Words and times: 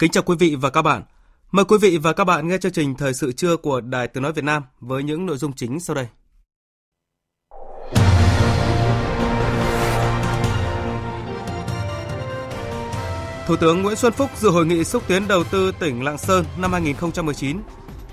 Kính 0.00 0.10
chào 0.10 0.22
quý 0.22 0.36
vị 0.38 0.54
và 0.54 0.70
các 0.70 0.82
bạn. 0.82 1.02
Mời 1.52 1.64
quý 1.64 1.78
vị 1.80 1.98
và 1.98 2.12
các 2.12 2.24
bạn 2.24 2.48
nghe 2.48 2.58
chương 2.58 2.72
trình 2.72 2.94
Thời 2.94 3.14
sự 3.14 3.32
trưa 3.32 3.56
của 3.56 3.80
Đài 3.80 4.08
Tiếng 4.08 4.22
Nói 4.22 4.32
Việt 4.32 4.44
Nam 4.44 4.62
với 4.80 5.02
những 5.02 5.26
nội 5.26 5.36
dung 5.36 5.52
chính 5.52 5.80
sau 5.80 5.96
đây. 5.96 6.06
Thủ 13.46 13.56
tướng 13.56 13.82
Nguyễn 13.82 13.96
Xuân 13.96 14.12
Phúc 14.12 14.30
dự 14.36 14.50
hội 14.50 14.66
nghị 14.66 14.84
xúc 14.84 15.02
tiến 15.08 15.28
đầu 15.28 15.44
tư 15.44 15.72
tỉnh 15.80 16.04
Lạng 16.04 16.18
Sơn 16.18 16.44
năm 16.58 16.72
2019. 16.72 17.60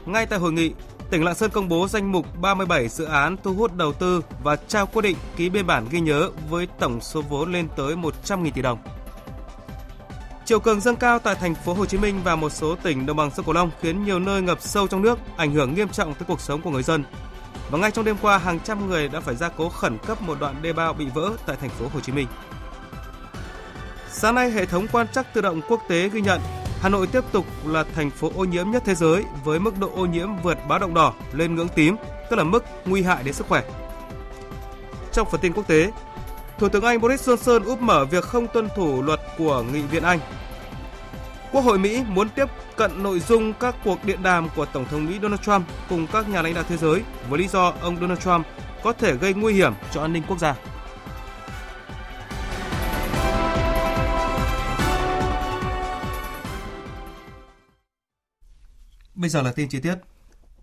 Ngay 0.05 0.25
tại 0.25 0.39
hội 0.39 0.51
nghị, 0.51 0.71
tỉnh 1.09 1.23
Lạng 1.23 1.35
Sơn 1.35 1.51
công 1.51 1.69
bố 1.69 1.87
danh 1.87 2.11
mục 2.11 2.25
37 2.41 2.87
dự 2.87 3.05
án 3.05 3.35
thu 3.43 3.53
hút 3.53 3.75
đầu 3.75 3.93
tư 3.93 4.21
và 4.43 4.55
trao 4.55 4.85
quyết 4.85 5.01
định 5.01 5.17
ký 5.35 5.49
biên 5.49 5.67
bản 5.67 5.87
ghi 5.91 5.99
nhớ 5.99 6.29
với 6.49 6.67
tổng 6.79 7.01
số 7.01 7.21
vốn 7.21 7.51
lên 7.51 7.67
tới 7.75 7.95
100.000 7.95 8.51
tỷ 8.51 8.61
đồng. 8.61 8.79
Chiều 10.47 10.59
cường 10.59 10.81
dâng 10.81 10.95
cao 10.95 11.19
tại 11.19 11.35
thành 11.35 11.55
phố 11.55 11.73
Hồ 11.73 11.85
Chí 11.85 11.97
Minh 11.97 12.21
và 12.23 12.35
một 12.35 12.49
số 12.49 12.75
tỉnh 12.75 13.05
đồng 13.05 13.17
bằng 13.17 13.31
sông 13.31 13.45
Cửu 13.45 13.53
Long 13.53 13.71
khiến 13.81 14.05
nhiều 14.05 14.19
nơi 14.19 14.41
ngập 14.41 14.61
sâu 14.61 14.87
trong 14.87 15.01
nước, 15.01 15.19
ảnh 15.37 15.51
hưởng 15.51 15.73
nghiêm 15.73 15.89
trọng 15.89 16.13
tới 16.13 16.23
cuộc 16.27 16.41
sống 16.41 16.61
của 16.61 16.69
người 16.69 16.83
dân. 16.83 17.03
Và 17.71 17.77
ngay 17.77 17.91
trong 17.91 18.05
đêm 18.05 18.15
qua, 18.21 18.37
hàng 18.37 18.59
trăm 18.59 18.89
người 18.89 19.07
đã 19.07 19.19
phải 19.19 19.35
gia 19.35 19.49
cố 19.49 19.69
khẩn 19.69 19.97
cấp 20.07 20.21
một 20.21 20.39
đoạn 20.39 20.55
đê 20.61 20.73
bao 20.73 20.93
bị 20.93 21.05
vỡ 21.13 21.31
tại 21.45 21.57
thành 21.61 21.69
phố 21.69 21.85
Hồ 21.93 21.99
Chí 21.99 22.11
Minh. 22.11 22.27
Sáng 24.11 24.35
nay, 24.35 24.51
hệ 24.51 24.65
thống 24.65 24.87
quan 24.91 25.07
trắc 25.07 25.33
tự 25.33 25.41
động 25.41 25.61
quốc 25.67 25.81
tế 25.89 26.09
ghi 26.09 26.21
nhận 26.21 26.41
Hà 26.81 26.89
Nội 26.89 27.07
tiếp 27.07 27.23
tục 27.31 27.45
là 27.65 27.83
thành 27.95 28.09
phố 28.09 28.31
ô 28.35 28.43
nhiễm 28.43 28.71
nhất 28.71 28.83
thế 28.85 28.95
giới 28.95 29.23
với 29.43 29.59
mức 29.59 29.79
độ 29.79 29.91
ô 29.95 30.05
nhiễm 30.05 30.29
vượt 30.43 30.57
báo 30.67 30.79
động 30.79 30.93
đỏ 30.93 31.13
lên 31.33 31.55
ngưỡng 31.55 31.69
tím, 31.69 31.95
tức 32.29 32.35
là 32.35 32.43
mức 32.43 32.63
nguy 32.85 33.03
hại 33.03 33.23
đến 33.23 33.33
sức 33.33 33.47
khỏe. 33.47 33.63
Trong 35.11 35.27
phần 35.31 35.41
tin 35.41 35.53
quốc 35.53 35.67
tế, 35.67 35.91
Thủ 36.59 36.69
tướng 36.69 36.83
Anh 36.83 37.01
Boris 37.01 37.29
Johnson 37.29 37.65
úp 37.65 37.81
mở 37.81 38.05
việc 38.05 38.23
không 38.23 38.47
tuân 38.53 38.69
thủ 38.75 39.01
luật 39.01 39.19
của 39.37 39.63
Nghị 39.73 39.81
viện 39.81 40.03
Anh. 40.03 40.19
Quốc 41.51 41.61
hội 41.61 41.79
Mỹ 41.79 42.03
muốn 42.07 42.29
tiếp 42.29 42.45
cận 42.75 43.03
nội 43.03 43.19
dung 43.19 43.53
các 43.53 43.75
cuộc 43.83 44.05
điện 44.05 44.23
đàm 44.23 44.49
của 44.55 44.65
Tổng 44.65 44.85
thống 44.85 45.05
Mỹ 45.05 45.19
Donald 45.21 45.41
Trump 45.41 45.67
cùng 45.89 46.07
các 46.07 46.29
nhà 46.29 46.41
lãnh 46.41 46.53
đạo 46.53 46.63
thế 46.69 46.77
giới 46.77 47.01
với 47.29 47.39
lý 47.39 47.47
do 47.47 47.73
ông 47.81 47.97
Donald 47.99 48.19
Trump 48.19 48.45
có 48.83 48.93
thể 48.93 49.15
gây 49.15 49.33
nguy 49.33 49.53
hiểm 49.53 49.73
cho 49.91 50.01
an 50.01 50.13
ninh 50.13 50.23
quốc 50.27 50.39
gia. 50.39 50.55
Bây 59.15 59.29
giờ 59.29 59.41
là 59.41 59.51
tin 59.51 59.69
chi 59.69 59.79
tiết. 59.79 59.95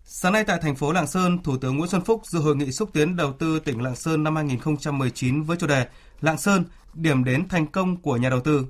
Sáng 0.07 0.33
nay 0.33 0.43
tại 0.43 0.59
thành 0.61 0.75
phố 0.75 0.91
Lạng 0.91 1.07
Sơn, 1.07 1.43
Thủ 1.43 1.57
tướng 1.57 1.77
Nguyễn 1.77 1.89
Xuân 1.89 2.01
Phúc 2.01 2.21
dự 2.25 2.39
hội 2.39 2.55
nghị 2.55 2.71
xúc 2.71 2.89
tiến 2.93 3.15
đầu 3.15 3.33
tư 3.33 3.59
tỉnh 3.59 3.81
Lạng 3.81 3.95
Sơn 3.95 4.23
năm 4.23 4.35
2019 4.35 5.43
với 5.43 5.57
chủ 5.57 5.67
đề 5.67 5.87
Lạng 6.21 6.37
Sơn, 6.37 6.63
điểm 6.93 7.23
đến 7.23 7.47
thành 7.47 7.67
công 7.67 7.97
của 7.97 8.17
nhà 8.17 8.29
đầu 8.29 8.39
tư. 8.39 8.65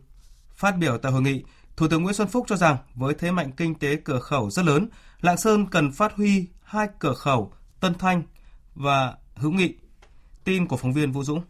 Phát 0.56 0.78
biểu 0.78 0.98
tại 0.98 1.12
hội 1.12 1.22
nghị, 1.22 1.44
Thủ 1.78 1.88
tướng 1.88 2.04
Nguyễn 2.04 2.14
Xuân 2.14 2.28
Phúc 2.28 2.46
cho 2.48 2.56
rằng 2.56 2.78
với 2.96 3.14
thế 3.14 3.32
mạnh 3.32 3.52
kinh 3.58 3.76
tế 3.76 3.96
cửa 3.96 4.20
khẩu 4.20 4.50
rất 4.50 4.66
lớn, 4.66 4.90
Lạng 5.22 5.38
Sơn 5.38 5.66
cần 5.72 5.92
phát 5.92 6.14
huy 6.14 6.48
hai 6.64 6.88
cửa 7.00 7.14
khẩu 7.14 7.54
Tân 7.80 7.94
Thanh 7.94 8.24
và 8.76 9.14
Hữu 9.36 9.52
Nghị. 9.52 9.74
Tin 10.44 10.68
của 10.68 10.78
phóng 10.78 10.94
viên 10.94 11.12
Vũ 11.12 11.24
Dũng. 11.24 11.42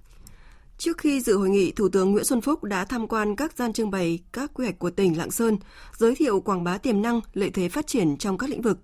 Trước 0.77 0.97
khi 0.97 1.21
dự 1.21 1.37
hội 1.37 1.49
nghị, 1.49 1.71
Thủ 1.71 1.89
tướng 1.89 2.11
Nguyễn 2.11 2.25
Xuân 2.25 2.41
Phúc 2.41 2.63
đã 2.63 2.85
tham 2.85 3.07
quan 3.07 3.35
các 3.35 3.53
gian 3.57 3.73
trưng 3.73 3.91
bày 3.91 4.19
các 4.33 4.51
quy 4.53 4.65
hoạch 4.65 4.79
của 4.79 4.91
tỉnh 4.91 5.17
Lạng 5.17 5.31
Sơn, 5.31 5.57
giới 5.97 6.15
thiệu 6.15 6.39
quảng 6.39 6.63
bá 6.63 6.77
tiềm 6.77 7.01
năng, 7.01 7.19
lợi 7.33 7.49
thế 7.49 7.69
phát 7.69 7.87
triển 7.87 8.17
trong 8.17 8.37
các 8.37 8.49
lĩnh 8.49 8.61
vực. 8.61 8.79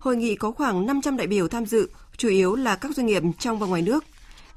Hội 0.00 0.16
nghị 0.16 0.34
có 0.34 0.50
khoảng 0.50 0.86
500 0.86 1.16
đại 1.16 1.26
biểu 1.26 1.48
tham 1.48 1.66
dự, 1.66 1.88
chủ 2.16 2.28
yếu 2.28 2.54
là 2.54 2.76
các 2.76 2.96
doanh 2.96 3.06
nghiệp 3.06 3.22
trong 3.38 3.58
và 3.58 3.66
ngoài 3.66 3.82
nước. 3.82 4.04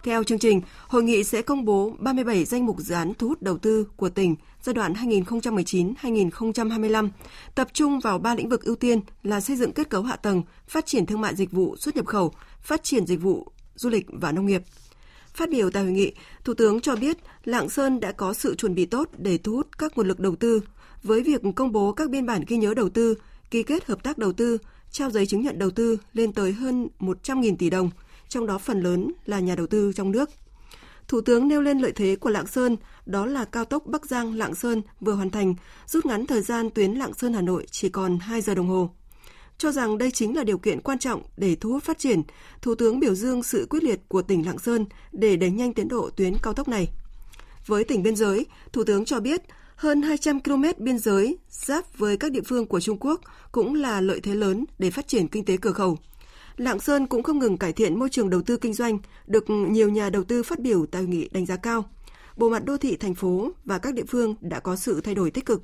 Theo 0.03 0.23
chương 0.23 0.39
trình, 0.39 0.61
hội 0.87 1.03
nghị 1.03 1.23
sẽ 1.23 1.41
công 1.41 1.65
bố 1.65 1.95
37 1.99 2.45
danh 2.45 2.65
mục 2.65 2.79
dự 2.79 2.95
án 2.95 3.13
thu 3.13 3.27
hút 3.27 3.41
đầu 3.41 3.57
tư 3.57 3.87
của 3.95 4.09
tỉnh 4.09 4.35
giai 4.61 4.73
đoạn 4.73 4.93
2019-2025, 4.93 7.09
tập 7.55 7.67
trung 7.73 7.99
vào 7.99 8.19
ba 8.19 8.35
lĩnh 8.35 8.49
vực 8.49 8.63
ưu 8.63 8.75
tiên 8.75 9.01
là 9.23 9.41
xây 9.41 9.55
dựng 9.55 9.71
kết 9.71 9.89
cấu 9.89 10.03
hạ 10.03 10.15
tầng, 10.15 10.41
phát 10.67 10.85
triển 10.85 11.05
thương 11.05 11.21
mại 11.21 11.35
dịch 11.35 11.51
vụ 11.51 11.75
xuất 11.77 11.95
nhập 11.95 12.05
khẩu, 12.05 12.33
phát 12.61 12.83
triển 12.83 13.07
dịch 13.07 13.21
vụ 13.21 13.47
du 13.75 13.89
lịch 13.89 14.05
và 14.09 14.31
nông 14.31 14.45
nghiệp. 14.45 14.61
Phát 15.33 15.49
biểu 15.49 15.71
tại 15.71 15.83
hội 15.83 15.91
nghị, 15.91 16.13
Thủ 16.43 16.53
tướng 16.53 16.81
cho 16.81 16.95
biết 16.95 17.17
Lạng 17.45 17.69
Sơn 17.69 17.99
đã 17.99 18.11
có 18.11 18.33
sự 18.33 18.55
chuẩn 18.55 18.75
bị 18.75 18.85
tốt 18.85 19.09
để 19.17 19.37
thu 19.37 19.51
hút 19.51 19.77
các 19.77 19.97
nguồn 19.97 20.07
lực 20.07 20.19
đầu 20.19 20.35
tư 20.35 20.61
với 21.03 21.23
việc 21.23 21.41
công 21.55 21.71
bố 21.71 21.91
các 21.91 22.09
biên 22.09 22.25
bản 22.25 22.43
ghi 22.47 22.57
nhớ 22.57 22.73
đầu 22.73 22.89
tư, 22.89 23.15
ký 23.51 23.63
kết 23.63 23.85
hợp 23.85 24.03
tác 24.03 24.17
đầu 24.17 24.33
tư, 24.33 24.57
trao 24.93 25.11
giấy 25.11 25.25
chứng 25.25 25.41
nhận 25.41 25.59
đầu 25.59 25.69
tư 25.69 25.97
lên 26.13 26.33
tới 26.33 26.53
hơn 26.53 26.87
100.000 26.99 27.55
tỷ 27.57 27.69
đồng, 27.69 27.89
trong 28.29 28.45
đó 28.45 28.57
phần 28.57 28.81
lớn 28.81 29.11
là 29.25 29.39
nhà 29.39 29.55
đầu 29.55 29.67
tư 29.67 29.91
trong 29.95 30.11
nước. 30.11 30.29
Thủ 31.07 31.21
tướng 31.21 31.47
nêu 31.47 31.61
lên 31.61 31.79
lợi 31.79 31.91
thế 31.91 32.15
của 32.15 32.29
Lạng 32.29 32.47
Sơn, 32.47 32.77
đó 33.05 33.25
là 33.25 33.45
cao 33.45 33.65
tốc 33.65 33.85
Bắc 33.85 34.05
Giang 34.05 34.33
Lạng 34.33 34.55
Sơn 34.55 34.81
vừa 34.99 35.13
hoàn 35.13 35.29
thành, 35.29 35.55
rút 35.87 36.05
ngắn 36.05 36.25
thời 36.25 36.41
gian 36.41 36.69
tuyến 36.69 36.91
Lạng 36.93 37.13
Sơn 37.13 37.33
Hà 37.33 37.41
Nội 37.41 37.65
chỉ 37.71 37.89
còn 37.89 38.19
2 38.19 38.41
giờ 38.41 38.55
đồng 38.55 38.67
hồ. 38.67 38.89
Cho 39.57 39.71
rằng 39.71 39.97
đây 39.97 40.11
chính 40.11 40.35
là 40.35 40.43
điều 40.43 40.57
kiện 40.57 40.81
quan 40.81 40.99
trọng 40.99 41.21
để 41.37 41.55
thu 41.55 41.69
hút 41.69 41.83
phát 41.83 41.99
triển, 41.99 42.21
Thủ 42.61 42.75
tướng 42.75 42.99
biểu 42.99 43.15
dương 43.15 43.43
sự 43.43 43.67
quyết 43.69 43.83
liệt 43.83 43.99
của 44.07 44.21
tỉnh 44.21 44.45
Lạng 44.45 44.59
Sơn 44.59 44.85
để 45.11 45.35
đẩy 45.35 45.51
nhanh 45.51 45.73
tiến 45.73 45.87
độ 45.87 46.09
tuyến 46.09 46.33
cao 46.43 46.53
tốc 46.53 46.67
này. 46.67 46.89
Với 47.65 47.83
tỉnh 47.83 48.03
biên 48.03 48.15
giới, 48.15 48.45
Thủ 48.73 48.83
tướng 48.83 49.05
cho 49.05 49.19
biết 49.19 49.41
hơn 49.75 50.01
200 50.01 50.39
km 50.39 50.63
biên 50.77 50.97
giới 50.97 51.37
giáp 51.49 51.97
với 51.97 52.17
các 52.17 52.31
địa 52.31 52.41
phương 52.45 52.65
của 52.65 52.79
Trung 52.79 52.97
Quốc 52.99 53.21
cũng 53.51 53.75
là 53.75 54.01
lợi 54.01 54.19
thế 54.19 54.35
lớn 54.35 54.65
để 54.79 54.91
phát 54.91 55.07
triển 55.07 55.27
kinh 55.27 55.45
tế 55.45 55.57
cửa 55.57 55.71
khẩu. 55.71 55.97
Lạng 56.57 56.79
Sơn 56.79 57.07
cũng 57.07 57.23
không 57.23 57.39
ngừng 57.39 57.57
cải 57.57 57.73
thiện 57.73 57.99
môi 57.99 58.09
trường 58.09 58.29
đầu 58.29 58.41
tư 58.41 58.57
kinh 58.57 58.73
doanh, 58.73 58.99
được 59.27 59.49
nhiều 59.49 59.89
nhà 59.89 60.09
đầu 60.09 60.23
tư 60.23 60.43
phát 60.43 60.59
biểu 60.59 60.85
tại 60.85 61.03
nghị 61.03 61.29
đánh 61.31 61.45
giá 61.45 61.55
cao. 61.55 61.89
Bộ 62.37 62.49
mặt 62.49 62.65
đô 62.65 62.77
thị 62.77 62.97
thành 62.97 63.15
phố 63.15 63.51
và 63.65 63.77
các 63.77 63.93
địa 63.93 64.05
phương 64.07 64.35
đã 64.41 64.59
có 64.59 64.75
sự 64.75 65.01
thay 65.01 65.15
đổi 65.15 65.31
tích 65.31 65.45
cực. 65.45 65.63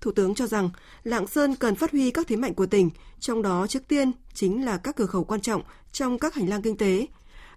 Thủ 0.00 0.12
tướng 0.12 0.34
cho 0.34 0.46
rằng 0.46 0.70
Lạng 1.04 1.26
Sơn 1.26 1.54
cần 1.54 1.74
phát 1.74 1.92
huy 1.92 2.10
các 2.10 2.26
thế 2.26 2.36
mạnh 2.36 2.54
của 2.54 2.66
tỉnh, 2.66 2.90
trong 3.20 3.42
đó 3.42 3.66
trước 3.66 3.88
tiên 3.88 4.12
chính 4.34 4.64
là 4.64 4.76
các 4.76 4.96
cửa 4.96 5.06
khẩu 5.06 5.24
quan 5.24 5.40
trọng 5.40 5.62
trong 5.92 6.18
các 6.18 6.34
hành 6.34 6.48
lang 6.48 6.62
kinh 6.62 6.76
tế. 6.76 7.06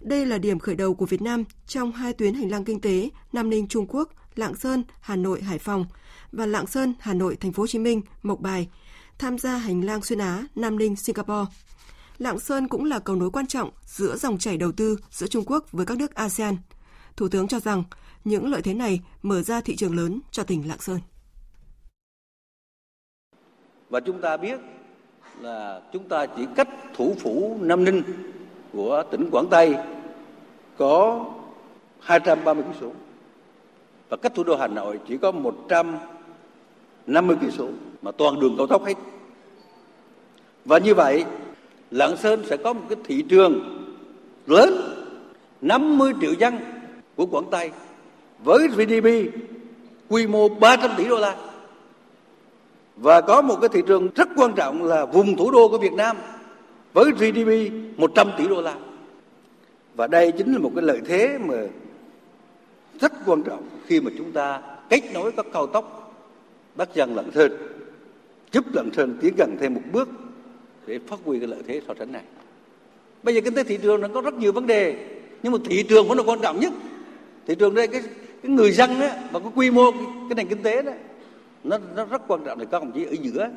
Đây 0.00 0.26
là 0.26 0.38
điểm 0.38 0.58
khởi 0.58 0.74
đầu 0.74 0.94
của 0.94 1.06
Việt 1.06 1.22
Nam 1.22 1.44
trong 1.66 1.92
hai 1.92 2.12
tuyến 2.12 2.34
hành 2.34 2.50
lang 2.50 2.64
kinh 2.64 2.80
tế 2.80 3.10
Nam 3.32 3.50
Ninh 3.50 3.68
Trung 3.68 3.86
Quốc, 3.88 4.10
Lạng 4.34 4.54
Sơn, 4.54 4.84
Hà 5.00 5.16
Nội, 5.16 5.42
Hải 5.42 5.58
Phòng 5.58 5.86
và 6.32 6.46
Lạng 6.46 6.66
Sơn, 6.66 6.94
Hà 7.00 7.14
Nội, 7.14 7.36
Thành 7.36 7.52
phố 7.52 7.62
Hồ 7.62 7.66
Chí 7.66 7.78
Minh, 7.78 8.02
Mộc 8.22 8.40
Bài 8.40 8.68
tham 9.18 9.38
gia 9.38 9.56
hành 9.56 9.84
lang 9.84 10.02
xuyên 10.02 10.18
Á 10.18 10.44
Nam 10.54 10.78
Ninh, 10.78 10.96
Singapore. 10.96 11.52
Lạng 12.18 12.38
Sơn 12.38 12.68
cũng 12.68 12.84
là 12.84 12.98
cầu 12.98 13.16
nối 13.16 13.30
quan 13.30 13.46
trọng 13.46 13.70
giữa 13.86 14.16
dòng 14.16 14.38
chảy 14.38 14.56
đầu 14.56 14.72
tư 14.72 14.96
giữa 15.10 15.26
Trung 15.26 15.44
Quốc 15.46 15.72
với 15.72 15.86
các 15.86 15.98
nước 15.98 16.14
ASEAN. 16.14 16.56
Thủ 17.16 17.28
tướng 17.28 17.48
cho 17.48 17.60
rằng 17.60 17.84
những 18.24 18.50
lợi 18.50 18.62
thế 18.62 18.74
này 18.74 19.00
mở 19.22 19.42
ra 19.42 19.60
thị 19.60 19.76
trường 19.76 19.96
lớn 19.96 20.20
cho 20.30 20.42
tỉnh 20.42 20.68
Lạng 20.68 20.80
Sơn. 20.80 21.00
Và 23.90 24.00
chúng 24.00 24.20
ta 24.20 24.36
biết 24.36 24.60
là 25.40 25.80
chúng 25.92 26.08
ta 26.08 26.26
chỉ 26.36 26.42
cách 26.56 26.68
thủ 26.96 27.14
phủ 27.20 27.58
Nam 27.60 27.84
Ninh 27.84 28.02
của 28.76 29.02
tỉnh 29.10 29.30
Quảng 29.30 29.46
Tây 29.50 29.74
có 30.76 31.24
230 32.00 32.64
km 32.80 32.86
và 34.08 34.16
cách 34.16 34.34
thủ 34.34 34.44
đô 34.44 34.56
Hà 34.56 34.66
Nội 34.66 34.98
chỉ 35.08 35.16
có 35.16 35.32
150 35.32 37.36
km 37.36 37.64
mà 38.02 38.12
toàn 38.12 38.40
đường 38.40 38.54
cao 38.58 38.66
tốc 38.66 38.84
hết. 38.84 38.94
Và 40.64 40.78
như 40.78 40.94
vậy, 40.94 41.24
Lạng 41.90 42.16
Sơn 42.16 42.42
sẽ 42.46 42.56
có 42.56 42.72
một 42.72 42.82
cái 42.88 42.98
thị 43.04 43.22
trường 43.28 43.60
lớn 44.46 44.74
50 45.60 46.12
triệu 46.20 46.32
dân 46.32 46.58
của 47.16 47.26
Quảng 47.26 47.50
Tây 47.50 47.70
với 48.44 48.68
GDP 48.68 49.06
quy 50.08 50.26
mô 50.26 50.48
300 50.48 50.90
tỷ 50.96 51.08
đô 51.08 51.18
la. 51.18 51.36
Và 52.96 53.20
có 53.20 53.42
một 53.42 53.56
cái 53.60 53.68
thị 53.68 53.82
trường 53.86 54.08
rất 54.14 54.28
quan 54.36 54.52
trọng 54.52 54.84
là 54.84 55.04
vùng 55.04 55.36
thủ 55.36 55.50
đô 55.50 55.68
của 55.68 55.78
Việt 55.78 55.92
Nam 55.92 56.16
với 56.96 57.12
GDP 57.12 57.72
100 57.96 58.30
tỷ 58.38 58.48
đô 58.48 58.62
la 58.62 58.76
và 59.94 60.06
đây 60.06 60.32
chính 60.32 60.52
là 60.52 60.58
một 60.58 60.72
cái 60.74 60.84
lợi 60.84 61.00
thế 61.04 61.38
mà 61.38 61.54
rất 63.00 63.12
quan 63.26 63.42
trọng 63.42 63.68
khi 63.86 64.00
mà 64.00 64.10
chúng 64.18 64.32
ta 64.32 64.62
kết 64.88 65.00
nối 65.14 65.32
các 65.32 65.46
cao 65.52 65.66
tốc 65.66 66.14
Bắc 66.76 66.88
Giang 66.94 67.16
Lạng 67.16 67.30
Sơn 67.34 67.52
giúp 68.52 68.64
Lạng 68.74 68.90
Sơn 68.96 69.18
tiến 69.20 69.34
gần 69.36 69.56
thêm 69.60 69.74
một 69.74 69.80
bước 69.92 70.08
để 70.86 70.98
phát 71.06 71.18
huy 71.24 71.38
cái 71.38 71.48
lợi 71.48 71.62
thế 71.66 71.80
so 71.88 71.94
sánh 71.98 72.12
này. 72.12 72.22
Bây 73.22 73.34
giờ 73.34 73.40
kinh 73.44 73.54
tế 73.54 73.64
thị 73.64 73.78
trường 73.82 74.00
nó 74.00 74.08
có 74.08 74.20
rất 74.20 74.34
nhiều 74.34 74.52
vấn 74.52 74.66
đề 74.66 74.96
nhưng 75.42 75.52
mà 75.52 75.58
thị 75.64 75.82
trường 75.82 76.08
vẫn 76.08 76.18
là 76.18 76.24
quan 76.26 76.40
trọng 76.42 76.60
nhất. 76.60 76.72
Thị 77.46 77.54
trường 77.54 77.74
đây 77.74 77.88
cái 77.88 78.02
cái 78.42 78.52
người 78.52 78.72
dân 78.72 79.00
á, 79.00 79.22
và 79.32 79.40
cái 79.40 79.48
quy 79.54 79.70
mô 79.70 79.90
cái, 79.90 80.00
cái 80.28 80.34
nền 80.36 80.46
kinh 80.46 80.62
tế 80.62 80.82
đó 80.82 80.92
nó 81.64 81.78
nó 81.96 82.04
rất 82.04 82.22
quan 82.28 82.40
trọng 82.44 82.58
thì 82.58 82.66
các 82.70 82.82
đồng 82.82 82.92
chí 82.92 83.04
ở 83.04 83.14
giữa 83.22 83.48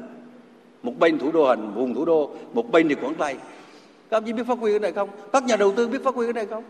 một 0.83 0.93
bên 0.99 1.19
thủ 1.19 1.31
đô 1.31 1.49
hành 1.49 1.73
vùng 1.75 1.95
thủ 1.95 2.05
đô 2.05 2.31
một 2.53 2.71
bên 2.71 2.89
thì 2.89 2.95
quảng 2.95 3.15
tây 3.15 3.35
các 4.09 4.17
ông 4.17 4.25
chí 4.25 4.33
biết 4.33 4.43
phát 4.47 4.59
huy 4.59 4.71
cái 4.71 4.79
này 4.79 4.91
không 4.91 5.09
các 5.33 5.43
nhà 5.43 5.55
đầu 5.55 5.73
tư 5.75 5.87
biết 5.87 6.03
phát 6.03 6.15
huy 6.15 6.25
cái 6.25 6.33
này 6.33 6.45
không 6.45 6.63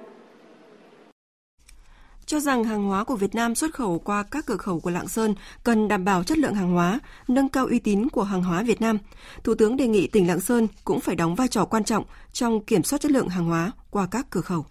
cho 2.29 2.39
rằng 2.39 2.63
hàng 2.63 2.83
hóa 2.83 3.03
của 3.03 3.15
Việt 3.15 3.35
Nam 3.35 3.55
xuất 3.55 3.73
khẩu 3.73 3.99
qua 3.99 4.23
các 4.23 4.45
cửa 4.45 4.57
khẩu 4.57 4.79
của 4.79 4.89
Lạng 4.89 5.07
Sơn 5.07 5.35
cần 5.63 5.87
đảm 5.87 6.05
bảo 6.05 6.23
chất 6.23 6.37
lượng 6.37 6.53
hàng 6.53 6.71
hóa, 6.71 6.99
nâng 7.27 7.49
cao 7.49 7.65
uy 7.65 7.79
tín 7.79 8.09
của 8.09 8.23
hàng 8.23 8.43
hóa 8.43 8.63
Việt 8.63 8.81
Nam. 8.81 8.97
Thủ 9.43 9.55
tướng 9.55 9.77
đề 9.77 9.87
nghị 9.87 10.07
tỉnh 10.07 10.27
Lạng 10.27 10.39
Sơn 10.39 10.67
cũng 10.83 10.99
phải 10.99 11.15
đóng 11.15 11.35
vai 11.35 11.47
trò 11.47 11.65
quan 11.65 11.83
trọng 11.83 12.03
trong 12.33 12.65
kiểm 12.65 12.83
soát 12.83 13.01
chất 13.01 13.11
lượng 13.11 13.29
hàng 13.29 13.45
hóa 13.45 13.71
qua 13.89 14.07
các 14.11 14.27
cửa 14.29 14.41
khẩu. 14.41 14.65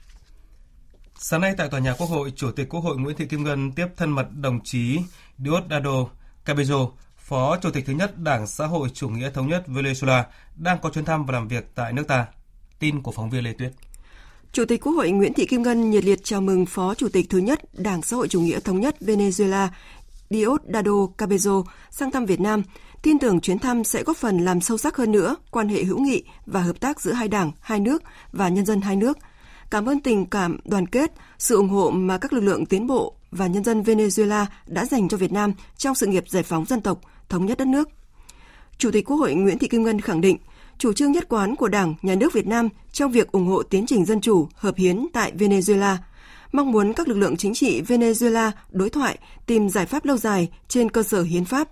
Sáng 1.14 1.40
nay 1.40 1.54
tại 1.58 1.68
tòa 1.68 1.80
nhà 1.80 1.94
Quốc 1.98 2.06
hội, 2.06 2.32
Chủ 2.36 2.50
tịch 2.50 2.68
Quốc 2.68 2.80
hội 2.80 2.96
Nguyễn 2.96 3.16
Thị 3.16 3.26
Kim 3.26 3.44
Ngân 3.44 3.72
tiếp 3.72 3.86
thân 3.96 4.10
mật 4.10 4.26
đồng 4.40 4.60
chí 4.64 4.98
Diosdado 5.38 6.04
Cabezo, 6.44 6.90
Phó 7.28 7.56
Chủ 7.56 7.70
tịch 7.70 7.86
thứ 7.86 7.92
nhất 7.92 8.18
Đảng 8.18 8.46
Xã 8.46 8.66
hội 8.66 8.88
Chủ 8.94 9.08
nghĩa 9.08 9.30
Thống 9.30 9.48
nhất 9.48 9.64
Venezuela, 9.66 10.22
đang 10.56 10.78
có 10.82 10.90
chuyến 10.90 11.04
thăm 11.04 11.26
và 11.26 11.32
làm 11.32 11.48
việc 11.48 11.70
tại 11.74 11.92
nước 11.92 12.08
ta. 12.08 12.26
Tin 12.78 13.02
của 13.02 13.12
phóng 13.12 13.30
viên 13.30 13.44
Lê 13.44 13.52
Tuyết. 13.52 13.72
Chủ 14.52 14.64
tịch 14.64 14.80
Quốc 14.80 14.92
hội 14.92 15.10
Nguyễn 15.10 15.32
Thị 15.32 15.46
Kim 15.46 15.62
Ngân 15.62 15.90
nhiệt 15.90 16.04
liệt 16.04 16.24
chào 16.24 16.40
mừng 16.40 16.66
Phó 16.66 16.94
Chủ 16.94 17.08
tịch 17.08 17.26
thứ 17.30 17.38
nhất 17.38 17.60
Đảng 17.72 18.02
Xã 18.02 18.16
hội 18.16 18.28
Chủ 18.28 18.40
nghĩa 18.40 18.60
Thống 18.60 18.80
nhất 18.80 18.96
Venezuela 19.00 19.68
Diosdado 20.30 20.92
Cabezo 21.18 21.64
sang 21.90 22.10
thăm 22.10 22.26
Việt 22.26 22.40
Nam, 22.40 22.62
tin 23.02 23.18
tưởng 23.18 23.40
chuyến 23.40 23.58
thăm 23.58 23.84
sẽ 23.84 24.02
góp 24.02 24.16
phần 24.16 24.38
làm 24.38 24.60
sâu 24.60 24.78
sắc 24.78 24.96
hơn 24.96 25.12
nữa 25.12 25.36
quan 25.50 25.68
hệ 25.68 25.84
hữu 25.84 25.98
nghị 25.98 26.22
và 26.46 26.62
hợp 26.62 26.80
tác 26.80 27.00
giữa 27.00 27.12
hai 27.12 27.28
đảng, 27.28 27.52
hai 27.60 27.80
nước 27.80 28.02
và 28.32 28.48
nhân 28.48 28.66
dân 28.66 28.80
hai 28.80 28.96
nước. 28.96 29.18
Cảm 29.70 29.88
ơn 29.88 30.00
tình 30.00 30.26
cảm, 30.26 30.58
đoàn 30.64 30.86
kết, 30.86 31.12
sự 31.38 31.56
ủng 31.56 31.68
hộ 31.68 31.90
mà 31.90 32.18
các 32.18 32.32
lực 32.32 32.40
lượng 32.40 32.66
tiến 32.66 32.86
bộ 32.86 33.14
và 33.30 33.46
nhân 33.46 33.64
dân 33.64 33.82
Venezuela 33.82 34.46
đã 34.66 34.84
dành 34.84 35.08
cho 35.08 35.16
Việt 35.16 35.32
Nam 35.32 35.52
trong 35.76 35.94
sự 35.94 36.06
nghiệp 36.06 36.24
giải 36.28 36.42
phóng 36.42 36.64
dân 36.64 36.80
tộc, 36.80 37.00
thống 37.28 37.46
nhất 37.46 37.58
đất 37.58 37.68
nước. 37.68 37.88
Chủ 38.78 38.90
tịch 38.90 39.04
Quốc 39.04 39.16
hội 39.16 39.34
Nguyễn 39.34 39.58
Thị 39.58 39.68
Kim 39.68 39.82
Ngân 39.82 40.00
khẳng 40.00 40.20
định, 40.20 40.36
chủ 40.78 40.92
trương 40.92 41.12
nhất 41.12 41.28
quán 41.28 41.56
của 41.56 41.68
Đảng, 41.68 41.94
Nhà 42.02 42.14
nước 42.14 42.32
Việt 42.32 42.46
Nam 42.46 42.68
trong 42.92 43.12
việc 43.12 43.32
ủng 43.32 43.46
hộ 43.46 43.62
tiến 43.62 43.86
trình 43.86 44.04
dân 44.04 44.20
chủ, 44.20 44.48
hợp 44.54 44.76
hiến 44.76 45.06
tại 45.12 45.32
Venezuela, 45.38 45.96
mong 46.52 46.72
muốn 46.72 46.92
các 46.92 47.08
lực 47.08 47.16
lượng 47.18 47.36
chính 47.36 47.54
trị 47.54 47.82
Venezuela 47.82 48.50
đối 48.70 48.90
thoại 48.90 49.18
tìm 49.46 49.68
giải 49.68 49.86
pháp 49.86 50.04
lâu 50.04 50.16
dài 50.16 50.48
trên 50.68 50.90
cơ 50.90 51.02
sở 51.02 51.22
hiến 51.22 51.44
pháp, 51.44 51.68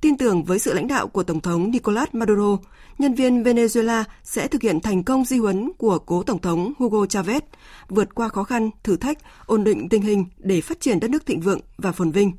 tin 0.00 0.16
tưởng 0.16 0.44
với 0.44 0.58
sự 0.58 0.74
lãnh 0.74 0.88
đạo 0.88 1.08
của 1.08 1.22
Tổng 1.22 1.40
thống 1.40 1.70
Nicolas 1.70 2.08
Maduro, 2.12 2.58
nhân 2.98 3.14
viên 3.14 3.42
Venezuela 3.42 4.04
sẽ 4.24 4.48
thực 4.48 4.62
hiện 4.62 4.80
thành 4.80 5.02
công 5.02 5.24
di 5.24 5.38
huấn 5.38 5.70
của 5.78 5.98
cố 5.98 6.22
Tổng 6.22 6.40
thống 6.40 6.72
Hugo 6.78 7.04
Chavez, 7.04 7.40
vượt 7.88 8.14
qua 8.14 8.28
khó 8.28 8.44
khăn, 8.44 8.70
thử 8.82 8.96
thách, 8.96 9.18
ổn 9.46 9.64
định 9.64 9.88
tình 9.88 10.02
hình 10.02 10.24
để 10.38 10.60
phát 10.60 10.80
triển 10.80 11.00
đất 11.00 11.10
nước 11.10 11.26
thịnh 11.26 11.40
vượng 11.40 11.60
và 11.78 11.92
phồn 11.92 12.10
vinh. 12.10 12.32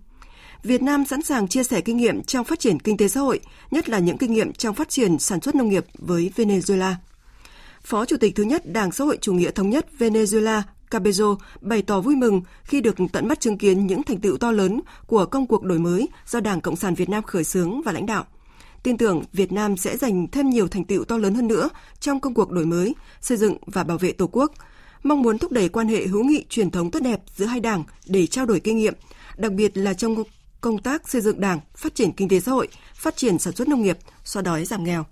Việt 0.63 0.81
Nam 0.81 1.05
sẵn 1.05 1.21
sàng 1.21 1.47
chia 1.47 1.63
sẻ 1.63 1.81
kinh 1.81 1.97
nghiệm 1.97 2.23
trong 2.23 2.45
phát 2.45 2.59
triển 2.59 2.79
kinh 2.79 2.97
tế 2.97 3.07
xã 3.07 3.19
hội, 3.19 3.39
nhất 3.71 3.89
là 3.89 3.99
những 3.99 4.17
kinh 4.17 4.33
nghiệm 4.33 4.53
trong 4.53 4.75
phát 4.75 4.89
triển 4.89 5.19
sản 5.19 5.41
xuất 5.41 5.55
nông 5.55 5.69
nghiệp 5.69 5.85
với 5.97 6.31
Venezuela. 6.35 6.93
Phó 7.83 8.05
Chủ 8.05 8.17
tịch 8.17 8.35
thứ 8.35 8.43
nhất 8.43 8.65
Đảng 8.65 8.91
Xã 8.91 9.03
hội 9.03 9.17
Chủ 9.21 9.33
nghĩa 9.33 9.51
Thống 9.51 9.69
nhất 9.69 9.85
Venezuela 9.99 10.61
Cabezo 10.91 11.37
bày 11.61 11.81
tỏ 11.81 12.01
vui 12.01 12.15
mừng 12.15 12.41
khi 12.63 12.81
được 12.81 12.95
tận 13.13 13.27
mắt 13.27 13.39
chứng 13.39 13.57
kiến 13.57 13.87
những 13.87 14.03
thành 14.03 14.17
tựu 14.17 14.37
to 14.37 14.51
lớn 14.51 14.81
của 15.07 15.25
công 15.25 15.47
cuộc 15.47 15.63
đổi 15.63 15.79
mới 15.79 16.07
do 16.27 16.39
Đảng 16.39 16.61
Cộng 16.61 16.75
sản 16.75 16.93
Việt 16.93 17.09
Nam 17.09 17.23
khởi 17.23 17.43
xướng 17.43 17.81
và 17.81 17.91
lãnh 17.91 18.05
đạo. 18.05 18.25
Tin 18.83 18.97
tưởng 18.97 19.23
Việt 19.33 19.51
Nam 19.51 19.77
sẽ 19.77 19.97
giành 19.97 20.27
thêm 20.27 20.49
nhiều 20.49 20.67
thành 20.67 20.85
tựu 20.85 21.03
to 21.03 21.17
lớn 21.17 21.33
hơn 21.33 21.47
nữa 21.47 21.69
trong 21.99 22.19
công 22.19 22.33
cuộc 22.33 22.51
đổi 22.51 22.65
mới, 22.65 22.95
xây 23.21 23.37
dựng 23.37 23.57
và 23.65 23.83
bảo 23.83 23.97
vệ 23.97 24.11
Tổ 24.11 24.27
quốc, 24.31 24.53
mong 25.03 25.21
muốn 25.21 25.37
thúc 25.37 25.51
đẩy 25.51 25.69
quan 25.69 25.87
hệ 25.87 26.07
hữu 26.07 26.23
nghị 26.23 26.45
truyền 26.49 26.71
thống 26.71 26.91
tốt 26.91 26.99
đẹp 26.99 27.21
giữa 27.35 27.45
hai 27.45 27.59
đảng 27.59 27.83
để 28.07 28.27
trao 28.27 28.45
đổi 28.45 28.59
kinh 28.59 28.77
nghiệm, 28.77 28.93
đặc 29.37 29.51
biệt 29.51 29.77
là 29.77 29.93
trong 29.93 30.23
công 30.61 30.77
tác 30.77 31.09
xây 31.09 31.21
dựng 31.21 31.41
đảng, 31.41 31.59
phát 31.75 31.95
triển 31.95 32.11
kinh 32.11 32.29
tế 32.29 32.39
xã 32.39 32.51
hội, 32.51 32.67
phát 32.95 33.17
triển 33.17 33.39
sản 33.39 33.55
xuất 33.55 33.67
nông 33.67 33.81
nghiệp, 33.81 33.97
xóa 34.23 34.41
đói 34.41 34.65
giảm 34.65 34.83
nghèo. 34.83 35.05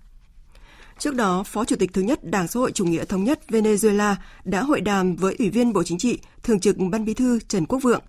Trước 0.99 1.15
đó, 1.15 1.44
Phó 1.44 1.65
Chủ 1.65 1.75
tịch 1.75 1.94
thứ 1.94 2.01
nhất 2.01 2.23
Đảng 2.23 2.47
Xã 2.47 2.59
hội 2.59 2.71
Chủ 2.71 2.85
nghĩa 2.85 3.05
Thống 3.05 3.23
nhất 3.23 3.39
Venezuela 3.49 4.15
đã 4.44 4.63
hội 4.63 4.81
đàm 4.81 5.15
với 5.15 5.35
Ủy 5.39 5.49
viên 5.49 5.73
Bộ 5.73 5.83
Chính 5.83 5.97
trị, 5.97 6.19
Thường 6.44 6.59
trực 6.59 6.77
Ban 6.77 7.05
Bí 7.05 7.13
thư 7.13 7.39
Trần 7.39 7.65
Quốc 7.65 7.79
Vượng. 7.79 8.01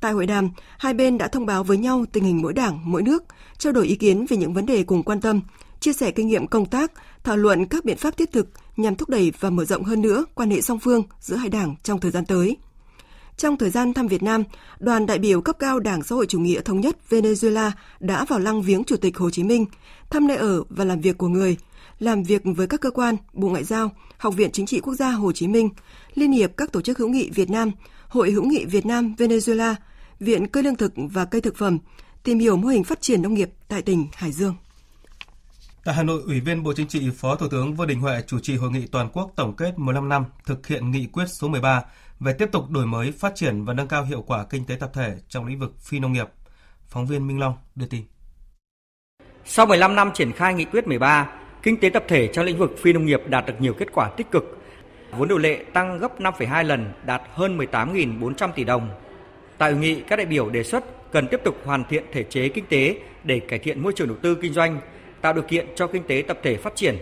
Tại 0.00 0.12
hội 0.12 0.26
đàm, 0.26 0.50
hai 0.78 0.94
bên 0.94 1.18
đã 1.18 1.28
thông 1.28 1.46
báo 1.46 1.64
với 1.64 1.76
nhau 1.76 2.04
tình 2.12 2.24
hình 2.24 2.42
mỗi 2.42 2.52
đảng, 2.52 2.80
mỗi 2.84 3.02
nước, 3.02 3.24
trao 3.58 3.72
đổi 3.72 3.86
ý 3.86 3.96
kiến 3.96 4.26
về 4.28 4.36
những 4.36 4.54
vấn 4.54 4.66
đề 4.66 4.82
cùng 4.82 5.02
quan 5.02 5.20
tâm, 5.20 5.40
chia 5.80 5.92
sẻ 5.92 6.10
kinh 6.10 6.28
nghiệm 6.28 6.46
công 6.46 6.66
tác, 6.66 6.92
thảo 7.24 7.36
luận 7.36 7.66
các 7.66 7.84
biện 7.84 7.96
pháp 7.96 8.16
thiết 8.16 8.32
thực 8.32 8.48
nhằm 8.76 8.96
thúc 8.96 9.08
đẩy 9.08 9.32
và 9.40 9.50
mở 9.50 9.64
rộng 9.64 9.84
hơn 9.84 10.02
nữa 10.02 10.24
quan 10.34 10.50
hệ 10.50 10.60
song 10.60 10.78
phương 10.78 11.02
giữa 11.20 11.36
hai 11.36 11.48
đảng 11.48 11.74
trong 11.82 12.00
thời 12.00 12.10
gian 12.10 12.24
tới. 12.26 12.56
Trong 13.38 13.56
thời 13.56 13.70
gian 13.70 13.94
thăm 13.94 14.06
Việt 14.06 14.22
Nam, 14.22 14.44
đoàn 14.78 15.06
đại 15.06 15.18
biểu 15.18 15.40
cấp 15.40 15.56
cao 15.58 15.80
Đảng 15.80 16.02
Xã 16.02 16.14
hội 16.14 16.26
Chủ 16.26 16.38
nghĩa 16.38 16.60
Thống 16.60 16.80
nhất 16.80 16.96
Venezuela 17.10 17.70
đã 18.00 18.24
vào 18.24 18.38
lăng 18.38 18.62
viếng 18.62 18.84
Chủ 18.84 18.96
tịch 18.96 19.16
Hồ 19.16 19.30
Chí 19.30 19.44
Minh, 19.44 19.66
thăm 20.10 20.26
nơi 20.26 20.36
ở 20.36 20.62
và 20.68 20.84
làm 20.84 21.00
việc 21.00 21.18
của 21.18 21.28
người, 21.28 21.56
làm 21.98 22.22
việc 22.22 22.42
với 22.44 22.66
các 22.66 22.80
cơ 22.80 22.90
quan, 22.90 23.16
Bộ 23.32 23.48
Ngoại 23.48 23.64
giao, 23.64 23.90
Học 24.18 24.34
viện 24.34 24.52
Chính 24.52 24.66
trị 24.66 24.80
Quốc 24.80 24.94
gia 24.94 25.10
Hồ 25.10 25.32
Chí 25.32 25.48
Minh, 25.48 25.68
Liên 26.14 26.32
hiệp 26.32 26.56
các 26.56 26.72
tổ 26.72 26.80
chức 26.80 26.98
hữu 26.98 27.08
nghị 27.08 27.30
Việt 27.30 27.50
Nam, 27.50 27.70
Hội 28.08 28.30
hữu 28.30 28.44
nghị 28.44 28.64
Việt 28.64 28.86
Nam 28.86 29.14
Venezuela, 29.18 29.74
Viện 30.20 30.46
Cây 30.46 30.62
lương 30.62 30.76
thực 30.76 30.92
và 30.96 31.24
Cây 31.24 31.40
thực 31.40 31.56
phẩm, 31.56 31.78
tìm 32.22 32.38
hiểu 32.38 32.56
mô 32.56 32.68
hình 32.68 32.84
phát 32.84 33.00
triển 33.00 33.22
nông 33.22 33.34
nghiệp 33.34 33.50
tại 33.68 33.82
tỉnh 33.82 34.06
Hải 34.14 34.32
Dương. 34.32 34.54
Tại 35.84 35.94
Hà 35.94 36.02
Nội, 36.02 36.22
Ủy 36.26 36.40
viên 36.40 36.62
Bộ 36.62 36.72
Chính 36.72 36.88
trị 36.88 37.10
Phó 37.16 37.36
Thủ 37.36 37.48
tướng 37.48 37.74
Vương 37.74 37.86
Đình 37.86 38.00
Huệ 38.00 38.22
chủ 38.26 38.38
trì 38.38 38.56
hội 38.56 38.70
nghị 38.70 38.86
toàn 38.86 39.08
quốc 39.12 39.32
tổng 39.36 39.56
kết 39.56 39.78
15 39.78 40.08
năm 40.08 40.24
thực 40.46 40.66
hiện 40.66 40.90
nghị 40.90 41.06
quyết 41.06 41.24
số 41.28 41.48
13 41.48 41.82
về 42.20 42.32
tiếp 42.32 42.48
tục 42.52 42.70
đổi 42.70 42.86
mới, 42.86 43.12
phát 43.12 43.32
triển 43.34 43.64
và 43.64 43.74
nâng 43.74 43.88
cao 43.88 44.04
hiệu 44.04 44.22
quả 44.22 44.46
kinh 44.50 44.66
tế 44.66 44.76
tập 44.80 44.90
thể 44.94 45.16
trong 45.28 45.46
lĩnh 45.46 45.58
vực 45.58 45.80
phi 45.80 45.98
nông 45.98 46.12
nghiệp. 46.12 46.28
Phóng 46.88 47.06
viên 47.06 47.26
Minh 47.26 47.40
Long 47.40 47.54
đưa 47.74 47.86
tin. 47.86 48.02
Sau 49.44 49.66
15 49.66 49.94
năm 49.94 50.10
triển 50.14 50.32
khai 50.32 50.54
nghị 50.54 50.64
quyết 50.64 50.86
13, 50.86 51.32
kinh 51.62 51.80
tế 51.80 51.90
tập 51.90 52.04
thể 52.08 52.28
trong 52.32 52.44
lĩnh 52.44 52.58
vực 52.58 52.74
phi 52.78 52.92
nông 52.92 53.06
nghiệp 53.06 53.20
đạt 53.26 53.46
được 53.46 53.54
nhiều 53.58 53.74
kết 53.74 53.88
quả 53.92 54.10
tích 54.16 54.30
cực. 54.30 54.58
Vốn 55.10 55.28
điều 55.28 55.38
lệ 55.38 55.64
tăng 55.72 55.98
gấp 55.98 56.20
5,2 56.20 56.64
lần, 56.64 56.92
đạt 57.06 57.22
hơn 57.32 57.58
18.400 57.58 58.52
tỷ 58.52 58.64
đồng. 58.64 58.90
Tại 59.58 59.72
hội 59.72 59.80
nghị, 59.80 60.00
các 60.00 60.16
đại 60.16 60.26
biểu 60.26 60.50
đề 60.50 60.62
xuất 60.62 61.12
cần 61.12 61.28
tiếp 61.28 61.40
tục 61.44 61.56
hoàn 61.64 61.84
thiện 61.84 62.04
thể 62.12 62.22
chế 62.22 62.48
kinh 62.48 62.66
tế 62.68 63.00
để 63.24 63.40
cải 63.40 63.58
thiện 63.58 63.82
môi 63.82 63.92
trường 63.96 64.08
đầu 64.08 64.16
tư 64.22 64.34
kinh 64.42 64.52
doanh, 64.52 64.80
tạo 65.20 65.32
điều 65.32 65.44
kiện 65.44 65.66
cho 65.74 65.86
kinh 65.86 66.02
tế 66.06 66.24
tập 66.28 66.38
thể 66.42 66.56
phát 66.56 66.76
triển. 66.76 66.96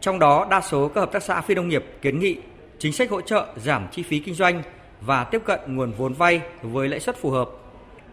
Trong 0.00 0.18
đó, 0.18 0.46
đa 0.50 0.60
số 0.60 0.88
các 0.88 1.00
hợp 1.00 1.12
tác 1.12 1.22
xã 1.22 1.40
phi 1.40 1.54
nông 1.54 1.68
nghiệp 1.68 1.84
kiến 2.02 2.18
nghị 2.18 2.36
chính 2.80 2.92
sách 2.92 3.10
hỗ 3.10 3.20
trợ 3.20 3.46
giảm 3.56 3.88
chi 3.92 4.02
phí 4.02 4.18
kinh 4.18 4.34
doanh 4.34 4.62
và 5.00 5.24
tiếp 5.24 5.42
cận 5.44 5.60
nguồn 5.66 5.92
vốn 5.92 6.12
vay 6.12 6.40
với 6.62 6.88
lãi 6.88 7.00
suất 7.00 7.16
phù 7.16 7.30
hợp. 7.30 7.50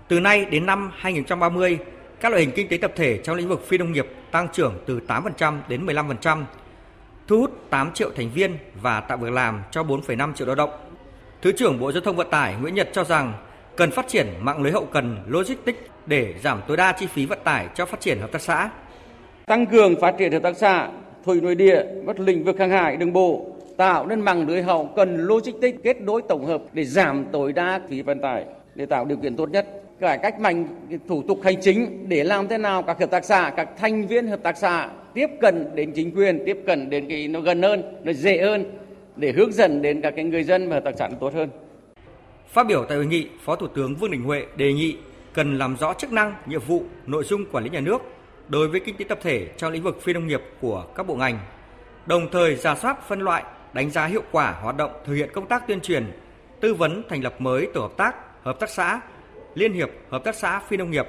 Từ 0.08 0.20
nay 0.20 0.46
đến 0.46 0.66
năm 0.66 0.92
2030, 0.96 1.78
các 2.20 2.30
loại 2.30 2.42
hình 2.42 2.52
kinh 2.56 2.68
tế 2.68 2.78
tập 2.78 2.92
thể 2.96 3.20
trong 3.24 3.36
lĩnh 3.36 3.48
vực 3.48 3.68
phi 3.68 3.78
nông 3.78 3.92
nghiệp 3.92 4.08
tăng 4.32 4.48
trưởng 4.54 4.80
từ 4.86 5.00
8% 5.08 5.58
đến 5.68 5.86
15%, 5.86 6.44
thu 7.28 7.40
hút 7.40 7.70
8 7.70 7.92
triệu 7.94 8.10
thành 8.16 8.30
viên 8.34 8.58
và 8.82 9.02
tạo 9.02 9.18
việc 9.18 9.32
làm 9.32 9.62
cho 9.72 9.84
4,5 9.84 10.34
triệu 10.34 10.48
lao 10.48 10.56
động. 10.56 10.70
Thứ 11.42 11.52
trưởng 11.52 11.80
Bộ 11.80 11.92
Giao 11.92 12.02
thông 12.02 12.16
Vận 12.16 12.30
tải 12.30 12.56
Nguyễn 12.62 12.76
Nhật 12.76 12.90
cho 12.94 13.04
rằng 13.04 13.34
cần 13.76 13.92
phát 13.92 14.08
triển 14.08 14.28
mạng 14.40 14.62
lưới 14.62 14.72
hậu 14.72 14.86
cần 14.86 15.18
logistics 15.28 15.80
để 16.06 16.34
giảm 16.44 16.62
tối 16.68 16.78
đa 16.78 16.92
chi 16.92 17.08
phí 17.08 17.26
vận 17.26 17.40
tải 17.44 17.68
cho 17.76 17.86
phát 17.86 18.00
triển 18.00 18.20
hợp 18.20 18.32
tác 18.32 18.42
xã. 18.42 18.70
Tăng 19.46 19.66
cường 19.66 20.02
phát 20.02 20.16
triển 20.18 20.32
hợp 20.32 20.44
tác 20.44 20.58
xã, 20.58 20.90
thủy 21.26 21.42
nội 21.42 21.56
địa, 21.56 21.84
các 22.08 22.20
lĩnh 22.20 22.44
vực 22.44 22.60
hàng 22.60 22.70
hải, 22.70 22.98
đường 22.98 23.14
bộ, 23.14 23.57
tạo 23.78 24.08
nên 24.08 24.22
mạng 24.22 24.48
lưới 24.48 24.62
hậu 24.62 24.90
cần 24.96 25.18
logistics 25.18 25.84
kết 25.84 26.02
nối 26.02 26.22
tổng 26.28 26.46
hợp 26.46 26.62
để 26.74 26.84
giảm 26.84 27.26
tối 27.32 27.54
đa 27.54 27.82
phí 27.90 28.02
vận 28.02 28.22
tải 28.22 28.46
để 28.76 28.86
tạo 28.86 29.06
điều 29.06 29.18
kiện 29.18 29.36
tốt 29.36 29.50
nhất 29.50 29.68
cải 30.00 30.18
cách 30.18 30.40
mạnh 30.40 30.68
thủ 31.08 31.24
tục 31.28 31.40
hành 31.44 31.62
chính 31.62 32.10
để 32.10 32.24
làm 32.24 32.48
thế 32.48 32.58
nào 32.58 32.84
các 32.84 33.00
hợp 33.00 33.12
tác 33.12 33.26
xã, 33.26 33.54
các 33.58 33.70
thành 33.78 34.08
viên 34.08 34.28
hợp 34.28 34.40
tác 34.44 34.58
xã 34.58 34.90
tiếp 35.14 35.28
cận 35.42 35.76
đến 35.76 35.92
chính 35.96 36.16
quyền, 36.16 36.44
tiếp 36.46 36.58
cận 36.66 36.90
đến 36.90 37.10
cái 37.10 37.28
nó 37.28 37.40
gần 37.40 37.62
hơn, 37.62 37.84
nó 38.04 38.14
dễ 38.14 38.42
hơn 38.42 38.66
để 39.16 39.32
hướng 39.32 39.52
dẫn 39.52 39.82
đến 39.82 40.02
các 40.02 40.14
cái 40.16 40.26
người 40.26 40.44
dân 40.44 40.70
và 40.70 40.76
hợp 40.76 40.84
tác 40.84 40.96
xã 41.00 41.10
tốt 41.20 41.34
hơn. 41.34 41.50
Phát 42.48 42.68
biểu 42.68 42.86
tại 42.90 42.98
hội 42.98 43.06
nghị, 43.06 43.28
Phó 43.44 43.56
Thủ 43.56 43.68
tướng 43.68 43.96
Vương 43.96 44.12
Đình 44.12 44.24
Huệ 44.24 44.46
đề 44.56 44.74
nghị 44.74 44.98
cần 45.34 45.58
làm 45.58 45.76
rõ 45.80 45.94
chức 45.94 46.12
năng, 46.12 46.36
nhiệm 46.46 46.62
vụ, 46.62 46.84
nội 47.06 47.24
dung 47.24 47.46
quản 47.52 47.64
lý 47.64 47.70
nhà 47.70 47.80
nước 47.80 48.02
đối 48.48 48.68
với 48.68 48.80
kinh 48.80 48.98
tế 48.98 49.06
tập 49.10 49.20
thể 49.22 49.48
trong 49.58 49.72
lĩnh 49.72 49.84
vực 49.84 50.02
phi 50.02 50.14
nông 50.14 50.28
nghiệp 50.28 50.42
của 50.62 50.86
các 50.96 51.08
bộ 51.08 51.16
ngành, 51.16 51.40
đồng 52.06 52.28
thời 52.32 52.56
ra 52.56 52.76
soát 52.76 53.08
phân 53.08 53.20
loại, 53.20 53.44
đánh 53.78 53.90
giá 53.92 54.06
hiệu 54.06 54.24
quả 54.32 54.52
hoạt 54.62 54.78
động 54.78 54.92
thực 55.06 55.14
hiện 55.14 55.30
công 55.34 55.48
tác 55.48 55.68
tuyên 55.68 55.82
truyền, 55.82 56.20
tư 56.62 56.74
vấn 56.74 57.04
thành 57.10 57.24
lập 57.24 57.42
mới 57.42 57.68
tổ 57.74 57.82
hợp 57.82 57.92
tác, 57.98 58.16
hợp 58.44 58.58
tác 58.60 58.70
xã 58.70 59.02
Liên 59.56 59.74
hiệp 59.74 59.90
Hợp 60.10 60.24
tác 60.24 60.36
xã 60.36 60.62
Phi 60.68 60.78
nông 60.78 60.92
nghiệp, 60.92 61.06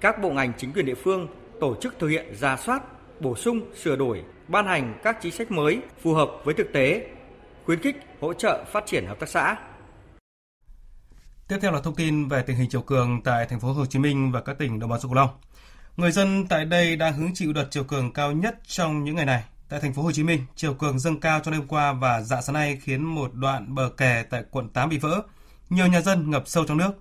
các 0.00 0.22
bộ 0.22 0.30
ngành 0.30 0.52
chính 0.58 0.72
quyền 0.72 0.86
địa 0.86 0.94
phương 0.94 1.28
tổ 1.60 1.76
chức 1.80 1.94
thực 1.98 2.08
hiện 2.08 2.34
ra 2.34 2.56
soát, 2.56 2.82
bổ 3.20 3.36
sung, 3.36 3.60
sửa 3.74 3.96
đổi, 3.96 4.22
ban 4.48 4.66
hành 4.66 4.98
các 5.02 5.18
chính 5.20 5.32
sách 5.32 5.50
mới 5.50 5.80
phù 6.02 6.14
hợp 6.14 6.30
với 6.44 6.54
thực 6.54 6.72
tế, 6.72 7.06
khuyến 7.64 7.80
khích 7.80 7.96
hỗ 8.20 8.32
trợ 8.32 8.64
phát 8.72 8.86
triển 8.86 9.06
hợp 9.06 9.20
tác 9.20 9.28
xã. 9.28 9.56
Tiếp 11.48 11.58
theo 11.62 11.72
là 11.72 11.80
thông 11.80 11.94
tin 11.94 12.28
về 12.28 12.42
tình 12.42 12.56
hình 12.56 12.68
chiều 12.70 12.82
cường 12.82 13.20
tại 13.24 13.46
thành 13.46 13.60
phố 13.60 13.72
Hồ 13.72 13.86
Chí 13.86 13.98
Minh 13.98 14.32
và 14.32 14.40
các 14.40 14.58
tỉnh 14.58 14.78
đồng 14.78 14.90
bằng 14.90 15.00
sông 15.00 15.10
Cửu 15.10 15.16
Long. 15.16 15.30
Người 15.96 16.12
dân 16.12 16.46
tại 16.48 16.64
đây 16.64 16.96
đang 16.96 17.12
hứng 17.12 17.30
chịu 17.34 17.52
đợt 17.52 17.66
chiều 17.70 17.84
cường 17.84 18.12
cao 18.12 18.32
nhất 18.32 18.58
trong 18.66 19.04
những 19.04 19.16
ngày 19.16 19.26
này. 19.26 19.44
Tại 19.70 19.80
thành 19.80 19.92
phố 19.92 20.02
Hồ 20.02 20.12
Chí 20.12 20.22
Minh, 20.22 20.40
chiều 20.56 20.74
cường 20.74 20.98
dâng 20.98 21.20
cao 21.20 21.40
trong 21.40 21.54
đêm 21.54 21.68
qua 21.68 21.92
và 21.92 22.20
dạng 22.20 22.42
sáng 22.42 22.54
nay 22.54 22.78
khiến 22.82 23.02
một 23.04 23.34
đoạn 23.34 23.74
bờ 23.74 23.90
kè 23.96 24.24
tại 24.30 24.44
quận 24.50 24.68
8 24.68 24.88
bị 24.88 24.98
vỡ. 24.98 25.22
Nhiều 25.68 25.86
nhà 25.86 26.00
dân 26.00 26.30
ngập 26.30 26.42
sâu 26.46 26.64
trong 26.64 26.76
nước. 26.76 26.92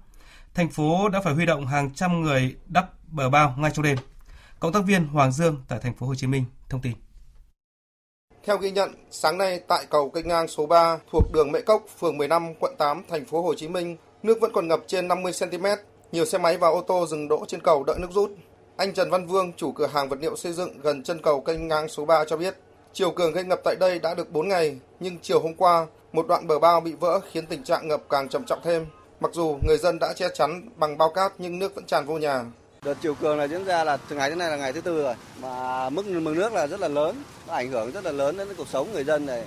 Thành 0.54 0.70
phố 0.70 1.10
đã 1.10 1.22
phải 1.22 1.34
huy 1.34 1.46
động 1.46 1.68
hàng 1.68 1.94
trăm 1.94 2.22
người 2.22 2.56
đắp 2.68 2.90
bờ 3.08 3.30
bao 3.30 3.56
ngay 3.58 3.72
trong 3.74 3.84
đêm. 3.84 3.98
Cộng 4.60 4.74
tác 4.74 4.80
viên 4.86 5.08
Hoàng 5.08 5.32
Dương 5.32 5.64
tại 5.68 5.80
thành 5.80 5.94
phố 5.94 6.08
Hồ 6.08 6.16
Chí 6.16 6.28
Minh 6.28 6.46
thông 6.70 6.82
tin. 6.82 6.94
Theo 8.46 8.58
ghi 8.58 8.72
nhận, 8.72 8.92
sáng 9.12 9.38
nay 9.38 9.60
tại 9.68 9.86
cầu 9.90 10.10
kênh 10.10 10.28
ngang 10.28 10.48
số 10.48 10.66
3 10.66 10.98
thuộc 11.12 11.32
đường 11.34 11.52
Mễ 11.52 11.62
Cốc, 11.62 11.86
phường 12.00 12.18
15, 12.18 12.54
quận 12.60 12.76
8, 12.78 13.04
thành 13.10 13.26
phố 13.26 13.42
Hồ 13.42 13.54
Chí 13.54 13.68
Minh, 13.68 13.98
nước 14.24 14.38
vẫn 14.42 14.52
còn 14.54 14.68
ngập 14.68 14.80
trên 14.88 15.08
50 15.08 15.32
cm. 15.40 15.66
Nhiều 16.12 16.26
xe 16.26 16.38
máy 16.38 16.58
và 16.58 16.68
ô 16.68 16.82
tô 16.82 17.06
dừng 17.08 17.28
đỗ 17.28 17.46
trên 17.48 17.62
cầu 17.62 17.84
đợi 17.84 18.00
nước 18.00 18.12
rút. 18.12 18.32
Anh 18.80 18.94
Trần 18.94 19.10
Văn 19.10 19.28
Vương, 19.28 19.54
chủ 19.58 19.72
cửa 19.72 19.88
hàng 19.88 20.10
vật 20.10 20.20
liệu 20.22 20.36
xây 20.36 20.54
dựng 20.54 20.82
gần 20.82 21.04
chân 21.04 21.22
cầu 21.22 21.42
kênh 21.42 21.68
ngang 21.68 21.90
số 21.90 22.06
3 22.06 22.26
cho 22.26 22.38
biết, 22.38 22.56
chiều 22.94 23.12
cường 23.12 23.34
gây 23.34 23.44
ngập 23.44 23.60
tại 23.64 23.76
đây 23.80 24.00
đã 24.00 24.14
được 24.14 24.32
4 24.32 24.48
ngày, 24.48 24.78
nhưng 25.00 25.18
chiều 25.22 25.40
hôm 25.40 25.54
qua, 25.54 25.88
một 26.14 26.28
đoạn 26.28 26.48
bờ 26.48 26.60
bao 26.60 26.82
bị 26.82 26.94
vỡ 26.94 27.20
khiến 27.32 27.46
tình 27.46 27.64
trạng 27.64 27.88
ngập 27.88 28.02
càng 28.10 28.30
trầm 28.30 28.44
trọng 28.46 28.60
thêm. 28.64 28.86
Mặc 29.20 29.32
dù 29.34 29.58
người 29.68 29.78
dân 29.78 30.00
đã 30.00 30.14
che 30.14 30.28
chắn 30.34 30.70
bằng 30.76 30.98
bao 30.98 31.10
cát 31.10 31.34
nhưng 31.38 31.60
nước 31.60 31.76
vẫn 31.76 31.86
tràn 31.86 32.06
vô 32.06 32.18
nhà. 32.18 32.46
Đợt 32.84 32.94
chiều 33.02 33.16
cường 33.16 33.38
này 33.38 33.48
diễn 33.48 33.66
ra 33.66 33.84
là 33.84 33.98
từ 33.98 34.16
ngày 34.16 34.30
thứ 34.30 34.36
này 34.36 34.50
là 34.50 34.58
ngày 34.58 34.74
thứ 34.74 34.82
tư 34.82 35.04
rồi, 35.04 35.16
mà 35.42 35.90
mức 35.90 36.06
mực 36.06 36.38
nước 36.38 36.54
là 36.54 36.68
rất 36.68 36.80
là 36.80 36.88
lớn, 36.88 37.24
nó 37.48 37.54
ảnh 37.54 37.72
hưởng 37.72 37.92
rất 37.92 38.06
là 38.06 38.12
lớn 38.12 38.38
đến 38.38 38.48
cuộc 38.58 38.68
sống 38.68 38.92
người 38.94 39.04
dân 39.04 39.26
này, 39.26 39.44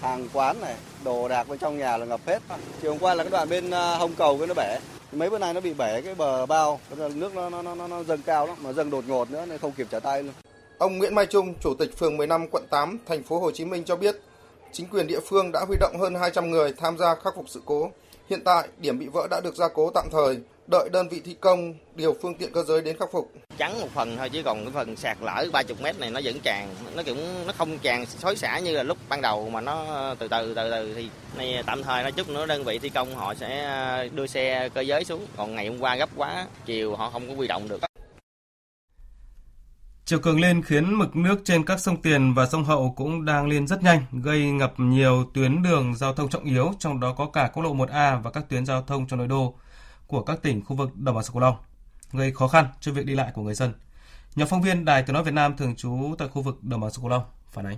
hàng 0.00 0.28
quán 0.32 0.60
này, 0.60 0.74
đồ 1.04 1.28
đạc 1.28 1.48
bên 1.48 1.58
trong 1.58 1.78
nhà 1.78 1.96
là 1.96 2.06
ngập 2.06 2.20
hết. 2.26 2.42
Chiều 2.82 2.90
hôm 2.90 3.00
qua 3.00 3.14
là 3.14 3.24
cái 3.24 3.30
đoạn 3.30 3.48
bên 3.48 3.70
à, 3.70 3.96
hông 3.96 4.14
cầu 4.14 4.38
cái 4.38 4.46
nó 4.46 4.54
bể, 4.54 4.78
mấy 5.12 5.30
bữa 5.30 5.38
nay 5.38 5.54
nó 5.54 5.60
bị 5.60 5.74
bể 5.74 6.02
cái 6.02 6.14
bờ 6.14 6.46
bao, 6.46 6.80
nước 7.14 7.34
nó 7.34 7.50
nó 7.50 7.62
nó, 7.62 7.88
nó 7.88 8.02
dâng 8.02 8.22
cao 8.26 8.46
lắm, 8.46 8.56
mà 8.62 8.72
dâng 8.72 8.90
đột 8.90 9.04
ngột 9.08 9.30
nữa 9.30 9.46
nên 9.48 9.58
không 9.58 9.72
kịp 9.72 9.86
trả 9.90 10.00
tay 10.00 10.22
luôn. 10.22 10.32
Ông 10.78 10.98
Nguyễn 10.98 11.14
Mai 11.14 11.26
Trung, 11.26 11.54
chủ 11.60 11.74
tịch 11.78 11.98
phường 11.98 12.16
15 12.16 12.46
quận 12.48 12.64
8 12.70 12.98
thành 13.06 13.22
phố 13.22 13.38
Hồ 13.38 13.50
Chí 13.50 13.64
Minh 13.64 13.84
cho 13.84 13.96
biết, 13.96 14.16
chính 14.72 14.86
quyền 14.86 15.06
địa 15.06 15.20
phương 15.20 15.52
đã 15.52 15.64
huy 15.68 15.76
động 15.80 15.98
hơn 16.00 16.14
200 16.14 16.50
người 16.50 16.72
tham 16.72 16.98
gia 16.98 17.14
khắc 17.14 17.34
phục 17.36 17.48
sự 17.48 17.60
cố. 17.64 17.90
Hiện 18.30 18.40
tại, 18.44 18.68
điểm 18.78 18.98
bị 18.98 19.06
vỡ 19.06 19.26
đã 19.30 19.40
được 19.44 19.56
gia 19.56 19.68
cố 19.68 19.90
tạm 19.94 20.08
thời, 20.12 20.38
đợi 20.70 20.88
đơn 20.92 21.08
vị 21.08 21.20
thi 21.24 21.36
công 21.40 21.74
điều 21.94 22.16
phương 22.22 22.34
tiện 22.34 22.52
cơ 22.52 22.62
giới 22.62 22.82
đến 22.82 22.96
khắc 22.98 23.12
phục. 23.12 23.32
Chắn 23.58 23.80
một 23.80 23.88
phần 23.94 24.16
thôi 24.16 24.30
chứ 24.30 24.42
còn 24.42 24.64
cái 24.64 24.72
phần 24.72 24.96
sạt 24.96 25.18
lở 25.20 25.44
30 25.52 25.76
mét 25.82 25.98
này 25.98 26.10
nó 26.10 26.20
vẫn 26.24 26.40
tràn, 26.42 26.68
nó 26.94 27.02
cũng 27.02 27.46
nó 27.46 27.52
không 27.58 27.78
tràn 27.78 28.06
xối 28.06 28.36
xả 28.36 28.58
như 28.58 28.76
là 28.76 28.82
lúc 28.82 28.98
ban 29.08 29.20
đầu 29.20 29.50
mà 29.50 29.60
nó 29.60 29.84
từ 30.18 30.28
từ 30.28 30.54
từ 30.54 30.70
từ 30.70 30.94
thì 30.94 31.08
này 31.36 31.62
tạm 31.66 31.82
thời 31.82 32.02
nói 32.02 32.12
chút 32.12 32.28
nữa 32.28 32.46
đơn 32.46 32.64
vị 32.64 32.78
thi 32.78 32.88
công 32.88 33.14
họ 33.14 33.34
sẽ 33.34 34.08
đưa 34.14 34.26
xe 34.26 34.68
cơ 34.68 34.80
giới 34.80 35.04
xuống, 35.04 35.26
còn 35.36 35.54
ngày 35.54 35.68
hôm 35.68 35.78
qua 35.80 35.96
gấp 35.96 36.08
quá, 36.16 36.46
chiều 36.66 36.96
họ 36.96 37.10
không 37.10 37.28
có 37.28 37.34
huy 37.34 37.46
động 37.46 37.68
được. 37.68 37.80
Chiều 40.04 40.18
cường 40.18 40.40
lên 40.40 40.62
khiến 40.62 40.98
mực 40.98 41.16
nước 41.16 41.40
trên 41.44 41.64
các 41.64 41.80
sông 41.80 42.02
Tiền 42.02 42.34
và 42.34 42.46
sông 42.46 42.64
Hậu 42.64 42.94
cũng 42.96 43.24
đang 43.24 43.48
lên 43.48 43.66
rất 43.66 43.82
nhanh, 43.82 44.04
gây 44.12 44.40
ngập 44.40 44.74
nhiều 44.76 45.30
tuyến 45.34 45.62
đường 45.62 45.94
giao 45.96 46.14
thông 46.14 46.28
trọng 46.28 46.44
yếu, 46.44 46.72
trong 46.78 47.00
đó 47.00 47.14
có 47.18 47.26
cả 47.26 47.50
quốc 47.54 47.62
lộ 47.62 47.74
1A 47.74 48.22
và 48.22 48.30
các 48.30 48.48
tuyến 48.48 48.66
giao 48.66 48.82
thông 48.82 49.06
trong 49.06 49.18
nội 49.18 49.28
đô 49.28 49.54
của 50.10 50.22
các 50.22 50.42
tỉnh 50.42 50.64
khu 50.64 50.76
vực 50.76 50.96
đồng 50.96 51.14
bằng 51.14 51.24
sông 51.24 51.34
Cửu 51.34 51.40
Long, 51.40 51.56
gây 52.12 52.32
khó 52.32 52.48
khăn 52.48 52.66
cho 52.80 52.92
việc 52.92 53.06
đi 53.06 53.14
lại 53.14 53.30
của 53.34 53.42
người 53.42 53.54
dân. 53.54 53.72
Nhóm 54.36 54.48
phóng 54.48 54.62
viên 54.62 54.84
Đài 54.84 55.02
Tiếng 55.02 55.14
nói 55.14 55.24
Việt 55.24 55.34
Nam 55.34 55.56
thường 55.56 55.76
trú 55.76 56.14
tại 56.18 56.28
khu 56.28 56.42
vực 56.42 56.64
đồng 56.64 56.80
bằng 56.80 56.90
sông 56.90 57.02
Cửu 57.02 57.10
Long 57.10 57.22
phản 57.50 57.66
ánh. 57.66 57.76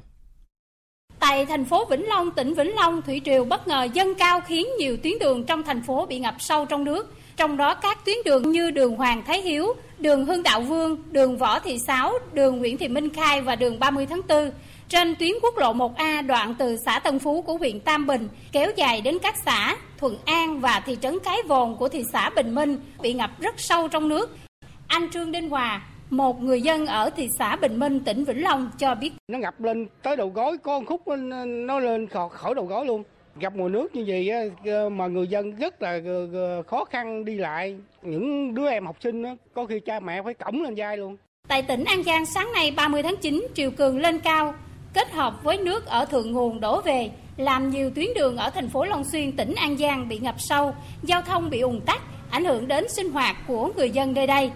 Tại 1.19 1.47
thành 1.47 1.65
phố 1.65 1.85
Vĩnh 1.85 2.09
Long, 2.09 2.31
tỉnh 2.31 2.55
Vĩnh 2.55 2.75
Long, 2.75 3.03
thủy 3.03 3.21
triều 3.25 3.45
bất 3.45 3.69
ngờ 3.69 3.89
dâng 3.95 4.15
cao 4.15 4.41
khiến 4.41 4.67
nhiều 4.79 4.97
tuyến 5.03 5.19
đường 5.19 5.45
trong 5.45 5.63
thành 5.63 5.83
phố 5.83 6.07
bị 6.07 6.19
ngập 6.19 6.35
sâu 6.39 6.67
trong 6.67 6.85
nước. 6.85 7.15
Trong 7.37 7.57
đó 7.57 7.75
các 7.75 8.05
tuyến 8.05 8.17
đường 8.25 8.51
như 8.51 8.71
đường 8.71 8.97
Hoàng 8.97 9.23
Thái 9.27 9.41
Hiếu, 9.41 9.67
đường 9.99 10.27
Hưng 10.27 10.43
Đạo 10.43 10.61
Vương, 10.61 11.13
đường 11.13 11.39
Võ 11.39 11.59
Thị 11.61 11.79
Sáu, 11.87 12.13
đường 12.33 12.59
Nguyễn 12.59 12.79
Thị 12.79 12.89
Minh 12.89 13.15
Khai 13.15 13.41
và 13.41 13.57
đường 13.57 13.79
30 13.79 14.07
tháng 14.07 14.21
4 14.29 14.51
trên 14.93 15.15
tuyến 15.17 15.33
quốc 15.43 15.59
lộ 15.59 15.73
1A 15.75 16.27
đoạn 16.27 16.55
từ 16.59 16.77
xã 16.77 16.99
Tân 16.99 17.19
Phú 17.19 17.43
của 17.43 17.57
huyện 17.57 17.81
Tam 17.81 18.07
Bình 18.07 18.29
kéo 18.53 18.71
dài 18.77 19.01
đến 19.01 19.19
các 19.23 19.35
xã 19.45 19.77
Thuận 20.03 20.17
An 20.25 20.61
và 20.61 20.83
thị 20.87 20.97
trấn 21.01 21.19
Cái 21.25 21.39
Vồn 21.49 21.77
của 21.77 21.89
thị 21.89 22.05
xã 22.13 22.31
Bình 22.31 22.55
Minh 22.55 22.77
bị 23.03 23.13
ngập 23.13 23.31
rất 23.41 23.55
sâu 23.61 23.89
trong 23.89 24.09
nước. 24.09 24.37
Anh 24.87 25.11
Trương 25.11 25.33
Đinh 25.33 25.49
Hòa, 25.49 25.83
một 26.11 26.43
người 26.43 26.63
dân 26.63 26.87
ở 26.87 27.11
thị 27.11 27.29
xã 27.39 27.57
Bình 27.57 27.79
Minh, 27.79 28.01
tỉnh 28.01 28.25
Vĩnh 28.25 28.43
Long 28.43 28.71
cho 28.79 28.95
biết. 28.95 29.13
Nó 29.29 29.39
ngập 29.39 29.61
lên 29.61 29.89
tới 30.03 30.17
đầu 30.17 30.29
gối, 30.29 30.59
có 30.59 30.81
một 30.81 30.87
khúc 30.89 31.03
nó 31.47 31.79
lên 31.79 32.07
khỏi 32.07 32.55
đầu 32.55 32.67
gối 32.67 32.87
luôn. 32.87 33.03
Gặp 33.41 33.55
mùa 33.57 33.69
nước 33.69 33.95
như 33.95 34.05
vậy 34.07 34.51
mà 34.91 35.07
người 35.07 35.29
dân 35.29 35.57
rất 35.57 35.83
là 35.83 36.01
khó 36.67 36.85
khăn 36.85 37.25
đi 37.25 37.35
lại. 37.35 37.77
Những 38.03 38.55
đứa 38.55 38.69
em 38.69 38.87
học 38.87 38.97
sinh 39.01 39.23
có 39.55 39.67
khi 39.67 39.81
cha 39.81 40.01
mẹ 40.01 40.23
phải 40.23 40.35
cổng 40.35 40.63
lên 40.63 40.75
vai 40.77 40.97
luôn. 40.97 41.17
Tại 41.49 41.63
tỉnh 41.63 41.85
An 41.85 42.03
Giang 42.03 42.27
sáng 42.27 42.53
nay 42.53 42.71
30 42.77 43.03
tháng 43.03 43.17
9, 43.17 43.47
triều 43.55 43.71
cường 43.71 44.01
lên 44.01 44.21
cao, 44.21 44.55
kết 44.95 45.11
hợp 45.11 45.45
với 45.45 45.59
nước 45.59 45.87
ở 45.87 46.05
thượng 46.05 46.33
nguồn 46.33 46.61
đổ 46.61 46.81
về, 46.81 47.11
làm 47.37 47.71
nhiều 47.71 47.91
tuyến 47.95 48.07
đường 48.15 48.37
ở 48.37 48.51
thành 48.51 48.69
phố 48.69 48.85
Long 48.85 49.05
Xuyên, 49.05 49.37
tỉnh 49.37 49.55
An 49.55 49.79
Giang 49.79 50.09
bị 50.09 50.19
ngập 50.19 50.35
sâu, 50.39 50.75
giao 51.03 51.23
thông 51.23 51.51
bị 51.51 51.61
ùn 51.61 51.81
tắc, 51.81 52.03
ảnh 52.31 52.45
hưởng 52.45 52.69
đến 52.69 52.89
sinh 52.89 53.11
hoạt 53.11 53.37
của 53.47 53.71
người 53.77 53.91
dân 53.91 54.15
nơi 54.15 54.27
đây. 54.27 54.51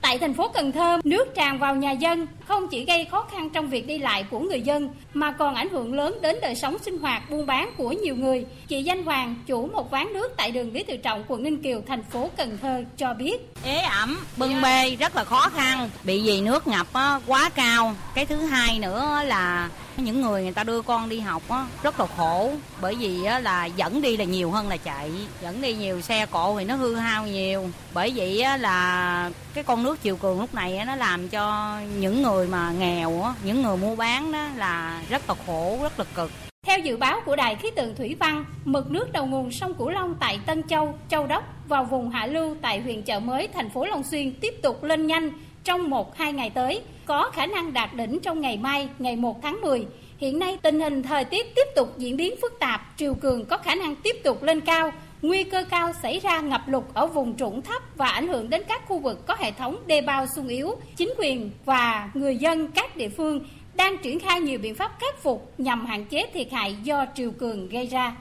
Tại 0.00 0.18
thành 0.18 0.34
phố 0.34 0.48
Cần 0.48 0.72
Thơ, 0.72 1.00
nước 1.04 1.34
tràn 1.34 1.58
vào 1.58 1.76
nhà 1.76 1.90
dân 1.90 2.26
không 2.46 2.68
chỉ 2.68 2.84
gây 2.84 3.04
khó 3.04 3.26
khăn 3.32 3.50
trong 3.50 3.68
việc 3.68 3.86
đi 3.86 3.98
lại 3.98 4.24
của 4.30 4.38
người 4.38 4.60
dân 4.60 4.88
mà 5.14 5.32
còn 5.32 5.54
ảnh 5.54 5.68
hưởng 5.68 5.94
lớn 5.94 6.18
đến 6.22 6.36
đời 6.42 6.54
sống 6.54 6.76
sinh 6.78 6.98
hoạt 6.98 7.30
buôn 7.30 7.46
bán 7.46 7.70
của 7.76 7.92
nhiều 7.92 8.16
người. 8.16 8.46
Chị 8.68 8.82
Danh 8.82 9.04
Hoàng, 9.04 9.34
chủ 9.46 9.66
một 9.66 9.92
quán 9.92 10.12
nước 10.12 10.32
tại 10.36 10.50
đường 10.50 10.72
Lý 10.72 10.82
Tự 10.82 10.96
Trọng, 10.96 11.24
quận 11.28 11.42
Ninh 11.42 11.62
Kiều, 11.62 11.82
thành 11.86 12.02
phố 12.02 12.30
Cần 12.36 12.58
Thơ 12.62 12.84
cho 12.96 13.14
biết. 13.14 13.54
Ế 13.64 13.78
ẩm, 13.78 14.18
bưng 14.36 14.62
bê 14.62 14.96
rất 15.00 15.16
là 15.16 15.24
khó 15.24 15.48
khăn, 15.48 15.90
bị 16.04 16.22
vì 16.26 16.40
nước 16.40 16.66
ngập 16.66 16.86
quá 17.26 17.50
cao. 17.54 17.94
Cái 18.14 18.26
thứ 18.26 18.36
hai 18.36 18.78
nữa 18.78 19.20
là 19.24 19.68
những 19.98 20.20
người 20.20 20.42
người 20.42 20.52
ta 20.52 20.64
đưa 20.64 20.82
con 20.82 21.08
đi 21.08 21.20
học 21.20 21.42
á, 21.48 21.66
rất 21.82 22.00
là 22.00 22.06
khổ. 22.16 22.52
Bởi 22.80 22.94
vì 22.94 23.24
á, 23.24 23.38
là 23.38 23.66
dẫn 23.66 24.02
đi 24.02 24.16
là 24.16 24.24
nhiều 24.24 24.50
hơn 24.50 24.68
là 24.68 24.76
chạy. 24.76 25.10
Dẫn 25.42 25.62
đi 25.62 25.74
nhiều 25.74 26.00
xe 26.00 26.26
cộ 26.26 26.58
thì 26.58 26.64
nó 26.64 26.74
hư 26.74 26.94
hao 26.94 27.26
nhiều. 27.26 27.70
Bởi 27.94 28.12
vậy 28.16 28.40
á, 28.40 28.56
là 28.56 29.30
cái 29.54 29.64
con 29.64 29.82
nước 29.82 30.02
chiều 30.02 30.16
cường 30.16 30.40
lúc 30.40 30.54
này 30.54 30.76
á, 30.76 30.84
nó 30.84 30.96
làm 30.96 31.28
cho 31.28 31.76
những 31.98 32.22
người 32.22 32.46
mà 32.46 32.72
nghèo 32.78 33.22
á, 33.22 33.34
những 33.44 33.62
người 33.62 33.76
mua 33.76 33.96
bán 33.96 34.32
đó 34.32 34.46
là 34.56 35.02
rất 35.08 35.28
là 35.28 35.34
khổ 35.46 35.78
rất 35.82 35.98
là 35.98 36.04
cực. 36.14 36.30
Theo 36.66 36.78
dự 36.78 36.96
báo 36.96 37.20
của 37.26 37.36
Đài 37.36 37.54
khí 37.54 37.70
tượng 37.76 37.94
thủy 37.94 38.16
văn, 38.20 38.44
mực 38.64 38.90
nước 38.90 39.12
đầu 39.12 39.26
nguồn 39.26 39.52
sông 39.52 39.74
Cửu 39.74 39.88
Long 39.88 40.14
tại 40.20 40.38
Tân 40.46 40.62
Châu, 40.68 40.98
Châu 41.08 41.26
Đốc 41.26 41.44
vào 41.68 41.84
vùng 41.84 42.10
hạ 42.10 42.26
lưu 42.26 42.56
tại 42.62 42.80
huyện 42.80 43.02
chợ 43.02 43.20
mới, 43.20 43.48
thành 43.54 43.70
phố 43.70 43.84
Long 43.84 44.02
Xuyên 44.02 44.34
tiếp 44.40 44.54
tục 44.62 44.84
lên 44.84 45.06
nhanh 45.06 45.30
trong 45.66 45.90
1-2 45.90 46.32
ngày 46.32 46.50
tới, 46.50 46.82
có 47.04 47.30
khả 47.30 47.46
năng 47.46 47.72
đạt 47.72 47.94
đỉnh 47.94 48.18
trong 48.20 48.40
ngày 48.40 48.56
mai, 48.56 48.88
ngày 48.98 49.16
1 49.16 49.42
tháng 49.42 49.60
10. 49.60 49.86
Hiện 50.18 50.38
nay 50.38 50.58
tình 50.62 50.80
hình 50.80 51.02
thời 51.02 51.24
tiết 51.24 51.54
tiếp 51.54 51.66
tục 51.76 51.98
diễn 51.98 52.16
biến 52.16 52.34
phức 52.42 52.52
tạp, 52.60 52.80
triều 52.96 53.14
cường 53.14 53.44
có 53.44 53.58
khả 53.58 53.74
năng 53.74 53.96
tiếp 53.96 54.16
tục 54.24 54.42
lên 54.42 54.60
cao, 54.60 54.90
nguy 55.22 55.44
cơ 55.44 55.64
cao 55.70 55.92
xảy 56.02 56.18
ra 56.18 56.40
ngập 56.40 56.62
lụt 56.66 56.84
ở 56.94 57.06
vùng 57.06 57.36
trũng 57.36 57.62
thấp 57.62 57.82
và 57.96 58.06
ảnh 58.06 58.28
hưởng 58.28 58.50
đến 58.50 58.62
các 58.68 58.82
khu 58.86 58.98
vực 58.98 59.26
có 59.26 59.36
hệ 59.38 59.50
thống 59.50 59.76
đê 59.86 60.00
bao 60.00 60.26
sung 60.26 60.48
yếu. 60.48 60.74
Chính 60.96 61.14
quyền 61.18 61.50
và 61.64 62.10
người 62.14 62.36
dân 62.36 62.68
các 62.68 62.96
địa 62.96 63.08
phương 63.08 63.40
đang 63.74 63.98
triển 63.98 64.20
khai 64.20 64.40
nhiều 64.40 64.58
biện 64.58 64.74
pháp 64.74 64.92
khắc 65.00 65.22
phục 65.22 65.52
nhằm 65.58 65.86
hạn 65.86 66.04
chế 66.04 66.26
thiệt 66.34 66.52
hại 66.52 66.76
do 66.82 67.06
triều 67.14 67.30
cường 67.30 67.68
gây 67.68 67.86
ra. 67.86 68.16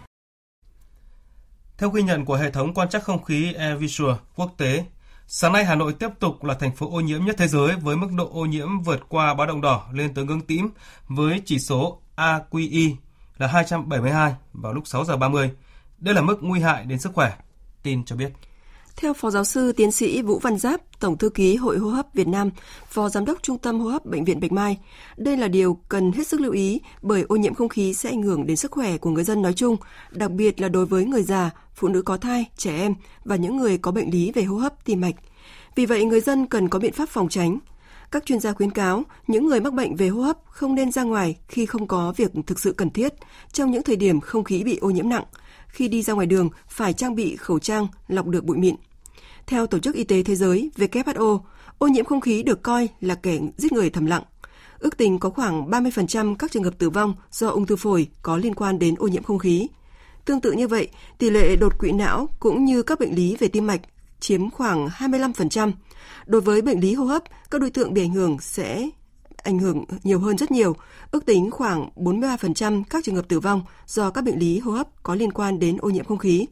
Theo 1.77 1.89
ghi 1.89 2.03
nhận 2.03 2.25
của 2.25 2.35
hệ 2.35 2.51
thống 2.51 2.73
quan 2.73 2.89
trắc 2.89 3.03
không 3.03 3.23
khí 3.23 3.53
AirVisual 3.53 4.15
quốc 4.35 4.51
tế, 4.57 4.83
sáng 5.27 5.53
nay 5.53 5.65
Hà 5.65 5.75
Nội 5.75 5.93
tiếp 5.93 6.09
tục 6.19 6.43
là 6.43 6.53
thành 6.53 6.75
phố 6.75 6.91
ô 6.91 6.99
nhiễm 6.99 7.25
nhất 7.25 7.35
thế 7.39 7.47
giới 7.47 7.75
với 7.75 7.95
mức 7.95 8.07
độ 8.17 8.29
ô 8.33 8.45
nhiễm 8.45 8.81
vượt 8.81 9.09
qua 9.09 9.33
báo 9.33 9.47
động 9.47 9.61
đỏ 9.61 9.87
lên 9.91 10.13
tới 10.13 10.25
ngưỡng 10.25 10.41
tím 10.41 10.69
với 11.07 11.41
chỉ 11.45 11.59
số 11.59 12.01
AQI 12.15 12.95
là 13.37 13.47
272 13.47 14.35
vào 14.53 14.73
lúc 14.73 14.87
6 14.87 15.05
giờ 15.05 15.17
30. 15.17 15.51
Đây 15.97 16.15
là 16.15 16.21
mức 16.21 16.37
nguy 16.41 16.59
hại 16.59 16.85
đến 16.85 16.99
sức 16.99 17.13
khỏe, 17.13 17.37
tin 17.83 18.05
cho 18.05 18.15
biết. 18.15 18.33
Theo 18.95 19.13
Phó 19.13 19.29
Giáo 19.29 19.43
sư 19.43 19.71
Tiến 19.71 19.91
sĩ 19.91 20.21
Vũ 20.21 20.39
Văn 20.39 20.57
Giáp, 20.57 20.81
Tổng 20.99 21.17
Thư 21.17 21.29
ký 21.29 21.55
Hội 21.55 21.77
Hô 21.77 21.89
hấp 21.89 22.13
Việt 22.13 22.27
Nam, 22.27 22.49
Phó 22.89 23.09
Giám 23.09 23.25
đốc 23.25 23.43
Trung 23.43 23.57
tâm 23.57 23.79
Hô 23.79 23.89
hấp 23.89 24.05
Bệnh 24.05 24.25
viện 24.25 24.39
Bạch 24.39 24.51
Mai, 24.51 24.77
đây 25.17 25.37
là 25.37 25.47
điều 25.47 25.77
cần 25.89 26.11
hết 26.11 26.27
sức 26.27 26.41
lưu 26.41 26.51
ý 26.51 26.81
bởi 27.01 27.25
ô 27.27 27.35
nhiễm 27.35 27.53
không 27.53 27.69
khí 27.69 27.93
sẽ 27.93 28.09
ảnh 28.09 28.21
hưởng 28.21 28.47
đến 28.47 28.57
sức 28.57 28.71
khỏe 28.71 28.97
của 28.97 29.09
người 29.09 29.23
dân 29.23 29.41
nói 29.41 29.53
chung, 29.53 29.77
đặc 30.11 30.31
biệt 30.31 30.61
là 30.61 30.69
đối 30.69 30.85
với 30.85 31.05
người 31.05 31.23
già, 31.23 31.51
phụ 31.75 31.87
nữ 31.87 32.01
có 32.01 32.17
thai, 32.17 32.45
trẻ 32.57 32.77
em 32.77 32.95
và 33.25 33.35
những 33.35 33.57
người 33.57 33.77
có 33.77 33.91
bệnh 33.91 34.11
lý 34.11 34.31
về 34.31 34.43
hô 34.43 34.57
hấp 34.57 34.85
tim 34.85 35.01
mạch. 35.01 35.15
Vì 35.75 35.85
vậy, 35.85 36.05
người 36.05 36.21
dân 36.21 36.45
cần 36.45 36.69
có 36.69 36.79
biện 36.79 36.93
pháp 36.93 37.09
phòng 37.09 37.29
tránh. 37.29 37.59
Các 38.11 38.25
chuyên 38.25 38.39
gia 38.39 38.53
khuyến 38.53 38.71
cáo 38.71 39.03
những 39.27 39.47
người 39.47 39.59
mắc 39.59 39.73
bệnh 39.73 39.95
về 39.95 40.07
hô 40.07 40.21
hấp 40.21 40.37
không 40.45 40.75
nên 40.75 40.91
ra 40.91 41.03
ngoài 41.03 41.35
khi 41.47 41.65
không 41.65 41.87
có 41.87 42.13
việc 42.17 42.31
thực 42.47 42.59
sự 42.59 42.73
cần 42.73 42.89
thiết 42.89 43.13
trong 43.51 43.71
những 43.71 43.83
thời 43.83 43.95
điểm 43.95 44.21
không 44.21 44.43
khí 44.43 44.63
bị 44.63 44.77
ô 44.77 44.89
nhiễm 44.89 45.09
nặng– 45.09 45.23
khi 45.75 45.87
đi 45.87 46.01
ra 46.01 46.13
ngoài 46.13 46.27
đường 46.27 46.49
phải 46.67 46.93
trang 46.93 47.15
bị 47.15 47.35
khẩu 47.35 47.59
trang 47.59 47.87
lọc 48.07 48.27
được 48.27 48.45
bụi 48.45 48.57
mịn. 48.57 48.75
Theo 49.47 49.67
Tổ 49.67 49.79
chức 49.79 49.95
Y 49.95 50.03
tế 50.03 50.23
Thế 50.23 50.35
giới 50.35 50.69
WHO, 50.75 51.39
ô 51.77 51.87
nhiễm 51.87 52.05
không 52.05 52.21
khí 52.21 52.43
được 52.43 52.63
coi 52.63 52.89
là 53.01 53.15
kẻ 53.15 53.39
giết 53.57 53.71
người 53.71 53.89
thầm 53.89 54.05
lặng. 54.05 54.23
Ước 54.79 54.97
tính 54.97 55.19
có 55.19 55.29
khoảng 55.29 55.69
30% 55.69 56.35
các 56.35 56.51
trường 56.51 56.63
hợp 56.63 56.73
tử 56.77 56.89
vong 56.89 57.13
do 57.31 57.47
ung 57.47 57.65
thư 57.65 57.75
phổi 57.75 58.07
có 58.21 58.37
liên 58.37 58.55
quan 58.55 58.79
đến 58.79 58.95
ô 58.97 59.07
nhiễm 59.07 59.23
không 59.23 59.39
khí. 59.39 59.67
Tương 60.25 60.41
tự 60.41 60.51
như 60.51 60.67
vậy, 60.67 60.87
tỷ 61.17 61.29
lệ 61.29 61.55
đột 61.55 61.79
quỵ 61.79 61.91
não 61.91 62.29
cũng 62.39 62.65
như 62.65 62.83
các 62.83 62.99
bệnh 62.99 63.15
lý 63.15 63.35
về 63.39 63.47
tim 63.47 63.67
mạch 63.67 63.81
chiếm 64.19 64.49
khoảng 64.49 64.87
25%. 64.87 65.71
Đối 66.25 66.41
với 66.41 66.61
bệnh 66.61 66.79
lý 66.79 66.93
hô 66.93 67.05
hấp, 67.05 67.23
các 67.51 67.61
đối 67.61 67.69
tượng 67.69 67.93
bị 67.93 68.01
ảnh 68.01 68.13
hưởng 68.13 68.37
sẽ 68.39 68.89
ảnh 69.45 69.59
hưởng 69.59 69.85
nhiều 70.03 70.19
hơn 70.19 70.37
rất 70.37 70.51
nhiều, 70.51 70.75
ước 71.11 71.25
tính 71.25 71.51
khoảng 71.51 71.89
43% 71.95 72.83
các 72.89 73.03
trường 73.03 73.15
hợp 73.15 73.25
tử 73.27 73.39
vong 73.39 73.61
do 73.87 74.09
các 74.09 74.23
bệnh 74.23 74.39
lý 74.39 74.59
hô 74.59 74.71
hấp 74.71 74.87
có 75.03 75.15
liên 75.15 75.31
quan 75.31 75.59
đến 75.59 75.77
ô 75.79 75.89
nhiễm 75.89 76.05
không 76.05 76.17
khí. 76.17 76.45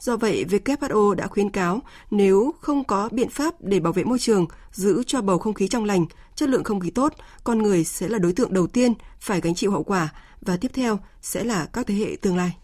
Do 0.00 0.16
vậy, 0.16 0.44
WHO 0.48 1.14
đã 1.14 1.26
khuyến 1.26 1.50
cáo 1.50 1.80
nếu 2.10 2.54
không 2.60 2.84
có 2.84 3.08
biện 3.12 3.28
pháp 3.28 3.54
để 3.60 3.80
bảo 3.80 3.92
vệ 3.92 4.04
môi 4.04 4.18
trường, 4.18 4.46
giữ 4.72 5.02
cho 5.06 5.22
bầu 5.22 5.38
không 5.38 5.54
khí 5.54 5.68
trong 5.68 5.84
lành, 5.84 6.06
chất 6.34 6.48
lượng 6.48 6.64
không 6.64 6.80
khí 6.80 6.90
tốt, 6.90 7.14
con 7.44 7.58
người 7.62 7.84
sẽ 7.84 8.08
là 8.08 8.18
đối 8.18 8.32
tượng 8.32 8.52
đầu 8.52 8.66
tiên 8.66 8.94
phải 9.20 9.40
gánh 9.40 9.54
chịu 9.54 9.70
hậu 9.70 9.82
quả 9.82 10.08
và 10.40 10.56
tiếp 10.56 10.70
theo 10.74 10.98
sẽ 11.22 11.44
là 11.44 11.66
các 11.72 11.86
thế 11.86 11.94
hệ 11.94 12.16
tương 12.20 12.36
lai. 12.36 12.56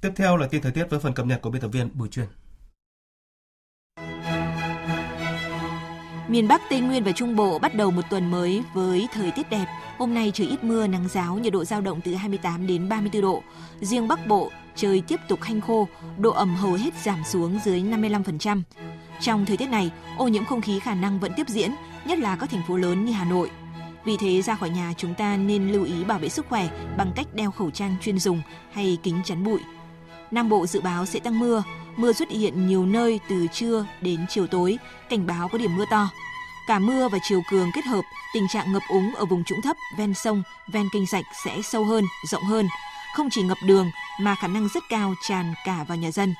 Tiếp 0.00 0.10
theo 0.16 0.36
là 0.36 0.46
tin 0.46 0.62
thời 0.62 0.72
tiết 0.72 0.86
với 0.90 1.00
phần 1.00 1.14
cập 1.14 1.26
nhật 1.26 1.42
của 1.42 1.50
biên 1.50 1.62
tập 1.62 1.68
viên 1.72 1.90
Bùi 1.94 2.08
Truyền. 2.08 2.26
Miền 6.28 6.48
Bắc, 6.48 6.62
Tây 6.70 6.80
Nguyên 6.80 7.04
và 7.04 7.12
Trung 7.12 7.36
Bộ 7.36 7.58
bắt 7.58 7.74
đầu 7.74 7.90
một 7.90 8.02
tuần 8.10 8.30
mới 8.30 8.62
với 8.74 9.08
thời 9.12 9.30
tiết 9.30 9.50
đẹp. 9.50 9.66
Hôm 9.98 10.14
nay 10.14 10.30
trời 10.34 10.46
ít 10.46 10.64
mưa, 10.64 10.86
nắng 10.86 11.08
giáo, 11.08 11.38
nhiệt 11.38 11.52
độ 11.52 11.64
giao 11.64 11.80
động 11.80 12.00
từ 12.00 12.14
28 12.14 12.66
đến 12.66 12.88
34 12.88 13.22
độ. 13.22 13.42
Riêng 13.80 14.08
Bắc 14.08 14.26
Bộ, 14.26 14.50
trời 14.76 15.02
tiếp 15.08 15.20
tục 15.28 15.42
hanh 15.42 15.60
khô, 15.60 15.88
độ 16.18 16.30
ẩm 16.30 16.56
hầu 16.56 16.72
hết 16.72 16.94
giảm 17.04 17.24
xuống 17.24 17.58
dưới 17.64 17.80
55%. 17.80 18.62
Trong 19.20 19.46
thời 19.46 19.56
tiết 19.56 19.66
này, 19.66 19.90
ô 20.18 20.28
nhiễm 20.28 20.44
không 20.44 20.60
khí 20.60 20.80
khả 20.80 20.94
năng 20.94 21.20
vẫn 21.20 21.32
tiếp 21.36 21.48
diễn, 21.48 21.70
nhất 22.04 22.18
là 22.18 22.36
các 22.36 22.50
thành 22.50 22.62
phố 22.68 22.76
lớn 22.76 23.04
như 23.04 23.12
Hà 23.12 23.24
Nội. 23.24 23.50
Vì 24.04 24.16
thế 24.16 24.42
ra 24.42 24.54
khỏi 24.54 24.70
nhà 24.70 24.92
chúng 24.96 25.14
ta 25.14 25.36
nên 25.36 25.72
lưu 25.72 25.84
ý 25.84 26.04
bảo 26.04 26.18
vệ 26.18 26.28
sức 26.28 26.46
khỏe 26.48 26.68
bằng 26.96 27.12
cách 27.16 27.26
đeo 27.34 27.50
khẩu 27.50 27.70
trang 27.70 27.96
chuyên 28.02 28.18
dùng 28.18 28.42
hay 28.72 28.98
kính 29.02 29.20
chắn 29.24 29.44
bụi. 29.44 29.60
Nam 30.30 30.48
Bộ 30.48 30.66
dự 30.66 30.80
báo 30.80 31.06
sẽ 31.06 31.20
tăng 31.20 31.38
mưa, 31.38 31.62
mưa 31.96 32.12
xuất 32.12 32.30
hiện 32.30 32.66
nhiều 32.66 32.86
nơi 32.86 33.20
từ 33.28 33.46
trưa 33.52 33.86
đến 34.00 34.26
chiều 34.28 34.46
tối, 34.46 34.78
cảnh 35.10 35.26
báo 35.26 35.48
có 35.48 35.58
điểm 35.58 35.76
mưa 35.76 35.84
to. 35.90 36.10
Cả 36.68 36.78
mưa 36.78 37.08
và 37.08 37.18
chiều 37.22 37.42
cường 37.50 37.70
kết 37.74 37.84
hợp, 37.84 38.02
tình 38.34 38.48
trạng 38.48 38.72
ngập 38.72 38.82
úng 38.88 39.14
ở 39.14 39.24
vùng 39.24 39.44
trũng 39.44 39.62
thấp, 39.62 39.76
ven 39.98 40.14
sông, 40.14 40.42
ven 40.72 40.86
kênh 40.92 41.06
rạch 41.06 41.24
sẽ 41.44 41.62
sâu 41.62 41.84
hơn, 41.84 42.04
rộng 42.30 42.42
hơn. 42.42 42.66
Không 43.14 43.28
chỉ 43.30 43.42
ngập 43.42 43.58
đường 43.66 43.90
mà 44.20 44.34
khả 44.34 44.48
năng 44.48 44.68
rất 44.68 44.82
cao 44.88 45.14
tràn 45.28 45.54
cả 45.64 45.84
vào 45.88 45.98
nhà 45.98 46.10
dân. 46.10 46.34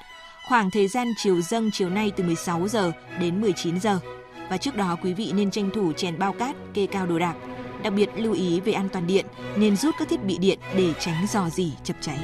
Khoảng 0.48 0.70
thời 0.70 0.88
gian 0.88 1.12
chiều 1.16 1.40
dâng 1.40 1.70
chiều 1.72 1.90
nay 1.90 2.12
từ 2.16 2.24
16 2.24 2.68
giờ 2.68 2.92
đến 3.20 3.40
19 3.40 3.80
giờ. 3.80 4.00
Và 4.50 4.56
trước 4.56 4.76
đó 4.76 4.96
quý 5.02 5.12
vị 5.12 5.32
nên 5.34 5.50
tranh 5.50 5.70
thủ 5.74 5.92
chèn 5.92 6.18
bao 6.18 6.32
cát, 6.32 6.56
kê 6.74 6.86
cao 6.86 7.06
đồ 7.06 7.18
đạc. 7.18 7.34
Đặc 7.82 7.92
biệt 7.92 8.10
lưu 8.16 8.32
ý 8.32 8.60
về 8.60 8.72
an 8.72 8.88
toàn 8.88 9.06
điện, 9.06 9.26
nên 9.56 9.76
rút 9.76 9.94
các 9.98 10.08
thiết 10.08 10.24
bị 10.24 10.38
điện 10.38 10.58
để 10.76 10.92
tránh 11.00 11.26
dò 11.32 11.48
dỉ 11.48 11.72
chập 11.84 11.96
cháy. 12.00 12.18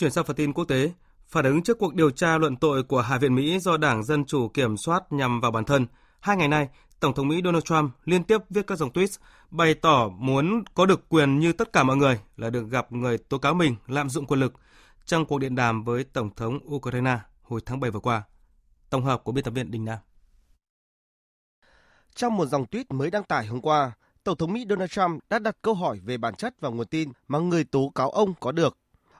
Chuyển 0.00 0.10
sang 0.10 0.24
phần 0.24 0.36
tin 0.36 0.52
quốc 0.52 0.64
tế, 0.64 0.92
phản 1.28 1.44
ứng 1.44 1.62
trước 1.62 1.78
cuộc 1.78 1.94
điều 1.94 2.10
tra 2.10 2.38
luận 2.38 2.56
tội 2.56 2.82
của 2.82 3.00
Hạ 3.00 3.18
viện 3.18 3.34
Mỹ 3.34 3.58
do 3.58 3.76
Đảng 3.76 4.04
Dân 4.04 4.24
Chủ 4.24 4.48
kiểm 4.48 4.76
soát 4.76 5.12
nhằm 5.12 5.40
vào 5.40 5.50
bản 5.50 5.64
thân. 5.64 5.86
Hai 6.20 6.36
ngày 6.36 6.48
nay, 6.48 6.68
Tổng 7.00 7.14
thống 7.14 7.28
Mỹ 7.28 7.40
Donald 7.44 7.64
Trump 7.64 7.92
liên 8.04 8.24
tiếp 8.24 8.38
viết 8.50 8.66
các 8.66 8.78
dòng 8.78 8.90
tweet 8.90 9.18
bày 9.50 9.74
tỏ 9.74 10.08
muốn 10.08 10.64
có 10.74 10.86
được 10.86 11.08
quyền 11.08 11.38
như 11.38 11.52
tất 11.52 11.72
cả 11.72 11.82
mọi 11.82 11.96
người 11.96 12.20
là 12.36 12.50
được 12.50 12.70
gặp 12.70 12.92
người 12.92 13.18
tố 13.18 13.38
cáo 13.38 13.54
mình 13.54 13.76
lạm 13.86 14.10
dụng 14.10 14.26
quyền 14.26 14.40
lực 14.40 14.54
trong 15.04 15.26
cuộc 15.26 15.38
điện 15.38 15.54
đàm 15.54 15.84
với 15.84 16.04
Tổng 16.04 16.34
thống 16.34 16.58
Ukraine 16.74 17.18
hồi 17.42 17.60
tháng 17.66 17.80
7 17.80 17.90
vừa 17.90 18.00
qua. 18.00 18.22
Tổng 18.90 19.04
hợp 19.04 19.24
của 19.24 19.32
biên 19.32 19.44
tập 19.44 19.50
viên 19.50 19.70
Đình 19.70 19.84
Nam. 19.84 19.98
Trong 22.14 22.36
một 22.36 22.46
dòng 22.46 22.64
tweet 22.70 22.84
mới 22.88 23.10
đăng 23.10 23.24
tải 23.24 23.46
hôm 23.46 23.60
qua, 23.60 23.92
Tổng 24.24 24.36
thống 24.36 24.52
Mỹ 24.52 24.66
Donald 24.68 24.90
Trump 24.90 25.22
đã 25.30 25.38
đặt 25.38 25.56
câu 25.62 25.74
hỏi 25.74 26.00
về 26.04 26.18
bản 26.18 26.34
chất 26.34 26.54
và 26.60 26.68
nguồn 26.68 26.86
tin 26.86 27.12
mà 27.28 27.38
người 27.38 27.64
tố 27.64 27.92
cáo 27.94 28.10
ông 28.10 28.34
có 28.40 28.52
được. 28.52 28.76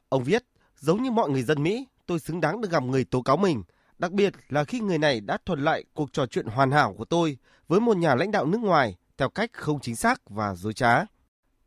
Ông 0.08 0.25
viết, 0.25 0.44
giống 0.80 1.02
như 1.02 1.10
mọi 1.10 1.30
người 1.30 1.42
dân 1.42 1.62
Mỹ, 1.62 1.87
tôi 2.06 2.18
xứng 2.18 2.40
đáng 2.40 2.60
được 2.60 2.70
gặp 2.70 2.82
người 2.82 3.04
tố 3.04 3.22
cáo 3.22 3.37
mình, 3.37 3.62
đặc 3.99 4.12
biệt 4.12 4.34
là 4.49 4.64
khi 4.64 4.80
người 4.80 4.99
này 4.99 5.21
đã 5.21 5.38
thuật 5.47 5.58
lại 5.58 5.84
cuộc 5.95 6.12
trò 6.12 6.26
chuyện 6.26 6.47
hoàn 6.47 6.71
hảo 6.71 6.95
của 6.99 7.04
tôi 7.04 7.38
với 7.69 7.80
một 7.80 7.97
nhà 7.97 8.14
lãnh 8.14 8.30
đạo 8.30 8.47
nước 8.47 8.60
ngoài 8.60 8.97
theo 9.19 9.28
cách 9.28 9.50
không 9.52 9.80
chính 9.80 9.97
xác 9.97 10.30
và 10.30 10.54
dối 10.54 10.75
trá. 10.75 11.04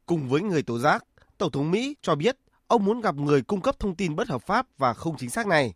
Cùng 0.05 0.29
với 0.29 0.41
người 0.41 0.63
tố 0.63 0.79
giác, 0.79 1.05
Tổng 1.37 1.51
thống 1.51 1.71
Mỹ 1.71 1.95
cho 2.01 2.15
biết 2.15 2.37
ông 2.67 2.85
muốn 2.85 3.01
gặp 3.01 3.15
người 3.15 3.41
cung 3.41 3.61
cấp 3.61 3.79
thông 3.79 3.95
tin 3.95 4.15
bất 4.15 4.27
hợp 4.27 4.41
pháp 4.41 4.67
và 4.77 4.93
không 4.93 5.17
chính 5.17 5.29
xác 5.29 5.47
này. 5.47 5.73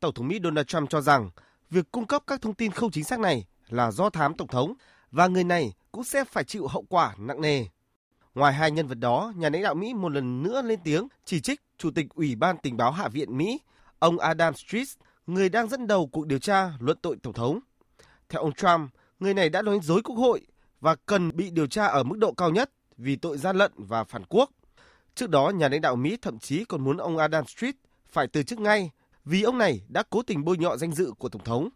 Tổng 0.00 0.14
thống 0.14 0.28
Mỹ 0.28 0.40
Donald 0.44 0.66
Trump 0.66 0.90
cho 0.90 1.00
rằng 1.00 1.30
việc 1.70 1.90
cung 1.90 2.06
cấp 2.06 2.22
các 2.26 2.42
thông 2.42 2.54
tin 2.54 2.72
không 2.72 2.90
chính 2.90 3.04
xác 3.04 3.20
này 3.20 3.46
là 3.68 3.90
do 3.90 4.10
thám 4.10 4.34
tổng 4.34 4.48
thống 4.48 4.74
và 5.10 5.26
người 5.26 5.44
này 5.44 5.72
cũng 5.92 6.04
sẽ 6.04 6.24
phải 6.24 6.44
chịu 6.44 6.66
hậu 6.66 6.84
quả 6.88 7.14
nặng 7.18 7.40
nề. 7.40 7.64
Ngoài 8.34 8.52
hai 8.52 8.70
nhân 8.70 8.86
vật 8.86 8.98
đó, 8.98 9.32
nhà 9.36 9.48
lãnh 9.48 9.62
đạo 9.62 9.74
Mỹ 9.74 9.94
một 9.94 10.08
lần 10.08 10.42
nữa 10.42 10.62
lên 10.62 10.80
tiếng 10.84 11.08
chỉ 11.24 11.40
trích 11.40 11.60
Chủ 11.78 11.90
tịch 11.90 12.06
Ủy 12.14 12.36
ban 12.36 12.56
Tình 12.62 12.76
báo 12.76 12.92
Hạ 12.92 13.08
viện 13.08 13.38
Mỹ, 13.38 13.60
ông 13.98 14.18
Adam 14.18 14.54
Schiff, 14.54 14.96
người 15.26 15.48
đang 15.48 15.68
dẫn 15.68 15.86
đầu 15.86 16.06
cuộc 16.06 16.26
điều 16.26 16.38
tra 16.38 16.72
luận 16.80 16.98
tội 17.02 17.16
Tổng 17.22 17.32
thống. 17.32 17.60
Theo 18.28 18.42
ông 18.42 18.52
Trump, 18.52 18.90
người 19.20 19.34
này 19.34 19.48
đã 19.48 19.62
nói 19.62 19.80
dối 19.82 20.02
Quốc 20.02 20.16
hội 20.16 20.40
và 20.80 20.96
cần 21.06 21.36
bị 21.36 21.50
điều 21.50 21.66
tra 21.66 21.86
ở 21.86 22.02
mức 22.02 22.18
độ 22.18 22.32
cao 22.32 22.50
nhất 22.50 22.70
vì 22.96 23.16
tội 23.16 23.38
gian 23.38 23.56
lận 23.56 23.72
và 23.76 24.04
phản 24.04 24.24
quốc. 24.28 24.50
Trước 25.14 25.30
đó, 25.30 25.50
nhà 25.50 25.68
lãnh 25.68 25.80
đạo 25.80 25.96
Mỹ 25.96 26.16
thậm 26.22 26.38
chí 26.38 26.64
còn 26.64 26.84
muốn 26.84 26.96
ông 26.96 27.18
Adam 27.18 27.44
Schiff 27.44 27.72
phải 28.08 28.26
từ 28.26 28.42
chức 28.42 28.60
ngay 28.60 28.90
vì 29.24 29.42
ông 29.42 29.58
này 29.58 29.82
đã 29.88 30.02
cố 30.10 30.22
tình 30.22 30.44
bôi 30.44 30.58
nhọ 30.58 30.76
danh 30.76 30.92
dự 30.92 31.12
của 31.18 31.28
Tổng 31.28 31.44
thống. 31.44 31.68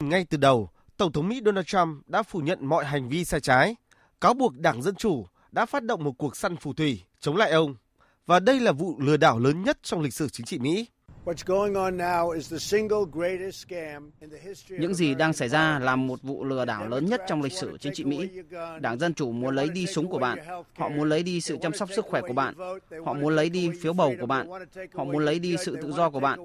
Ngay 0.00 0.26
từ 0.30 0.38
đầu, 0.38 0.70
Tổng 0.96 1.12
thống 1.12 1.28
Mỹ 1.28 1.40
Donald 1.44 1.66
Trump 1.66 2.08
đã 2.08 2.22
phủ 2.22 2.38
nhận 2.38 2.66
mọi 2.66 2.84
hành 2.84 3.08
vi 3.08 3.24
sai 3.24 3.40
trái, 3.40 3.76
cáo 4.20 4.34
buộc 4.34 4.58
Đảng 4.58 4.82
Dân 4.82 4.94
Chủ 4.94 5.26
đã 5.56 5.66
phát 5.66 5.84
động 5.84 6.04
một 6.04 6.12
cuộc 6.18 6.36
săn 6.36 6.56
phù 6.56 6.72
thủy 6.72 7.02
chống 7.20 7.36
lại 7.36 7.50
ông. 7.50 7.74
Và 8.26 8.40
đây 8.40 8.60
là 8.60 8.72
vụ 8.72 9.00
lừa 9.00 9.16
đảo 9.16 9.38
lớn 9.38 9.62
nhất 9.62 9.78
trong 9.82 10.00
lịch 10.00 10.14
sử 10.14 10.28
chính 10.28 10.46
trị 10.46 10.58
Mỹ. 10.58 10.86
Những 14.68 14.94
gì 14.94 15.14
đang 15.14 15.32
xảy 15.32 15.48
ra 15.48 15.78
là 15.78 15.96
một 15.96 16.22
vụ 16.22 16.44
lừa 16.44 16.64
đảo 16.64 16.88
lớn 16.88 17.06
nhất 17.06 17.22
trong 17.28 17.42
lịch 17.42 17.52
sử 17.52 17.76
chính 17.80 17.92
trị 17.94 18.04
Mỹ. 18.04 18.28
Đảng 18.80 18.98
Dân 18.98 19.14
Chủ 19.14 19.32
muốn 19.32 19.54
lấy 19.54 19.68
đi 19.68 19.86
súng 19.86 20.08
của 20.08 20.18
bạn, 20.18 20.38
họ 20.76 20.88
muốn 20.88 21.08
lấy 21.08 21.22
đi 21.22 21.40
sự 21.40 21.56
chăm 21.62 21.74
sóc 21.74 21.88
sức 21.96 22.04
khỏe 22.04 22.20
của 22.20 22.32
bạn, 22.32 22.54
họ 23.04 23.14
muốn 23.14 23.36
lấy 23.36 23.50
đi 23.50 23.70
phiếu 23.80 23.92
bầu 23.92 24.14
của 24.20 24.26
bạn, 24.26 24.48
họ 24.94 25.04
muốn 25.04 25.24
lấy 25.24 25.38
đi 25.38 25.56
sự 25.64 25.76
tự 25.82 25.92
do 25.92 26.10
của 26.10 26.20
bạn, 26.20 26.40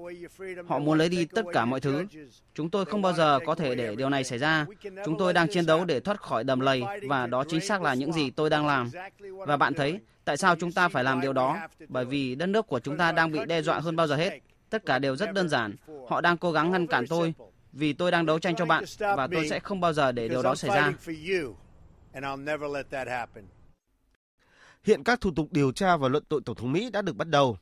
họ 0.66 0.78
muốn 0.78 0.98
lấy 0.98 1.08
đi 1.08 1.24
tất 1.24 1.44
cả 1.52 1.64
mọi 1.64 1.80
thứ. 1.80 2.04
Chúng 2.54 2.70
tôi 2.70 2.84
không 2.84 3.02
bao 3.02 3.12
giờ 3.12 3.38
có 3.46 3.54
thể 3.54 3.74
để 3.74 3.96
điều 3.96 4.08
này 4.08 4.24
xảy 4.24 4.38
ra. 4.38 4.66
Chúng 5.04 5.18
tôi 5.18 5.32
đang 5.32 5.48
chiến 5.48 5.66
đấu 5.66 5.84
để 5.84 6.00
thoát 6.00 6.20
khỏi 6.20 6.44
đầm 6.44 6.60
lầy 6.60 6.82
và 7.08 7.26
đó 7.26 7.44
chính 7.48 7.60
xác 7.60 7.82
là 7.82 7.94
những 7.94 8.12
gì 8.12 8.30
tôi 8.30 8.50
đang 8.50 8.66
làm. 8.66 8.90
Và 9.46 9.56
bạn 9.56 9.74
thấy, 9.74 9.98
tại 10.24 10.36
sao 10.36 10.56
chúng 10.56 10.72
ta 10.72 10.88
phải 10.88 11.04
làm 11.04 11.20
điều 11.20 11.32
đó? 11.32 11.58
Bởi 11.88 12.04
vì 12.04 12.34
đất 12.34 12.46
nước 12.46 12.66
của 12.66 12.80
chúng 12.80 12.96
ta 12.96 13.12
đang 13.12 13.32
bị 13.32 13.38
đe 13.46 13.62
dọa 13.62 13.80
hơn 13.80 13.96
bao 13.96 14.06
giờ 14.06 14.16
hết. 14.16 14.38
Tất 14.72 14.86
cả 14.86 14.98
đều 14.98 15.16
rất 15.16 15.32
đơn 15.32 15.48
giản. 15.48 15.76
Họ 16.08 16.20
đang 16.20 16.38
cố 16.38 16.52
gắng 16.52 16.70
ngăn 16.70 16.86
cản 16.86 17.04
tôi 17.08 17.34
vì 17.72 17.92
tôi 17.92 18.10
đang 18.10 18.26
đấu 18.26 18.38
tranh 18.38 18.56
cho 18.56 18.66
bạn 18.66 18.84
và 18.98 19.28
tôi 19.32 19.48
sẽ 19.48 19.60
không 19.60 19.80
bao 19.80 19.92
giờ 19.92 20.12
để 20.12 20.28
điều 20.28 20.42
đó 20.42 20.54
xảy 20.54 20.70
ra. 20.70 20.92
Hiện 24.84 25.04
các 25.04 25.20
thủ 25.20 25.30
tục 25.36 25.48
điều 25.50 25.72
tra 25.72 25.96
và 25.96 26.08
luận 26.08 26.24
tội 26.28 26.40
Tổng 26.44 26.56
thống 26.56 26.72
Mỹ 26.72 26.90
đã 26.90 27.02
được 27.02 27.16
bắt 27.16 27.28
đầu. 27.28 27.58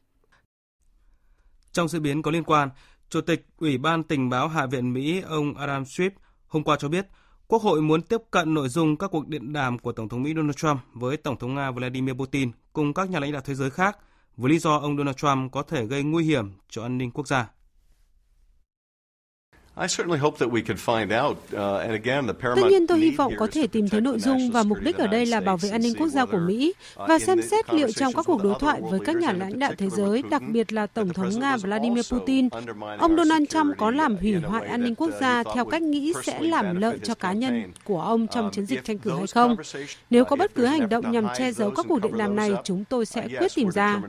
Trong 1.73 1.88
diễn 1.88 2.03
biến 2.03 2.23
có 2.23 2.31
liên 2.31 2.44
quan, 2.44 2.70
Chủ 3.09 3.20
tịch 3.20 3.46
Ủy 3.57 3.79
ban 3.79 4.03
Tình 4.03 4.31
báo 4.31 4.49
Hạ 4.49 4.66
viện 4.66 4.92
Mỹ 4.92 5.20
ông 5.20 5.57
Adam 5.57 5.83
Schiff 5.83 6.11
hôm 6.46 6.64
qua 6.64 6.77
cho 6.77 6.88
biết 6.88 7.07
Quốc 7.46 7.62
hội 7.62 7.83
muốn 7.83 8.03
tiếp 8.03 8.20
cận 8.31 8.55
nội 8.55 8.68
dung 8.68 8.96
các 8.96 9.11
cuộc 9.11 9.29
điện 9.29 9.53
đàm 9.53 9.79
của 9.79 9.92
Tổng 9.92 10.09
thống 10.09 10.23
Mỹ 10.23 10.35
Donald 10.37 10.57
Trump 10.57 10.81
với 10.94 11.16
Tổng 11.16 11.38
thống 11.38 11.55
Nga 11.55 11.70
Vladimir 11.70 12.14
Putin 12.14 12.51
cùng 12.73 12.94
các 12.94 13.11
nhà 13.11 13.20
lãnh 13.20 13.33
đạo 13.33 13.42
thế 13.44 13.55
giới 13.55 13.70
khác– 13.70 13.99
với 14.37 14.51
lý 14.51 14.59
do 14.59 14.77
ông 14.77 14.97
Donald 14.97 15.16
Trump 15.16 15.53
có 15.53 15.62
thể 15.62 15.87
gây 15.87 16.03
nguy 16.03 16.25
hiểm 16.25 16.53
cho 16.69 16.83
an 16.83 16.99
ninh 16.99 17.11
quốc 17.11 17.29
gia. 17.29 17.51
Tất 22.40 22.71
nhiên 22.71 22.87
tôi 22.87 22.99
hy 22.99 23.11
vọng 23.11 23.33
có 23.38 23.47
thể 23.53 23.66
tìm 23.66 23.88
thấy 23.88 24.01
nội 24.01 24.19
dung 24.19 24.51
và 24.51 24.62
mục 24.62 24.79
đích 24.81 24.97
ở 24.97 25.07
đây 25.07 25.27
là 25.27 25.40
bảo 25.40 25.57
vệ 25.57 25.69
an 25.69 25.83
ninh 25.83 25.95
quốc 25.99 26.09
gia 26.09 26.25
của 26.25 26.38
Mỹ 26.38 26.75
uh, 27.03 27.09
và 27.09 27.19
xem 27.19 27.43
xét 27.43 27.75
liệu 27.75 27.93
trong 27.93 28.12
các 28.12 28.27
cuộc 28.27 28.43
đối 28.43 28.55
thoại 28.61 28.81
với 28.90 29.01
các 29.05 29.16
nhà 29.16 29.33
lãnh 29.33 29.59
đạo 29.59 29.73
thế 29.79 29.90
giới, 29.90 30.23
đặc 30.31 30.43
biệt 30.49 30.73
là 30.73 30.87
Tổng 30.87 31.09
thống 31.09 31.40
Nga 31.40 31.57
Vladimir 31.57 32.12
Putin, 32.12 32.49
ông 32.99 33.16
Donald 33.16 33.49
Trump 33.49 33.77
có 33.79 33.90
làm 33.90 34.16
hủy 34.16 34.35
hoại 34.35 34.66
an 34.66 34.85
ninh 34.85 34.95
quốc 34.95 35.11
gia 35.21 35.43
theo 35.55 35.64
cách 35.64 35.83
nghĩ 35.83 36.12
sẽ 36.25 36.43
làm 36.43 36.81
lợi 36.81 36.99
cho 37.03 37.14
cá 37.14 37.33
nhân 37.33 37.73
của 37.85 38.01
ông 38.01 38.27
trong 38.27 38.45
um, 38.45 38.51
chiến 38.51 38.66
dịch 38.66 38.85
tranh 38.85 38.99
cử 38.99 39.11
hay 39.11 39.27
không. 39.27 39.57
Nếu 40.11 40.25
có 40.25 40.37
bất 40.37 40.55
cứ 40.55 40.66
hành 40.66 40.88
động 40.88 41.12
nhằm 41.12 41.27
che 41.37 41.53
giấu 41.53 41.71
các 41.71 41.87
cuộc 41.88 42.03
điện 42.03 42.19
đàm 42.19 42.37
này, 42.37 42.53
chúng 42.64 42.85
tôi 42.85 43.07
sẽ 43.07 43.29
quyết 43.38 43.53
tìm 43.55 43.71
ra. 43.71 44.01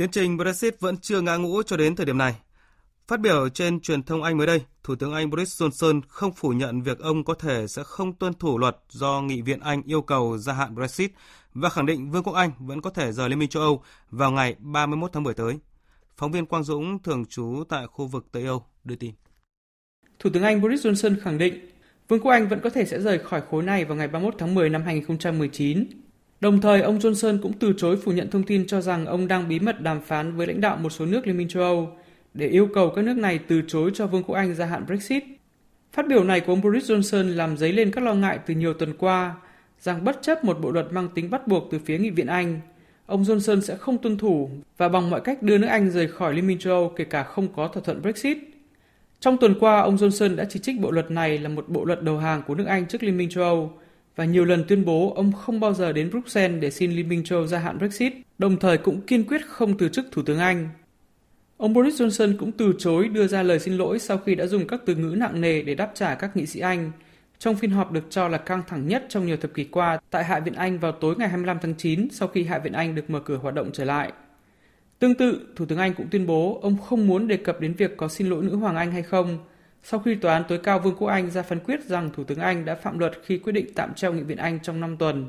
Tiến 0.00 0.10
trình 0.10 0.36
Brexit 0.36 0.80
vẫn 0.80 0.96
chưa 0.96 1.20
ngã 1.20 1.36
ngũ 1.36 1.62
cho 1.62 1.76
đến 1.76 1.96
thời 1.96 2.06
điểm 2.06 2.18
này. 2.18 2.34
Phát 3.08 3.20
biểu 3.20 3.48
trên 3.48 3.80
truyền 3.80 4.02
thông 4.02 4.22
Anh 4.22 4.36
mới 4.36 4.46
đây, 4.46 4.60
Thủ 4.82 4.94
tướng 4.94 5.12
Anh 5.12 5.30
Boris 5.30 5.62
Johnson 5.62 6.00
không 6.08 6.32
phủ 6.32 6.48
nhận 6.48 6.82
việc 6.82 6.98
ông 6.98 7.24
có 7.24 7.34
thể 7.34 7.66
sẽ 7.66 7.82
không 7.82 8.12
tuân 8.12 8.34
thủ 8.34 8.58
luật 8.58 8.76
do 8.88 9.20
Nghị 9.20 9.42
viện 9.42 9.60
Anh 9.60 9.82
yêu 9.82 10.02
cầu 10.02 10.38
gia 10.38 10.52
hạn 10.52 10.74
Brexit 10.74 11.10
và 11.54 11.68
khẳng 11.68 11.86
định 11.86 12.10
Vương 12.10 12.22
quốc 12.22 12.32
Anh 12.32 12.50
vẫn 12.58 12.80
có 12.80 12.90
thể 12.90 13.12
rời 13.12 13.28
Liên 13.28 13.38
minh 13.38 13.48
châu 13.48 13.62
Âu 13.62 13.82
vào 14.10 14.30
ngày 14.30 14.56
31 14.58 15.10
tháng 15.12 15.22
10 15.22 15.34
tới. 15.34 15.58
Phóng 16.16 16.32
viên 16.32 16.46
Quang 16.46 16.64
Dũng 16.64 17.02
thường 17.02 17.24
trú 17.24 17.64
tại 17.68 17.86
khu 17.86 18.06
vực 18.06 18.26
Tây 18.32 18.44
Âu 18.46 18.64
đưa 18.84 18.96
tin. 18.96 19.14
Thủ 20.18 20.30
tướng 20.32 20.42
Anh 20.42 20.60
Boris 20.60 20.86
Johnson 20.86 21.16
khẳng 21.22 21.38
định 21.38 21.70
Vương 22.08 22.20
quốc 22.20 22.32
Anh 22.32 22.48
vẫn 22.48 22.60
có 22.60 22.70
thể 22.70 22.84
sẽ 22.84 23.00
rời 23.00 23.18
khỏi 23.18 23.42
khối 23.50 23.62
này 23.62 23.84
vào 23.84 23.96
ngày 23.96 24.08
31 24.08 24.34
tháng 24.38 24.54
10 24.54 24.68
năm 24.68 24.82
2019. 24.82 25.84
Đồng 26.40 26.60
thời, 26.60 26.80
ông 26.80 26.98
Johnson 26.98 27.38
cũng 27.42 27.52
từ 27.52 27.72
chối 27.76 27.96
phủ 27.96 28.12
nhận 28.12 28.30
thông 28.30 28.42
tin 28.42 28.66
cho 28.66 28.80
rằng 28.80 29.06
ông 29.06 29.28
đang 29.28 29.48
bí 29.48 29.58
mật 29.58 29.80
đàm 29.80 30.00
phán 30.00 30.36
với 30.36 30.46
lãnh 30.46 30.60
đạo 30.60 30.76
một 30.76 30.90
số 30.90 31.06
nước 31.06 31.26
Liên 31.26 31.36
minh 31.36 31.48
châu 31.48 31.62
Âu 31.62 31.96
để 32.34 32.46
yêu 32.46 32.68
cầu 32.74 32.90
các 32.96 33.04
nước 33.04 33.16
này 33.16 33.38
từ 33.38 33.62
chối 33.66 33.90
cho 33.94 34.06
Vương 34.06 34.22
quốc 34.22 34.34
Anh 34.34 34.54
gia 34.54 34.66
hạn 34.66 34.86
Brexit. 34.86 35.24
Phát 35.92 36.08
biểu 36.08 36.24
này 36.24 36.40
của 36.40 36.52
ông 36.52 36.60
Boris 36.60 36.90
Johnson 36.90 37.36
làm 37.36 37.56
dấy 37.56 37.72
lên 37.72 37.90
các 37.90 38.04
lo 38.04 38.14
ngại 38.14 38.38
từ 38.46 38.54
nhiều 38.54 38.74
tuần 38.74 38.92
qua 38.98 39.34
rằng 39.80 40.04
bất 40.04 40.18
chấp 40.22 40.44
một 40.44 40.60
bộ 40.60 40.70
luật 40.70 40.92
mang 40.92 41.08
tính 41.14 41.30
bắt 41.30 41.46
buộc 41.46 41.68
từ 41.70 41.78
phía 41.78 41.98
Nghị 41.98 42.10
viện 42.10 42.26
Anh, 42.26 42.60
ông 43.06 43.22
Johnson 43.22 43.60
sẽ 43.60 43.76
không 43.76 43.98
tuân 43.98 44.18
thủ 44.18 44.50
và 44.76 44.88
bằng 44.88 45.10
mọi 45.10 45.20
cách 45.20 45.42
đưa 45.42 45.58
nước 45.58 45.66
Anh 45.66 45.90
rời 45.90 46.08
khỏi 46.08 46.34
Liên 46.34 46.46
minh 46.46 46.58
châu 46.58 46.74
Âu 46.74 46.92
kể 46.96 47.04
cả 47.04 47.22
không 47.22 47.48
có 47.48 47.68
thỏa 47.68 47.82
thuận 47.82 48.02
Brexit. 48.02 48.38
Trong 49.20 49.36
tuần 49.40 49.54
qua, 49.60 49.80
ông 49.80 49.96
Johnson 49.96 50.36
đã 50.36 50.44
chỉ 50.44 50.60
trích 50.60 50.80
bộ 50.80 50.90
luật 50.90 51.10
này 51.10 51.38
là 51.38 51.48
một 51.48 51.68
bộ 51.68 51.84
luật 51.84 52.02
đầu 52.02 52.18
hàng 52.18 52.42
của 52.46 52.54
nước 52.54 52.66
Anh 52.66 52.86
trước 52.86 53.02
Liên 53.02 53.16
minh 53.16 53.30
châu 53.30 53.44
Âu 53.44 53.72
và 54.16 54.24
nhiều 54.24 54.44
lần 54.44 54.64
tuyên 54.68 54.84
bố 54.84 55.12
ông 55.16 55.32
không 55.32 55.60
bao 55.60 55.74
giờ 55.74 55.92
đến 55.92 56.10
Bruxelles 56.10 56.62
để 56.62 56.70
xin 56.70 56.92
Liên 56.92 57.08
minh 57.08 57.24
châu 57.24 57.46
gia 57.46 57.58
hạn 57.58 57.78
Brexit, 57.78 58.12
đồng 58.38 58.56
thời 58.56 58.78
cũng 58.78 59.00
kiên 59.00 59.24
quyết 59.24 59.46
không 59.46 59.78
từ 59.78 59.88
chức 59.88 60.06
Thủ 60.12 60.22
tướng 60.22 60.38
Anh. 60.38 60.68
Ông 61.56 61.74
Boris 61.74 62.02
Johnson 62.02 62.36
cũng 62.38 62.52
từ 62.52 62.72
chối 62.78 63.08
đưa 63.08 63.26
ra 63.26 63.42
lời 63.42 63.58
xin 63.58 63.76
lỗi 63.76 63.98
sau 63.98 64.18
khi 64.18 64.34
đã 64.34 64.46
dùng 64.46 64.66
các 64.66 64.80
từ 64.86 64.94
ngữ 64.94 65.14
nặng 65.18 65.40
nề 65.40 65.62
để 65.62 65.74
đáp 65.74 65.90
trả 65.94 66.14
các 66.14 66.36
nghị 66.36 66.46
sĩ 66.46 66.60
Anh 66.60 66.92
trong 67.40 67.56
phiên 67.56 67.70
họp 67.70 67.92
được 67.92 68.04
cho 68.10 68.28
là 68.28 68.38
căng 68.38 68.62
thẳng 68.68 68.88
nhất 68.88 69.06
trong 69.08 69.26
nhiều 69.26 69.36
thập 69.36 69.54
kỷ 69.54 69.64
qua 69.64 69.98
tại 70.10 70.24
Hạ 70.24 70.40
viện 70.40 70.54
Anh 70.54 70.78
vào 70.78 70.92
tối 70.92 71.14
ngày 71.18 71.28
25 71.28 71.58
tháng 71.62 71.74
9 71.74 72.08
sau 72.10 72.28
khi 72.28 72.44
Hạ 72.44 72.58
viện 72.58 72.72
Anh 72.72 72.94
được 72.94 73.10
mở 73.10 73.20
cửa 73.20 73.36
hoạt 73.36 73.54
động 73.54 73.70
trở 73.72 73.84
lại. 73.84 74.12
Tương 74.98 75.14
tự, 75.14 75.40
Thủ 75.56 75.66
tướng 75.66 75.78
Anh 75.78 75.94
cũng 75.94 76.06
tuyên 76.10 76.26
bố 76.26 76.60
ông 76.62 76.76
không 76.78 77.06
muốn 77.06 77.28
đề 77.28 77.36
cập 77.36 77.60
đến 77.60 77.74
việc 77.74 77.96
có 77.96 78.08
xin 78.08 78.26
lỗi 78.26 78.44
nữ 78.44 78.56
hoàng 78.56 78.76
Anh 78.76 78.92
hay 78.92 79.02
không, 79.02 79.38
sau 79.82 80.00
khi 80.00 80.14
Tòa 80.14 80.32
án 80.32 80.44
tối 80.48 80.60
cao 80.62 80.78
Vương 80.78 80.96
quốc 80.96 81.08
Anh 81.08 81.30
ra 81.30 81.42
phán 81.42 81.60
quyết 81.60 81.84
rằng 81.84 82.10
Thủ 82.16 82.24
tướng 82.24 82.38
Anh 82.38 82.64
đã 82.64 82.74
phạm 82.74 82.98
luật 82.98 83.12
khi 83.24 83.38
quyết 83.38 83.52
định 83.52 83.66
tạm 83.74 83.94
treo 83.94 84.12
Nghị 84.12 84.22
viện 84.22 84.38
Anh 84.38 84.60
trong 84.60 84.80
5 84.80 84.96
tuần. 84.96 85.28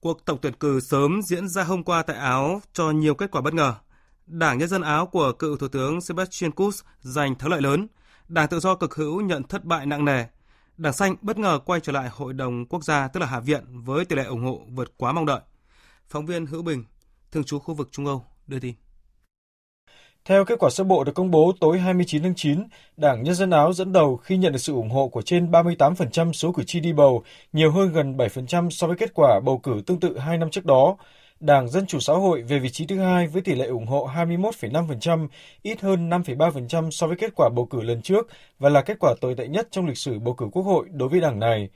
Cuộc 0.00 0.24
tổng 0.24 0.38
tuyển 0.42 0.52
cử 0.52 0.80
sớm 0.80 1.22
diễn 1.22 1.48
ra 1.48 1.62
hôm 1.62 1.84
qua 1.84 2.02
tại 2.02 2.16
Áo 2.16 2.62
cho 2.72 2.90
nhiều 2.90 3.14
kết 3.14 3.30
quả 3.30 3.40
bất 3.40 3.54
ngờ. 3.54 3.74
Đảng 4.26 4.58
Nhân 4.58 4.68
dân 4.68 4.82
Áo 4.82 5.06
của 5.06 5.32
cựu 5.32 5.56
Thủ 5.56 5.68
tướng 5.68 6.00
Sebastian 6.00 6.50
Kurz 6.50 6.82
giành 7.00 7.34
thắng 7.34 7.50
lợi 7.50 7.62
lớn. 7.62 7.86
Đảng 8.28 8.48
Tự 8.48 8.60
do 8.60 8.74
cực 8.74 8.94
hữu 8.94 9.20
nhận 9.20 9.42
thất 9.42 9.64
bại 9.64 9.86
nặng 9.86 10.04
nề. 10.04 10.24
Đảng 10.76 10.92
Xanh 10.92 11.16
bất 11.22 11.38
ngờ 11.38 11.58
quay 11.66 11.80
trở 11.80 11.92
lại 11.92 12.08
Hội 12.08 12.32
đồng 12.32 12.66
Quốc 12.66 12.84
gia, 12.84 13.08
tức 13.08 13.20
là 13.20 13.26
Hạ 13.26 13.40
viện, 13.40 13.64
với 13.82 14.04
tỷ 14.04 14.16
lệ 14.16 14.24
ủng 14.24 14.44
hộ 14.44 14.62
vượt 14.68 14.92
quá 14.96 15.12
mong 15.12 15.26
đợi. 15.26 15.40
Phóng 16.08 16.26
viên 16.26 16.46
Hữu 16.46 16.62
Bình, 16.62 16.84
thường 17.32 17.44
trú 17.44 17.58
khu 17.58 17.74
vực 17.74 17.88
Trung 17.92 18.06
Âu, 18.06 18.26
đưa 18.46 18.58
tin. 18.58 18.74
Theo 20.24 20.44
kết 20.44 20.58
quả 20.58 20.70
sơ 20.70 20.84
bộ 20.84 21.04
được 21.04 21.14
công 21.14 21.30
bố 21.30 21.52
tối 21.60 21.78
29 21.78 22.22
tháng 22.22 22.34
9, 22.34 22.64
Đảng 22.96 23.22
Nhân 23.22 23.34
dân 23.34 23.50
Áo 23.50 23.72
dẫn 23.72 23.92
đầu 23.92 24.16
khi 24.16 24.36
nhận 24.36 24.52
được 24.52 24.58
sự 24.58 24.72
ủng 24.72 24.90
hộ 24.90 25.08
của 25.08 25.22
trên 25.22 25.50
38% 25.50 26.32
số 26.32 26.52
cử 26.52 26.62
tri 26.62 26.80
đi 26.80 26.92
bầu, 26.92 27.22
nhiều 27.52 27.72
hơn 27.72 27.92
gần 27.92 28.16
7% 28.16 28.70
so 28.70 28.86
với 28.86 28.96
kết 28.96 29.14
quả 29.14 29.40
bầu 29.44 29.58
cử 29.58 29.82
tương 29.86 30.00
tự 30.00 30.18
hai 30.18 30.38
năm 30.38 30.50
trước 30.50 30.64
đó. 30.64 30.96
Đảng 31.40 31.68
Dân 31.68 31.86
Chủ 31.86 32.00
Xã 32.00 32.12
hội 32.12 32.42
về 32.42 32.58
vị 32.58 32.70
trí 32.70 32.86
thứ 32.86 32.98
hai 32.98 33.26
với 33.26 33.42
tỷ 33.42 33.54
lệ 33.54 33.66
ủng 33.66 33.86
hộ 33.86 34.08
21,5%, 34.14 35.28
ít 35.62 35.80
hơn 35.80 36.10
5,3% 36.10 36.90
so 36.90 37.06
với 37.06 37.16
kết 37.16 37.32
quả 37.36 37.48
bầu 37.48 37.66
cử 37.66 37.80
lần 37.80 38.02
trước 38.02 38.28
và 38.58 38.68
là 38.68 38.82
kết 38.82 38.96
quả 39.00 39.14
tồi 39.20 39.34
tệ 39.34 39.48
nhất 39.48 39.68
trong 39.70 39.86
lịch 39.86 39.98
sử 39.98 40.18
bầu 40.18 40.34
cử 40.34 40.46
quốc 40.52 40.62
hội 40.62 40.86
đối 40.92 41.08
với 41.08 41.20
đảng 41.20 41.38
này. 41.38 41.68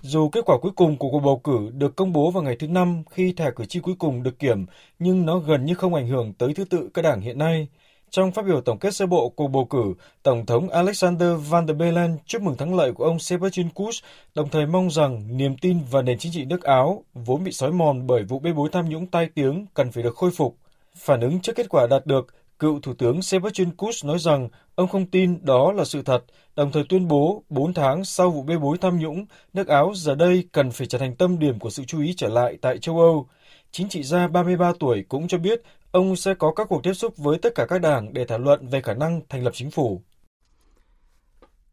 Dù 0.00 0.28
kết 0.28 0.44
quả 0.46 0.58
cuối 0.62 0.72
cùng 0.76 0.96
của 0.96 1.10
cuộc 1.10 1.20
bầu 1.20 1.40
cử 1.44 1.70
được 1.72 1.96
công 1.96 2.12
bố 2.12 2.30
vào 2.30 2.42
ngày 2.42 2.56
thứ 2.58 2.66
Năm 2.68 3.02
khi 3.10 3.32
thẻ 3.32 3.50
cử 3.56 3.64
tri 3.64 3.80
cuối 3.80 3.94
cùng 3.98 4.22
được 4.22 4.38
kiểm, 4.38 4.66
nhưng 4.98 5.26
nó 5.26 5.38
gần 5.38 5.64
như 5.64 5.74
không 5.74 5.94
ảnh 5.94 6.08
hưởng 6.08 6.32
tới 6.32 6.54
thứ 6.54 6.64
tự 6.64 6.90
các 6.94 7.02
đảng 7.02 7.20
hiện 7.20 7.38
nay. 7.38 7.68
Trong 8.12 8.32
phát 8.32 8.46
biểu 8.46 8.60
tổng 8.60 8.78
kết 8.78 8.94
sơ 8.94 9.06
bộ 9.06 9.28
cuộc 9.28 9.48
bầu 9.48 9.64
cử, 9.64 9.94
Tổng 10.22 10.46
thống 10.46 10.68
Alexander 10.68 11.28
Van 11.48 11.66
der 11.66 11.76
Bellen 11.76 12.16
chúc 12.26 12.42
mừng 12.42 12.56
thắng 12.56 12.76
lợi 12.76 12.92
của 12.92 13.04
ông 13.04 13.18
Sebastian 13.18 13.68
Kurz, 13.74 14.02
đồng 14.34 14.48
thời 14.48 14.66
mong 14.66 14.90
rằng 14.90 15.36
niềm 15.36 15.56
tin 15.56 15.78
vào 15.90 16.02
nền 16.02 16.18
chính 16.18 16.32
trị 16.32 16.44
nước 16.44 16.62
Áo, 16.62 17.04
vốn 17.14 17.44
bị 17.44 17.52
sói 17.52 17.72
mòn 17.72 18.06
bởi 18.06 18.22
vụ 18.22 18.38
bê 18.38 18.52
bối 18.52 18.68
tham 18.72 18.88
nhũng 18.88 19.06
tai 19.06 19.28
tiếng, 19.34 19.66
cần 19.74 19.92
phải 19.92 20.02
được 20.02 20.16
khôi 20.16 20.30
phục. 20.30 20.56
Phản 20.96 21.20
ứng 21.20 21.40
trước 21.40 21.56
kết 21.56 21.68
quả 21.68 21.86
đạt 21.86 22.06
được, 22.06 22.26
cựu 22.58 22.80
Thủ 22.80 22.94
tướng 22.94 23.22
Sebastian 23.22 23.70
Kurz 23.76 24.06
nói 24.06 24.18
rằng 24.18 24.48
ông 24.74 24.88
không 24.88 25.06
tin 25.06 25.44
đó 25.44 25.72
là 25.72 25.84
sự 25.84 26.02
thật, 26.02 26.24
đồng 26.56 26.72
thời 26.72 26.84
tuyên 26.88 27.08
bố 27.08 27.42
4 27.48 27.74
tháng 27.74 28.04
sau 28.04 28.30
vụ 28.30 28.42
bê 28.42 28.56
bối 28.56 28.78
tham 28.80 28.98
nhũng, 28.98 29.26
nước 29.52 29.68
Áo 29.68 29.92
giờ 29.94 30.14
đây 30.14 30.44
cần 30.52 30.70
phải 30.70 30.86
trở 30.86 30.98
thành 30.98 31.16
tâm 31.16 31.38
điểm 31.38 31.58
của 31.58 31.70
sự 31.70 31.84
chú 31.84 32.00
ý 32.00 32.14
trở 32.16 32.28
lại 32.28 32.58
tại 32.60 32.78
châu 32.78 33.00
Âu. 33.00 33.26
Chính 33.70 33.88
trị 33.88 34.02
gia 34.02 34.28
33 34.28 34.72
tuổi 34.80 35.04
cũng 35.08 35.28
cho 35.28 35.38
biết 35.38 35.62
ông 35.92 36.16
sẽ 36.16 36.34
có 36.34 36.52
các 36.56 36.66
cuộc 36.68 36.82
tiếp 36.82 36.94
xúc 36.94 37.16
với 37.16 37.38
tất 37.38 37.54
cả 37.54 37.66
các 37.68 37.80
đảng 37.80 38.12
để 38.14 38.24
thảo 38.24 38.38
luận 38.38 38.68
về 38.68 38.80
khả 38.80 38.94
năng 38.94 39.20
thành 39.28 39.44
lập 39.44 39.50
chính 39.54 39.70
phủ. 39.70 40.02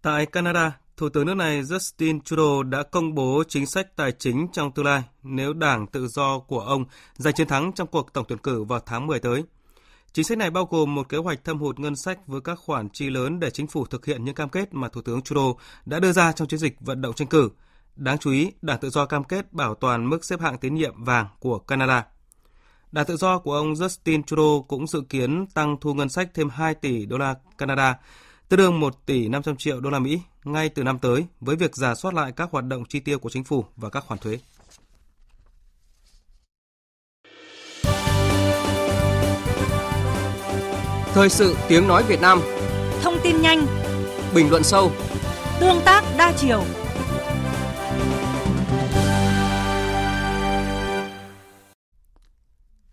Tại 0.01 0.25
Canada, 0.25 0.79
Thủ 0.97 1.09
tướng 1.09 1.25
nước 1.25 1.33
này 1.33 1.61
Justin 1.61 2.21
Trudeau 2.21 2.63
đã 2.63 2.83
công 2.83 3.15
bố 3.15 3.43
chính 3.47 3.65
sách 3.65 3.95
tài 3.95 4.11
chính 4.11 4.47
trong 4.53 4.71
tương 4.71 4.85
lai 4.85 5.03
nếu 5.23 5.53
đảng 5.53 5.87
tự 5.87 6.07
do 6.07 6.39
của 6.39 6.59
ông 6.59 6.85
giành 7.15 7.33
chiến 7.33 7.47
thắng 7.47 7.71
trong 7.73 7.87
cuộc 7.87 8.13
tổng 8.13 8.25
tuyển 8.27 8.39
cử 8.39 8.63
vào 8.63 8.79
tháng 8.85 9.07
10 9.07 9.19
tới. 9.19 9.43
Chính 10.13 10.25
sách 10.25 10.37
này 10.37 10.49
bao 10.49 10.65
gồm 10.65 10.95
một 10.95 11.09
kế 11.09 11.17
hoạch 11.17 11.43
thâm 11.43 11.59
hụt 11.59 11.79
ngân 11.79 11.95
sách 11.95 12.27
với 12.27 12.41
các 12.41 12.59
khoản 12.59 12.89
chi 12.93 13.09
lớn 13.09 13.39
để 13.39 13.49
chính 13.49 13.67
phủ 13.67 13.85
thực 13.85 14.05
hiện 14.05 14.25
những 14.25 14.35
cam 14.35 14.49
kết 14.49 14.73
mà 14.73 14.87
Thủ 14.87 15.01
tướng 15.01 15.21
Trudeau 15.21 15.57
đã 15.85 15.99
đưa 15.99 16.11
ra 16.11 16.31
trong 16.31 16.47
chiến 16.47 16.59
dịch 16.59 16.75
vận 16.79 17.01
động 17.01 17.13
tranh 17.13 17.27
cử. 17.27 17.49
Đáng 17.95 18.17
chú 18.17 18.31
ý, 18.31 18.51
Đảng 18.61 18.79
Tự 18.79 18.89
do 18.89 19.05
cam 19.05 19.23
kết 19.23 19.53
bảo 19.53 19.75
toàn 19.75 20.09
mức 20.09 20.25
xếp 20.25 20.39
hạng 20.39 20.57
tín 20.57 20.75
nhiệm 20.75 21.03
vàng 21.03 21.27
của 21.39 21.59
Canada. 21.59 22.05
Đảng 22.91 23.05
Tự 23.05 23.17
do 23.17 23.39
của 23.39 23.53
ông 23.53 23.73
Justin 23.73 24.23
Trudeau 24.23 24.65
cũng 24.67 24.87
dự 24.87 25.01
kiến 25.09 25.45
tăng 25.53 25.77
thu 25.81 25.93
ngân 25.93 26.09
sách 26.09 26.29
thêm 26.33 26.49
2 26.49 26.75
tỷ 26.75 27.05
đô 27.05 27.17
la 27.17 27.35
Canada, 27.57 27.97
tương 28.49 28.57
đương 28.57 28.79
1 28.79 29.05
tỷ 29.05 29.27
500 29.27 29.55
triệu 29.55 29.79
đô 29.79 29.89
la 29.89 29.99
Mỹ 29.99 30.21
ngay 30.43 30.69
từ 30.69 30.83
năm 30.83 30.99
tới 30.99 31.25
với 31.39 31.55
việc 31.55 31.75
giả 31.75 31.95
soát 31.95 32.13
lại 32.13 32.31
các 32.35 32.49
hoạt 32.51 32.65
động 32.65 32.83
chi 32.89 32.99
tiêu 32.99 33.19
của 33.19 33.29
chính 33.29 33.43
phủ 33.43 33.65
và 33.75 33.89
các 33.89 34.03
khoản 34.07 34.19
thuế. 34.19 34.39
Thời 41.13 41.29
sự 41.29 41.55
tiếng 41.67 41.87
nói 41.87 42.03
Việt 42.07 42.21
Nam. 42.21 42.41
Thông 43.01 43.17
tin 43.23 43.41
nhanh. 43.41 43.65
Bình 44.35 44.49
luận 44.49 44.63
sâu. 44.63 44.91
Tương 45.59 45.81
tác 45.85 46.03
đa 46.17 46.33
chiều 46.37 46.63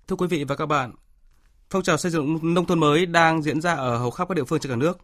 Thưa 0.09 0.17
quý 0.17 0.27
vị 0.27 0.45
và 0.45 0.57
các 0.57 0.67
bạn, 0.67 0.93
phong 1.71 1.83
trào 1.83 1.97
xây 1.97 2.13
dựng 2.13 2.55
nông 2.55 2.67
thôn 2.67 2.81
mới 2.81 3.07
đang 3.07 3.43
diễn 3.43 3.61
ra 3.61 3.75
ở 3.75 3.99
hầu 3.99 4.11
khắp 4.11 4.29
các 4.29 4.35
địa 4.35 4.45
phương 4.45 4.61
trên 4.61 4.71
cả 4.71 4.77
nước. 4.77 4.99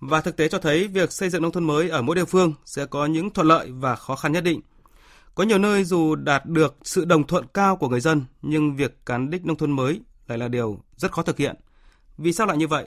Và 0.00 0.20
thực 0.20 0.36
tế 0.36 0.48
cho 0.48 0.58
thấy 0.58 0.88
việc 0.88 1.12
xây 1.12 1.30
dựng 1.30 1.42
nông 1.42 1.52
thôn 1.52 1.64
mới 1.64 1.88
ở 1.88 2.02
mỗi 2.02 2.16
địa 2.16 2.24
phương 2.24 2.54
sẽ 2.64 2.86
có 2.86 3.06
những 3.06 3.30
thuận 3.30 3.46
lợi 3.46 3.70
và 3.70 3.96
khó 3.96 4.16
khăn 4.16 4.32
nhất 4.32 4.44
định. 4.44 4.60
Có 5.34 5.44
nhiều 5.44 5.58
nơi 5.58 5.84
dù 5.84 6.14
đạt 6.14 6.46
được 6.46 6.76
sự 6.82 7.04
đồng 7.04 7.26
thuận 7.26 7.46
cao 7.54 7.76
của 7.76 7.88
người 7.88 8.00
dân, 8.00 8.24
nhưng 8.42 8.76
việc 8.76 9.06
cán 9.06 9.30
đích 9.30 9.46
nông 9.46 9.56
thôn 9.56 9.70
mới 9.70 10.00
lại 10.26 10.38
là 10.38 10.48
điều 10.48 10.78
rất 10.96 11.12
khó 11.12 11.22
thực 11.22 11.36
hiện. 11.36 11.56
Vì 12.18 12.32
sao 12.32 12.46
lại 12.46 12.56
như 12.56 12.68
vậy? 12.68 12.86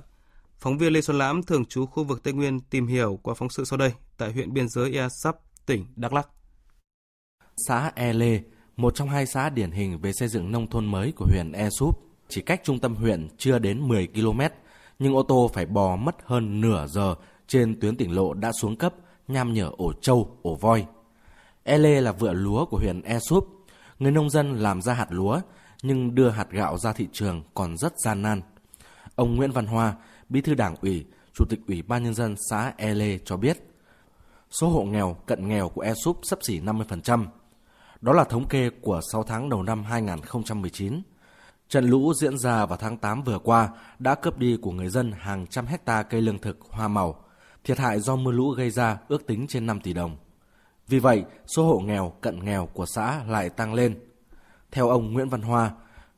Phóng 0.57 0.77
viên 0.77 0.93
Lê 0.93 1.01
Xuân 1.01 1.17
Lãm 1.17 1.43
thường 1.43 1.65
trú 1.65 1.86
khu 1.86 2.03
vực 2.03 2.23
Tây 2.23 2.34
Nguyên 2.34 2.60
tìm 2.60 2.88
hiểu 2.88 3.19
qua 3.23 3.34
phóng 3.34 3.49
sự 3.49 3.65
sau 3.65 3.77
đây 3.77 3.93
tại 4.17 4.31
huyện 4.31 4.53
biên 4.53 4.69
giới 4.69 4.93
Ea 4.93 5.10
Sắp, 5.10 5.36
tỉnh 5.65 5.86
Đắk 5.95 6.13
Lắk. 6.13 6.27
Xã 7.67 7.91
E 7.95 8.13
Lê 8.13 8.41
một 8.82 8.96
trong 8.96 9.10
hai 9.10 9.26
xã 9.26 9.50
điển 9.50 9.72
hình 9.72 10.00
về 10.00 10.13
xây 10.13 10.28
dựng 10.28 10.52
nông 10.52 10.70
thôn 10.70 10.86
mới 10.86 11.12
của 11.12 11.26
huyện 11.26 11.52
E 11.52 11.70
Súp, 11.70 12.00
chỉ 12.30 12.41
cách 12.41 12.62
trung 12.63 12.80
tâm 12.80 12.96
huyện 12.96 13.28
chưa 13.38 13.60
đến 13.60 13.88
10 13.88 14.08
km, 14.08 14.41
nhưng 15.00 15.15
ô 15.15 15.24
tô 15.24 15.50
phải 15.54 15.65
bò 15.65 15.96
mất 15.96 16.15
hơn 16.26 16.62
nửa 16.62 16.88
giờ 16.88 17.15
trên 17.48 17.80
tuyến 17.80 17.98
tỉnh 17.98 18.15
lộ 18.15 18.34
đã 18.34 18.52
xuống 18.62 18.76
cấp, 18.76 18.94
nham 19.28 19.54
nhở 19.54 19.72
ổ 19.78 19.94
trâu, 19.94 20.38
ổ 20.41 20.56
voi. 20.56 20.86
E 21.63 21.78
Lê 21.78 22.02
là 22.02 22.12
vựa 22.12 22.34
lúa 22.34 22.65
của 22.65 22.78
huyện 22.78 23.02
E 23.02 23.20
Súp. 23.20 23.48
Người 24.00 24.12
nông 24.12 24.30
dân 24.30 24.56
làm 24.56 24.82
ra 24.82 24.94
hạt 24.94 25.08
lúa, 25.10 25.39
nhưng 25.84 26.15
đưa 26.15 26.30
hạt 26.30 26.52
gạo 26.52 26.78
ra 26.78 26.94
thị 26.94 27.08
trường 27.13 27.44
còn 27.54 27.78
rất 27.78 27.94
gian 28.06 28.22
nan. 28.22 28.41
Ông 29.15 29.36
Nguyễn 29.36 29.52
Văn 29.52 29.65
Hoa, 29.65 29.94
bí 30.30 30.41
thư 30.41 30.54
đảng 30.54 30.76
ủy, 30.82 31.06
chủ 31.34 31.46
tịch 31.50 31.60
ủy 31.67 31.82
ban 31.82 32.04
nhân 32.04 32.13
dân 32.13 32.36
xã 32.50 32.74
E 32.78 32.94
Lê 32.94 33.17
cho 33.26 33.38
biết, 33.38 33.58
số 34.50 34.70
hộ 34.70 34.84
nghèo, 34.84 35.13
cận 35.26 35.48
nghèo 35.48 35.70
của 35.70 35.82
E 35.82 35.94
Súp 36.04 36.20
sấp 36.24 36.39
xỉ 36.44 36.60
50%. 36.60 37.26
Đó 38.02 38.14
là 38.14 38.24
thống 38.24 38.48
kê 38.48 38.70
của 38.70 39.02
6 39.12 39.24
tháng 39.24 39.50
đầu 39.50 39.64
năm 39.64 39.84
2019. 39.84 41.02
Trận 41.70 41.86
lũ 41.86 42.14
diễn 42.14 42.38
ra 42.38 42.66
vào 42.66 42.78
tháng 42.78 42.98
8 42.98 43.24
vừa 43.24 43.40
qua 43.40 43.70
đã 44.00 44.16
cướp 44.16 44.38
đi 44.38 44.58
của 44.62 44.72
người 44.72 44.90
dân 44.90 45.12
hàng 45.12 45.48
trăm 45.48 45.66
hecta 45.66 46.04
cây 46.04 46.22
lương 46.22 46.40
thực, 46.40 46.58
hoa 46.70 46.88
màu. 46.88 47.24
Thiệt 47.64 47.78
hại 47.78 48.00
do 48.00 48.16
mưa 48.16 48.32
lũ 48.32 48.50
gây 48.50 48.70
ra 48.70 48.98
ước 49.08 49.28
tính 49.28 49.48
trên 49.48 49.66
5 49.66 49.80
tỷ 49.82 49.94
đồng. 49.94 50.18
Vì 50.88 51.00
vậy, 51.00 51.24
số 51.56 51.66
hộ 51.66 51.80
nghèo, 51.80 52.14
cận 52.22 52.46
nghèo 52.46 52.66
của 52.66 52.86
xã 52.86 53.24
lại 53.28 53.50
tăng 53.50 53.74
lên. 53.74 54.00
Theo 54.72 54.90
ông 54.90 55.14
Nguyễn 55.14 55.30
Văn 55.30 55.42
Hoa, 55.42 55.72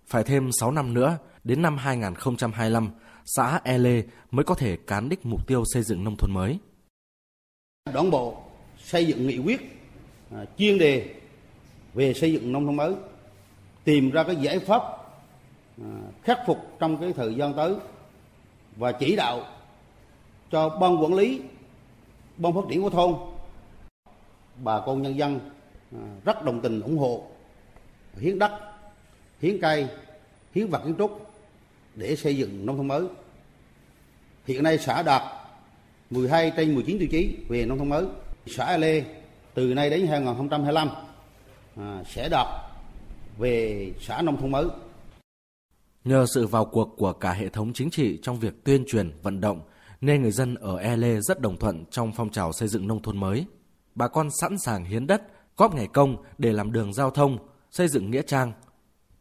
phải 0.07 0.23
thêm 0.23 0.51
6 0.51 0.71
năm 0.71 0.93
nữa, 0.93 1.17
đến 1.43 1.61
năm 1.61 1.77
2025, 1.77 2.89
xã 3.25 3.61
E 3.63 3.77
Lê 3.77 4.03
mới 4.31 4.43
có 4.43 4.55
thể 4.55 4.77
cán 4.77 5.09
đích 5.09 5.25
mục 5.25 5.47
tiêu 5.47 5.63
xây 5.73 5.83
dựng 5.83 6.03
nông 6.03 6.15
thôn 6.17 6.31
mới. 6.33 6.59
Đảng 7.93 8.11
bộ 8.11 8.43
xây 8.83 9.05
dựng 9.05 9.27
nghị 9.27 9.37
quyết 9.37 9.61
à, 10.31 10.45
chuyên 10.57 10.77
đề 10.77 11.15
về 11.93 12.13
xây 12.13 12.33
dựng 12.33 12.51
nông 12.51 12.65
thôn 12.65 12.75
mới 12.75 12.93
tìm 13.83 14.11
ra 14.11 14.23
cái 14.23 14.35
giải 14.35 14.59
pháp 14.59 14.83
à, 15.81 15.89
khắc 16.23 16.39
phục 16.47 16.57
trong 16.79 16.97
cái 16.97 17.13
thời 17.13 17.35
gian 17.35 17.53
tới 17.53 17.75
và 18.75 18.91
chỉ 18.91 19.15
đạo 19.15 19.45
cho 20.51 20.69
ban 20.69 21.03
quản 21.03 21.13
lý 21.13 21.41
ban 22.37 22.53
phát 22.53 22.61
triển 22.69 22.81
của 22.81 22.89
thôn 22.89 23.15
bà 24.63 24.79
con 24.85 25.01
nhân 25.01 25.17
dân 25.17 25.39
à, 25.91 25.99
rất 26.25 26.45
đồng 26.45 26.61
tình 26.61 26.81
ủng 26.81 26.97
hộ 26.97 27.23
hiến 28.17 28.39
đất, 28.39 28.51
hiến 29.41 29.61
cây, 29.61 29.87
hiến 30.55 30.67
vật 30.67 30.81
kiến 30.85 30.95
trúc 30.97 31.31
để 31.95 32.15
xây 32.15 32.37
dựng 32.37 32.65
nông 32.65 32.77
thôn 32.77 32.87
mới. 32.87 33.03
Hiện 34.45 34.63
nay 34.63 34.77
xã 34.77 35.03
đạt 35.03 35.21
12 36.09 36.51
trên 36.57 36.75
19 36.75 36.99
tiêu 36.99 37.07
chí 37.11 37.35
về 37.49 37.65
nông 37.65 37.77
thôn 37.77 37.89
mới. 37.89 38.05
Xã 38.47 38.77
Lê 38.77 39.03
từ 39.53 39.73
nay 39.73 39.89
đến 39.89 40.07
2025 40.07 40.89
À, 41.77 42.03
sẽ 42.07 42.29
đạt 42.29 42.47
về 43.37 43.91
xã 44.01 44.21
nông 44.21 44.41
thôn 44.41 44.51
mới. 44.51 44.65
Nhờ 46.03 46.25
sự 46.33 46.47
vào 46.47 46.65
cuộc 46.65 46.93
của 46.97 47.13
cả 47.13 47.31
hệ 47.31 47.49
thống 47.49 47.73
chính 47.73 47.89
trị 47.89 48.19
trong 48.21 48.39
việc 48.39 48.63
tuyên 48.63 48.83
truyền, 48.87 49.11
vận 49.23 49.41
động, 49.41 49.61
nên 50.01 50.21
người 50.21 50.31
dân 50.31 50.55
ở 50.55 50.77
E 50.77 50.95
Lê 50.97 51.21
rất 51.21 51.41
đồng 51.41 51.57
thuận 51.57 51.85
trong 51.85 52.11
phong 52.15 52.29
trào 52.29 52.53
xây 52.53 52.67
dựng 52.67 52.87
nông 52.87 53.01
thôn 53.01 53.17
mới. 53.17 53.45
Bà 53.95 54.07
con 54.07 54.29
sẵn 54.41 54.57
sàng 54.57 54.85
hiến 54.85 55.07
đất, 55.07 55.21
góp 55.57 55.75
ngày 55.75 55.87
công 55.93 56.17
để 56.37 56.53
làm 56.53 56.71
đường 56.71 56.93
giao 56.93 57.09
thông, 57.09 57.37
xây 57.71 57.87
dựng 57.87 58.11
nghĩa 58.11 58.21
trang. 58.21 58.51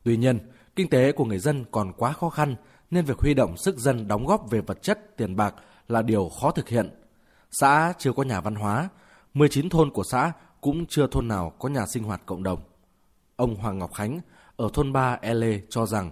Tuy 0.04 0.16
nhiên, 0.16 0.38
kinh 0.76 0.88
tế 0.88 1.12
của 1.12 1.24
người 1.24 1.38
dân 1.38 1.64
còn 1.70 1.92
quá 1.92 2.12
khó 2.12 2.28
khăn 2.28 2.54
nên 2.90 3.04
việc 3.04 3.18
huy 3.18 3.34
động 3.34 3.56
sức 3.56 3.76
dân 3.78 4.08
đóng 4.08 4.26
góp 4.26 4.50
về 4.50 4.60
vật 4.60 4.82
chất, 4.82 5.16
tiền 5.16 5.36
bạc 5.36 5.54
là 5.88 6.02
điều 6.02 6.28
khó 6.40 6.50
thực 6.50 6.68
hiện. 6.68 6.90
Xã 7.50 7.92
chưa 7.98 8.12
có 8.12 8.22
nhà 8.22 8.40
văn 8.40 8.54
hóa, 8.54 8.88
19 9.34 9.68
thôn 9.68 9.90
của 9.90 10.04
xã 10.04 10.32
cũng 10.62 10.87
chưa 10.87 11.07
thôn 11.07 11.29
nào 11.29 11.53
có 11.59 11.68
nhà 11.68 11.87
sinh 11.87 12.03
hoạt 12.03 12.22
cộng 12.27 12.42
đồng. 12.42 12.59
Ông 13.37 13.55
Hoàng 13.57 13.79
Ngọc 13.79 13.94
Khánh 13.94 14.20
ở 14.57 14.68
thôn 14.72 14.92
3 14.92 15.18
E 15.22 15.35
Lê 15.35 15.61
cho 15.68 15.87
rằng 15.87 16.11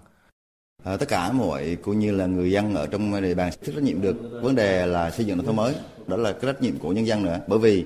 À, 0.85 0.97
tất 0.97 1.09
cả 1.09 1.33
mọi 1.33 1.77
cũng 1.83 1.99
như 1.99 2.13
là 2.13 2.27
người 2.27 2.51
dân 2.53 2.75
ở 2.75 2.87
trong 2.87 3.23
địa 3.23 3.35
bàn 3.35 3.51
thích 3.63 3.73
trách 3.75 3.83
nhiệm 3.83 4.01
được 4.01 4.17
vấn 4.43 4.55
đề 4.55 4.87
là 4.87 5.11
xây 5.11 5.27
dựng 5.27 5.37
nông 5.37 5.47
thôn 5.47 5.57
mới. 5.57 5.75
Đó 6.07 6.17
là 6.17 6.33
cái 6.33 6.53
trách 6.53 6.63
nhiệm 6.63 6.79
của 6.79 6.93
nhân 6.93 7.07
dân 7.07 7.23
nữa. 7.23 7.41
Bởi 7.47 7.59
vì 7.59 7.85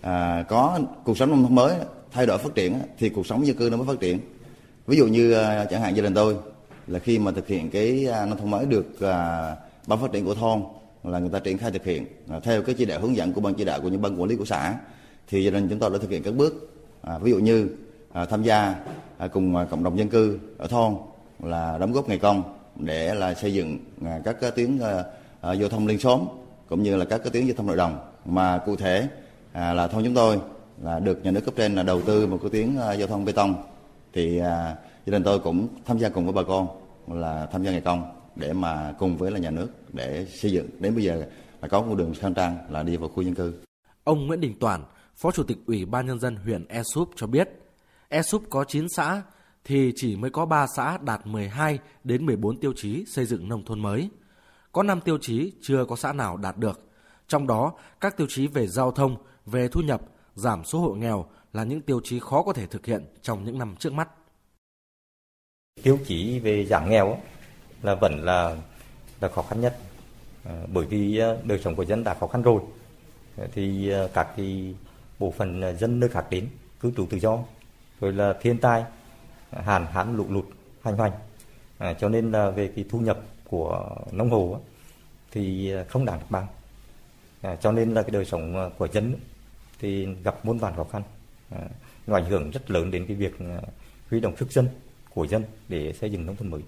à, 0.00 0.44
có 0.48 0.78
cuộc 1.04 1.18
sống 1.18 1.30
nông 1.30 1.42
thôn 1.42 1.54
mới 1.54 1.76
thay 2.12 2.26
đổi 2.26 2.38
phát 2.38 2.54
triển 2.54 2.78
thì 2.98 3.08
cuộc 3.08 3.26
sống 3.26 3.46
dân 3.46 3.56
cư 3.56 3.68
nó 3.70 3.76
mới 3.76 3.86
phát 3.86 4.00
triển. 4.00 4.18
Ví 4.86 4.96
dụ 4.96 5.06
như 5.06 5.32
à, 5.32 5.64
chẳng 5.64 5.82
hạn 5.82 5.96
gia 5.96 6.02
đình 6.02 6.14
tôi 6.14 6.36
là 6.86 6.98
khi 6.98 7.18
mà 7.18 7.30
thực 7.30 7.48
hiện 7.48 7.70
cái 7.70 8.06
à, 8.12 8.26
nông 8.26 8.38
thôn 8.38 8.50
mới 8.50 8.66
được 8.66 9.00
à, 9.00 9.56
ban 9.86 10.00
phát 10.00 10.12
triển 10.12 10.24
của 10.24 10.34
thôn 10.34 10.62
là 11.04 11.18
người 11.18 11.30
ta 11.30 11.38
triển 11.38 11.58
khai 11.58 11.70
thực 11.70 11.84
hiện 11.84 12.06
à, 12.28 12.40
theo 12.40 12.62
cái 12.62 12.74
chỉ 12.78 12.84
đạo 12.84 13.00
hướng 13.00 13.16
dẫn 13.16 13.32
của 13.32 13.40
ban 13.40 13.54
chỉ 13.54 13.64
đạo 13.64 13.80
của 13.80 13.88
những 13.88 14.02
ban 14.02 14.20
quản 14.20 14.28
lý 14.28 14.36
của 14.36 14.44
xã 14.44 14.74
thì 15.28 15.44
gia 15.44 15.50
đình 15.50 15.68
chúng 15.68 15.78
tôi 15.78 15.90
đã 15.90 15.98
thực 15.98 16.10
hiện 16.10 16.22
các 16.22 16.34
bước. 16.34 16.70
À, 17.02 17.18
ví 17.18 17.30
dụ 17.30 17.38
như 17.38 17.68
à, 18.12 18.24
tham 18.24 18.42
gia 18.42 18.74
à, 19.18 19.28
cùng 19.28 19.56
à, 19.56 19.64
cộng 19.64 19.84
đồng 19.84 19.98
dân 19.98 20.08
cư 20.08 20.38
ở 20.58 20.66
thôn 20.66 20.94
là 21.42 21.78
đóng 21.78 21.92
góp 21.92 22.08
ngày 22.08 22.18
công 22.18 22.42
để 22.76 23.14
là 23.14 23.34
xây 23.34 23.54
dựng 23.54 23.78
à, 24.04 24.20
các 24.24 24.36
cái 24.40 24.50
tuyến 24.50 24.78
à, 24.78 25.04
à, 25.40 25.52
giao 25.52 25.68
thông 25.68 25.86
liên 25.86 25.98
xóm 25.98 26.20
cũng 26.68 26.82
như 26.82 26.96
là 26.96 27.04
các 27.04 27.18
cái 27.18 27.30
tuyến 27.30 27.46
giao 27.46 27.54
thông 27.56 27.66
nội 27.66 27.76
đồng. 27.76 27.98
Mà 28.24 28.58
cụ 28.58 28.76
thể 28.76 29.08
à, 29.52 29.72
là 29.72 29.86
thôn 29.86 30.04
chúng 30.04 30.14
tôi 30.14 30.40
là 30.82 31.00
được 31.00 31.24
nhà 31.24 31.30
nước 31.30 31.40
cấp 31.44 31.54
trên 31.56 31.74
là 31.74 31.82
đầu 31.82 32.02
tư 32.02 32.26
một 32.26 32.38
cái 32.42 32.50
tuyến 32.50 32.76
à, 32.76 32.92
giao 32.92 33.08
thông 33.08 33.24
bê 33.24 33.32
tông. 33.32 33.54
Thì 34.12 34.38
à, 34.38 34.76
gia 35.06 35.10
đình 35.10 35.22
tôi 35.22 35.38
cũng 35.38 35.68
tham 35.84 35.98
gia 35.98 36.08
cùng 36.08 36.24
với 36.24 36.32
bà 36.32 36.42
con 36.42 36.68
là 37.08 37.46
tham 37.52 37.62
gia 37.62 37.70
ngày 37.70 37.80
công 37.80 38.12
để 38.36 38.52
mà 38.52 38.94
cùng 38.98 39.16
với 39.16 39.30
là 39.30 39.38
nhà 39.38 39.50
nước 39.50 39.68
để 39.92 40.26
xây 40.30 40.52
dựng. 40.52 40.68
Đến 40.78 40.94
bây 40.94 41.04
giờ 41.04 41.24
là 41.62 41.68
có 41.68 41.82
một 41.82 41.94
đường 41.94 42.14
khang 42.20 42.34
trang 42.34 42.58
là 42.70 42.82
đi 42.82 42.96
vào 42.96 43.08
khu 43.08 43.22
dân 43.22 43.34
cư. 43.34 43.54
Ông 44.04 44.26
Nguyễn 44.26 44.40
Đình 44.40 44.54
Toàn, 44.60 44.82
Phó 45.16 45.30
Chủ 45.30 45.42
tịch 45.42 45.58
Ủy 45.66 45.84
ban 45.84 46.06
Nhân 46.06 46.20
dân 46.20 46.36
huyện 46.36 46.66
E 46.68 46.82
Súp 46.82 47.10
cho 47.16 47.26
biết, 47.26 47.48
E 48.08 48.22
Súp 48.22 48.42
có 48.50 48.64
9 48.64 48.88
xã 48.88 49.22
thì 49.64 49.92
chỉ 49.96 50.16
mới 50.16 50.30
có 50.30 50.46
3 50.46 50.66
xã 50.66 50.98
đạt 50.98 51.26
12 51.26 51.78
đến 52.04 52.26
14 52.26 52.60
tiêu 52.60 52.72
chí 52.76 53.04
xây 53.08 53.24
dựng 53.26 53.48
nông 53.48 53.64
thôn 53.64 53.80
mới. 53.80 54.10
Có 54.72 54.82
5 54.82 55.00
tiêu 55.00 55.18
chí 55.20 55.52
chưa 55.62 55.84
có 55.84 55.96
xã 55.96 56.12
nào 56.12 56.36
đạt 56.36 56.56
được. 56.56 56.80
Trong 57.28 57.46
đó, 57.46 57.72
các 58.00 58.16
tiêu 58.16 58.26
chí 58.30 58.46
về 58.46 58.66
giao 58.66 58.92
thông, 58.92 59.16
về 59.46 59.68
thu 59.68 59.80
nhập, 59.80 60.00
giảm 60.34 60.64
số 60.64 60.78
hộ 60.78 60.94
nghèo 60.94 61.26
là 61.52 61.64
những 61.64 61.80
tiêu 61.80 62.00
chí 62.04 62.20
khó 62.20 62.42
có 62.42 62.52
thể 62.52 62.66
thực 62.66 62.86
hiện 62.86 63.04
trong 63.22 63.44
những 63.44 63.58
năm 63.58 63.74
trước 63.78 63.92
mắt. 63.92 64.08
Tiêu 65.82 65.98
chí 66.06 66.38
về 66.38 66.64
giảm 66.64 66.90
nghèo 66.90 67.18
là 67.82 67.94
vẫn 67.94 68.24
là 68.24 68.56
là 69.20 69.28
khó 69.28 69.42
khăn 69.42 69.60
nhất 69.60 69.78
ờ, 70.44 70.66
bởi 70.72 70.86
vì 70.86 71.18
ờ, 71.18 71.38
đời 71.44 71.58
sống 71.58 71.74
của 71.74 71.84
dân 71.84 72.04
đã 72.04 72.14
khó 72.14 72.26
khăn 72.26 72.42
rồi 72.42 72.60
thì 73.52 73.88
ờ, 73.88 74.08
các 74.14 74.28
cái 74.36 74.74
bộ 75.18 75.30
phận 75.30 75.60
à, 75.60 75.72
dân 75.72 76.00
nơi 76.00 76.08
khác 76.08 76.26
đến 76.30 76.48
cư 76.80 76.92
trú 76.96 77.06
tự 77.06 77.18
do 77.18 77.38
rồi 78.00 78.12
là 78.12 78.34
thiên 78.40 78.58
tai 78.58 78.84
hạn 79.50 79.86
hán 79.86 80.16
lụt 80.16 80.30
lụt 80.30 80.44
hoành 80.82 80.96
hoành. 80.96 81.12
À, 81.78 81.94
cho 81.94 82.08
nên 82.08 82.32
là 82.32 82.50
về 82.50 82.72
cái 82.76 82.84
thu 82.88 82.98
nhập 83.00 83.18
của 83.44 83.96
nông 84.12 84.30
hộ 84.30 84.60
thì 85.30 85.72
à, 85.72 85.84
không 85.88 86.04
đạt 86.04 86.20
được 86.20 86.26
bằng. 86.30 86.46
À, 87.40 87.56
cho 87.56 87.72
nên 87.72 87.94
là 87.94 88.02
cái 88.02 88.10
đời 88.10 88.24
sống 88.24 88.56
à, 88.56 88.64
của 88.78 88.88
dân 88.88 89.14
thì 89.80 90.06
gặp 90.24 90.44
muôn 90.44 90.58
vàn 90.58 90.76
khó 90.76 90.84
khăn. 90.84 91.02
À, 91.50 91.58
nó 92.06 92.16
ảnh 92.16 92.24
hưởng 92.24 92.50
rất 92.50 92.70
lớn 92.70 92.90
đến 92.90 93.06
cái 93.06 93.16
việc 93.16 93.34
huy 94.10 94.20
động 94.20 94.36
sức 94.36 94.52
dân 94.52 94.68
của 95.10 95.26
dân 95.26 95.44
để 95.68 95.92
xây 95.92 96.10
dựng 96.10 96.26
nông 96.26 96.36
thôn 96.36 96.50
mới. 96.50 96.62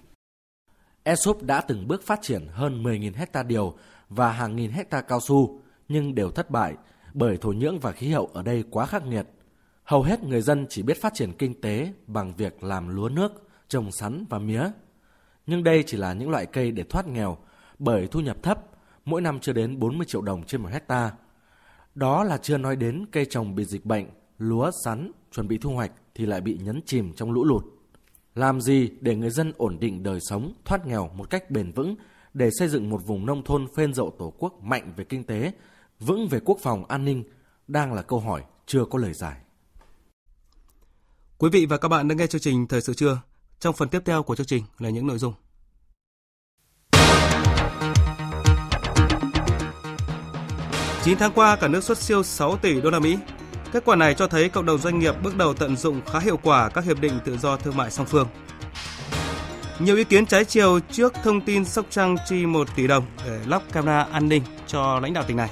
Esup 1.03 1.43
đã 1.43 1.61
từng 1.61 1.89
bước 1.89 2.03
phát 2.07 2.19
triển 2.23 2.47
hơn 2.53 2.83
10.000 2.83 3.13
hecta 3.15 3.43
điều 3.43 3.75
và 4.09 4.33
hàng 4.33 4.57
nghìn 4.57 4.71
hecta 4.71 5.01
cao 5.01 5.21
su, 5.21 5.61
nhưng 5.89 6.15
đều 6.15 6.31
thất 6.31 6.51
bại 6.51 6.75
bởi 7.17 7.37
thổ 7.37 7.53
nhưỡng 7.53 7.79
và 7.79 7.93
khí 7.93 8.09
hậu 8.09 8.31
ở 8.33 8.43
đây 8.43 8.65
quá 8.71 8.87
khắc 8.87 9.07
nghiệt. 9.07 9.27
Hầu 9.85 10.03
hết 10.03 10.25
người 10.25 10.41
dân 10.41 10.67
chỉ 10.69 10.83
biết 10.83 11.01
phát 11.01 11.15
triển 11.15 11.33
kinh 11.33 11.61
tế 11.61 11.93
bằng 12.07 12.35
việc 12.37 12.65
làm 12.65 12.97
lúa 12.97 13.09
nước, 13.09 13.33
trồng 13.69 13.93
sắn 13.93 14.25
và 14.31 14.39
mía. 14.39 14.71
Nhưng 15.47 15.65
đây 15.65 15.83
chỉ 15.87 15.97
là 15.97 16.13
những 16.13 16.31
loại 16.31 16.47
cây 16.47 16.71
để 16.71 16.83
thoát 16.83 17.07
nghèo, 17.07 17.39
bởi 17.79 18.07
thu 18.07 18.21
nhập 18.21 18.43
thấp, 18.43 18.59
mỗi 19.05 19.21
năm 19.21 19.41
chưa 19.41 19.53
đến 19.53 19.79
40 19.79 20.07
triệu 20.07 20.23
đồng 20.23 20.43
trên 20.45 20.63
một 20.63 20.69
hecta. 20.73 21.13
Đó 21.95 22.25
là 22.25 22.39
chưa 22.39 22.59
nói 22.59 22.77
đến 22.77 23.05
cây 23.13 23.25
trồng 23.25 23.55
bị 23.55 23.65
dịch 23.65 23.85
bệnh, 23.85 24.07
lúa, 24.39 24.71
sắn, 24.85 25.11
chuẩn 25.33 25.49
bị 25.49 25.59
thu 25.59 25.71
hoạch 25.71 25.93
thì 26.15 26.27
lại 26.27 26.41
bị 26.41 26.59
nhấn 26.63 26.81
chìm 26.87 27.13
trong 27.13 27.33
lũ 27.33 27.45
lụt. 27.45 27.65
Làm 28.35 28.61
gì 28.61 28.91
để 29.01 29.17
người 29.17 29.31
dân 29.31 29.53
ổn 29.57 29.77
định 29.81 30.03
đời 30.03 30.19
sống, 30.21 30.53
thoát 30.65 30.87
nghèo 30.87 31.11
một 31.15 31.31
cách 31.31 31.51
bền 31.51 31.73
vững 31.73 31.97
để 32.35 32.51
xây 32.59 32.69
dựng 32.69 32.91
một 32.91 33.07
vùng 33.07 33.27
nông 33.27 33.45
thôn 33.45 33.67
phên 33.77 33.95
dậu 33.95 34.11
tổ 34.19 34.33
quốc 34.39 34.63
mạnh 34.63 34.93
về 34.97 35.05
kinh 35.05 35.25
tế, 35.25 35.53
vững 36.01 36.29
về 36.29 36.41
quốc 36.45 36.59
phòng 36.63 36.85
an 36.85 37.05
ninh 37.05 37.25
đang 37.69 37.93
là 37.93 38.03
câu 38.03 38.21
hỏi 38.21 38.43
chưa 38.67 38.85
có 38.91 38.99
lời 38.99 39.13
giải. 39.13 39.37
Quý 41.39 41.51
vị 41.53 41.67
và 41.67 41.77
các 41.77 41.89
bạn 41.89 42.09
đang 42.09 42.19
nghe 42.19 42.27
chương 42.27 42.41
trình 42.41 42.67
Thời 42.67 42.81
sự 42.81 42.95
trưa. 42.95 43.21
Trong 43.61 43.75
phần 43.75 43.89
tiếp 43.89 44.03
theo 44.05 44.23
của 44.23 44.37
chương 44.37 44.47
trình 44.47 44.65
là 44.79 44.91
những 44.91 45.07
nội 45.07 45.19
dung. 45.19 45.35
Chín 51.05 51.19
tháng 51.19 51.33
qua, 51.35 51.57
cả 51.57 51.69
nước 51.69 51.85
xuất 51.85 51.99
siêu 51.99 52.23
6 52.23 52.57
tỷ 52.57 52.81
đô 52.81 52.91
la 52.91 52.99
Mỹ. 52.99 53.19
Kết 53.73 53.85
quả 53.85 53.97
này 53.97 54.15
cho 54.15 54.29
thấy 54.29 54.49
cộng 54.49 54.67
đồng 54.67 54.79
doanh 54.79 54.99
nghiệp 54.99 55.15
bước 55.23 55.37
đầu 55.37 55.55
tận 55.55 55.77
dụng 55.77 56.01
khá 56.07 56.19
hiệu 56.19 56.37
quả 56.43 56.69
các 56.69 56.85
hiệp 56.85 57.01
định 57.01 57.19
tự 57.25 57.39
do 57.39 57.57
thương 57.57 57.77
mại 57.77 57.91
song 57.91 58.07
phương. 58.07 58.29
Nhiều 59.79 59.97
ý 59.97 60.05
kiến 60.05 60.27
trái 60.27 60.45
chiều 60.45 60.81
trước 60.91 61.15
thông 61.23 61.41
tin 61.41 61.65
Sóc 61.65 61.87
Trăng 61.91 62.17
chi 62.29 62.47
1 62.47 62.69
tỷ 62.77 62.87
đồng 62.87 63.05
để 63.27 63.41
lắp 63.47 63.63
camera 63.73 64.03
an 64.03 64.29
ninh 64.29 64.43
cho 64.67 65.01
lãnh 65.01 65.13
đạo 65.13 65.25
tỉnh 65.27 65.37
này. 65.37 65.51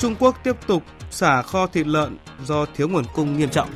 Trung 0.00 0.14
Quốc 0.18 0.36
tiếp 0.44 0.56
tục 0.66 0.82
xả 1.10 1.42
kho 1.42 1.66
thịt 1.66 1.86
lợn 1.86 2.16
do 2.44 2.66
thiếu 2.66 2.88
nguồn 2.88 3.04
cung 3.14 3.38
nghiêm 3.38 3.50
trọng. 3.50 3.70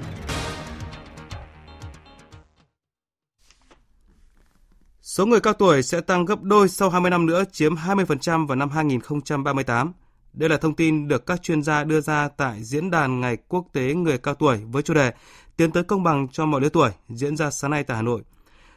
Số 5.00 5.26
người 5.26 5.40
cao 5.40 5.52
tuổi 5.52 5.82
sẽ 5.82 6.00
tăng 6.00 6.24
gấp 6.24 6.42
đôi 6.42 6.68
sau 6.68 6.90
20 6.90 7.10
năm 7.10 7.26
nữa, 7.26 7.44
chiếm 7.52 7.74
20% 7.74 8.46
vào 8.46 8.56
năm 8.56 8.70
2038. 8.70 9.92
Đây 10.32 10.48
là 10.48 10.56
thông 10.56 10.74
tin 10.74 11.08
được 11.08 11.26
các 11.26 11.42
chuyên 11.42 11.62
gia 11.62 11.84
đưa 11.84 12.00
ra 12.00 12.28
tại 12.28 12.62
Diễn 12.62 12.90
đàn 12.90 13.20
Ngày 13.20 13.36
Quốc 13.48 13.64
tế 13.72 13.94
Người 13.94 14.18
Cao 14.18 14.34
Tuổi 14.34 14.58
với 14.64 14.82
chủ 14.82 14.94
đề 14.94 15.12
Tiến 15.56 15.72
tới 15.72 15.84
công 15.84 16.02
bằng 16.02 16.28
cho 16.28 16.46
mọi 16.46 16.60
lứa 16.60 16.68
tuổi 16.68 16.90
diễn 17.08 17.36
ra 17.36 17.50
sáng 17.50 17.70
nay 17.70 17.84
tại 17.84 17.96
Hà 17.96 18.02
Nội. 18.02 18.22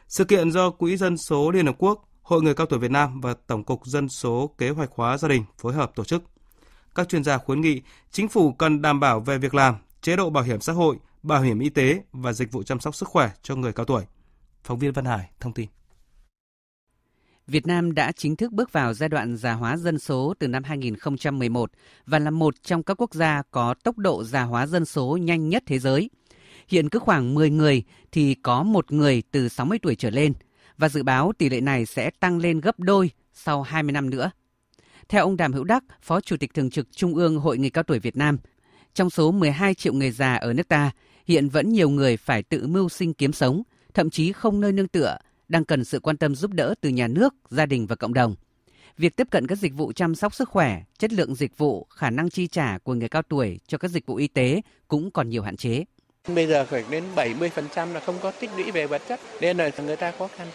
Sự 0.08 0.24
kiện 0.24 0.50
do 0.52 0.70
Quỹ 0.70 0.96
Dân 0.96 1.16
số 1.16 1.50
Liên 1.50 1.66
Hợp 1.66 1.74
Quốc, 1.78 2.08
Hội 2.22 2.42
Người 2.42 2.54
Cao 2.54 2.66
Tuổi 2.66 2.78
Việt 2.78 2.90
Nam 2.90 3.20
và 3.20 3.34
Tổng 3.46 3.64
cục 3.64 3.86
Dân 3.86 4.08
số 4.08 4.50
Kế 4.58 4.70
hoạch 4.70 4.90
hóa 4.94 5.18
gia 5.18 5.28
đình 5.28 5.44
phối 5.58 5.72
hợp 5.72 5.92
tổ 5.94 6.04
chức. 6.04 6.22
Các 6.94 7.08
chuyên 7.08 7.24
gia 7.24 7.38
khuyến 7.38 7.60
nghị 7.60 7.82
chính 8.10 8.28
phủ 8.28 8.52
cần 8.52 8.82
đảm 8.82 9.00
bảo 9.00 9.20
về 9.20 9.38
việc 9.38 9.54
làm, 9.54 9.74
chế 10.02 10.16
độ 10.16 10.30
bảo 10.30 10.44
hiểm 10.44 10.60
xã 10.60 10.72
hội, 10.72 10.96
bảo 11.22 11.42
hiểm 11.42 11.58
y 11.58 11.68
tế 11.68 12.02
và 12.12 12.32
dịch 12.32 12.52
vụ 12.52 12.62
chăm 12.62 12.80
sóc 12.80 12.94
sức 12.94 13.08
khỏe 13.08 13.30
cho 13.42 13.56
người 13.56 13.72
cao 13.72 13.86
tuổi. 13.86 14.04
Phóng 14.64 14.78
viên 14.78 14.92
Văn 14.92 15.04
Hải 15.04 15.30
thông 15.40 15.52
tin. 15.52 15.68
Việt 17.46 17.66
Nam 17.66 17.94
đã 17.94 18.12
chính 18.12 18.36
thức 18.36 18.52
bước 18.52 18.72
vào 18.72 18.94
giai 18.94 19.08
đoạn 19.08 19.36
già 19.36 19.52
hóa 19.52 19.76
dân 19.76 19.98
số 19.98 20.34
từ 20.38 20.48
năm 20.48 20.64
2011 20.64 21.70
và 22.06 22.18
là 22.18 22.30
một 22.30 22.54
trong 22.62 22.82
các 22.82 23.00
quốc 23.00 23.14
gia 23.14 23.42
có 23.50 23.74
tốc 23.84 23.98
độ 23.98 24.24
già 24.24 24.42
hóa 24.42 24.66
dân 24.66 24.84
số 24.84 25.16
nhanh 25.16 25.48
nhất 25.48 25.62
thế 25.66 25.78
giới. 25.78 26.10
Hiện 26.68 26.88
cứ 26.88 26.98
khoảng 26.98 27.34
10 27.34 27.50
người 27.50 27.82
thì 28.12 28.34
có 28.34 28.62
một 28.62 28.92
người 28.92 29.22
từ 29.30 29.48
60 29.48 29.78
tuổi 29.82 29.94
trở 29.94 30.10
lên 30.10 30.32
và 30.78 30.88
dự 30.88 31.02
báo 31.02 31.32
tỷ 31.38 31.48
lệ 31.48 31.60
này 31.60 31.86
sẽ 31.86 32.10
tăng 32.20 32.38
lên 32.38 32.60
gấp 32.60 32.78
đôi 32.80 33.10
sau 33.34 33.62
20 33.62 33.92
năm 33.92 34.10
nữa. 34.10 34.30
Theo 35.08 35.24
ông 35.24 35.36
Đàm 35.36 35.52
Hữu 35.52 35.64
Đắc, 35.64 35.84
Phó 36.02 36.20
Chủ 36.20 36.36
tịch 36.36 36.54
Thường 36.54 36.70
trực 36.70 36.92
Trung 36.92 37.14
ương 37.14 37.38
Hội 37.38 37.58
Người 37.58 37.70
Cao 37.70 37.84
Tuổi 37.84 37.98
Việt 37.98 38.16
Nam, 38.16 38.38
trong 38.94 39.10
số 39.10 39.30
12 39.30 39.74
triệu 39.74 39.92
người 39.92 40.10
già 40.10 40.34
ở 40.34 40.52
nước 40.52 40.68
ta, 40.68 40.90
hiện 41.26 41.48
vẫn 41.48 41.72
nhiều 41.72 41.90
người 41.90 42.16
phải 42.16 42.42
tự 42.42 42.66
mưu 42.66 42.88
sinh 42.88 43.14
kiếm 43.14 43.32
sống, 43.32 43.62
thậm 43.94 44.10
chí 44.10 44.32
không 44.32 44.60
nơi 44.60 44.72
nương 44.72 44.88
tựa, 44.88 45.18
đang 45.48 45.64
cần 45.64 45.84
sự 45.84 46.00
quan 46.00 46.16
tâm 46.16 46.34
giúp 46.34 46.50
đỡ 46.50 46.74
từ 46.80 46.88
nhà 46.88 47.08
nước, 47.08 47.34
gia 47.50 47.66
đình 47.66 47.86
và 47.86 47.96
cộng 47.96 48.14
đồng. 48.14 48.34
việc 48.98 49.16
tiếp 49.16 49.26
cận 49.30 49.46
các 49.46 49.58
dịch 49.58 49.74
vụ 49.74 49.92
chăm 49.92 50.14
sóc 50.14 50.34
sức 50.34 50.48
khỏe, 50.48 50.82
chất 50.98 51.12
lượng 51.12 51.34
dịch 51.34 51.58
vụ, 51.58 51.86
khả 51.90 52.10
năng 52.10 52.30
chi 52.30 52.46
trả 52.46 52.78
của 52.78 52.94
người 52.94 53.08
cao 53.08 53.22
tuổi 53.22 53.60
cho 53.66 53.78
các 53.78 53.90
dịch 53.90 54.06
vụ 54.06 54.16
y 54.16 54.28
tế 54.28 54.60
cũng 54.88 55.10
còn 55.10 55.28
nhiều 55.28 55.42
hạn 55.42 55.56
chế. 55.56 55.84
Bây 56.34 56.46
giờ 56.46 56.64
phải 56.64 56.84
đến 56.90 57.04
70% 57.16 57.92
là 57.92 58.00
không 58.00 58.16
có 58.22 58.30
tích 58.30 58.50
lũy 58.56 58.70
về 58.70 58.86
vật 58.86 59.02
chất, 59.08 59.20
nên 59.40 59.56
là 59.56 59.70
người 59.86 59.96
ta 59.96 60.12
khó 60.18 60.28
khăn. 60.36 60.48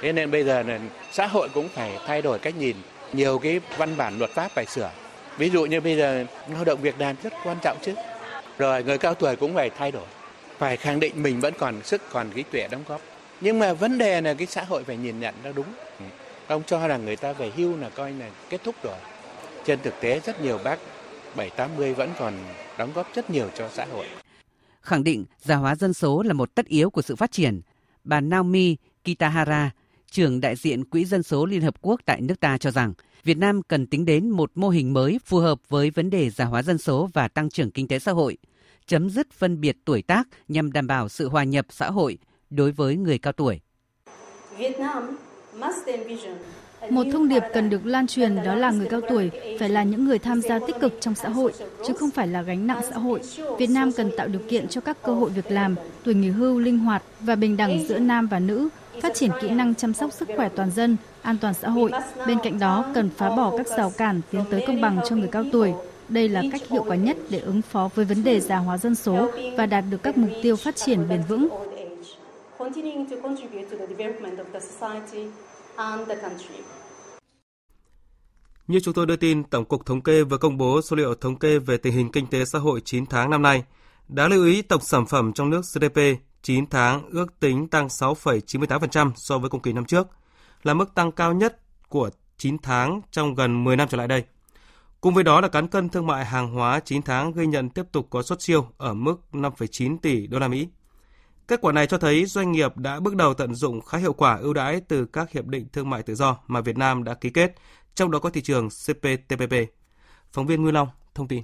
Thế 0.00 0.12
nên 0.12 0.30
bây 0.30 0.44
giờ 0.44 0.62
là 0.62 0.80
xã 1.12 1.26
hội 1.26 1.48
cũng 1.54 1.68
phải 1.68 1.98
thay 2.06 2.22
đổi 2.22 2.38
cách 2.38 2.56
nhìn, 2.56 2.76
nhiều 3.12 3.38
cái 3.38 3.60
văn 3.76 3.96
bản 3.96 4.18
luật 4.18 4.30
pháp 4.30 4.50
phải 4.54 4.66
sửa. 4.66 4.90
Ví 5.38 5.50
dụ 5.50 5.66
như 5.66 5.80
bây 5.80 5.96
giờ 5.96 6.24
lao 6.48 6.64
động 6.64 6.80
việc 6.82 7.00
làm 7.00 7.16
rất 7.22 7.32
quan 7.44 7.56
trọng 7.62 7.78
chứ. 7.82 7.94
Rồi 8.58 8.84
người 8.84 8.98
cao 8.98 9.14
tuổi 9.14 9.36
cũng 9.36 9.54
phải 9.54 9.70
thay 9.70 9.92
đổi, 9.92 10.06
phải 10.58 10.76
khẳng 10.76 11.00
định 11.00 11.22
mình 11.22 11.40
vẫn 11.40 11.54
còn 11.58 11.82
sức, 11.82 12.02
còn 12.12 12.30
trí 12.34 12.42
tuệ 12.42 12.68
đóng 12.70 12.84
góp. 12.88 13.00
Nhưng 13.40 13.58
mà 13.58 13.72
vấn 13.72 13.98
đề 13.98 14.20
là 14.20 14.34
cái 14.34 14.46
xã 14.46 14.64
hội 14.64 14.84
phải 14.84 14.96
nhìn 14.96 15.20
nhận 15.20 15.34
nó 15.44 15.52
đúng. 15.52 15.66
Ông 16.46 16.62
cho 16.66 16.86
là 16.86 16.96
người 16.96 17.16
ta 17.16 17.32
về 17.32 17.52
hưu 17.56 17.76
là 17.76 17.88
coi 17.88 18.12
là 18.12 18.30
kết 18.48 18.60
thúc 18.64 18.74
rồi. 18.82 18.96
Trên 19.64 19.78
thực 19.82 19.94
tế 20.00 20.20
rất 20.24 20.40
nhiều 20.40 20.58
bác 20.64 20.78
7-80 21.36 21.94
vẫn 21.94 22.10
còn 22.18 22.34
đóng 22.78 22.92
góp 22.94 23.14
rất 23.14 23.30
nhiều 23.30 23.50
cho 23.58 23.68
xã 23.68 23.86
hội. 23.92 24.06
Khẳng 24.82 25.04
định 25.04 25.24
già 25.40 25.56
hóa 25.56 25.74
dân 25.74 25.92
số 25.92 26.22
là 26.22 26.32
một 26.32 26.54
tất 26.54 26.66
yếu 26.66 26.90
của 26.90 27.02
sự 27.02 27.16
phát 27.16 27.32
triển, 27.32 27.60
bà 28.04 28.20
Naomi 28.20 28.76
Kitahara, 29.04 29.70
trưởng 30.10 30.40
đại 30.40 30.56
diện 30.56 30.84
Quỹ 30.84 31.04
Dân 31.04 31.22
số 31.22 31.46
Liên 31.46 31.62
Hợp 31.62 31.74
Quốc 31.82 32.00
tại 32.04 32.20
nước 32.20 32.40
ta 32.40 32.58
cho 32.58 32.70
rằng 32.70 32.92
Việt 33.24 33.38
Nam 33.38 33.62
cần 33.62 33.86
tính 33.86 34.04
đến 34.04 34.30
một 34.30 34.50
mô 34.54 34.68
hình 34.68 34.92
mới 34.92 35.18
phù 35.24 35.38
hợp 35.38 35.58
với 35.68 35.90
vấn 35.90 36.10
đề 36.10 36.30
già 36.30 36.44
hóa 36.44 36.62
dân 36.62 36.78
số 36.78 37.08
và 37.12 37.28
tăng 37.28 37.50
trưởng 37.50 37.70
kinh 37.70 37.88
tế 37.88 37.98
xã 37.98 38.12
hội, 38.12 38.36
chấm 38.86 39.10
dứt 39.10 39.30
phân 39.32 39.60
biệt 39.60 39.76
tuổi 39.84 40.02
tác 40.02 40.28
nhằm 40.48 40.72
đảm 40.72 40.86
bảo 40.86 41.08
sự 41.08 41.28
hòa 41.28 41.44
nhập 41.44 41.66
xã 41.70 41.90
hội 41.90 42.18
đối 42.50 42.72
với 42.72 42.96
người 42.96 43.18
cao 43.18 43.32
tuổi. 43.32 43.60
Việt 44.58 44.78
Nam 44.78 45.16
một 46.90 47.06
thông 47.12 47.28
điệp 47.28 47.42
cần 47.54 47.70
được 47.70 47.86
lan 47.86 48.06
truyền 48.06 48.36
đó 48.36 48.54
là 48.54 48.70
người 48.70 48.86
cao 48.90 49.00
tuổi 49.08 49.30
phải 49.58 49.68
là 49.68 49.82
những 49.82 50.04
người 50.04 50.18
tham 50.18 50.40
gia 50.40 50.58
tích 50.58 50.76
cực 50.80 50.92
trong 51.00 51.14
xã 51.14 51.28
hội, 51.28 51.52
chứ 51.86 51.94
không 51.94 52.10
phải 52.10 52.28
là 52.28 52.42
gánh 52.42 52.66
nặng 52.66 52.80
xã 52.90 52.98
hội. 52.98 53.20
Việt 53.58 53.70
Nam 53.70 53.92
cần 53.92 54.10
tạo 54.16 54.28
điều 54.28 54.42
kiện 54.48 54.68
cho 54.68 54.80
các 54.80 55.02
cơ 55.02 55.14
hội 55.14 55.30
việc 55.30 55.50
làm, 55.50 55.74
tuổi 56.04 56.14
nghỉ 56.14 56.28
hưu 56.28 56.58
linh 56.58 56.78
hoạt 56.78 57.02
và 57.20 57.34
bình 57.34 57.56
đẳng 57.56 57.86
giữa 57.88 57.98
nam 57.98 58.26
và 58.26 58.38
nữ, 58.38 58.68
phát 59.02 59.14
triển 59.14 59.30
kỹ 59.40 59.50
năng 59.50 59.74
chăm 59.74 59.94
sóc 59.94 60.12
sức 60.12 60.28
khỏe 60.36 60.48
toàn 60.48 60.70
dân, 60.70 60.96
an 61.22 61.36
toàn 61.40 61.54
xã 61.54 61.68
hội. 61.68 61.90
Bên 62.26 62.38
cạnh 62.42 62.58
đó, 62.58 62.84
cần 62.94 63.10
phá 63.16 63.30
bỏ 63.36 63.56
các 63.56 63.66
rào 63.66 63.92
cản 63.98 64.20
tiến 64.30 64.44
tới 64.50 64.64
công 64.66 64.80
bằng 64.80 65.00
cho 65.08 65.16
người 65.16 65.28
cao 65.32 65.44
tuổi. 65.52 65.72
Đây 66.08 66.28
là 66.28 66.42
cách 66.52 66.62
hiệu 66.70 66.84
quả 66.86 66.96
nhất 66.96 67.16
để 67.30 67.38
ứng 67.38 67.62
phó 67.62 67.88
với 67.94 68.04
vấn 68.04 68.24
đề 68.24 68.40
già 68.40 68.56
hóa 68.56 68.78
dân 68.78 68.94
số 68.94 69.30
và 69.56 69.66
đạt 69.66 69.84
được 69.90 70.02
các 70.02 70.18
mục 70.18 70.30
tiêu 70.42 70.56
phát 70.56 70.76
triển 70.76 71.08
bền 71.08 71.22
vững. 71.28 71.48
Như 78.66 78.80
chúng 78.80 78.94
tôi 78.94 79.06
đưa 79.06 79.16
tin, 79.16 79.44
Tổng 79.44 79.64
cục 79.64 79.86
Thống 79.86 80.00
kê 80.00 80.22
vừa 80.22 80.38
công 80.38 80.58
bố 80.58 80.82
số 80.82 80.96
liệu 80.96 81.14
thống 81.14 81.38
kê 81.38 81.58
về 81.58 81.76
tình 81.76 81.92
hình 81.92 82.12
kinh 82.12 82.26
tế 82.26 82.44
xã 82.44 82.58
hội 82.58 82.80
9 82.84 83.06
tháng 83.06 83.30
năm 83.30 83.42
nay. 83.42 83.64
Đáng 84.08 84.30
lưu 84.30 84.44
ý, 84.44 84.62
tổng 84.62 84.80
sản 84.80 85.06
phẩm 85.06 85.32
trong 85.32 85.50
nước 85.50 85.60
GDP 85.74 86.00
9 86.42 86.66
tháng 86.66 87.08
ước 87.10 87.40
tính 87.40 87.68
tăng 87.68 87.86
6,98% 87.86 89.12
so 89.16 89.38
với 89.38 89.50
cùng 89.50 89.62
kỳ 89.62 89.72
năm 89.72 89.84
trước, 89.84 90.08
là 90.62 90.74
mức 90.74 90.94
tăng 90.94 91.12
cao 91.12 91.32
nhất 91.32 91.60
của 91.88 92.10
9 92.38 92.58
tháng 92.58 93.00
trong 93.10 93.34
gần 93.34 93.64
10 93.64 93.76
năm 93.76 93.88
trở 93.88 93.98
lại 93.98 94.08
đây. 94.08 94.24
Cùng 95.00 95.14
với 95.14 95.24
đó 95.24 95.40
là 95.40 95.48
cán 95.48 95.68
cân 95.68 95.88
thương 95.88 96.06
mại 96.06 96.24
hàng 96.24 96.54
hóa 96.54 96.80
9 96.80 97.02
tháng 97.02 97.32
ghi 97.32 97.46
nhận 97.46 97.68
tiếp 97.68 97.82
tục 97.92 98.06
có 98.10 98.22
xuất 98.22 98.42
siêu 98.42 98.66
ở 98.76 98.94
mức 98.94 99.16
5,9 99.32 99.98
tỷ 99.98 100.26
đô 100.26 100.38
la 100.38 100.48
Mỹ. 100.48 100.68
Kết 101.48 101.60
quả 101.60 101.72
này 101.72 101.86
cho 101.86 101.98
thấy 101.98 102.24
doanh 102.24 102.52
nghiệp 102.52 102.76
đã 102.76 103.00
bước 103.00 103.16
đầu 103.16 103.34
tận 103.34 103.54
dụng 103.54 103.80
khá 103.80 103.98
hiệu 103.98 104.12
quả 104.12 104.36
ưu 104.36 104.54
đãi 104.54 104.80
từ 104.80 105.04
các 105.04 105.30
hiệp 105.30 105.46
định 105.46 105.66
thương 105.72 105.90
mại 105.90 106.02
tự 106.02 106.14
do 106.14 106.36
mà 106.46 106.60
Việt 106.60 106.78
Nam 106.78 107.04
đã 107.04 107.14
ký 107.14 107.30
kết, 107.30 107.54
trong 107.94 108.10
đó 108.10 108.18
có 108.18 108.30
thị 108.30 108.42
trường 108.42 108.68
CPTPP. 108.68 109.54
Phóng 110.32 110.46
viên 110.46 110.62
Nguyên 110.62 110.74
Long 110.74 110.88
thông 111.14 111.28
tin. 111.28 111.42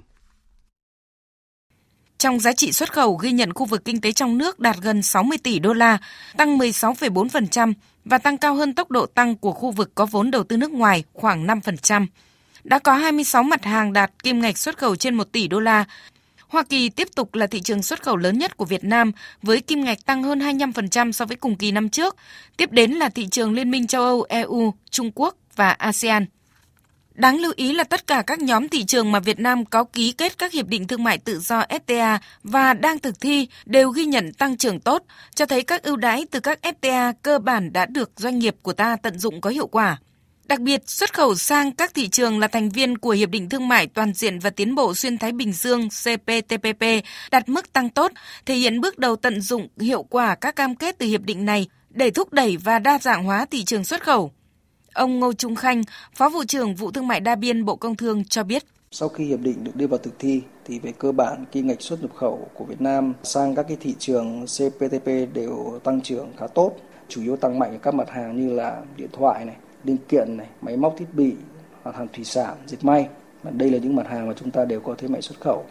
Trong 2.17 2.39
giá 2.39 2.53
trị 2.53 2.71
xuất 2.71 2.93
khẩu 2.93 3.15
ghi 3.15 3.31
nhận 3.31 3.53
khu 3.53 3.65
vực 3.65 3.85
kinh 3.85 4.01
tế 4.01 4.11
trong 4.11 4.37
nước 4.37 4.59
đạt 4.59 4.75
gần 4.81 5.01
60 5.01 5.37
tỷ 5.43 5.59
đô 5.59 5.73
la, 5.73 5.97
tăng 6.37 6.57
16,4% 6.57 7.73
và 8.05 8.17
tăng 8.17 8.37
cao 8.37 8.55
hơn 8.55 8.73
tốc 8.73 8.91
độ 8.91 9.05
tăng 9.05 9.35
của 9.35 9.51
khu 9.51 9.71
vực 9.71 9.91
có 9.95 10.05
vốn 10.05 10.31
đầu 10.31 10.43
tư 10.43 10.57
nước 10.57 10.71
ngoài 10.71 11.03
khoảng 11.13 11.47
5%. 11.47 12.07
Đã 12.63 12.79
có 12.79 12.93
26 12.93 13.43
mặt 13.43 13.65
hàng 13.65 13.93
đạt 13.93 14.11
kim 14.23 14.41
ngạch 14.41 14.57
xuất 14.57 14.77
khẩu 14.77 14.95
trên 14.95 15.15
1 15.15 15.31
tỷ 15.31 15.47
đô 15.47 15.59
la, 15.59 15.85
Hoa 16.47 16.63
Kỳ 16.63 16.89
tiếp 16.89 17.07
tục 17.15 17.35
là 17.35 17.47
thị 17.47 17.61
trường 17.61 17.83
xuất 17.83 18.03
khẩu 18.03 18.17
lớn 18.17 18.37
nhất 18.37 18.57
của 18.57 18.65
Việt 18.65 18.83
Nam 18.83 19.11
với 19.41 19.61
kim 19.61 19.83
ngạch 19.83 20.05
tăng 20.05 20.23
hơn 20.23 20.39
25% 20.39 21.11
so 21.11 21.25
với 21.25 21.37
cùng 21.37 21.55
kỳ 21.55 21.71
năm 21.71 21.89
trước. 21.89 22.15
Tiếp 22.57 22.71
đến 22.71 22.91
là 22.91 23.09
thị 23.09 23.27
trường 23.31 23.53
Liên 23.53 23.71
minh 23.71 23.87
châu 23.87 24.03
Âu, 24.03 24.25
EU, 24.29 24.73
Trung 24.89 25.11
Quốc 25.15 25.35
và 25.55 25.69
ASEAN. 25.71 26.25
Đáng 27.17 27.39
lưu 27.39 27.53
ý 27.55 27.73
là 27.73 27.83
tất 27.83 28.07
cả 28.07 28.21
các 28.27 28.39
nhóm 28.39 28.69
thị 28.69 28.83
trường 28.83 29.11
mà 29.11 29.19
Việt 29.19 29.39
Nam 29.39 29.65
có 29.65 29.83
ký 29.83 30.11
kết 30.11 30.37
các 30.37 30.51
hiệp 30.51 30.67
định 30.67 30.87
thương 30.87 31.03
mại 31.03 31.17
tự 31.17 31.39
do 31.39 31.63
FTA 31.69 32.17
và 32.43 32.73
đang 32.73 32.99
thực 32.99 33.21
thi 33.21 33.47
đều 33.65 33.89
ghi 33.89 34.05
nhận 34.05 34.33
tăng 34.33 34.57
trưởng 34.57 34.79
tốt, 34.79 35.03
cho 35.35 35.45
thấy 35.45 35.63
các 35.63 35.83
ưu 35.83 35.95
đãi 35.95 36.25
từ 36.31 36.39
các 36.39 36.59
FTA 36.61 37.13
cơ 37.21 37.39
bản 37.39 37.73
đã 37.73 37.85
được 37.85 38.11
doanh 38.15 38.39
nghiệp 38.39 38.55
của 38.61 38.73
ta 38.73 38.95
tận 38.95 39.19
dụng 39.19 39.41
có 39.41 39.49
hiệu 39.49 39.67
quả. 39.67 39.97
Đặc 40.45 40.59
biệt, 40.59 40.89
xuất 40.89 41.13
khẩu 41.13 41.35
sang 41.35 41.71
các 41.71 41.93
thị 41.93 42.07
trường 42.07 42.39
là 42.39 42.47
thành 42.47 42.69
viên 42.69 42.97
của 42.97 43.09
Hiệp 43.09 43.29
định 43.29 43.49
Thương 43.49 43.67
mại 43.67 43.87
Toàn 43.87 44.13
diện 44.13 44.39
và 44.39 44.49
Tiến 44.49 44.75
bộ 44.75 44.93
Xuyên 44.93 45.17
Thái 45.17 45.31
Bình 45.31 45.53
Dương 45.53 45.89
CPTPP 45.89 46.83
đạt 47.31 47.49
mức 47.49 47.73
tăng 47.73 47.89
tốt, 47.89 48.11
thể 48.45 48.55
hiện 48.55 48.81
bước 48.81 48.97
đầu 48.97 49.15
tận 49.15 49.41
dụng 49.41 49.67
hiệu 49.79 50.03
quả 50.03 50.35
các 50.35 50.55
cam 50.55 50.75
kết 50.75 50.97
từ 50.97 51.05
hiệp 51.05 51.21
định 51.21 51.45
này 51.45 51.67
để 51.89 52.09
thúc 52.09 52.33
đẩy 52.33 52.57
và 52.57 52.79
đa 52.79 52.99
dạng 52.99 53.23
hóa 53.23 53.45
thị 53.51 53.63
trường 53.63 53.83
xuất 53.83 54.03
khẩu. 54.03 54.31
Ông 54.97 55.19
Ngô 55.19 55.33
Trung 55.33 55.55
Khanh, 55.55 55.81
Phó 56.13 56.29
vụ 56.29 56.43
trưởng 56.47 56.75
vụ 56.75 56.91
Thương 56.91 57.07
mại 57.07 57.19
đa 57.19 57.35
biên 57.35 57.65
Bộ 57.65 57.75
Công 57.75 57.95
Thương 57.95 58.25
cho 58.25 58.43
biết. 58.43 58.63
Sau 58.91 59.09
khi 59.09 59.25
hiệp 59.25 59.39
định 59.39 59.63
được 59.63 59.75
đưa 59.75 59.87
vào 59.87 59.97
thực 59.97 60.19
thi 60.19 60.41
thì 60.65 60.79
về 60.79 60.93
cơ 60.97 61.11
bản 61.11 61.45
kim 61.51 61.67
ngạch 61.67 61.81
xuất 61.81 62.01
nhập 62.01 62.11
khẩu 62.15 62.47
của 62.53 62.65
Việt 62.65 62.81
Nam 62.81 63.13
sang 63.23 63.55
các 63.55 63.65
cái 63.67 63.77
thị 63.81 63.95
trường 63.99 64.45
CPTP 64.45 65.05
đều 65.33 65.79
tăng 65.83 66.01
trưởng 66.01 66.29
khá 66.37 66.47
tốt, 66.47 66.71
chủ 67.07 67.21
yếu 67.21 67.37
tăng 67.37 67.59
mạnh 67.59 67.71
ở 67.71 67.77
các 67.77 67.93
mặt 67.93 68.09
hàng 68.09 68.37
như 68.37 68.53
là 68.53 68.81
điện 68.97 69.09
thoại 69.13 69.45
này, 69.45 69.55
linh 69.83 69.97
kiện 70.09 70.37
này, 70.37 70.47
máy 70.61 70.77
móc 70.77 70.95
thiết 70.97 71.13
bị, 71.13 71.33
mặt 71.83 71.95
hàng 71.95 72.07
thủy 72.13 72.23
sản, 72.23 72.55
dệt 72.65 72.77
may. 72.81 73.07
Đây 73.43 73.71
là 73.71 73.77
những 73.77 73.95
mặt 73.95 74.07
hàng 74.07 74.27
mà 74.27 74.33
chúng 74.33 74.51
ta 74.51 74.65
đều 74.65 74.79
có 74.79 74.95
thế 74.97 75.07
mạnh 75.07 75.21
xuất 75.21 75.39
khẩu. 75.39 75.65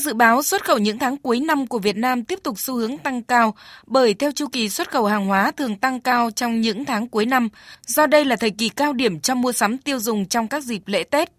Dự 0.00 0.14
báo 0.14 0.42
xuất 0.42 0.64
khẩu 0.64 0.78
những 0.78 0.98
tháng 0.98 1.16
cuối 1.16 1.40
năm 1.40 1.66
của 1.66 1.78
Việt 1.78 1.96
Nam 1.96 2.24
tiếp 2.24 2.38
tục 2.42 2.58
xu 2.58 2.74
hướng 2.74 2.98
tăng 2.98 3.22
cao 3.22 3.54
bởi 3.86 4.14
theo 4.14 4.32
chu 4.32 4.46
kỳ 4.52 4.68
xuất 4.68 4.90
khẩu 4.90 5.06
hàng 5.06 5.26
hóa 5.26 5.50
thường 5.50 5.76
tăng 5.76 6.00
cao 6.00 6.30
trong 6.30 6.60
những 6.60 6.84
tháng 6.84 7.08
cuối 7.08 7.26
năm, 7.26 7.48
do 7.86 8.06
đây 8.06 8.24
là 8.24 8.36
thời 8.36 8.50
kỳ 8.50 8.68
cao 8.68 8.92
điểm 8.92 9.20
cho 9.20 9.34
mua 9.34 9.52
sắm 9.52 9.78
tiêu 9.78 9.98
dùng 9.98 10.26
trong 10.26 10.48
các 10.48 10.62
dịp 10.62 10.82
lễ 10.86 11.02
Tết. 11.02 11.32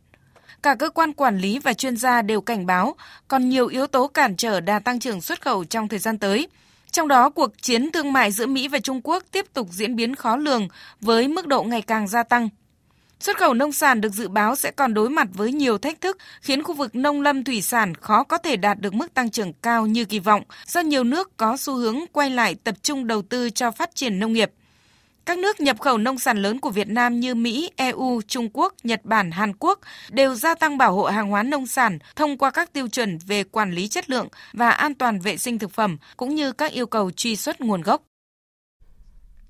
Cả 0.63 0.75
cơ 0.75 0.89
quan 0.89 1.13
quản 1.13 1.37
lý 1.37 1.59
và 1.59 1.73
chuyên 1.73 1.97
gia 1.97 2.21
đều 2.21 2.41
cảnh 2.41 2.65
báo 2.65 2.95
còn 3.27 3.49
nhiều 3.49 3.67
yếu 3.67 3.87
tố 3.87 4.07
cản 4.07 4.35
trở 4.35 4.59
đà 4.59 4.79
tăng 4.79 4.99
trưởng 4.99 5.21
xuất 5.21 5.41
khẩu 5.41 5.63
trong 5.63 5.87
thời 5.87 5.99
gian 5.99 6.17
tới– 6.17 6.47
trong 6.91 7.07
đó, 7.07 7.29
cuộc 7.29 7.61
chiến 7.61 7.91
thương 7.91 8.13
mại 8.13 8.31
giữa 8.31 8.45
Mỹ 8.45 8.67
và 8.67 8.79
Trung 8.79 9.01
Quốc 9.03 9.23
tiếp 9.31 9.45
tục 9.53 9.67
diễn 9.71 9.95
biến 9.95 10.15
khó 10.15 10.35
lường 10.35 10.67
với 11.01 11.27
mức 11.27 11.47
độ 11.47 11.63
ngày 11.63 11.81
càng 11.81 12.07
gia 12.07 12.23
tăng. 12.23 12.49
Xuất 13.21 13.37
khẩu 13.37 13.53
nông 13.53 13.71
sản 13.71 14.01
được 14.01 14.13
dự 14.13 14.27
báo 14.27 14.55
sẽ 14.55 14.71
còn 14.71 14.93
đối 14.93 15.09
mặt 15.09 15.27
với 15.33 15.51
nhiều 15.51 15.77
thách 15.77 16.01
thức, 16.01 16.17
khiến 16.41 16.63
khu 16.63 16.73
vực 16.73 16.95
nông 16.95 17.21
lâm 17.21 17.43
thủy 17.43 17.61
sản 17.61 17.95
khó 17.95 18.23
có 18.23 18.37
thể 18.37 18.57
đạt 18.57 18.79
được 18.79 18.93
mức 18.93 19.13
tăng 19.13 19.29
trưởng 19.29 19.53
cao 19.53 19.85
như 19.85 20.05
kỳ 20.05 20.19
vọng, 20.19 20.43
do 20.67 20.81
nhiều 20.81 21.03
nước 21.03 21.37
có 21.37 21.57
xu 21.57 21.75
hướng 21.75 21.99
quay 22.11 22.29
lại 22.29 22.55
tập 22.63 22.75
trung 22.83 23.07
đầu 23.07 23.21
tư 23.21 23.49
cho 23.49 23.71
phát 23.71 23.95
triển 23.95 24.19
nông 24.19 24.33
nghiệp. 24.33 24.51
Các 25.25 25.37
nước 25.37 25.59
nhập 25.59 25.79
khẩu 25.79 25.97
nông 25.97 26.19
sản 26.19 26.41
lớn 26.41 26.59
của 26.59 26.69
Việt 26.69 26.87
Nam 26.87 27.19
như 27.19 27.35
Mỹ, 27.35 27.71
EU, 27.75 28.21
Trung 28.27 28.49
Quốc, 28.53 28.73
Nhật 28.83 29.05
Bản, 29.05 29.31
Hàn 29.31 29.53
Quốc 29.59 29.79
đều 30.09 30.35
gia 30.35 30.55
tăng 30.55 30.77
bảo 30.77 30.93
hộ 30.93 31.03
hàng 31.03 31.29
hóa 31.29 31.43
nông 31.43 31.67
sản 31.67 31.99
thông 32.15 32.37
qua 32.37 32.51
các 32.51 32.73
tiêu 32.73 32.87
chuẩn 32.87 33.17
về 33.27 33.43
quản 33.43 33.71
lý 33.71 33.87
chất 33.87 34.09
lượng 34.09 34.27
và 34.53 34.69
an 34.69 34.95
toàn 34.95 35.19
vệ 35.19 35.37
sinh 35.37 35.59
thực 35.59 35.71
phẩm 35.71 35.97
cũng 36.17 36.35
như 36.35 36.51
các 36.51 36.71
yêu 36.71 36.85
cầu 36.85 37.11
truy 37.11 37.35
xuất 37.35 37.61
nguồn 37.61 37.81
gốc. 37.81 38.01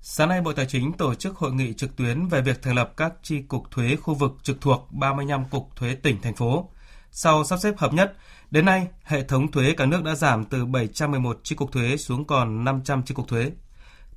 Sáng 0.04 0.30
nay, 0.30 0.42
Bộ 0.42 0.54
Tài 0.54 0.66
chính 0.66 0.94
tổ 0.94 1.16
chức 1.16 1.36
hội 1.36 1.54
nghị 1.54 1.74
trực 1.74 1.96
tuyến 1.96 2.28
về 2.28 2.42
việc 2.42 2.62
thành 2.62 2.76
lập 2.76 2.94
các 2.98 3.14
chi 3.24 3.42
cục 3.42 3.72
thuế 3.72 3.96
khu 3.96 4.14
vực 4.14 4.32
trực 4.44 4.62
thuộc 4.62 4.88
35 4.92 5.46
cục 5.46 5.76
thuế 5.76 5.96
tỉnh, 5.96 6.22
thành 6.22 6.36
phố. 6.36 6.70
Sau 7.12 7.44
sắp 7.44 7.60
xếp 7.60 7.74
hợp 7.78 7.94
nhất, 7.94 8.14
đến 8.52 8.66
nay, 8.66 8.88
hệ 9.04 9.24
thống 9.24 9.52
thuế 9.52 9.74
cả 9.78 9.86
nước 9.86 10.04
đã 10.04 10.16
giảm 10.16 10.46
từ 10.46 10.66
711 10.66 11.40
chi 11.44 11.56
cục 11.56 11.72
thuế 11.72 11.98
xuống 11.98 12.26
còn 12.28 12.64
500 12.64 13.04
chi 13.04 13.14
cục 13.14 13.28
thuế. 13.28 13.52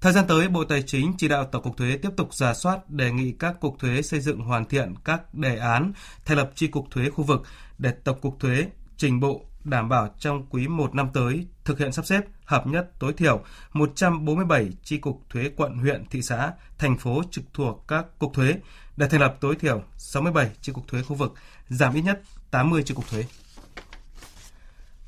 Thời 0.00 0.12
gian 0.12 0.24
tới, 0.28 0.48
Bộ 0.48 0.64
Tài 0.64 0.82
chính 0.82 1.12
chỉ 1.18 1.28
đạo 1.28 1.44
Tổng 1.44 1.62
cục 1.62 1.76
Thuế 1.76 1.96
tiếp 1.96 2.10
tục 2.16 2.34
giả 2.34 2.54
soát 2.54 2.90
đề 2.90 3.12
nghị 3.12 3.32
các 3.32 3.60
cục 3.60 3.78
thuế 3.78 4.02
xây 4.02 4.20
dựng 4.20 4.40
hoàn 4.40 4.64
thiện 4.64 4.94
các 5.04 5.34
đề 5.34 5.56
án 5.58 5.92
thành 6.24 6.36
lập 6.36 6.50
chi 6.54 6.66
cục 6.66 6.90
thuế 6.90 7.10
khu 7.10 7.24
vực 7.24 7.42
để 7.78 7.90
Tổng 8.04 8.20
cục 8.20 8.40
Thuế 8.40 8.66
trình 8.96 9.20
bộ 9.20 9.44
đảm 9.64 9.88
bảo 9.88 10.08
trong 10.18 10.46
quý 10.50 10.68
1 10.68 10.94
năm 10.94 11.08
tới 11.14 11.46
thực 11.64 11.78
hiện 11.78 11.92
sắp 11.92 12.06
xếp 12.06 12.20
hợp 12.44 12.66
nhất 12.66 12.90
tối 12.98 13.12
thiểu 13.12 13.44
147 13.72 14.70
chi 14.82 14.98
cục 14.98 15.22
thuế 15.30 15.50
quận, 15.56 15.78
huyện, 15.78 16.04
thị 16.10 16.22
xã, 16.22 16.52
thành 16.78 16.98
phố 16.98 17.22
trực 17.30 17.44
thuộc 17.54 17.84
các 17.88 18.06
cục 18.18 18.34
thuế 18.34 18.54
để 18.96 19.08
thành 19.08 19.20
lập 19.20 19.36
tối 19.40 19.56
thiểu 19.56 19.82
67 19.96 20.50
chi 20.60 20.72
cục 20.72 20.88
thuế 20.88 21.02
khu 21.02 21.16
vực, 21.16 21.34
giảm 21.68 21.94
ít 21.94 22.02
nhất 22.02 22.20
80 22.50 22.82
chi 22.82 22.94
cục 22.94 23.08
thuế. 23.08 23.24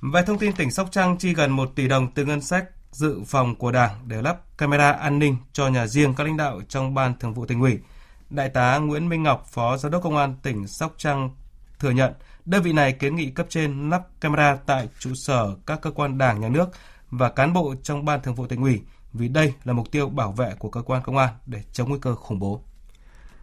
Về 0.00 0.22
thông 0.22 0.38
tin 0.38 0.52
tỉnh 0.52 0.70
Sóc 0.70 0.88
Trăng 0.90 1.18
chi 1.18 1.34
gần 1.34 1.50
1 1.50 1.72
tỷ 1.74 1.88
đồng 1.88 2.12
từ 2.12 2.24
ngân 2.24 2.40
sách 2.40 2.64
dự 2.90 3.20
phòng 3.26 3.54
của 3.54 3.72
Đảng 3.72 3.90
để 4.06 4.22
lắp 4.22 4.58
camera 4.58 4.92
an 4.92 5.18
ninh 5.18 5.36
cho 5.52 5.68
nhà 5.68 5.86
riêng 5.86 6.14
các 6.14 6.24
lãnh 6.24 6.36
đạo 6.36 6.60
trong 6.68 6.94
ban 6.94 7.18
thường 7.18 7.34
vụ 7.34 7.46
tỉnh 7.46 7.60
ủy. 7.60 7.78
Đại 8.30 8.48
tá 8.48 8.78
Nguyễn 8.78 9.08
Minh 9.08 9.22
Ngọc, 9.22 9.46
Phó 9.46 9.76
Giám 9.76 9.92
đốc 9.92 10.02
Công 10.02 10.16
an 10.16 10.34
tỉnh 10.42 10.66
Sóc 10.66 10.94
Trăng 10.96 11.30
thừa 11.78 11.90
nhận 11.90 12.12
đơn 12.46 12.62
vị 12.62 12.72
này 12.72 12.92
kiến 12.92 13.16
nghị 13.16 13.30
cấp 13.30 13.46
trên 13.50 13.90
lắp 13.90 14.02
camera 14.20 14.58
tại 14.66 14.88
trụ 14.98 15.10
sở 15.14 15.54
các 15.66 15.80
cơ 15.82 15.90
quan 15.90 16.18
đảng 16.18 16.40
nhà 16.40 16.48
nước 16.48 16.68
và 17.10 17.28
cán 17.28 17.52
bộ 17.52 17.74
trong 17.82 18.04
ban 18.04 18.22
thường 18.22 18.34
vụ 18.34 18.46
tỉnh 18.46 18.62
ủy 18.62 18.80
vì 19.12 19.28
đây 19.28 19.52
là 19.64 19.72
mục 19.72 19.90
tiêu 19.90 20.08
bảo 20.08 20.32
vệ 20.32 20.52
của 20.58 20.70
cơ 20.70 20.82
quan 20.82 21.02
công 21.04 21.16
an 21.16 21.28
để 21.46 21.62
chống 21.72 21.88
nguy 21.88 21.98
cơ 22.02 22.14
khủng 22.14 22.38
bố. 22.38 22.60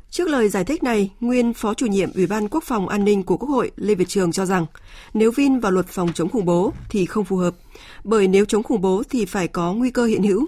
Trước 0.09 0.27
lời 0.27 0.49
giải 0.49 0.63
thích 0.63 0.83
này, 0.83 1.11
nguyên 1.19 1.53
Phó 1.53 1.73
chủ 1.73 1.85
nhiệm 1.85 2.13
Ủy 2.13 2.27
ban 2.27 2.49
Quốc 2.49 2.63
phòng 2.63 2.89
An 2.89 3.05
ninh 3.05 3.23
của 3.23 3.37
Quốc 3.37 3.49
hội 3.49 3.71
Lê 3.75 3.95
Việt 3.95 4.07
Trường 4.07 4.31
cho 4.31 4.45
rằng 4.45 4.65
nếu 5.13 5.31
Vin 5.31 5.59
vào 5.59 5.71
luật 5.71 5.87
phòng 5.87 6.13
chống 6.13 6.29
khủng 6.29 6.45
bố 6.45 6.73
thì 6.89 7.05
không 7.05 7.25
phù 7.25 7.37
hợp, 7.37 7.53
bởi 8.03 8.27
nếu 8.27 8.45
chống 8.45 8.63
khủng 8.63 8.81
bố 8.81 9.03
thì 9.09 9.25
phải 9.25 9.47
có 9.47 9.73
nguy 9.73 9.91
cơ 9.91 10.05
hiện 10.05 10.23
hữu. 10.23 10.45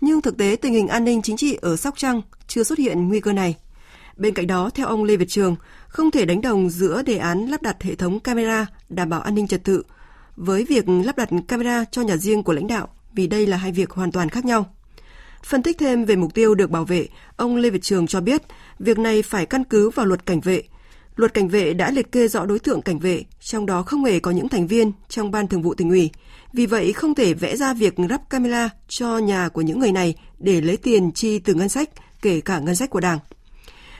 Nhưng 0.00 0.22
thực 0.22 0.36
tế 0.36 0.56
tình 0.62 0.72
hình 0.72 0.88
an 0.88 1.04
ninh 1.04 1.22
chính 1.22 1.36
trị 1.36 1.58
ở 1.62 1.76
Sóc 1.76 1.94
Trăng 1.96 2.22
chưa 2.46 2.62
xuất 2.62 2.78
hiện 2.78 3.08
nguy 3.08 3.20
cơ 3.20 3.32
này. 3.32 3.56
Bên 4.16 4.34
cạnh 4.34 4.46
đó, 4.46 4.70
theo 4.74 4.86
ông 4.86 5.04
Lê 5.04 5.16
Việt 5.16 5.28
Trường, 5.28 5.56
không 5.88 6.10
thể 6.10 6.24
đánh 6.24 6.40
đồng 6.40 6.70
giữa 6.70 7.02
đề 7.02 7.16
án 7.16 7.46
lắp 7.46 7.62
đặt 7.62 7.82
hệ 7.82 7.94
thống 7.94 8.20
camera 8.20 8.66
đảm 8.88 9.08
bảo 9.08 9.20
an 9.20 9.34
ninh 9.34 9.46
trật 9.46 9.64
tự 9.64 9.82
với 10.36 10.64
việc 10.64 10.84
lắp 10.88 11.16
đặt 11.16 11.28
camera 11.48 11.84
cho 11.84 12.02
nhà 12.02 12.16
riêng 12.16 12.42
của 12.42 12.52
lãnh 12.52 12.66
đạo 12.66 12.88
vì 13.14 13.26
đây 13.26 13.46
là 13.46 13.56
hai 13.56 13.72
việc 13.72 13.90
hoàn 13.90 14.12
toàn 14.12 14.28
khác 14.28 14.44
nhau. 14.44 14.74
Phân 15.44 15.62
tích 15.62 15.78
thêm 15.78 16.04
về 16.04 16.16
mục 16.16 16.34
tiêu 16.34 16.54
được 16.54 16.70
bảo 16.70 16.84
vệ, 16.84 17.08
ông 17.36 17.56
Lê 17.56 17.70
Việt 17.70 17.82
Trường 17.82 18.06
cho 18.06 18.20
biết 18.20 18.42
việc 18.78 18.98
này 18.98 19.22
phải 19.22 19.46
căn 19.46 19.64
cứ 19.64 19.90
vào 19.90 20.06
luật 20.06 20.26
cảnh 20.26 20.40
vệ. 20.40 20.62
Luật 21.16 21.34
cảnh 21.34 21.48
vệ 21.48 21.74
đã 21.74 21.90
liệt 21.90 22.12
kê 22.12 22.28
rõ 22.28 22.46
đối 22.46 22.58
tượng 22.58 22.82
cảnh 22.82 22.98
vệ, 22.98 23.24
trong 23.40 23.66
đó 23.66 23.82
không 23.82 24.04
hề 24.04 24.20
có 24.20 24.30
những 24.30 24.48
thành 24.48 24.66
viên 24.66 24.92
trong 25.08 25.30
ban 25.30 25.48
thường 25.48 25.62
vụ 25.62 25.74
tỉnh 25.74 25.90
ủy. 25.90 26.10
Vì 26.52 26.66
vậy 26.66 26.92
không 26.92 27.14
thể 27.14 27.34
vẽ 27.34 27.56
ra 27.56 27.74
việc 27.74 27.98
lắp 27.98 28.30
camera 28.30 28.70
cho 28.88 29.18
nhà 29.18 29.48
của 29.48 29.60
những 29.60 29.78
người 29.78 29.92
này 29.92 30.14
để 30.38 30.60
lấy 30.60 30.76
tiền 30.76 31.12
chi 31.12 31.38
từ 31.38 31.54
ngân 31.54 31.68
sách, 31.68 31.90
kể 32.22 32.40
cả 32.40 32.58
ngân 32.58 32.76
sách 32.76 32.90
của 32.90 33.00
Đảng. 33.00 33.18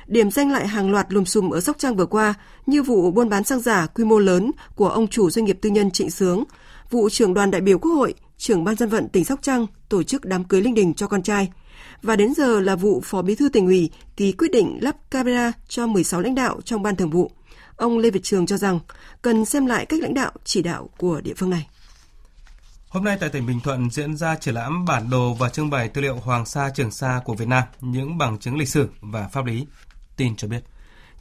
Điểm 0.06 0.30
danh 0.30 0.52
lại 0.52 0.68
hàng 0.68 0.90
loạt 0.90 1.12
lùm 1.12 1.24
xùm 1.24 1.50
ở 1.50 1.60
Sóc 1.60 1.76
Trăng 1.78 1.96
vừa 1.96 2.06
qua, 2.06 2.34
như 2.66 2.82
vụ 2.82 3.10
buôn 3.10 3.28
bán 3.28 3.44
xăng 3.44 3.60
giả 3.60 3.86
quy 3.86 4.04
mô 4.04 4.18
lớn 4.18 4.50
của 4.74 4.88
ông 4.88 5.08
chủ 5.08 5.30
doanh 5.30 5.44
nghiệp 5.44 5.58
tư 5.62 5.70
nhân 5.70 5.90
Trịnh 5.90 6.10
Sướng, 6.10 6.44
vụ 6.90 7.08
trưởng 7.08 7.34
đoàn 7.34 7.50
đại 7.50 7.60
biểu 7.60 7.78
Quốc 7.78 7.92
hội 7.92 8.14
trưởng 8.38 8.64
ban 8.64 8.76
dân 8.76 8.88
vận 8.88 9.08
tỉnh 9.08 9.24
Sóc 9.24 9.38
Trăng 9.42 9.66
tổ 9.88 10.02
chức 10.02 10.24
đám 10.24 10.44
cưới 10.44 10.60
linh 10.60 10.74
đình 10.74 10.94
cho 10.94 11.06
con 11.06 11.22
trai. 11.22 11.50
Và 12.02 12.16
đến 12.16 12.34
giờ 12.34 12.60
là 12.60 12.76
vụ 12.76 13.00
Phó 13.04 13.22
Bí 13.22 13.34
thư 13.34 13.48
tỉnh 13.48 13.66
ủy 13.66 13.90
ký 14.16 14.32
quyết 14.32 14.50
định 14.52 14.78
lắp 14.80 14.96
camera 15.10 15.52
cho 15.68 15.86
16 15.86 16.20
lãnh 16.20 16.34
đạo 16.34 16.60
trong 16.64 16.82
ban 16.82 16.96
thường 16.96 17.10
vụ. 17.10 17.30
Ông 17.76 17.98
Lê 17.98 18.10
Việt 18.10 18.22
Trường 18.22 18.46
cho 18.46 18.56
rằng 18.56 18.78
cần 19.22 19.44
xem 19.44 19.66
lại 19.66 19.86
cách 19.86 20.00
lãnh 20.02 20.14
đạo 20.14 20.32
chỉ 20.44 20.62
đạo 20.62 20.88
của 20.98 21.20
địa 21.20 21.34
phương 21.36 21.50
này. 21.50 21.66
Hôm 22.88 23.04
nay 23.04 23.16
tại 23.20 23.28
tỉnh 23.28 23.46
Bình 23.46 23.60
Thuận 23.60 23.90
diễn 23.90 24.16
ra 24.16 24.36
triển 24.36 24.54
lãm 24.54 24.84
bản 24.84 25.10
đồ 25.10 25.34
và 25.34 25.48
trưng 25.48 25.70
bày 25.70 25.88
tư 25.88 26.00
liệu 26.00 26.16
Hoàng 26.16 26.46
Sa 26.46 26.70
Trường 26.74 26.90
Sa 26.90 27.20
của 27.24 27.34
Việt 27.34 27.48
Nam, 27.48 27.62
những 27.80 28.18
bằng 28.18 28.38
chứng 28.38 28.58
lịch 28.58 28.68
sử 28.68 28.88
và 29.00 29.28
pháp 29.28 29.44
lý. 29.44 29.66
Tin 30.16 30.36
cho 30.36 30.48
biết. 30.48 30.60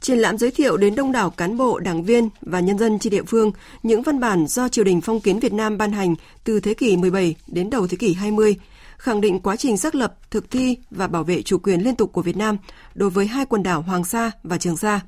Triển 0.00 0.18
lãm 0.18 0.38
giới 0.38 0.50
thiệu 0.50 0.76
đến 0.76 0.94
đông 0.94 1.12
đảo 1.12 1.30
cán 1.30 1.56
bộ, 1.56 1.78
đảng 1.78 2.04
viên 2.04 2.28
và 2.40 2.60
nhân 2.60 2.78
dân 2.78 2.98
trên 2.98 3.10
địa 3.10 3.22
phương 3.22 3.52
những 3.82 4.02
văn 4.02 4.20
bản 4.20 4.46
do 4.46 4.68
triều 4.68 4.84
đình 4.84 5.00
phong 5.00 5.20
kiến 5.20 5.38
Việt 5.38 5.52
Nam 5.52 5.78
ban 5.78 5.92
hành 5.92 6.14
từ 6.44 6.60
thế 6.60 6.74
kỷ 6.74 6.96
17 6.96 7.34
đến 7.46 7.70
đầu 7.70 7.86
thế 7.86 7.96
kỷ 7.96 8.14
20, 8.14 8.56
khẳng 8.96 9.20
định 9.20 9.40
quá 9.40 9.56
trình 9.56 9.76
xác 9.76 9.94
lập, 9.94 10.14
thực 10.30 10.50
thi 10.50 10.76
và 10.90 11.06
bảo 11.06 11.24
vệ 11.24 11.42
chủ 11.42 11.58
quyền 11.58 11.80
liên 11.80 11.96
tục 11.96 12.12
của 12.12 12.22
Việt 12.22 12.36
Nam 12.36 12.56
đối 12.94 13.10
với 13.10 13.26
hai 13.26 13.46
quần 13.46 13.62
đảo 13.62 13.82
Hoàng 13.82 14.04
Sa 14.04 14.30
và 14.42 14.58
Trường 14.58 14.76
Sa. 14.76 15.00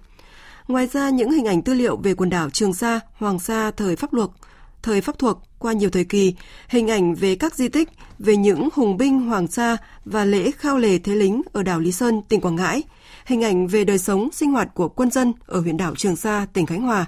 Ngoài 0.68 0.88
ra, 0.92 1.10
những 1.10 1.30
hình 1.30 1.44
ảnh 1.44 1.62
tư 1.62 1.74
liệu 1.74 1.96
về 1.96 2.14
quần 2.14 2.30
đảo 2.30 2.50
Trường 2.50 2.74
Sa, 2.74 3.00
Hoàng 3.14 3.38
Sa 3.38 3.70
thời 3.70 3.96
Pháp 3.96 4.14
luật, 4.14 4.30
thời 4.82 5.00
Pháp 5.00 5.18
thuộc 5.18 5.42
qua 5.58 5.72
nhiều 5.72 5.90
thời 5.90 6.04
kỳ, 6.04 6.34
hình 6.68 6.90
ảnh 6.90 7.14
về 7.14 7.34
các 7.34 7.54
di 7.54 7.68
tích, 7.68 7.88
về 8.18 8.36
những 8.36 8.68
hùng 8.74 8.96
binh 8.96 9.20
Hoàng 9.20 9.46
Sa 9.46 9.76
và 10.04 10.24
lễ 10.24 10.50
khao 10.50 10.78
lề 10.78 10.98
thế 10.98 11.14
lính 11.14 11.42
ở 11.52 11.62
đảo 11.62 11.80
Lý 11.80 11.92
Sơn, 11.92 12.22
tỉnh 12.28 12.40
Quảng 12.40 12.56
Ngãi– 12.56 12.82
hình 13.26 13.44
ảnh 13.44 13.66
về 13.66 13.84
đời 13.84 13.98
sống, 13.98 14.28
sinh 14.32 14.50
hoạt 14.50 14.74
của 14.74 14.88
quân 14.88 15.10
dân 15.10 15.32
ở 15.46 15.60
huyện 15.60 15.76
đảo 15.76 15.94
Trường 15.96 16.16
Sa, 16.16 16.46
tỉnh 16.52 16.66
Khánh 16.66 16.82
Hòa, 16.82 17.06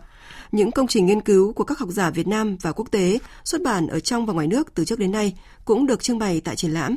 những 0.53 0.71
công 0.71 0.87
trình 0.87 1.07
nghiên 1.07 1.21
cứu 1.21 1.53
của 1.53 1.64
các 1.64 1.79
học 1.79 1.89
giả 1.89 2.11
Việt 2.11 2.27
Nam 2.27 2.57
và 2.62 2.73
quốc 2.73 2.91
tế 2.91 3.19
xuất 3.45 3.62
bản 3.62 3.87
ở 3.87 4.01
trong 4.01 4.27
và 4.27 4.33
ngoài 4.33 4.47
nước 4.47 4.75
từ 4.75 4.85
trước 4.85 4.99
đến 4.99 5.12
nay 5.12 5.39
cũng 5.64 5.87
được 5.87 6.03
trưng 6.03 6.19
bày 6.19 6.41
tại 6.41 6.57
triển 6.57 6.71
lãm. 6.71 6.97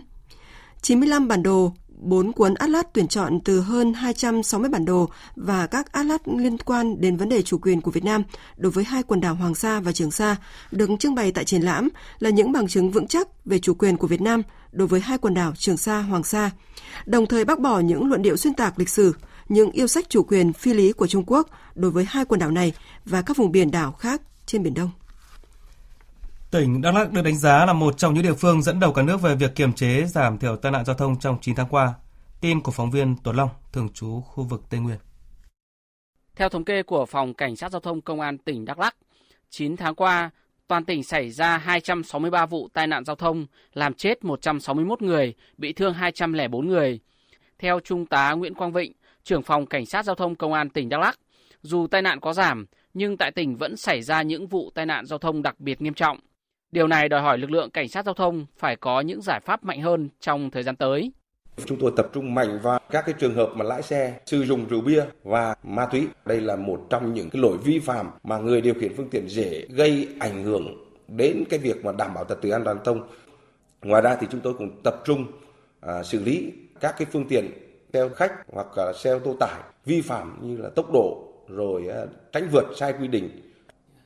95 0.82 1.28
bản 1.28 1.43
đồ, 1.43 1.74
4 1.88 2.32
cuốn 2.32 2.53
atlas 2.53 2.86
tuyển 2.93 3.07
chọn 3.07 3.39
từ 3.45 3.61
hơn 3.61 3.93
260 3.93 4.69
bản 4.69 4.86
đồ 4.86 5.09
và 5.36 5.67
các 5.67 5.91
atlas 5.91 6.22
liên 6.26 6.57
quan 6.57 7.01
đến 7.01 7.17
vấn 7.17 7.30
đề 7.30 7.41
chủ 7.41 7.57
quyền 7.57 7.82
của 7.82 7.91
Việt 7.91 8.03
Nam 8.03 8.24
đối 8.57 8.72
với 8.72 8.84
hai 8.84 9.03
quần 9.03 9.22
đảo 9.22 9.36
Hoàng 9.36 9.55
Sa 9.55 9.80
và 9.80 9.91
Trường 9.91 10.11
Sa 10.11 10.36
được 10.72 10.89
trưng 10.99 11.15
bày 11.15 11.32
tại 11.32 11.45
triển 11.45 11.61
lãm 11.61 11.89
là 12.19 12.30
những 12.30 12.51
bằng 12.51 12.67
chứng 12.67 12.91
vững 12.91 13.07
chắc 13.07 13.28
về 13.45 13.59
chủ 13.59 13.74
quyền 13.74 13.97
của 13.97 14.07
Việt 14.07 14.22
Nam 14.22 14.41
đối 14.72 14.88
với 14.88 14.99
hai 14.99 15.17
quần 15.17 15.34
đảo 15.34 15.53
Trường 15.55 15.78
Sa, 15.78 16.01
Hoàng 16.01 16.24
Sa, 16.24 16.51
đồng 17.05 17.26
thời 17.26 17.45
bác 17.45 17.59
bỏ 17.59 17.80
những 17.80 18.09
luận 18.09 18.22
điệu 18.22 18.38
xuyên 18.38 18.53
tạc 18.53 18.80
lịch 18.80 18.89
sử, 18.89 19.15
những 19.49 19.72
yêu 19.72 19.88
sách 19.88 20.09
chủ 20.09 20.24
quyền 20.24 20.53
phi 20.53 20.74
lý 20.74 20.93
của 20.93 21.07
Trung 21.07 21.24
Quốc 21.28 21.47
đối 21.76 21.91
với 21.91 22.05
hai 22.09 22.26
quần 22.26 22.39
đảo 22.39 22.51
này 22.51 22.74
và 23.05 23.22
các 23.22 23.38
vùng 23.38 23.51
biển 23.51 23.72
đảo 23.72 23.91
khác 23.91 24.22
trên 24.45 24.63
Biển 24.63 24.74
Đông. 24.74 24.89
Tỉnh 26.51 26.82
Đắk 26.82 26.95
Lắk 26.95 27.11
được 27.11 27.22
đánh 27.22 27.38
giá 27.38 27.65
là 27.65 27.74
một 27.74 27.97
trong 27.97 28.13
những 28.13 28.24
địa 28.24 28.34
phương 28.34 28.61
dẫn 28.61 28.80
đầu 28.80 28.93
cả 28.93 29.01
nước 29.01 29.22
về 29.22 29.36
việc 29.36 29.55
kiềm 29.55 29.74
chế 29.74 30.05
giảm 30.05 30.38
thiểu 30.38 30.55
tai 30.55 30.72
nạn 30.72 30.86
giao 30.86 30.95
thông 30.95 31.19
trong 31.19 31.38
9 31.41 31.55
tháng 31.55 31.67
qua. 31.69 31.93
Tin 32.41 32.61
của 32.61 32.72
phóng 32.72 32.91
viên 32.91 33.15
Tuấn 33.24 33.36
Long, 33.36 33.49
thường 33.72 33.89
trú 33.93 34.22
khu 34.22 34.43
vực 34.43 34.63
Tây 34.69 34.80
Nguyên. 34.80 34.97
Theo 36.36 36.49
thống 36.49 36.65
kê 36.65 36.84
của 36.84 37.05
Phòng 37.05 37.34
Cảnh 37.34 37.55
sát 37.55 37.72
Giao 37.72 37.82
thông 37.82 38.01
Công 38.01 38.19
an 38.19 38.38
tỉnh 38.38 38.65
Đắk 38.65 38.80
Lắk, 38.80 38.95
9 39.49 39.78
tháng 39.78 39.95
qua, 39.95 40.30
toàn 40.72 40.86
tỉnh 40.86 41.03
xảy 41.03 41.30
ra 41.30 41.57
263 41.57 42.45
vụ 42.45 42.67
tai 42.74 42.88
nạn 42.88 43.05
giao 43.05 43.15
thông, 43.15 43.45
làm 43.74 43.93
chết 43.93 44.24
161 44.24 45.01
người, 45.01 45.34
bị 45.57 45.74
thương 45.74 45.93
204 45.93 46.67
người. 46.67 46.99
Theo 47.59 47.80
Trung 47.80 48.05
tá 48.05 48.32
Nguyễn 48.32 48.53
Quang 48.53 48.74
Vịnh, 48.74 48.93
trưởng 49.24 49.43
phòng 49.43 49.65
Cảnh 49.65 49.86
sát 49.86 50.05
Giao 50.05 50.15
thông 50.15 50.36
Công 50.36 50.53
an 50.53 50.69
tỉnh 50.69 50.89
Đắk 50.89 50.99
Lắk, 50.99 51.19
dù 51.61 51.88
tai 51.88 52.01
nạn 52.01 52.19
có 52.19 52.34
giảm, 52.34 52.65
nhưng 52.93 53.17
tại 53.17 53.32
tỉnh 53.32 53.55
vẫn 53.55 53.78
xảy 53.78 54.01
ra 54.01 54.22
những 54.22 54.47
vụ 54.47 54.72
tai 54.76 54.86
nạn 54.86 55.05
giao 55.05 55.19
thông 55.19 55.41
đặc 55.41 55.59
biệt 55.59 55.82
nghiêm 55.82 55.93
trọng. 55.93 56.19
Điều 56.72 56.88
này 56.88 57.09
đòi 57.09 57.22
hỏi 57.22 57.38
lực 57.38 57.51
lượng 57.51 57.69
cảnh 57.69 57.89
sát 57.89 58.05
giao 58.05 58.13
thông 58.13 58.45
phải 58.57 58.76
có 58.76 59.01
những 59.01 59.22
giải 59.22 59.39
pháp 59.39 59.63
mạnh 59.63 59.82
hơn 59.82 60.09
trong 60.19 60.51
thời 60.51 60.63
gian 60.63 60.76
tới. 60.76 61.11
Chúng 61.66 61.80
tôi 61.80 61.91
tập 61.95 62.09
trung 62.14 62.34
mạnh 62.34 62.59
vào 62.64 62.80
các 62.89 63.05
cái 63.05 63.16
trường 63.20 63.36
hợp 63.36 63.49
mà 63.55 63.66
lái 63.66 63.82
xe 63.82 64.20
sử 64.26 64.43
dụng 64.43 64.66
rượu 64.70 64.82
bia 64.82 65.03
và 65.24 65.55
ma 65.64 65.86
túy. 65.86 66.07
Đây 66.26 66.41
là 66.41 66.55
một 66.55 66.88
trong 66.89 67.14
những 67.14 67.30
cái 67.30 67.41
lỗi 67.41 67.57
vi 67.64 67.80
phạm 67.80 68.09
mà 68.24 68.38
người 68.38 68.62
điều 68.62 68.74
khiển 68.74 68.93
phương 68.97 69.09
tiện 69.09 69.30
dễ 69.30 69.66
gây 69.70 70.07
ảnh 70.20 70.43
hưởng 70.43 70.86
đến 71.07 71.43
cái 71.49 71.59
việc 71.59 71.86
mà 71.86 71.91
đảm 71.91 72.14
bảo 72.14 72.26
trật 72.30 72.41
tự 72.41 72.49
an 72.49 72.64
toàn 72.64 72.78
giao 72.78 72.86
thông. 72.86 73.07
Ngoài 73.82 74.01
ra 74.01 74.16
thì 74.16 74.28
chúng 74.32 74.41
tôi 74.41 74.53
cũng 74.53 74.82
tập 74.84 74.95
trung 75.05 75.26
à, 75.80 76.03
xử 76.03 76.20
lý 76.20 76.51
các 76.80 76.95
cái 76.97 77.07
phương 77.12 77.28
tiện 77.30 77.51
xe 77.93 78.09
khách 78.16 78.34
hoặc 78.53 78.68
là 78.78 78.93
xe 78.93 79.12
ô 79.12 79.20
tô 79.20 79.36
tải 79.39 79.62
vi 79.86 80.01
phạm 80.01 80.39
như 80.41 80.57
là 80.57 80.70
tốc 80.70 80.93
độ 80.93 81.28
rồi 81.47 81.88
à, 81.88 82.05
tránh 82.32 82.49
vượt 82.51 82.64
sai 82.76 82.93
quy 82.99 83.07
định 83.07 83.51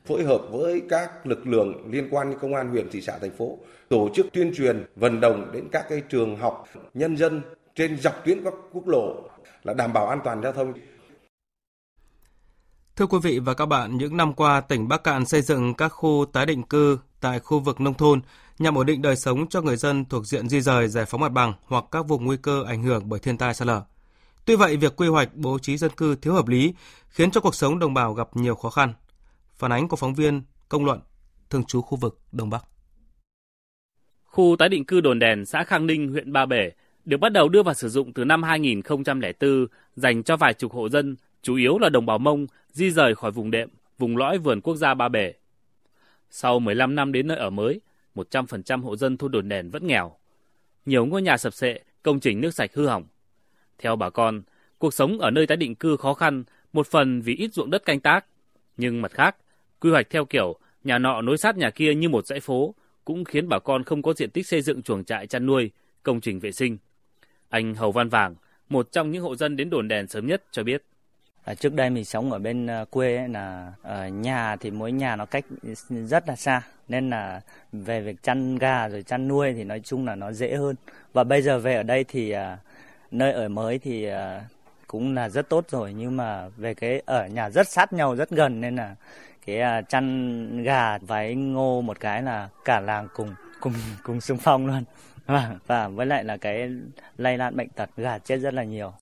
phối 0.06 0.24
hợp 0.24 0.42
với 0.50 0.82
các 0.88 1.26
lực 1.26 1.46
lượng 1.46 1.90
liên 1.90 2.08
quan 2.10 2.30
như 2.30 2.36
công 2.40 2.54
an 2.54 2.70
huyện, 2.70 2.90
thị 2.90 3.00
xã, 3.00 3.18
thành 3.18 3.36
phố 3.36 3.58
tổ 3.88 4.08
chức 4.14 4.26
tuyên 4.32 4.52
truyền 4.56 4.86
vận 4.96 5.20
động 5.20 5.50
đến 5.52 5.68
các 5.72 5.86
cái 5.88 6.02
trường 6.08 6.36
học, 6.36 6.68
nhân 6.94 7.16
dân 7.16 7.42
trên 7.74 8.00
dọc 8.00 8.24
tuyến 8.24 8.44
các 8.44 8.54
quốc 8.72 8.88
lộ 8.88 9.14
là 9.64 9.74
đảm 9.74 9.92
bảo 9.92 10.06
an 10.06 10.20
toàn 10.24 10.42
giao 10.42 10.52
thông. 10.52 10.72
Thưa 12.96 13.06
quý 13.06 13.18
vị 13.22 13.38
và 13.38 13.54
các 13.54 13.66
bạn, 13.66 13.96
những 13.96 14.16
năm 14.16 14.32
qua, 14.32 14.60
tỉnh 14.60 14.88
Bắc 14.88 15.04
Cạn 15.04 15.26
xây 15.26 15.42
dựng 15.42 15.74
các 15.74 15.88
khu 15.88 16.26
tái 16.32 16.46
định 16.46 16.62
cư 16.62 16.98
tại 17.20 17.40
khu 17.40 17.60
vực 17.60 17.80
nông 17.80 17.94
thôn 17.94 18.20
nhằm 18.58 18.78
ổn 18.78 18.86
định 18.86 19.02
đời 19.02 19.16
sống 19.16 19.48
cho 19.48 19.60
người 19.60 19.76
dân 19.76 20.04
thuộc 20.04 20.26
diện 20.26 20.48
di 20.48 20.60
rời 20.60 20.88
giải 20.88 21.04
phóng 21.04 21.20
mặt 21.20 21.32
bằng 21.32 21.52
hoặc 21.66 21.84
các 21.90 22.06
vùng 22.06 22.24
nguy 22.24 22.36
cơ 22.36 22.64
ảnh 22.66 22.82
hưởng 22.82 23.08
bởi 23.08 23.20
thiên 23.20 23.38
tai 23.38 23.54
sạt 23.54 23.66
lở. 23.66 23.82
Tuy 24.44 24.56
vậy, 24.56 24.76
việc 24.76 24.96
quy 24.96 25.08
hoạch 25.08 25.34
bố 25.34 25.58
trí 25.58 25.76
dân 25.76 25.90
cư 25.90 26.16
thiếu 26.16 26.34
hợp 26.34 26.48
lý 26.48 26.74
khiến 27.08 27.30
cho 27.30 27.40
cuộc 27.40 27.54
sống 27.54 27.78
đồng 27.78 27.94
bào 27.94 28.14
gặp 28.14 28.28
nhiều 28.34 28.54
khó 28.54 28.70
khăn. 28.70 28.92
Phản 29.58 29.72
ánh 29.72 29.88
của 29.88 29.96
phóng 29.96 30.14
viên 30.14 30.42
Công 30.68 30.84
luận, 30.84 31.00
thường 31.50 31.64
trú 31.64 31.80
khu 31.82 31.98
vực 31.98 32.20
Đông 32.32 32.50
Bắc. 32.50 32.64
Khu 34.24 34.56
tái 34.58 34.68
định 34.68 34.84
cư 34.84 35.00
Đồn 35.00 35.18
Đèn, 35.18 35.44
xã 35.46 35.64
Khang 35.64 35.86
Ninh, 35.86 36.08
huyện 36.08 36.32
Ba 36.32 36.46
Bể 36.46 36.70
được 37.04 37.16
bắt 37.16 37.32
đầu 37.32 37.48
đưa 37.48 37.62
vào 37.62 37.74
sử 37.74 37.88
dụng 37.88 38.12
từ 38.12 38.24
năm 38.24 38.42
2004 38.42 39.66
dành 39.96 40.22
cho 40.22 40.36
vài 40.36 40.54
chục 40.54 40.72
hộ 40.72 40.88
dân, 40.88 41.16
chủ 41.42 41.56
yếu 41.56 41.78
là 41.78 41.88
đồng 41.88 42.06
bào 42.06 42.18
Mông, 42.18 42.46
di 42.70 42.90
rời 42.90 43.14
khỏi 43.14 43.30
vùng 43.30 43.50
đệm, 43.50 43.68
vùng 43.98 44.16
lõi 44.16 44.38
vườn 44.38 44.60
quốc 44.60 44.76
gia 44.76 44.94
Ba 44.94 45.08
Bể. 45.08 45.32
Sau 46.30 46.58
15 46.58 46.94
năm 46.94 47.12
đến 47.12 47.26
nơi 47.26 47.38
ở 47.38 47.50
mới, 47.50 47.80
100% 48.14 48.82
hộ 48.82 48.96
dân 48.96 49.16
thôn 49.16 49.32
Đồn 49.32 49.48
Đèn 49.48 49.70
vẫn 49.70 49.86
nghèo. 49.86 50.12
Nhiều 50.86 51.06
ngôi 51.06 51.22
nhà 51.22 51.36
sập 51.36 51.54
sệ, 51.54 51.80
công 52.02 52.20
trình 52.20 52.40
nước 52.40 52.54
sạch 52.54 52.70
hư 52.74 52.86
hỏng. 52.86 53.04
Theo 53.78 53.96
bà 53.96 54.10
con, 54.10 54.42
cuộc 54.78 54.94
sống 54.94 55.18
ở 55.18 55.30
nơi 55.30 55.46
tái 55.46 55.56
định 55.56 55.74
cư 55.74 55.96
khó 55.96 56.14
khăn, 56.14 56.44
một 56.72 56.86
phần 56.86 57.20
vì 57.20 57.34
ít 57.34 57.54
ruộng 57.54 57.70
đất 57.70 57.84
canh 57.84 58.00
tác, 58.00 58.26
nhưng 58.76 59.02
mặt 59.02 59.12
khác, 59.12 59.36
quy 59.80 59.90
hoạch 59.90 60.10
theo 60.10 60.24
kiểu 60.24 60.58
nhà 60.84 60.98
nọ 60.98 61.22
nối 61.22 61.38
sát 61.38 61.56
nhà 61.56 61.70
kia 61.70 61.94
như 61.94 62.08
một 62.08 62.26
dãy 62.26 62.40
phố 62.40 62.74
cũng 63.04 63.24
khiến 63.24 63.48
bà 63.48 63.58
con 63.58 63.84
không 63.84 64.02
có 64.02 64.12
diện 64.12 64.30
tích 64.30 64.46
xây 64.46 64.62
dựng 64.62 64.82
chuồng 64.82 65.04
trại 65.04 65.26
chăn 65.26 65.46
nuôi, 65.46 65.70
công 66.02 66.20
trình 66.20 66.40
vệ 66.40 66.52
sinh. 66.52 66.78
Anh 67.48 67.74
Hầu 67.74 67.92
Văn 67.92 68.08
Vàng, 68.08 68.34
một 68.68 68.92
trong 68.92 69.10
những 69.10 69.22
hộ 69.22 69.36
dân 69.36 69.56
đến 69.56 69.70
đồn 69.70 69.88
đèn 69.88 70.06
sớm 70.06 70.26
nhất 70.26 70.44
cho 70.50 70.62
biết. 70.62 70.82
À, 71.44 71.54
trước 71.54 71.74
đây 71.74 71.90
mình 71.90 72.04
sống 72.04 72.32
ở 72.32 72.38
bên 72.38 72.66
à, 72.66 72.84
quê 72.90 73.16
ấy 73.16 73.28
là 73.28 73.72
ở 73.82 74.08
nhà 74.08 74.56
thì 74.56 74.70
mỗi 74.70 74.92
nhà 74.92 75.16
nó 75.16 75.26
cách 75.26 75.44
rất 75.88 76.28
là 76.28 76.36
xa 76.36 76.62
nên 76.88 77.10
là 77.10 77.40
về 77.72 78.00
việc 78.00 78.22
chăn 78.22 78.56
gà 78.56 78.88
rồi 78.88 79.02
chăn 79.02 79.28
nuôi 79.28 79.52
thì 79.52 79.64
nói 79.64 79.80
chung 79.80 80.06
là 80.06 80.14
nó 80.14 80.32
dễ 80.32 80.56
hơn 80.56 80.76
và 81.12 81.24
bây 81.24 81.42
giờ 81.42 81.58
về 81.58 81.74
ở 81.74 81.82
đây 81.82 82.04
thì 82.04 82.30
à, 82.30 82.58
nơi 83.10 83.32
ở 83.32 83.48
mới 83.48 83.78
thì 83.78 84.04
à, 84.04 84.44
cũng 84.86 85.14
là 85.14 85.28
rất 85.28 85.48
tốt 85.48 85.64
rồi 85.70 85.92
nhưng 85.92 86.16
mà 86.16 86.48
về 86.56 86.74
cái 86.74 87.02
ở 87.06 87.26
nhà 87.26 87.50
rất 87.50 87.68
sát 87.68 87.92
nhau 87.92 88.14
rất 88.16 88.30
gần 88.30 88.60
nên 88.60 88.76
là 88.76 88.96
cái 89.46 89.60
à, 89.60 89.82
chăn 89.82 90.62
gà 90.62 90.98
váy 90.98 91.34
ngô 91.34 91.80
một 91.80 92.00
cái 92.00 92.22
là 92.22 92.48
cả 92.64 92.80
làng 92.80 93.08
cùng 93.14 93.34
cùng 93.60 93.72
cùng 94.02 94.20
xung 94.20 94.38
phong 94.38 94.66
luôn 94.66 94.84
và, 95.26 95.56
và 95.66 95.88
với 95.88 96.06
lại 96.06 96.24
là 96.24 96.36
cái 96.36 96.70
lây 97.16 97.38
lan 97.38 97.56
bệnh 97.56 97.68
tật 97.68 97.90
gà 97.96 98.18
chết 98.18 98.38
rất 98.38 98.54
là 98.54 98.64
nhiều. 98.64 98.92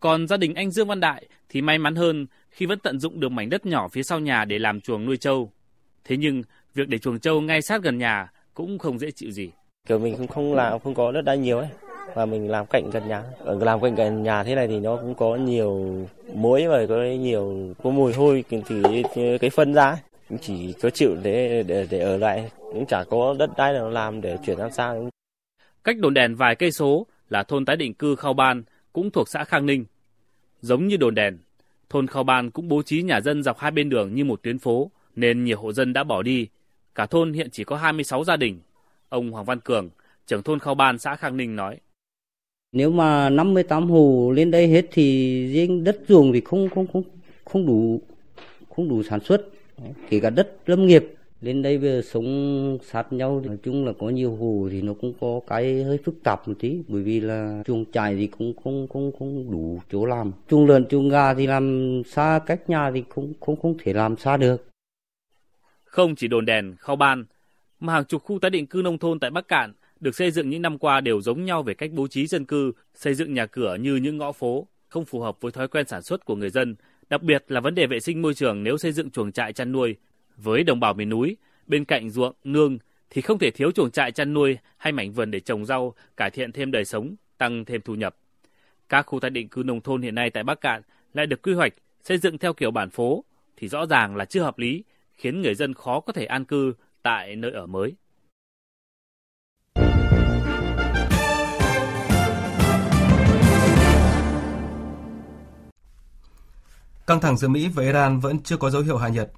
Còn 0.00 0.28
gia 0.28 0.36
đình 0.36 0.54
anh 0.54 0.70
Dương 0.70 0.88
Văn 0.88 1.00
Đại 1.00 1.26
thì 1.48 1.62
may 1.62 1.78
mắn 1.78 1.94
hơn 1.94 2.26
khi 2.50 2.66
vẫn 2.66 2.78
tận 2.78 3.00
dụng 3.00 3.20
được 3.20 3.28
mảnh 3.28 3.50
đất 3.50 3.66
nhỏ 3.66 3.88
phía 3.88 4.02
sau 4.02 4.20
nhà 4.20 4.44
để 4.44 4.58
làm 4.58 4.80
chuồng 4.80 5.04
nuôi 5.04 5.16
trâu. 5.16 5.52
Thế 6.04 6.16
nhưng 6.16 6.42
việc 6.74 6.88
để 6.88 6.98
chuồng 6.98 7.18
trâu 7.18 7.40
ngay 7.40 7.62
sát 7.62 7.82
gần 7.82 7.98
nhà 7.98 8.30
cũng 8.54 8.78
không 8.78 8.98
dễ 8.98 9.10
chịu 9.10 9.30
gì. 9.30 9.50
Kiểu 9.88 9.98
mình 9.98 10.16
cũng 10.16 10.26
không 10.26 10.54
làm 10.54 10.78
không 10.78 10.94
có 10.94 11.12
đất 11.12 11.22
đai 11.22 11.38
nhiều 11.38 11.58
ấy 11.58 11.68
và 12.14 12.26
mình 12.26 12.50
làm 12.50 12.66
cạnh 12.66 12.90
gần 12.90 13.08
nhà. 13.08 13.22
Ở 13.38 13.58
làm 13.60 13.80
cạnh 13.80 13.94
gần 13.94 14.22
nhà 14.22 14.44
thế 14.44 14.54
này 14.54 14.68
thì 14.68 14.80
nó 14.80 14.96
cũng 14.96 15.14
có 15.14 15.36
nhiều 15.36 15.96
muối 16.34 16.66
và 16.66 16.86
có 16.88 17.02
nhiều 17.02 17.74
có 17.82 17.90
mùi 17.90 18.12
hôi 18.12 18.44
thì 18.50 19.38
cái 19.40 19.50
phân 19.50 19.74
ra 19.74 19.84
ấy. 19.90 19.98
chỉ 20.40 20.72
có 20.82 20.90
chịu 20.90 21.16
để 21.22 21.62
để 21.62 21.86
để 21.90 21.98
ở 22.00 22.16
lại 22.16 22.50
cũng 22.72 22.86
chả 22.86 23.04
có 23.04 23.34
đất 23.38 23.50
đai 23.56 23.72
nào 23.72 23.90
làm 23.90 24.20
để 24.20 24.38
chuyển 24.46 24.58
sang 24.58 24.72
sang. 24.72 25.10
Cách 25.84 25.98
đồn 25.98 26.14
đèn 26.14 26.34
vài 26.34 26.54
cây 26.54 26.72
số 26.72 27.06
là 27.28 27.42
thôn 27.42 27.64
tái 27.64 27.76
định 27.76 27.94
cư 27.94 28.16
Khao 28.16 28.34
Ban 28.34 28.62
cũng 28.92 29.10
thuộc 29.10 29.28
xã 29.28 29.44
Khang 29.44 29.66
Ninh. 29.66 29.84
Giống 30.60 30.86
như 30.86 30.96
đồn 30.96 31.14
đèn, 31.14 31.38
thôn 31.88 32.06
Khao 32.06 32.24
Ban 32.24 32.50
cũng 32.50 32.68
bố 32.68 32.82
trí 32.82 33.02
nhà 33.02 33.20
dân 33.20 33.42
dọc 33.42 33.58
hai 33.58 33.70
bên 33.70 33.88
đường 33.88 34.14
như 34.14 34.24
một 34.24 34.42
tuyến 34.42 34.58
phố 34.58 34.90
nên 35.16 35.44
nhiều 35.44 35.58
hộ 35.58 35.72
dân 35.72 35.92
đã 35.92 36.04
bỏ 36.04 36.22
đi. 36.22 36.48
Cả 36.94 37.06
thôn 37.06 37.32
hiện 37.32 37.50
chỉ 37.50 37.64
có 37.64 37.76
26 37.76 38.24
gia 38.24 38.36
đình. 38.36 38.60
Ông 39.08 39.30
Hoàng 39.30 39.44
Văn 39.44 39.60
Cường, 39.60 39.90
trưởng 40.26 40.42
thôn 40.42 40.58
Khao 40.58 40.74
Ban 40.74 40.98
xã 40.98 41.16
Khang 41.16 41.36
Ninh 41.36 41.56
nói. 41.56 41.78
Nếu 42.76 42.90
mà 42.90 43.30
58 43.30 43.90
hồ 43.90 44.32
lên 44.36 44.50
đây 44.50 44.68
hết 44.68 44.86
thì 44.92 45.06
riêng 45.52 45.84
đất 45.84 45.98
ruộng 46.08 46.32
thì 46.32 46.40
không 46.40 46.68
không 46.68 46.86
không 46.92 47.02
không 47.44 47.66
đủ 47.66 48.00
không 48.76 48.88
đủ 48.88 49.02
sản 49.02 49.20
xuất. 49.20 49.40
Kể 50.08 50.20
cả 50.20 50.30
đất 50.30 50.56
lâm 50.66 50.86
nghiệp. 50.86 51.12
Lên 51.40 51.62
đây 51.62 51.78
về 51.78 52.02
sống 52.02 52.78
sát 52.82 53.12
nhau, 53.12 53.42
nói 53.46 53.56
chung 53.62 53.86
là 53.86 53.92
có 53.98 54.08
nhiều 54.08 54.36
hồ 54.36 54.68
thì 54.70 54.82
nó 54.82 54.92
cũng 55.00 55.12
có 55.20 55.40
cái 55.46 55.82
hơi 55.82 55.98
phức 56.04 56.14
tạp 56.22 56.48
một 56.48 56.54
tí. 56.58 56.78
Bởi 56.88 57.02
vì 57.02 57.20
là 57.20 57.62
chuồng 57.66 57.84
trại 57.92 58.16
thì 58.16 58.26
cũng 58.26 58.52
không 58.64 58.88
không 58.88 59.12
không 59.18 59.50
đủ 59.50 59.80
chỗ 59.92 60.06
làm. 60.06 60.32
Chuồng 60.50 60.66
lợn, 60.66 60.86
chuồng 60.86 61.08
gà 61.08 61.34
thì 61.34 61.46
làm 61.46 62.02
xa 62.06 62.40
cách 62.46 62.70
nhà 62.70 62.90
thì 62.90 63.04
cũng 63.14 63.32
không 63.40 63.56
không 63.56 63.74
thể 63.82 63.92
làm 63.92 64.16
xa 64.16 64.36
được. 64.36 64.64
Không 65.84 66.14
chỉ 66.16 66.28
đồn 66.28 66.44
đèn 66.44 66.74
khao 66.78 66.96
ban, 66.96 67.24
mà 67.80 67.92
hàng 67.92 68.04
chục 68.04 68.22
khu 68.22 68.38
tái 68.38 68.50
định 68.50 68.66
cư 68.66 68.82
nông 68.84 68.98
thôn 68.98 69.20
tại 69.20 69.30
Bắc 69.30 69.48
Cạn 69.48 69.72
được 70.00 70.14
xây 70.14 70.30
dựng 70.30 70.50
những 70.50 70.62
năm 70.62 70.78
qua 70.78 71.00
đều 71.00 71.20
giống 71.20 71.44
nhau 71.44 71.62
về 71.62 71.74
cách 71.74 71.90
bố 71.92 72.08
trí 72.08 72.26
dân 72.26 72.44
cư, 72.44 72.72
xây 72.94 73.14
dựng 73.14 73.34
nhà 73.34 73.46
cửa 73.46 73.76
như 73.80 73.96
những 73.96 74.16
ngõ 74.16 74.32
phố, 74.32 74.68
không 74.88 75.04
phù 75.04 75.20
hợp 75.20 75.40
với 75.40 75.52
thói 75.52 75.68
quen 75.68 75.86
sản 75.86 76.02
xuất 76.02 76.24
của 76.24 76.36
người 76.36 76.50
dân, 76.50 76.76
đặc 77.08 77.22
biệt 77.22 77.44
là 77.48 77.60
vấn 77.60 77.74
đề 77.74 77.86
vệ 77.86 78.00
sinh 78.00 78.22
môi 78.22 78.34
trường 78.34 78.62
nếu 78.62 78.78
xây 78.78 78.92
dựng 78.92 79.10
chuồng 79.10 79.32
trại 79.32 79.52
chăn 79.52 79.72
nuôi 79.72 79.96
với 80.36 80.64
đồng 80.64 80.80
bào 80.80 80.94
miền 80.94 81.08
núi, 81.08 81.36
bên 81.66 81.84
cạnh 81.84 82.10
ruộng, 82.10 82.34
nương 82.44 82.78
thì 83.10 83.22
không 83.22 83.38
thể 83.38 83.50
thiếu 83.50 83.70
chuồng 83.70 83.90
trại 83.90 84.12
chăn 84.12 84.32
nuôi 84.32 84.58
hay 84.76 84.92
mảnh 84.92 85.12
vườn 85.12 85.30
để 85.30 85.40
trồng 85.40 85.64
rau, 85.64 85.94
cải 86.16 86.30
thiện 86.30 86.52
thêm 86.52 86.70
đời 86.70 86.84
sống, 86.84 87.14
tăng 87.38 87.64
thêm 87.64 87.80
thu 87.80 87.94
nhập. 87.94 88.16
Các 88.88 89.02
khu 89.02 89.20
tái 89.20 89.30
định 89.30 89.48
cư 89.48 89.62
nông 89.62 89.80
thôn 89.80 90.02
hiện 90.02 90.14
nay 90.14 90.30
tại 90.30 90.42
Bắc 90.44 90.60
Cạn 90.60 90.82
lại 91.14 91.26
được 91.26 91.42
quy 91.42 91.52
hoạch 91.52 91.74
xây 92.02 92.18
dựng 92.18 92.38
theo 92.38 92.52
kiểu 92.52 92.70
bản 92.70 92.90
phố 92.90 93.24
thì 93.56 93.68
rõ 93.68 93.86
ràng 93.86 94.16
là 94.16 94.24
chưa 94.24 94.42
hợp 94.42 94.58
lý, 94.58 94.84
khiến 95.12 95.42
người 95.42 95.54
dân 95.54 95.74
khó 95.74 96.00
có 96.00 96.12
thể 96.12 96.24
an 96.26 96.44
cư 96.44 96.74
tại 97.02 97.36
nơi 97.36 97.50
ở 97.50 97.66
mới. 97.66 97.94
Căng 107.06 107.20
thẳng 107.20 107.36
giữa 107.36 107.48
Mỹ 107.48 107.68
và 107.68 107.82
Iran 107.82 108.20
vẫn 108.20 108.42
chưa 108.42 108.56
có 108.56 108.70
dấu 108.70 108.82
hiệu 108.82 108.96
hạ 108.96 109.08
nhiệt 109.08 109.30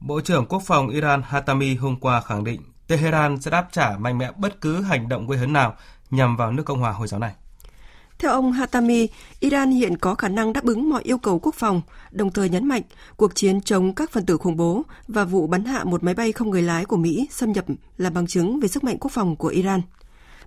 Bộ 0.00 0.20
trưởng 0.20 0.46
Quốc 0.46 0.62
phòng 0.66 0.88
Iran 0.88 1.22
Hatami 1.22 1.74
hôm 1.74 1.96
qua 2.00 2.20
khẳng 2.20 2.44
định 2.44 2.60
Tehran 2.86 3.40
sẽ 3.40 3.50
đáp 3.50 3.68
trả 3.72 3.96
mạnh 3.98 4.18
mẽ 4.18 4.30
bất 4.36 4.60
cứ 4.60 4.82
hành 4.82 5.08
động 5.08 5.26
gây 5.26 5.38
hấn 5.38 5.52
nào 5.52 5.74
nhằm 6.10 6.36
vào 6.36 6.52
nước 6.52 6.62
Cộng 6.66 6.80
hòa 6.80 6.92
Hồi 6.92 7.08
giáo 7.08 7.20
này. 7.20 7.34
Theo 8.18 8.32
ông 8.32 8.52
Hatami, 8.52 9.08
Iran 9.40 9.70
hiện 9.70 9.98
có 9.98 10.14
khả 10.14 10.28
năng 10.28 10.52
đáp 10.52 10.64
ứng 10.64 10.90
mọi 10.90 11.02
yêu 11.02 11.18
cầu 11.18 11.38
quốc 11.38 11.54
phòng, 11.54 11.82
đồng 12.10 12.32
thời 12.32 12.48
nhấn 12.48 12.68
mạnh 12.68 12.82
cuộc 13.16 13.34
chiến 13.34 13.60
chống 13.60 13.94
các 13.94 14.10
phần 14.10 14.26
tử 14.26 14.36
khủng 14.36 14.56
bố 14.56 14.82
và 15.08 15.24
vụ 15.24 15.46
bắn 15.46 15.64
hạ 15.64 15.84
một 15.84 16.04
máy 16.04 16.14
bay 16.14 16.32
không 16.32 16.50
người 16.50 16.62
lái 16.62 16.84
của 16.84 16.96
Mỹ 16.96 17.28
xâm 17.30 17.52
nhập 17.52 17.64
là 17.96 18.10
bằng 18.10 18.26
chứng 18.26 18.60
về 18.60 18.68
sức 18.68 18.84
mạnh 18.84 18.96
quốc 19.00 19.10
phòng 19.12 19.36
của 19.36 19.48
Iran. 19.48 19.80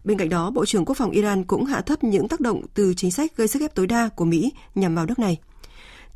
Bên 0.03 0.17
cạnh 0.17 0.29
đó, 0.29 0.51
Bộ 0.51 0.65
trưởng 0.65 0.85
Quốc 0.85 0.95
phòng 0.97 1.11
Iran 1.11 1.43
cũng 1.43 1.65
hạ 1.65 1.81
thấp 1.81 2.03
những 2.03 2.27
tác 2.27 2.39
động 2.39 2.61
từ 2.73 2.93
chính 2.97 3.11
sách 3.11 3.37
gây 3.37 3.47
sức 3.47 3.61
ép 3.61 3.75
tối 3.75 3.87
đa 3.87 4.09
của 4.15 4.25
Mỹ 4.25 4.51
nhằm 4.75 4.95
vào 4.95 5.05
nước 5.05 5.19
này. 5.19 5.37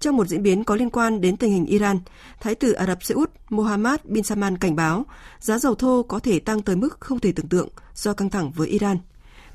Trong 0.01 0.17
một 0.17 0.27
diễn 0.27 0.43
biến 0.43 0.63
có 0.63 0.75
liên 0.75 0.89
quan 0.89 1.21
đến 1.21 1.37
tình 1.37 1.51
hình 1.51 1.65
Iran, 1.65 1.99
Thái 2.39 2.55
tử 2.55 2.71
Ả 2.71 2.85
Rập 2.85 3.03
Xê 3.03 3.15
Út 3.15 3.31
Mohammed 3.49 3.99
bin 4.03 4.23
Salman 4.23 4.57
cảnh 4.57 4.75
báo 4.75 5.05
giá 5.39 5.57
dầu 5.57 5.75
thô 5.75 6.03
có 6.03 6.19
thể 6.19 6.39
tăng 6.39 6.61
tới 6.61 6.75
mức 6.75 6.97
không 6.99 7.19
thể 7.19 7.31
tưởng 7.31 7.47
tượng 7.47 7.69
do 7.93 8.13
căng 8.13 8.29
thẳng 8.29 8.51
với 8.51 8.67
Iran. 8.67 8.97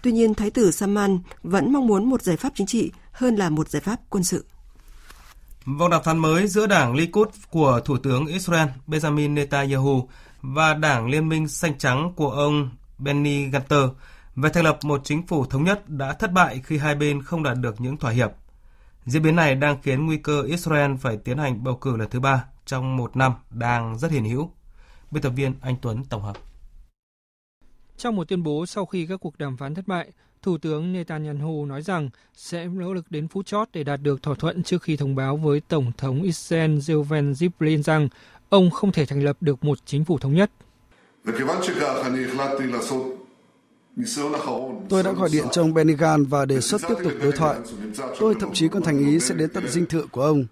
Tuy 0.02 0.12
nhiên, 0.12 0.34
Thái 0.34 0.50
tử 0.50 0.70
Salman 0.70 1.18
vẫn 1.42 1.72
mong 1.72 1.86
muốn 1.86 2.10
một 2.10 2.22
giải 2.22 2.36
pháp 2.36 2.52
chính 2.54 2.66
trị 2.66 2.90
hơn 3.12 3.36
là 3.36 3.50
một 3.50 3.68
giải 3.68 3.82
pháp 3.82 4.00
quân 4.10 4.24
sự. 4.24 4.44
Vòng 5.64 5.90
đàm 5.90 6.02
phán 6.02 6.18
mới 6.18 6.48
giữa 6.48 6.66
đảng 6.66 6.94
Likud 6.94 7.28
của 7.50 7.80
Thủ 7.84 7.98
tướng 7.98 8.26
Israel 8.26 8.68
Benjamin 8.86 9.34
Netanyahu 9.34 10.08
và 10.42 10.74
đảng 10.74 11.06
Liên 11.06 11.28
minh 11.28 11.48
xanh 11.48 11.78
trắng 11.78 12.12
của 12.16 12.30
ông 12.30 12.70
Benny 12.98 13.46
Gantz 13.46 13.90
về 14.36 14.50
thành 14.50 14.64
lập 14.64 14.78
một 14.82 15.00
chính 15.04 15.26
phủ 15.26 15.46
thống 15.46 15.64
nhất 15.64 15.88
đã 15.88 16.12
thất 16.12 16.32
bại 16.32 16.60
khi 16.64 16.78
hai 16.78 16.94
bên 16.94 17.22
không 17.22 17.42
đạt 17.42 17.56
được 17.58 17.80
những 17.80 17.96
thỏa 17.96 18.10
hiệp. 18.10 18.30
Diễn 19.06 19.22
biến 19.22 19.36
này 19.36 19.54
đang 19.54 19.82
khiến 19.82 20.06
nguy 20.06 20.16
cơ 20.16 20.42
Israel 20.42 20.90
phải 21.00 21.16
tiến 21.16 21.38
hành 21.38 21.64
bầu 21.64 21.76
cử 21.76 21.96
lần 21.96 22.10
thứ 22.10 22.20
ba 22.20 22.44
trong 22.64 22.96
một 22.96 23.16
năm 23.16 23.32
đang 23.50 23.98
rất 23.98 24.10
hiển 24.10 24.24
hữu. 24.24 24.50
Biên 25.10 25.22
tập 25.22 25.32
viên 25.36 25.54
Anh 25.60 25.76
Tuấn 25.82 26.04
tổng 26.04 26.22
hợp. 26.22 26.36
Trong 27.96 28.16
một 28.16 28.28
tuyên 28.28 28.42
bố 28.42 28.66
sau 28.66 28.86
khi 28.86 29.06
các 29.06 29.16
cuộc 29.20 29.38
đàm 29.38 29.56
phán 29.56 29.74
thất 29.74 29.86
bại, 29.86 30.10
Thủ 30.42 30.58
tướng 30.58 30.92
Netanyahu 30.92 31.66
nói 31.66 31.82
rằng 31.82 32.10
sẽ 32.34 32.66
nỗ 32.66 32.94
lực 32.94 33.10
đến 33.10 33.28
phút 33.28 33.46
chót 33.46 33.68
để 33.72 33.84
đạt 33.84 34.02
được 34.02 34.22
thỏa 34.22 34.34
thuận 34.34 34.62
trước 34.62 34.82
khi 34.82 34.96
thông 34.96 35.14
báo 35.14 35.36
với 35.36 35.60
Tổng 35.60 35.92
thống 35.98 36.22
Israel 36.22 36.78
Reuven 36.78 37.34
Rivlin 37.34 37.82
rằng 37.82 38.08
ông 38.48 38.70
không 38.70 38.92
thể 38.92 39.06
thành 39.06 39.24
lập 39.24 39.36
được 39.40 39.64
một 39.64 39.78
chính 39.84 40.04
phủ 40.04 40.18
thống 40.18 40.34
nhất. 40.34 40.50
Tôi 44.88 45.02
đã 45.02 45.12
gọi 45.12 45.28
điện 45.32 45.44
cho 45.52 45.62
ông 45.62 45.74
Benny 45.74 45.94
Gantz 45.94 46.26
và 46.28 46.44
đề 46.44 46.60
xuất 46.60 46.80
tiếp 46.88 46.94
tục 47.04 47.12
đối 47.22 47.32
thoại. 47.32 47.58
Tôi 48.20 48.34
thậm 48.40 48.52
chí 48.52 48.68
còn 48.68 48.82
thành 48.82 48.98
ý 48.98 49.20
sẽ 49.20 49.34
đến 49.34 49.50
tận 49.50 49.68
dinh 49.68 49.86
thự 49.86 50.06
của 50.12 50.22
ông. 50.22 50.46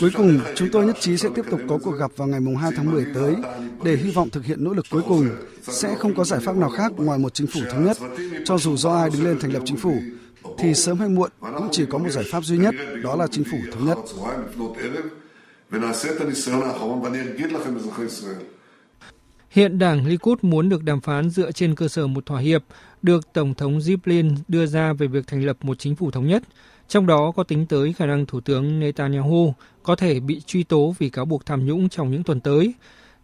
Cuối 0.00 0.10
cùng, 0.16 0.40
chúng 0.54 0.68
tôi 0.72 0.86
nhất 0.86 0.96
trí 1.00 1.16
sẽ 1.16 1.28
tiếp 1.34 1.44
tục 1.50 1.60
có 1.68 1.78
cuộc 1.82 1.90
gặp 1.90 2.10
vào 2.16 2.28
ngày 2.28 2.40
2 2.60 2.70
tháng 2.76 2.90
10 2.90 3.06
tới 3.14 3.34
để 3.84 3.96
hy 3.96 4.10
vọng 4.10 4.30
thực 4.30 4.44
hiện 4.44 4.64
nỗ 4.64 4.72
lực 4.72 4.86
cuối 4.90 5.02
cùng. 5.08 5.28
Sẽ 5.62 5.94
không 5.98 6.14
có 6.14 6.24
giải 6.24 6.40
pháp 6.40 6.56
nào 6.56 6.70
khác 6.70 6.92
ngoài 6.96 7.18
một 7.18 7.34
chính 7.34 7.46
phủ 7.46 7.60
thống 7.70 7.84
nhất. 7.84 7.96
Cho 8.44 8.58
dù 8.58 8.76
do 8.76 8.92
ai 8.94 9.10
đứng 9.10 9.24
lên 9.24 9.38
thành 9.40 9.52
lập 9.52 9.62
chính 9.64 9.76
phủ, 9.76 9.94
thì 10.58 10.74
sớm 10.74 10.98
hay 10.98 11.08
muộn 11.08 11.30
cũng 11.40 11.68
chỉ 11.72 11.86
có 11.86 11.98
một 11.98 12.10
giải 12.10 12.24
pháp 12.30 12.44
duy 12.44 12.58
nhất, 12.58 12.74
đó 13.02 13.16
là 13.16 13.26
chính 13.26 13.44
phủ 13.44 13.58
thống 13.72 13.86
nhất. 13.86 13.98
Hiện 19.52 19.78
đảng 19.78 20.06
Likud 20.06 20.38
muốn 20.42 20.68
được 20.68 20.82
đàm 20.82 21.00
phán 21.00 21.30
dựa 21.30 21.52
trên 21.52 21.74
cơ 21.74 21.88
sở 21.88 22.06
một 22.06 22.26
thỏa 22.26 22.40
hiệp 22.40 22.64
được 23.02 23.32
Tổng 23.32 23.54
thống 23.54 23.80
Rivlin 23.80 24.34
đưa 24.48 24.66
ra 24.66 24.92
về 24.92 25.06
việc 25.06 25.26
thành 25.26 25.44
lập 25.44 25.56
một 25.62 25.78
chính 25.78 25.96
phủ 25.96 26.10
thống 26.10 26.26
nhất, 26.26 26.42
trong 26.88 27.06
đó 27.06 27.32
có 27.36 27.42
tính 27.42 27.66
tới 27.66 27.92
khả 27.92 28.06
năng 28.06 28.26
Thủ 28.26 28.40
tướng 28.40 28.80
Netanyahu 28.80 29.54
có 29.82 29.96
thể 29.96 30.20
bị 30.20 30.40
truy 30.40 30.62
tố 30.62 30.94
vì 30.98 31.10
cáo 31.10 31.24
buộc 31.24 31.46
tham 31.46 31.66
nhũng 31.66 31.88
trong 31.88 32.10
những 32.10 32.22
tuần 32.22 32.40
tới. 32.40 32.74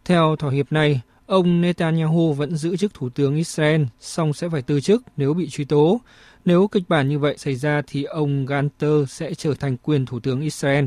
Theo 0.05 0.35
thỏa 0.35 0.51
hiệp 0.51 0.71
này, 0.71 1.01
ông 1.25 1.61
Netanyahu 1.61 2.33
vẫn 2.33 2.55
giữ 2.55 2.77
chức 2.77 2.93
Thủ 2.93 3.09
tướng 3.09 3.35
Israel, 3.35 3.83
song 3.99 4.33
sẽ 4.33 4.49
phải 4.49 4.61
từ 4.61 4.81
chức 4.81 5.03
nếu 5.17 5.33
bị 5.33 5.49
truy 5.49 5.65
tố. 5.65 6.01
Nếu 6.45 6.67
kịch 6.67 6.83
bản 6.89 7.09
như 7.09 7.19
vậy 7.19 7.37
xảy 7.37 7.55
ra 7.55 7.81
thì 7.87 8.03
ông 8.03 8.45
Gantz 8.45 9.05
sẽ 9.05 9.33
trở 9.33 9.53
thành 9.53 9.77
quyền 9.77 10.05
Thủ 10.05 10.19
tướng 10.19 10.41
Israel. 10.41 10.85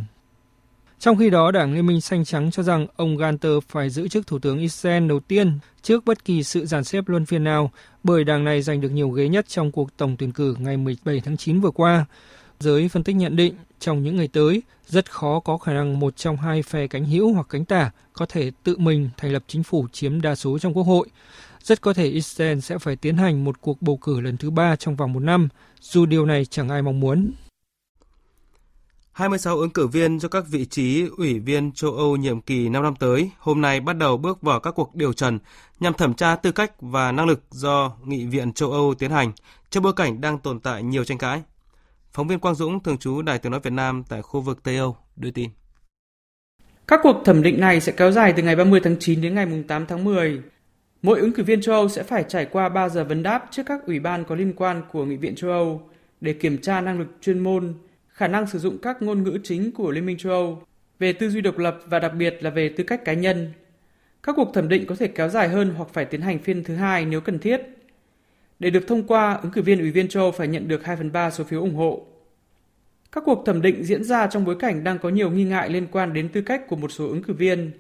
Trong 1.03 1.17
khi 1.17 1.31
đó, 1.31 1.51
Đảng 1.51 1.75
Liên 1.75 1.87
minh 1.87 2.01
Xanh 2.01 2.25
Trắng 2.25 2.51
cho 2.51 2.63
rằng 2.63 2.87
ông 2.97 3.17
Ganter 3.17 3.53
phải 3.69 3.91
giữ 3.91 4.09
chức 4.09 4.27
Thủ 4.27 4.39
tướng 4.39 4.59
Israel 4.59 5.09
đầu 5.09 5.21
tiên 5.21 5.59
trước 5.83 6.05
bất 6.05 6.25
kỳ 6.25 6.43
sự 6.43 6.67
giàn 6.67 6.85
xếp 6.85 7.09
luân 7.09 7.27
phiên 7.27 7.45
nào, 7.45 7.71
bởi 8.05 8.25
đảng 8.25 8.45
này 8.45 8.63
giành 8.63 8.81
được 8.81 8.89
nhiều 8.89 9.11
ghế 9.11 9.29
nhất 9.29 9.49
trong 9.49 9.73
cuộc 9.73 9.97
tổng 9.97 10.17
tuyển 10.19 10.33
cử 10.33 10.57
ngày 10.59 10.77
17 10.77 11.21
tháng 11.21 11.37
9 11.37 11.61
vừa 11.61 11.71
qua. 11.71 12.05
Giới 12.61 12.89
phân 12.89 13.05
tích 13.05 13.17
nhận 13.17 13.37
định, 13.37 13.55
trong 13.81 14.03
những 14.03 14.17
ngày 14.17 14.29
tới, 14.29 14.63
rất 14.87 15.11
khó 15.11 15.41
có 15.41 15.59
khả 15.59 15.73
năng 15.73 16.01
một 16.01 16.17
trong 16.17 16.37
hai 16.37 16.63
phe 16.63 16.87
cánh 16.87 17.05
hữu 17.05 17.33
hoặc 17.33 17.47
cánh 17.51 17.65
tả 17.65 17.91
có 18.13 18.27
thể 18.27 18.51
tự 18.63 18.79
mình 18.79 19.11
thành 19.17 19.33
lập 19.33 19.43
chính 19.47 19.63
phủ 19.63 19.87
chiếm 19.93 20.21
đa 20.21 20.35
số 20.35 20.59
trong 20.59 20.77
quốc 20.77 20.87
hội. 20.87 21.09
Rất 21.63 21.81
có 21.81 21.93
thể 21.93 22.07
Israel 22.07 22.61
sẽ 22.61 22.79
phải 22.79 22.97
tiến 22.97 23.17
hành 23.17 23.45
một 23.45 23.61
cuộc 23.61 23.83
bầu 23.83 23.97
cử 23.97 24.21
lần 24.21 24.37
thứ 24.37 24.51
ba 24.51 24.77
trong 24.77 24.97
vòng 24.97 25.13
một 25.13 25.21
năm, 25.21 25.49
dù 25.81 26.07
điều 26.07 26.27
này 26.27 26.45
chẳng 26.45 26.69
ai 26.69 26.83
mong 26.83 27.01
muốn. 27.01 27.33
26 29.13 29.57
ứng 29.57 29.71
cử 29.71 29.87
viên 29.87 30.19
cho 30.19 30.29
các 30.29 30.45
vị 30.49 30.65
trí 30.65 31.07
ủy 31.17 31.39
viên 31.39 31.73
châu 31.73 31.93
Âu 31.93 32.17
nhiệm 32.17 32.41
kỳ 32.41 32.69
5 32.69 32.83
năm 32.83 32.95
tới 32.97 33.31
hôm 33.39 33.61
nay 33.61 33.81
bắt 33.81 33.97
đầu 33.97 34.17
bước 34.17 34.43
vào 34.43 34.61
các 34.61 34.71
cuộc 34.71 34.95
điều 34.95 35.13
trần 35.13 35.39
nhằm 35.81 35.95
thẩm 35.95 36.15
tra 36.15 36.37
tư 36.37 36.53
cách 36.53 36.73
và 36.81 37.13
năng 37.13 37.27
lực 37.27 37.43
do 37.51 37.93
Nghị 38.05 38.27
viện 38.27 38.53
châu 38.53 38.73
Âu 38.73 38.95
tiến 38.95 39.11
hành 39.11 39.33
trong 39.71 39.83
bối 39.83 39.93
cảnh 39.97 40.21
đang 40.21 40.39
tồn 40.39 40.61
tại 40.61 40.83
nhiều 40.83 41.05
tranh 41.05 41.19
cãi. 41.19 41.43
Phóng 42.13 42.29
viên 42.29 42.39
Quang 42.39 42.55
Dũng, 42.55 42.81
thường 42.81 42.99
trú 42.99 43.23
Đài 43.23 43.39
Tiếng 43.39 43.53
Nói 43.53 43.61
Việt 43.61 43.73
Nam 43.73 44.03
tại 44.09 44.23
khu 44.23 44.41
vực 44.41 44.63
Tây 44.63 44.77
Âu, 44.77 44.97
đưa 45.17 45.31
tin. 45.31 45.51
Các 46.87 47.01
cuộc 47.03 47.23
thẩm 47.25 47.43
định 47.43 47.61
này 47.61 47.81
sẽ 47.81 47.93
kéo 47.93 48.11
dài 48.11 48.33
từ 48.37 48.43
ngày 48.43 48.57
30 48.57 48.81
tháng 48.85 48.97
9 49.01 49.21
đến 49.21 49.35
ngày 49.35 49.47
8 49.69 49.87
tháng 49.87 50.05
10. 50.05 50.43
Mỗi 51.03 51.21
ứng 51.21 51.33
cử 51.33 51.43
viên 51.43 51.61
châu 51.61 51.75
Âu 51.75 51.89
sẽ 51.89 52.03
phải 52.03 52.25
trải 52.29 52.47
qua 52.47 52.69
3 52.69 52.89
giờ 52.89 53.05
vấn 53.05 53.23
đáp 53.23 53.47
trước 53.51 53.63
các 53.67 53.87
ủy 53.87 54.01
ban 54.01 54.25
có 54.25 54.35
liên 54.35 54.53
quan 54.57 54.83
của 54.93 55.05
Nghị 55.05 55.17
viện 55.17 55.35
châu 55.35 55.51
Âu 55.51 55.91
để 56.21 56.33
kiểm 56.33 56.59
tra 56.59 56.81
năng 56.81 56.99
lực 56.99 57.09
chuyên 57.21 57.39
môn, 57.39 57.75
khả 58.23 58.29
năng 58.29 58.47
sử 58.47 58.59
dụng 58.59 58.79
các 58.79 59.03
ngôn 59.03 59.23
ngữ 59.23 59.39
chính 59.43 59.73
của 59.73 59.91
Liên 59.91 60.07
minh 60.07 60.19
châu 60.19 60.33
Âu, 60.33 60.63
về 60.99 61.13
tư 61.13 61.31
duy 61.31 61.41
độc 61.41 61.59
lập 61.59 61.79
và 61.87 61.99
đặc 61.99 62.13
biệt 62.19 62.39
là 62.41 62.51
về 62.51 62.69
tư 62.69 62.85
cách 62.85 63.05
cá 63.05 63.13
nhân. 63.13 63.53
Các 64.23 64.37
cuộc 64.37 64.55
thẩm 64.55 64.69
định 64.69 64.87
có 64.87 64.95
thể 64.95 65.09
kéo 65.09 65.29
dài 65.29 65.49
hơn 65.49 65.75
hoặc 65.77 65.89
phải 65.93 66.05
tiến 66.05 66.21
hành 66.21 66.39
phiên 66.39 66.65
thứ 66.65 66.75
hai 66.75 67.05
nếu 67.05 67.21
cần 67.21 67.39
thiết. 67.39 67.61
Để 68.59 68.71
được 68.71 68.87
thông 68.87 69.07
qua, 69.07 69.39
ứng 69.43 69.53
cử 69.53 69.63
viên 69.63 69.79
Ủy 69.79 69.91
viên 69.91 70.09
châu 70.09 70.23
Âu 70.23 70.33
phải 70.33 70.49
nhận 70.49 70.69
được 70.69 70.85
2 70.85 70.97
phần 70.97 71.13
3 71.13 71.31
số 71.31 71.45
phiếu 71.45 71.61
ủng 71.61 71.75
hộ. 71.75 72.07
Các 73.13 73.23
cuộc 73.27 73.43
thẩm 73.47 73.63
định 73.63 73.85
diễn 73.85 74.05
ra 74.05 74.27
trong 74.27 74.45
bối 74.45 74.57
cảnh 74.59 74.85
đang 74.85 74.99
có 74.99 75.09
nhiều 75.09 75.31
nghi 75.31 75.45
ngại 75.45 75.71
liên 75.71 75.87
quan 75.93 76.13
đến 76.13 76.29
tư 76.29 76.41
cách 76.41 76.69
của 76.69 76.77
một 76.77 76.93
số 76.93 77.09
ứng 77.09 77.23
cử 77.23 77.33
viên. 77.33 77.71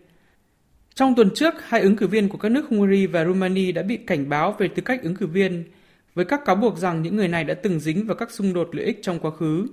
Trong 0.94 1.14
tuần 1.14 1.30
trước, 1.34 1.54
hai 1.64 1.80
ứng 1.80 1.96
cử 1.96 2.06
viên 2.06 2.28
của 2.28 2.38
các 2.38 2.48
nước 2.48 2.68
Hungary 2.68 3.06
và 3.06 3.24
Romania 3.24 3.72
đã 3.72 3.82
bị 3.82 3.96
cảnh 3.96 4.28
báo 4.28 4.52
về 4.52 4.68
tư 4.68 4.82
cách 4.84 5.02
ứng 5.02 5.16
cử 5.16 5.26
viên, 5.26 5.64
với 6.14 6.24
các 6.24 6.44
cáo 6.44 6.56
buộc 6.56 6.78
rằng 6.78 7.02
những 7.02 7.16
người 7.16 7.28
này 7.28 7.44
đã 7.44 7.54
từng 7.54 7.80
dính 7.80 8.06
vào 8.06 8.16
các 8.16 8.30
xung 8.30 8.54
đột 8.54 8.74
lợi 8.74 8.86
ích 8.86 8.98
trong 9.02 9.18
quá 9.18 9.30
khứ. 9.30 9.66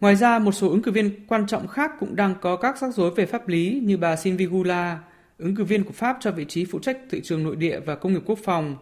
Ngoài 0.00 0.16
ra, 0.16 0.38
một 0.38 0.52
số 0.52 0.68
ứng 0.68 0.82
cử 0.82 0.90
viên 0.90 1.10
quan 1.26 1.46
trọng 1.46 1.68
khác 1.68 1.90
cũng 2.00 2.16
đang 2.16 2.34
có 2.40 2.56
các 2.56 2.78
rắc 2.78 2.94
rối 2.94 3.10
về 3.10 3.26
pháp 3.26 3.48
lý 3.48 3.80
như 3.84 3.96
bà 3.96 4.16
Sylvie 4.16 4.46
Goulart, 4.46 4.98
ứng 5.38 5.54
cử 5.56 5.64
viên 5.64 5.84
của 5.84 5.92
Pháp 5.92 6.16
cho 6.20 6.30
vị 6.30 6.44
trí 6.44 6.64
phụ 6.64 6.78
trách 6.78 6.98
thị 7.10 7.20
trường 7.24 7.44
nội 7.44 7.56
địa 7.56 7.80
và 7.80 7.94
công 7.94 8.12
nghiệp 8.12 8.22
quốc 8.26 8.38
phòng, 8.44 8.76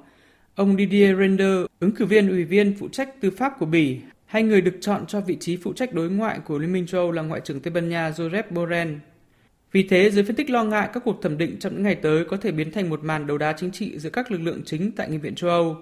ông 0.55 0.77
Didier 0.77 1.19
Render, 1.19 1.65
ứng 1.81 1.93
cử 1.93 2.05
viên 2.05 2.29
ủy 2.29 2.45
viên 2.45 2.77
phụ 2.79 2.89
trách 2.89 3.21
tư 3.21 3.31
pháp 3.31 3.59
của 3.59 3.67
Bỉ, 3.67 3.99
hai 4.27 4.43
người 4.43 4.61
được 4.61 4.79
chọn 4.81 5.07
cho 5.07 5.21
vị 5.21 5.37
trí 5.41 5.57
phụ 5.57 5.73
trách 5.73 5.95
đối 5.95 6.11
ngoại 6.11 6.39
của 6.45 6.59
Liên 6.59 6.73
minh 6.73 6.87
châu 6.87 7.01
Âu 7.01 7.13
là 7.13 7.23
Ngoại 7.23 7.41
trưởng 7.45 7.61
Tây 7.61 7.73
Ban 7.73 7.89
Nha 7.89 8.11
Josep 8.11 8.43
Borrell. 8.51 8.95
Vì 9.73 9.83
thế, 9.83 10.11
giới 10.11 10.25
phân 10.25 10.37
tích 10.37 10.51
lo 10.51 10.65
ngại 10.65 10.89
các 10.93 11.03
cuộc 11.05 11.23
thẩm 11.23 11.39
định 11.39 11.57
trong 11.61 11.75
những 11.75 11.83
ngày 11.83 11.95
tới 11.95 12.25
có 12.25 12.37
thể 12.37 12.53
biến 12.53 12.73
thành 12.73 12.91
một 12.91 13.05
màn 13.05 13.27
đấu 13.27 13.39
đá 13.39 13.53
chính 13.53 13.71
trị 13.71 13.99
giữa 13.99 14.11
các 14.11 14.31
lực 14.31 14.41
lượng 14.41 14.63
chính 14.65 14.93
tại 14.93 15.11
Nghị 15.11 15.19
viện 15.19 15.35
châu 15.35 15.51
Âu, 15.51 15.77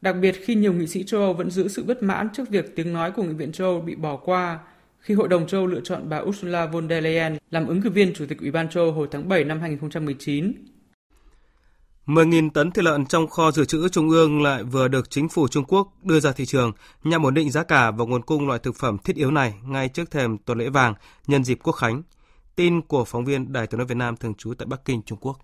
đặc 0.00 0.16
biệt 0.20 0.32
khi 0.44 0.54
nhiều 0.54 0.72
nghị 0.72 0.86
sĩ 0.86 1.04
châu 1.04 1.20
Âu 1.20 1.34
vẫn 1.34 1.50
giữ 1.50 1.68
sự 1.68 1.84
bất 1.84 2.02
mãn 2.02 2.28
trước 2.32 2.48
việc 2.48 2.76
tiếng 2.76 2.92
nói 2.92 3.10
của 3.10 3.22
Nghị 3.22 3.34
viện 3.34 3.52
châu 3.52 3.66
Âu 3.66 3.80
bị 3.80 3.94
bỏ 3.94 4.16
qua 4.16 4.58
khi 5.04 5.14
Hội 5.14 5.28
đồng 5.28 5.46
châu 5.46 5.60
Âu 5.60 5.66
lựa 5.66 5.80
chọn 5.84 6.08
bà 6.08 6.18
Ursula 6.18 6.66
von 6.66 6.88
der 6.88 7.04
Leyen 7.04 7.36
làm 7.50 7.66
ứng 7.66 7.82
cử 7.82 7.90
viên 7.90 8.14
Chủ 8.14 8.24
tịch 8.28 8.38
Ủy 8.40 8.50
ban 8.50 8.68
châu 8.68 8.84
Âu 8.84 8.92
hồi 8.92 9.08
tháng 9.10 9.28
7 9.28 9.44
năm 9.44 9.60
2019. 9.60 10.52
10.000 12.06 12.50
tấn 12.50 12.70
thịt 12.70 12.84
lợn 12.84 13.06
trong 13.06 13.28
kho 13.28 13.50
dự 13.50 13.64
trữ 13.64 13.88
trung 13.88 14.10
ương 14.10 14.42
lại 14.42 14.62
vừa 14.62 14.88
được 14.88 15.10
chính 15.10 15.28
phủ 15.28 15.48
Trung 15.48 15.64
Quốc 15.68 15.88
đưa 16.02 16.20
ra 16.20 16.32
thị 16.32 16.46
trường 16.46 16.72
nhằm 17.04 17.26
ổn 17.26 17.34
định 17.34 17.50
giá 17.50 17.62
cả 17.62 17.90
và 17.90 18.04
nguồn 18.04 18.22
cung 18.22 18.46
loại 18.46 18.58
thực 18.58 18.76
phẩm 18.76 18.98
thiết 18.98 19.16
yếu 19.16 19.30
này 19.30 19.54
ngay 19.66 19.88
trước 19.88 20.10
thềm 20.10 20.38
tuần 20.38 20.58
lễ 20.58 20.68
vàng 20.68 20.94
nhân 21.26 21.44
dịp 21.44 21.58
Quốc 21.62 21.72
khánh. 21.72 22.02
Tin 22.56 22.82
của 22.82 23.04
phóng 23.04 23.24
viên 23.24 23.52
Đài 23.52 23.66
Tiếng 23.66 23.78
nói 23.78 23.86
Việt 23.86 23.96
Nam 23.96 24.16
thường 24.16 24.34
trú 24.34 24.54
tại 24.54 24.66
Bắc 24.66 24.84
Kinh, 24.84 25.02
Trung 25.02 25.18
Quốc. 25.20 25.38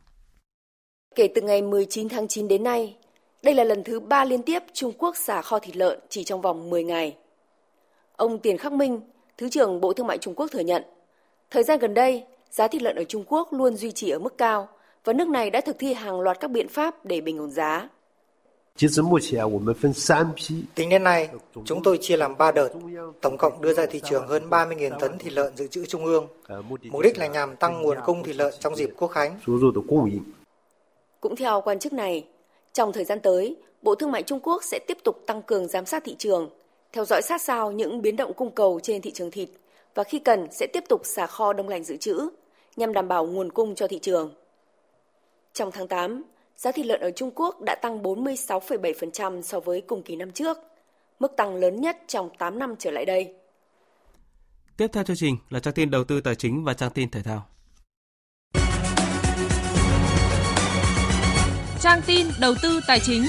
Kể 1.15 1.29
từ 1.35 1.43
ngày 1.43 1.63
19 1.63 2.09
tháng 2.09 2.29
9 2.29 2.49
đến 2.49 2.65
nay, 2.65 2.97
đây 3.43 3.55
là 3.55 3.65
lần 3.65 3.85
thứ 3.85 4.01
ba 4.01 4.25
liên 4.25 4.43
tiếp 4.43 4.63
Trung 4.75 4.93
Quốc 4.99 5.17
xả 5.17 5.43
kho 5.43 5.59
thịt 5.59 5.77
lợn 5.77 5.99
chỉ 6.09 6.25
trong 6.25 6.41
vòng 6.41 6.71
10 6.71 6.85
ngày. 6.85 7.17
Ông 8.17 8.39
Tiền 8.39 8.59
Khắc 8.59 8.73
Minh, 8.73 9.01
Thứ 9.41 9.49
trưởng 9.49 9.80
Bộ 9.80 9.93
Thương 9.93 10.07
mại 10.07 10.18
Trung 10.18 10.34
Quốc 10.34 10.47
thừa 10.51 10.61
nhận, 10.61 10.82
thời 11.51 11.62
gian 11.62 11.78
gần 11.78 11.95
đây, 11.95 12.24
giá 12.51 12.68
thịt 12.68 12.82
lợn 12.82 12.97
ở 12.97 13.05
Trung 13.05 13.24
Quốc 13.26 13.53
luôn 13.53 13.76
duy 13.76 13.93
trì 13.93 14.11
ở 14.11 14.18
mức 14.18 14.38
cao 14.38 14.68
và 15.05 15.12
nước 15.12 15.28
này 15.28 15.51
đã 15.51 15.61
thực 15.61 15.78
thi 15.78 15.93
hàng 15.95 16.20
loạt 16.20 16.41
các 16.41 16.51
biện 16.51 16.68
pháp 16.68 17.05
để 17.05 17.20
bình 17.20 17.38
ổn 17.38 17.51
giá. 17.51 17.88
Tính 20.74 20.88
đến 20.91 21.05
nay, 21.05 21.28
chúng 21.64 21.82
tôi 21.82 21.99
chia 22.01 22.16
làm 22.16 22.36
3 22.38 22.53
đợt, 22.53 22.68
tổng 23.20 23.36
cộng 23.38 23.62
đưa 23.62 23.74
ra 23.74 23.86
thị 23.86 24.01
trường 24.05 24.26
hơn 24.26 24.51
30.000 24.51 24.99
tấn 24.99 25.18
thịt 25.18 25.32
lợn 25.32 25.57
dự 25.57 25.66
trữ 25.66 25.86
trung 25.86 26.05
ương. 26.05 26.26
Mục 26.91 27.03
đích 27.03 27.18
là 27.18 27.26
nhằm 27.26 27.57
tăng 27.57 27.82
nguồn 27.82 27.99
cung 28.07 28.22
thịt 28.22 28.36
lợn 28.36 28.55
trong 28.61 28.76
dịp 28.76 28.91
quốc 28.97 29.09
khánh. 29.09 29.41
Cũng 31.20 31.36
theo 31.36 31.61
quan 31.61 31.78
chức 31.78 31.93
này, 31.93 32.26
trong 32.72 32.93
thời 32.93 33.05
gian 33.05 33.20
tới, 33.20 33.57
Bộ 33.82 33.95
Thương 33.95 34.12
mại 34.12 34.22
Trung 34.22 34.41
Quốc 34.43 34.64
sẽ 34.64 34.78
tiếp 34.88 34.99
tục 35.05 35.22
tăng 35.26 35.43
cường 35.43 35.68
giám 35.68 35.86
sát 35.86 36.05
thị 36.05 36.16
trường, 36.18 36.51
theo 36.93 37.05
dõi 37.05 37.22
sát 37.22 37.43
sao 37.43 37.72
những 37.72 38.03
biến 38.03 38.16
động 38.16 38.32
cung 38.34 38.55
cầu 38.55 38.80
trên 38.82 39.03
thị 39.03 39.11
trường 39.11 39.30
thịt 39.30 39.49
và 39.95 40.05
khi 40.05 40.18
cần 40.18 40.47
sẽ 40.51 40.66
tiếp 40.72 40.84
tục 40.88 41.01
xả 41.05 41.26
kho 41.26 41.53
đông 41.53 41.68
lạnh 41.68 41.84
dự 41.84 41.97
trữ 41.97 42.28
nhằm 42.76 42.93
đảm 42.93 43.09
bảo 43.09 43.26
nguồn 43.26 43.53
cung 43.53 43.74
cho 43.74 43.88
thị 43.88 43.99
trường. 43.99 44.34
Trong 45.53 45.70
tháng 45.72 45.88
8, 45.88 46.22
giá 46.57 46.72
thịt 46.72 46.86
lợn 46.86 47.01
ở 47.01 47.11
Trung 47.11 47.30
Quốc 47.34 47.61
đã 47.61 47.74
tăng 47.82 48.03
46,7% 48.03 49.43
so 49.43 49.61
với 49.61 49.80
cùng 49.80 50.03
kỳ 50.03 50.16
năm 50.16 50.30
trước, 50.30 50.59
mức 51.20 51.36
tăng 51.36 51.55
lớn 51.57 51.80
nhất 51.80 51.99
trong 52.07 52.30
8 52.38 52.59
năm 52.59 52.74
trở 52.78 52.91
lại 52.91 53.05
đây. 53.05 53.34
Tiếp 54.76 54.86
theo 54.93 55.05
chương 55.05 55.16
trình 55.16 55.36
là 55.51 55.61
trang 55.61 55.74
tin 55.74 55.91
đầu 55.91 56.05
tư 56.05 56.20
tài 56.20 56.34
chính 56.34 56.64
và 56.64 56.74
trang 56.74 56.91
tin 56.91 57.11
thể 57.11 57.22
thao. 57.22 57.47
Trang 61.80 62.01
tin 62.07 62.26
đầu 62.41 62.55
tư 62.62 62.80
tài 62.86 63.01
chính. 63.01 63.22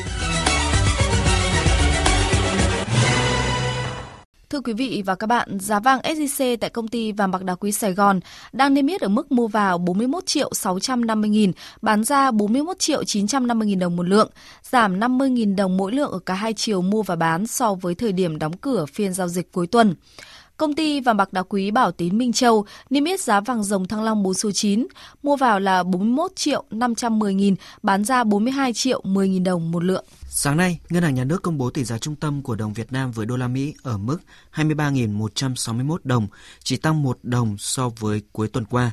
Thưa 4.52 4.62
quý 4.62 4.74
vị 4.74 5.04
và 5.06 5.16
các 5.16 5.28
bạn, 5.28 5.60
giá 5.60 5.80
vàng 5.80 6.00
SJC 6.00 6.58
tại 6.58 6.70
công 6.70 6.88
ty 6.88 7.12
vàng 7.12 7.32
bạc 7.32 7.44
đá 7.44 7.56
quý 7.56 7.72
Sài 7.72 7.94
Gòn 7.94 8.20
đang 8.54 8.74
niêm 8.74 8.88
yết 8.88 9.02
ở 9.02 9.08
mức 9.08 9.32
mua 9.32 9.48
vào 9.48 9.78
41 9.78 10.26
triệu 10.26 10.50
650 10.54 11.30
nghìn, 11.30 11.52
bán 11.82 12.04
ra 12.04 12.32
41 12.32 12.80
triệu 12.80 13.04
950 13.04 13.68
nghìn 13.68 13.80
đồng 13.80 13.96
một 13.96 14.08
lượng, 14.08 14.30
giảm 14.64 15.00
50 15.00 15.30
nghìn 15.30 15.56
đồng 15.56 15.78
mỗi 15.78 15.92
lượng 15.92 16.12
ở 16.12 16.20
cả 16.20 16.34
hai 16.34 16.54
chiều 16.54 16.82
mua 16.82 17.04
và 17.04 17.16
bán 17.16 17.48
so 17.48 17.74
với 17.74 17.96
thời 17.96 18.12
điểm 18.12 18.40
đóng 18.40 18.58
cửa 18.58 18.86
phiên 18.94 19.14
giao 19.14 19.28
dịch 19.28 19.52
cuối 19.52 19.68
tuần. 19.68 19.96
Công 20.62 20.76
ty 20.76 21.02
vàng 21.02 21.18
bạc 21.18 21.34
đá 21.34 21.44
quý 21.44 21.72
Bảo 21.72 21.92
Tín 21.92 22.18
Minh 22.18 22.34
Châu 22.34 22.66
niêm 22.90 23.04
yết 23.04 23.22
giá 23.22 23.40
vàng 23.42 23.64
dòng 23.64 23.88
thăng 23.88 24.04
long 24.04 24.24
4 24.24 24.34
số 24.34 24.52
9, 24.52 24.88
mua 25.24 25.36
vào 25.36 25.60
là 25.60 25.84
41 25.84 26.32
triệu 26.36 26.64
510 26.72 27.34
nghìn, 27.34 27.56
bán 27.84 28.04
ra 28.04 28.24
42 28.24 28.74
triệu 28.74 29.02
10 29.04 29.30
nghìn 29.30 29.44
đồng 29.44 29.72
một 29.72 29.84
lượng. 29.84 30.06
Sáng 30.30 30.58
nay, 30.58 30.80
Ngân 30.90 31.04
hàng 31.04 31.16
Nhà 31.16 31.24
nước 31.24 31.42
công 31.42 31.58
bố 31.58 31.70
tỷ 31.70 31.84
giá 31.84 31.98
trung 31.98 32.16
tâm 32.16 32.42
của 32.42 32.56
đồng 32.56 32.74
Việt 32.74 32.92
Nam 32.92 33.12
với 33.12 33.26
đô 33.26 33.38
la 33.38 33.48
Mỹ 33.48 33.74
ở 33.84 33.98
mức 33.98 34.18
23.161 34.54 35.98
đồng, 36.04 36.28
chỉ 36.64 36.78
tăng 36.78 37.04
1 37.04 37.20
đồng 37.24 37.58
so 37.58 37.90
với 37.90 38.22
cuối 38.32 38.48
tuần 38.48 38.66
qua. 38.66 38.92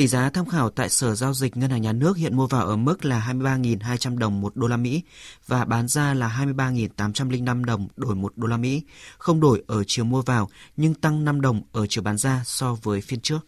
Tỷ 0.00 0.06
giá 0.06 0.30
tham 0.30 0.46
khảo 0.46 0.70
tại 0.70 0.88
Sở 0.88 1.14
Giao 1.14 1.34
dịch 1.34 1.56
Ngân 1.56 1.70
hàng 1.70 1.82
Nhà 1.82 1.92
nước 1.92 2.16
hiện 2.16 2.36
mua 2.36 2.46
vào 2.46 2.66
ở 2.66 2.76
mức 2.76 3.04
là 3.04 3.32
23.200 3.32 4.18
đồng 4.18 4.40
một 4.40 4.56
đô 4.56 4.66
la 4.66 4.76
Mỹ 4.76 5.02
và 5.46 5.64
bán 5.64 5.88
ra 5.88 6.14
là 6.14 6.44
23.805 6.56 7.64
đồng 7.64 7.88
đổi 7.96 8.14
một 8.14 8.32
đô 8.36 8.46
la 8.46 8.56
Mỹ, 8.56 8.82
không 9.18 9.40
đổi 9.40 9.62
ở 9.66 9.84
chiều 9.86 10.04
mua 10.04 10.22
vào 10.22 10.48
nhưng 10.76 10.94
tăng 10.94 11.24
5 11.24 11.40
đồng 11.40 11.62
ở 11.72 11.86
chiều 11.86 12.02
bán 12.02 12.18
ra 12.18 12.42
so 12.44 12.76
với 12.82 13.00
phiên 13.00 13.20
trước. 13.20 13.38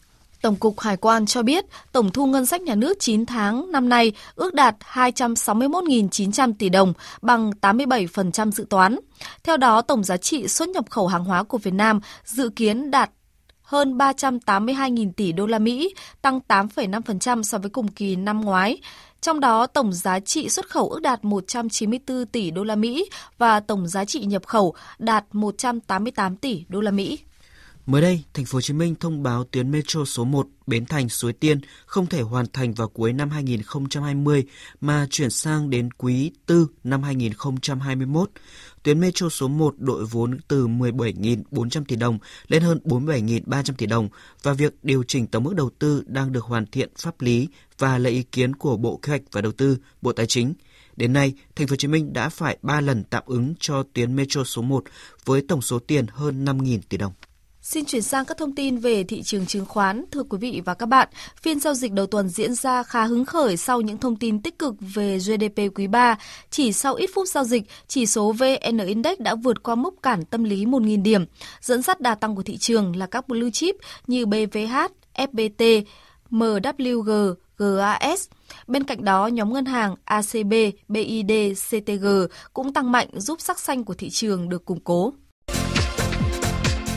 Tổng 0.42 0.56
cục 0.56 0.80
Hải 0.80 0.96
quan 0.96 1.26
cho 1.26 1.42
biết 1.42 1.64
tổng 1.92 2.10
thu 2.10 2.26
ngân 2.26 2.46
sách 2.46 2.62
nhà 2.62 2.74
nước 2.74 2.96
9 3.00 3.26
tháng 3.26 3.72
năm 3.72 3.88
nay 3.88 4.12
ước 4.34 4.54
đạt 4.54 4.76
261.900 4.92 6.54
tỷ 6.58 6.68
đồng, 6.68 6.92
bằng 7.22 7.50
87% 7.60 8.50
dự 8.50 8.66
toán. 8.70 8.98
Theo 9.44 9.56
đó, 9.56 9.82
tổng 9.82 10.04
giá 10.04 10.16
trị 10.16 10.48
xuất 10.48 10.68
nhập 10.68 10.84
khẩu 10.90 11.06
hàng 11.06 11.24
hóa 11.24 11.42
của 11.42 11.58
Việt 11.58 11.74
Nam 11.74 12.00
dự 12.24 12.48
kiến 12.48 12.90
đạt 12.90 13.10
hơn 13.72 13.98
382.000 13.98 15.12
tỷ 15.12 15.32
đô 15.32 15.46
la 15.46 15.58
Mỹ, 15.58 15.94
tăng 16.22 16.40
8,5% 16.48 17.42
so 17.42 17.58
với 17.58 17.70
cùng 17.70 17.88
kỳ 17.88 18.16
năm 18.16 18.40
ngoái. 18.40 18.78
Trong 19.20 19.40
đó, 19.40 19.66
tổng 19.66 19.92
giá 19.92 20.20
trị 20.20 20.48
xuất 20.48 20.68
khẩu 20.70 20.88
ước 20.88 21.00
đạt 21.02 21.24
194 21.24 22.26
tỷ 22.26 22.50
đô 22.50 22.64
la 22.64 22.76
Mỹ 22.76 23.08
và 23.38 23.60
tổng 23.60 23.88
giá 23.88 24.04
trị 24.04 24.24
nhập 24.24 24.46
khẩu 24.46 24.74
đạt 24.98 25.24
188 25.32 26.36
tỷ 26.36 26.64
đô 26.68 26.80
la 26.80 26.90
Mỹ. 26.90 27.18
Mới 27.86 28.02
đây, 28.02 28.24
thành 28.34 28.44
phố 28.44 28.56
Hồ 28.56 28.60
Chí 28.60 28.74
Minh 28.74 28.94
thông 28.94 29.22
báo 29.22 29.44
tuyến 29.44 29.70
metro 29.70 30.04
số 30.04 30.24
1 30.24 30.46
Bến 30.66 30.86
Thành 30.86 31.08
Suối 31.08 31.32
Tiên 31.32 31.60
không 31.86 32.06
thể 32.06 32.20
hoàn 32.20 32.46
thành 32.52 32.74
vào 32.74 32.88
cuối 32.88 33.12
năm 33.12 33.30
2020 33.30 34.44
mà 34.80 35.06
chuyển 35.10 35.30
sang 35.30 35.70
đến 35.70 35.90
quý 35.90 36.30
4 36.48 36.66
năm 36.84 37.02
2021. 37.02 38.30
Tuyến 38.82 39.00
metro 39.00 39.28
số 39.28 39.48
1 39.48 39.74
đội 39.78 40.04
vốn 40.04 40.38
từ 40.48 40.66
17.400 40.66 41.84
tỷ 41.88 41.96
đồng 41.96 42.18
lên 42.48 42.62
hơn 42.62 42.78
47.300 42.84 43.74
tỷ 43.78 43.86
đồng 43.86 44.08
và 44.42 44.52
việc 44.52 44.74
điều 44.82 45.02
chỉnh 45.08 45.26
tổng 45.26 45.44
mức 45.44 45.54
đầu 45.54 45.70
tư 45.78 46.02
đang 46.06 46.32
được 46.32 46.44
hoàn 46.44 46.66
thiện 46.66 46.88
pháp 46.98 47.20
lý 47.20 47.48
và 47.78 47.98
lấy 47.98 48.12
ý 48.12 48.22
kiến 48.22 48.56
của 48.56 48.76
Bộ 48.76 48.96
Kế 49.02 49.10
hoạch 49.10 49.22
và 49.32 49.40
Đầu 49.40 49.52
tư, 49.52 49.78
Bộ 50.02 50.12
Tài 50.12 50.26
chính. 50.26 50.54
Đến 50.96 51.12
nay, 51.12 51.32
thành 51.56 51.66
phố 51.66 51.72
Hồ 51.72 51.76
Chí 51.76 51.88
Minh 51.88 52.12
đã 52.12 52.28
phải 52.28 52.58
3 52.62 52.80
lần 52.80 53.04
tạm 53.04 53.22
ứng 53.26 53.54
cho 53.60 53.82
tuyến 53.92 54.16
metro 54.16 54.44
số 54.44 54.62
1 54.62 54.84
với 55.24 55.42
tổng 55.48 55.62
số 55.62 55.78
tiền 55.78 56.06
hơn 56.10 56.44
5.000 56.44 56.78
tỷ 56.88 56.96
đồng. 56.96 57.12
Xin 57.62 57.84
chuyển 57.84 58.02
sang 58.02 58.24
các 58.24 58.36
thông 58.36 58.54
tin 58.54 58.76
về 58.76 59.04
thị 59.04 59.22
trường 59.22 59.46
chứng 59.46 59.66
khoán. 59.66 60.04
Thưa 60.10 60.22
quý 60.22 60.38
vị 60.38 60.62
và 60.64 60.74
các 60.74 60.86
bạn, 60.86 61.08
phiên 61.42 61.60
giao 61.60 61.74
dịch 61.74 61.92
đầu 61.92 62.06
tuần 62.06 62.28
diễn 62.28 62.54
ra 62.54 62.82
khá 62.82 63.04
hứng 63.04 63.24
khởi 63.24 63.56
sau 63.56 63.80
những 63.80 63.98
thông 63.98 64.16
tin 64.16 64.42
tích 64.42 64.58
cực 64.58 64.74
về 64.80 65.18
GDP 65.18 65.58
quý 65.74 65.86
3. 65.86 66.18
Chỉ 66.50 66.72
sau 66.72 66.94
ít 66.94 67.10
phút 67.14 67.28
giao 67.28 67.44
dịch, 67.44 67.62
chỉ 67.88 68.06
số 68.06 68.32
VN 68.32 68.78
Index 68.86 69.18
đã 69.18 69.34
vượt 69.34 69.62
qua 69.62 69.74
mốc 69.74 69.94
cản 70.02 70.24
tâm 70.24 70.44
lý 70.44 70.66
1.000 70.66 71.02
điểm. 71.02 71.24
Dẫn 71.60 71.82
dắt 71.82 72.00
đà 72.00 72.14
tăng 72.14 72.36
của 72.36 72.42
thị 72.42 72.56
trường 72.56 72.96
là 72.96 73.06
các 73.06 73.28
blue 73.28 73.50
chip 73.50 73.76
như 74.06 74.26
BVH, 74.26 74.76
FPT, 75.14 75.82
MWG, 76.30 77.34
GAS. 77.58 78.28
Bên 78.66 78.84
cạnh 78.84 79.04
đó, 79.04 79.26
nhóm 79.26 79.52
ngân 79.52 79.64
hàng 79.64 79.94
ACB, 80.04 80.52
BID, 80.88 81.32
CTG 81.68 82.06
cũng 82.52 82.72
tăng 82.72 82.92
mạnh 82.92 83.08
giúp 83.12 83.40
sắc 83.40 83.60
xanh 83.60 83.84
của 83.84 83.94
thị 83.94 84.10
trường 84.10 84.48
được 84.48 84.64
củng 84.64 84.80
cố. 84.80 85.12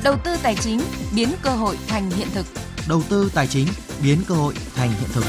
Đầu 0.06 0.18
tư 0.24 0.32
tài 0.43 0.56
chính 0.56 0.80
biến 1.16 1.30
cơ 1.43 1.49
hội 1.49 1.78
thành 1.88 2.10
hiện 2.10 2.28
thực. 2.34 2.45
Đầu 2.89 3.03
tư 3.10 3.32
tài 3.36 3.47
chính 3.47 3.68
biến 4.03 4.18
cơ 4.28 4.36
hội 4.36 4.53
thành 4.76 4.89
hiện 4.89 5.10
thực. 5.14 5.24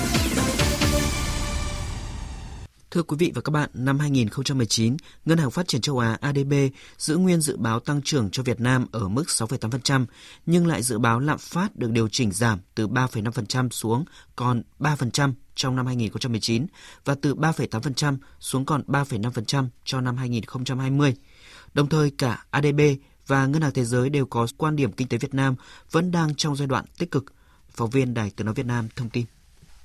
Thưa 2.90 3.02
quý 3.02 3.16
vị 3.20 3.32
và 3.34 3.40
các 3.40 3.50
bạn, 3.50 3.70
năm 3.74 3.98
2019, 3.98 4.96
Ngân 5.24 5.38
hàng 5.38 5.50
Phát 5.50 5.68
triển 5.68 5.80
châu 5.80 5.98
Á 5.98 6.18
ADB 6.20 6.52
giữ 6.98 7.16
nguyên 7.16 7.40
dự 7.40 7.56
báo 7.56 7.80
tăng 7.80 8.00
trưởng 8.04 8.30
cho 8.30 8.42
Việt 8.42 8.60
Nam 8.60 8.86
ở 8.92 9.08
mức 9.08 9.24
6,8%, 9.26 10.06
nhưng 10.46 10.66
lại 10.66 10.82
dự 10.82 10.98
báo 10.98 11.20
lạm 11.20 11.38
phát 11.38 11.76
được 11.76 11.90
điều 11.90 12.08
chỉnh 12.08 12.32
giảm 12.32 12.58
từ 12.74 12.88
3,5% 12.88 13.70
xuống 13.70 14.04
còn 14.36 14.62
3% 14.78 15.32
trong 15.54 15.76
năm 15.76 15.86
2019 15.86 16.66
và 17.04 17.14
từ 17.22 17.34
3,8% 17.34 18.16
xuống 18.40 18.64
còn 18.64 18.82
3,5% 18.86 19.68
cho 19.84 20.00
năm 20.00 20.16
2020. 20.16 21.14
Đồng 21.74 21.88
thời 21.88 22.10
cả 22.18 22.44
ADB 22.50 22.80
và 23.26 23.46
Ngân 23.46 23.62
hàng 23.62 23.72
Thế 23.72 23.84
giới 23.84 24.10
đều 24.10 24.26
có 24.26 24.46
quan 24.56 24.76
điểm 24.76 24.92
kinh 24.92 25.08
tế 25.08 25.18
Việt 25.18 25.34
Nam 25.34 25.54
vẫn 25.90 26.10
đang 26.10 26.34
trong 26.34 26.56
giai 26.56 26.68
đoạn 26.68 26.84
tích 26.98 27.10
cực. 27.10 27.24
Phóng 27.70 27.90
viên 27.90 28.14
Đài 28.14 28.30
Tiếng 28.36 28.44
Nói 28.44 28.54
Việt 28.54 28.66
Nam 28.66 28.88
thông 28.96 29.10
tin. 29.10 29.24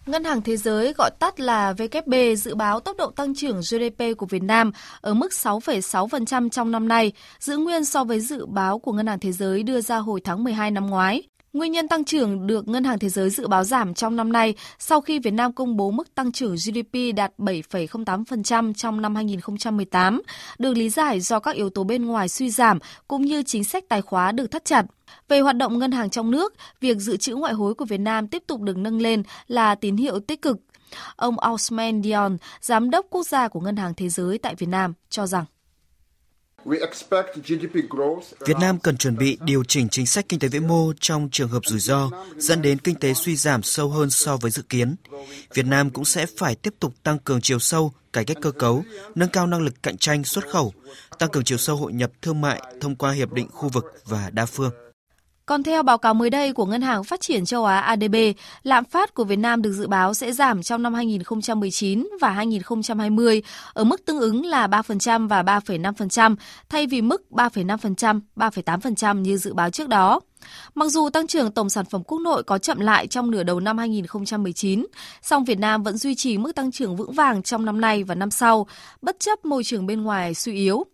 Ngân 0.05 0.23
hàng 0.23 0.41
Thế 0.41 0.57
giới 0.57 0.93
gọi 0.97 1.11
tắt 1.19 1.39
là 1.39 1.73
WB 1.73 2.35
dự 2.35 2.55
báo 2.55 2.79
tốc 2.79 2.97
độ 2.97 3.11
tăng 3.11 3.35
trưởng 3.35 3.59
GDP 3.59 4.03
của 4.17 4.25
Việt 4.25 4.43
Nam 4.43 4.71
ở 5.01 5.13
mức 5.13 5.31
6,6% 5.31 6.49
trong 6.49 6.71
năm 6.71 6.87
nay, 6.87 7.11
giữ 7.39 7.57
nguyên 7.57 7.85
so 7.85 8.03
với 8.03 8.19
dự 8.19 8.45
báo 8.45 8.79
của 8.79 8.93
Ngân 8.93 9.07
hàng 9.07 9.19
Thế 9.19 9.31
giới 9.31 9.63
đưa 9.63 9.81
ra 9.81 9.97
hồi 9.97 10.21
tháng 10.23 10.43
12 10.43 10.71
năm 10.71 10.87
ngoái. 10.87 11.23
Nguyên 11.53 11.71
nhân 11.71 11.87
tăng 11.87 12.05
trưởng 12.05 12.47
được 12.47 12.67
Ngân 12.67 12.83
hàng 12.83 12.99
Thế 12.99 13.09
giới 13.09 13.29
dự 13.29 13.47
báo 13.47 13.63
giảm 13.63 13.93
trong 13.93 14.15
năm 14.15 14.31
nay 14.31 14.55
sau 14.79 15.01
khi 15.01 15.19
Việt 15.19 15.31
Nam 15.31 15.53
công 15.53 15.77
bố 15.77 15.91
mức 15.91 16.15
tăng 16.15 16.31
trưởng 16.31 16.55
GDP 16.55 17.15
đạt 17.15 17.33
7,08% 17.37 18.73
trong 18.73 19.01
năm 19.01 19.15
2018, 19.15 20.21
được 20.59 20.73
lý 20.73 20.89
giải 20.89 21.19
do 21.19 21.39
các 21.39 21.55
yếu 21.55 21.69
tố 21.69 21.83
bên 21.83 22.05
ngoài 22.05 22.29
suy 22.29 22.49
giảm 22.49 22.79
cũng 23.07 23.21
như 23.21 23.43
chính 23.43 23.63
sách 23.63 23.83
tài 23.89 24.01
khóa 24.01 24.31
được 24.31 24.51
thắt 24.51 24.65
chặt. 24.65 24.85
Về 25.27 25.39
hoạt 25.39 25.57
động 25.57 25.79
ngân 25.79 25.91
hàng 25.91 26.09
trong 26.09 26.31
nước, 26.31 26.53
việc 26.79 26.97
dự 26.97 27.17
trữ 27.17 27.35
ngoại 27.35 27.53
hối 27.53 27.73
của 27.73 27.85
Việt 27.85 27.99
Nam 27.99 28.27
tiếp 28.27 28.43
tục 28.47 28.61
được 28.61 28.77
nâng 28.77 29.01
lên 29.01 29.23
là 29.47 29.75
tín 29.75 29.97
hiệu 29.97 30.19
tích 30.19 30.41
cực. 30.41 30.57
Ông 31.15 31.35
Osman 31.53 32.03
Dion, 32.03 32.37
giám 32.61 32.89
đốc 32.89 33.05
quốc 33.09 33.27
gia 33.27 33.47
của 33.47 33.59
Ngân 33.59 33.75
hàng 33.75 33.93
Thế 33.97 34.09
giới 34.09 34.37
tại 34.37 34.55
Việt 34.55 34.69
Nam, 34.69 34.93
cho 35.09 35.27
rằng 35.27 35.45
Việt 38.45 38.57
Nam 38.59 38.79
cần 38.79 38.97
chuẩn 38.97 39.17
bị 39.17 39.37
điều 39.41 39.63
chỉnh 39.63 39.89
chính 39.89 40.05
sách 40.05 40.25
kinh 40.29 40.39
tế 40.39 40.47
vĩ 40.47 40.59
mô 40.59 40.93
trong 40.99 41.29
trường 41.31 41.49
hợp 41.49 41.65
rủi 41.65 41.79
ro 41.79 42.09
dẫn 42.37 42.61
đến 42.61 42.77
kinh 42.77 42.95
tế 42.95 43.13
suy 43.13 43.35
giảm 43.35 43.63
sâu 43.63 43.89
hơn 43.89 44.09
so 44.09 44.37
với 44.37 44.51
dự 44.51 44.61
kiến. 44.69 44.95
Việt 45.53 45.65
Nam 45.65 45.89
cũng 45.89 46.05
sẽ 46.05 46.25
phải 46.37 46.55
tiếp 46.55 46.73
tục 46.79 46.93
tăng 47.03 47.19
cường 47.19 47.41
chiều 47.41 47.59
sâu, 47.59 47.93
cải 48.13 48.25
cách 48.25 48.37
cơ 48.41 48.51
cấu, 48.51 48.83
nâng 49.15 49.29
cao 49.29 49.47
năng 49.47 49.61
lực 49.61 49.83
cạnh 49.83 49.97
tranh 49.97 50.23
xuất 50.23 50.47
khẩu, 50.49 50.73
tăng 51.19 51.29
cường 51.29 51.43
chiều 51.43 51.57
sâu 51.57 51.75
hội 51.75 51.93
nhập 51.93 52.11
thương 52.21 52.41
mại 52.41 52.61
thông 52.81 52.95
qua 52.95 53.11
hiệp 53.11 53.33
định 53.33 53.47
khu 53.51 53.69
vực 53.69 53.85
và 54.05 54.29
đa 54.29 54.45
phương. 54.45 54.90
Còn 55.51 55.63
theo 55.63 55.83
báo 55.83 55.97
cáo 55.97 56.13
mới 56.13 56.29
đây 56.29 56.53
của 56.53 56.65
Ngân 56.65 56.81
hàng 56.81 57.03
Phát 57.03 57.21
triển 57.21 57.45
châu 57.45 57.65
Á 57.65 57.79
ADB, 57.79 58.15
lạm 58.63 58.85
phát 58.85 59.13
của 59.13 59.23
Việt 59.23 59.35
Nam 59.35 59.61
được 59.61 59.71
dự 59.71 59.87
báo 59.87 60.13
sẽ 60.13 60.31
giảm 60.31 60.63
trong 60.63 60.83
năm 60.83 60.93
2019 60.93 62.07
và 62.21 62.29
2020 62.29 63.41
ở 63.73 63.83
mức 63.83 64.05
tương 64.05 64.19
ứng 64.19 64.45
là 64.45 64.67
3% 64.67 65.27
và 65.27 65.43
3,5% 65.43 66.35
thay 66.69 66.87
vì 66.87 67.01
mức 67.01 67.23
3,5%, 67.29 68.21
3,8% 68.35 69.21
như 69.21 69.37
dự 69.37 69.53
báo 69.53 69.69
trước 69.69 69.87
đó. 69.87 70.19
Mặc 70.75 70.85
dù 70.85 71.09
tăng 71.09 71.27
trưởng 71.27 71.51
tổng 71.51 71.69
sản 71.69 71.85
phẩm 71.85 72.03
quốc 72.03 72.19
nội 72.19 72.43
có 72.43 72.57
chậm 72.57 72.79
lại 72.79 73.07
trong 73.07 73.31
nửa 73.31 73.43
đầu 73.43 73.59
năm 73.59 73.77
2019, 73.77 74.85
song 75.21 75.45
Việt 75.45 75.59
Nam 75.59 75.83
vẫn 75.83 75.97
duy 75.97 76.15
trì 76.15 76.37
mức 76.37 76.55
tăng 76.55 76.71
trưởng 76.71 76.95
vững 76.95 77.11
vàng 77.11 77.43
trong 77.43 77.65
năm 77.65 77.81
nay 77.81 78.03
và 78.03 78.15
năm 78.15 78.31
sau, 78.31 78.67
bất 79.01 79.19
chấp 79.19 79.45
môi 79.45 79.63
trường 79.63 79.85
bên 79.85 80.01
ngoài 80.01 80.33
suy 80.33 80.53
yếu. 80.53 80.85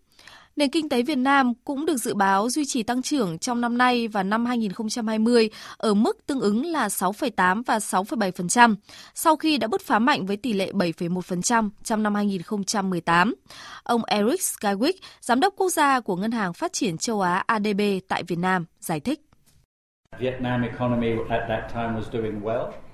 Nền 0.57 0.69
kinh 0.69 0.89
tế 0.89 1.01
Việt 1.01 1.15
Nam 1.15 1.53
cũng 1.65 1.85
được 1.85 1.97
dự 1.97 2.13
báo 2.13 2.49
duy 2.49 2.65
trì 2.65 2.83
tăng 2.83 3.01
trưởng 3.01 3.39
trong 3.39 3.61
năm 3.61 3.77
nay 3.77 4.07
và 4.07 4.23
năm 4.23 4.45
2020 4.45 5.49
ở 5.77 5.93
mức 5.93 6.17
tương 6.27 6.41
ứng 6.41 6.65
là 6.65 6.87
6,8 6.87 7.63
và 7.65 7.77
6,7%, 7.77 8.75
sau 9.15 9.35
khi 9.35 9.57
đã 9.57 9.67
bứt 9.67 9.81
phá 9.81 9.99
mạnh 9.99 10.25
với 10.25 10.37
tỷ 10.37 10.53
lệ 10.53 10.71
7,1% 10.71 11.69
trong 11.83 12.03
năm 12.03 12.15
2018. 12.15 13.35
Ông 13.83 14.05
Eric 14.05 14.39
Skywick, 14.39 14.93
giám 15.21 15.39
đốc 15.39 15.53
quốc 15.57 15.69
gia 15.69 15.99
của 15.99 16.15
Ngân 16.15 16.31
hàng 16.31 16.53
Phát 16.53 16.73
triển 16.73 16.97
châu 16.97 17.21
Á 17.21 17.43
ADB 17.47 17.81
tại 18.07 18.23
Việt 18.23 18.39
Nam, 18.39 18.65
giải 18.79 18.99
thích. 18.99 19.26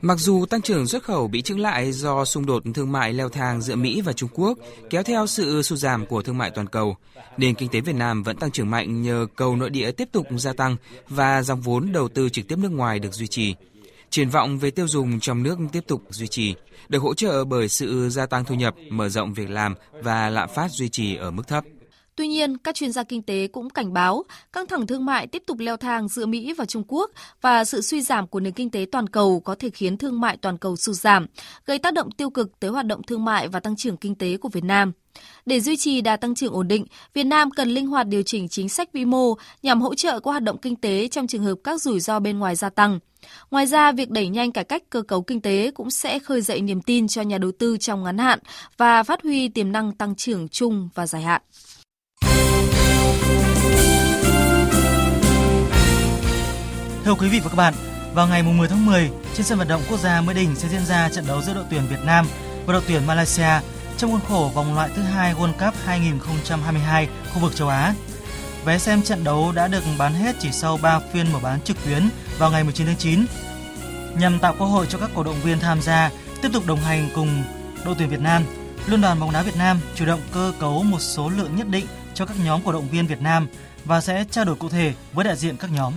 Mặc 0.02 0.18
dù 0.18 0.46
tăng 0.46 0.62
trưởng 0.62 0.88
xuất 0.88 1.04
khẩu 1.04 1.28
bị 1.28 1.42
chững 1.42 1.60
lại 1.60 1.92
do 1.92 2.26
xung 2.26 2.46
đột 2.46 2.64
thương 2.74 2.92
mại 2.92 3.14
leo 3.14 3.30
thang 3.30 3.62
giữa 3.62 3.76
Mỹ 3.76 4.02
và 4.02 4.14
Trung 4.14 4.30
Quốc, 4.34 4.58
kéo 4.90 5.04
theo 5.04 5.28
sự 5.28 5.62
sụt 5.62 5.80
giảm 5.80 6.06
của 6.06 6.22
thương 6.22 6.38
mại 6.38 6.52
toàn 6.52 6.68
cầu, 6.68 6.98
nền 7.38 7.56
kinh 7.56 7.70
tế 7.70 7.80
Việt 7.80 7.96
Nam 7.96 8.24
vẫn 8.24 8.38
tăng 8.38 8.52
trưởng 8.52 8.70
mạnh 8.70 9.02
nhờ 9.02 9.28
cầu 9.36 9.56
nội 9.56 9.70
địa 9.70 9.92
tiếp 9.92 10.10
tục 10.12 10.28
gia 10.32 10.54
tăng 10.54 10.76
và 11.10 11.42
dòng 11.42 11.62
vốn 11.62 11.92
đầu 11.92 12.08
tư 12.08 12.30
trực 12.30 12.48
tiếp 12.48 12.60
nước 12.60 12.72
ngoài 12.72 13.00
được 13.00 13.14
duy 13.14 13.28
trì. 13.28 13.56
Triển 14.10 14.30
vọng 14.30 14.60
về 14.60 14.72
tiêu 14.72 14.88
dùng 14.88 15.20
trong 15.20 15.44
nước 15.44 15.58
tiếp 15.72 15.84
tục 15.88 16.02
duy 16.10 16.28
trì, 16.28 16.56
được 16.90 17.00
hỗ 17.00 17.14
trợ 17.14 17.44
bởi 17.44 17.70
sự 17.70 18.10
gia 18.10 18.26
tăng 18.26 18.46
thu 18.46 18.56
nhập, 18.56 18.76
mở 18.90 19.10
rộng 19.10 19.34
việc 19.34 19.50
làm 19.50 19.76
và 20.02 20.30
lạm 20.30 20.50
phát 20.56 20.72
duy 20.72 20.90
trì 20.90 21.16
ở 21.16 21.32
mức 21.32 21.48
thấp. 21.48 21.64
Tuy 22.16 22.28
nhiên, 22.28 22.58
các 22.58 22.76
chuyên 22.76 22.92
gia 22.92 23.04
kinh 23.04 23.22
tế 23.22 23.48
cũng 23.48 23.70
cảnh 23.70 23.94
báo 23.94 24.24
căng 24.54 24.68
thẳng 24.68 24.88
thương 24.88 25.06
mại 25.06 25.28
tiếp 25.28 25.44
tục 25.48 25.60
leo 25.60 25.78
thang 25.78 26.08
giữa 26.08 26.26
Mỹ 26.26 26.54
và 26.54 26.66
Trung 26.66 26.84
Quốc 26.88 27.12
và 27.42 27.66
sự 27.66 27.82
suy 27.82 28.02
giảm 28.02 28.28
của 28.28 28.40
nền 28.40 28.54
kinh 28.54 28.70
tế 28.70 28.86
toàn 28.92 29.10
cầu 29.10 29.40
có 29.40 29.56
thể 29.56 29.70
khiến 29.70 29.98
thương 29.98 30.22
mại 30.22 30.38
toàn 30.38 30.58
cầu 30.58 30.76
sụt 30.76 30.96
giảm, 30.96 31.26
gây 31.66 31.80
tác 31.80 31.94
động 31.94 32.12
tiêu 32.12 32.30
cực 32.30 32.60
tới 32.60 32.72
hoạt 32.72 32.86
động 32.86 33.04
thương 33.04 33.26
mại 33.26 33.48
và 33.48 33.60
tăng 33.60 33.76
trưởng 33.76 33.98
kinh 33.98 34.16
tế 34.16 34.38
của 34.38 34.50
Việt 34.50 34.64
Nam. 34.64 34.92
Để 35.46 35.60
duy 35.60 35.78
trì 35.78 36.02
đà 36.02 36.18
tăng 36.18 36.36
trưởng 36.36 36.54
ổn 36.54 36.68
định, 36.68 36.86
Việt 37.14 37.24
Nam 37.24 37.52
cần 37.52 37.70
linh 37.70 37.88
hoạt 37.88 38.08
điều 38.08 38.24
chỉnh 38.24 38.48
chính 38.50 38.70
sách 38.70 38.94
vĩ 38.94 39.06
mô 39.06 39.34
nhằm 39.64 39.82
hỗ 39.82 39.96
trợ 39.96 40.20
các 40.20 40.32
hoạt 40.32 40.44
động 40.44 40.58
kinh 40.58 40.76
tế 40.76 41.08
trong 41.08 41.28
trường 41.28 41.44
hợp 41.44 41.56
các 41.64 41.82
rủi 41.82 42.00
ro 42.00 42.20
bên 42.20 42.40
ngoài 42.40 42.56
gia 42.56 42.70
tăng. 42.70 43.00
Ngoài 43.52 43.66
ra, 43.66 43.92
việc 43.92 44.10
đẩy 44.10 44.28
nhanh 44.28 44.52
cải 44.52 44.64
cách 44.64 44.84
cơ 44.90 45.02
cấu 45.02 45.22
kinh 45.22 45.42
tế 45.42 45.72
cũng 45.72 45.92
sẽ 45.92 46.20
khơi 46.20 46.42
dậy 46.42 46.62
niềm 46.62 46.82
tin 46.82 47.08
cho 47.08 47.22
nhà 47.22 47.38
đầu 47.38 47.52
tư 47.60 47.78
trong 47.78 48.04
ngắn 48.04 48.18
hạn 48.18 48.40
và 48.78 49.04
phát 49.04 49.24
huy 49.24 49.50
tiềm 49.50 49.72
năng 49.72 49.92
tăng 49.92 50.16
trưởng 50.16 50.50
chung 50.50 50.90
và 50.96 51.08
dài 51.08 51.22
hạn. 51.22 51.42
Thưa 57.06 57.14
quý 57.14 57.30
vị 57.30 57.40
và 57.40 57.50
các 57.50 57.56
bạn, 57.56 57.74
vào 58.14 58.28
ngày 58.28 58.44
10 58.44 58.68
tháng 58.68 58.86
10, 58.86 59.10
trên 59.34 59.46
sân 59.46 59.58
vận 59.58 59.68
động 59.68 59.82
quốc 59.90 60.00
gia 60.00 60.22
Mỹ 60.22 60.34
Đình 60.34 60.56
sẽ 60.56 60.70
diễn 60.70 60.86
ra 60.86 61.10
trận 61.10 61.28
đấu 61.28 61.42
giữa 61.42 61.54
đội 61.54 61.64
tuyển 61.70 61.82
Việt 61.90 62.00
Nam 62.06 62.28
và 62.66 62.74
đội 62.74 62.82
tuyển 62.88 63.08
Malaysia 63.08 63.60
trong 63.98 64.12
khuôn 64.12 64.20
khổ 64.28 64.52
vòng 64.54 64.76
loại 64.76 64.90
thứ 64.96 65.02
hai 65.02 65.34
World 65.34 65.54
Cup 65.54 65.74
2022 65.86 67.08
khu 67.34 67.40
vực 67.40 67.56
châu 67.56 67.68
Á. 67.68 67.94
Vé 68.66 68.78
xem 68.78 69.02
trận 69.02 69.24
đấu 69.24 69.52
đã 69.52 69.68
được 69.68 69.84
bán 69.98 70.14
hết 70.14 70.36
chỉ 70.40 70.52
sau 70.52 70.78
3 70.82 71.00
phiên 71.00 71.34
mở 71.34 71.40
bán 71.40 71.62
trực 71.62 71.78
tuyến 71.86 72.10
vào 72.38 72.52
ngày 72.52 72.64
19 72.64 72.88
tháng 72.88 72.98
9. 72.98 73.26
Nhằm 74.18 74.40
tạo 74.40 74.56
cơ 74.60 74.66
hội 74.66 74.86
cho 74.90 74.98
các 74.98 75.10
cổ 75.16 75.24
động 75.24 75.42
viên 75.44 75.60
tham 75.60 75.82
gia 75.82 76.12
tiếp 76.42 76.50
tục 76.54 76.66
đồng 76.68 76.80
hành 76.80 77.10
cùng 77.16 77.44
đội 77.86 77.96
tuyển 77.98 78.10
Việt 78.10 78.22
Nam, 78.22 78.44
Liên 78.88 79.02
đoàn 79.02 79.20
bóng 79.20 79.32
đá 79.32 79.42
Việt 79.42 79.56
Nam 79.58 79.80
chủ 79.96 80.06
động 80.06 80.22
cơ 80.34 80.54
cấu 80.60 80.84
một 80.84 81.00
số 81.00 81.30
lượng 81.30 81.56
nhất 81.56 81.68
định 81.68 81.86
cho 82.14 82.26
các 82.26 82.38
nhóm 82.46 82.62
cổ 82.66 82.72
động 82.72 82.90
viên 82.90 83.08
Việt 83.08 83.22
Nam 83.22 83.48
và 83.86 84.02
sẽ 84.02 84.26
trao 84.32 84.46
đổi 84.46 84.56
cụ 84.56 84.70
thể 84.70 84.94
với 85.14 85.26
đại 85.26 85.36
diện 85.36 85.58
các 85.58 85.72
nhóm. 85.72 85.94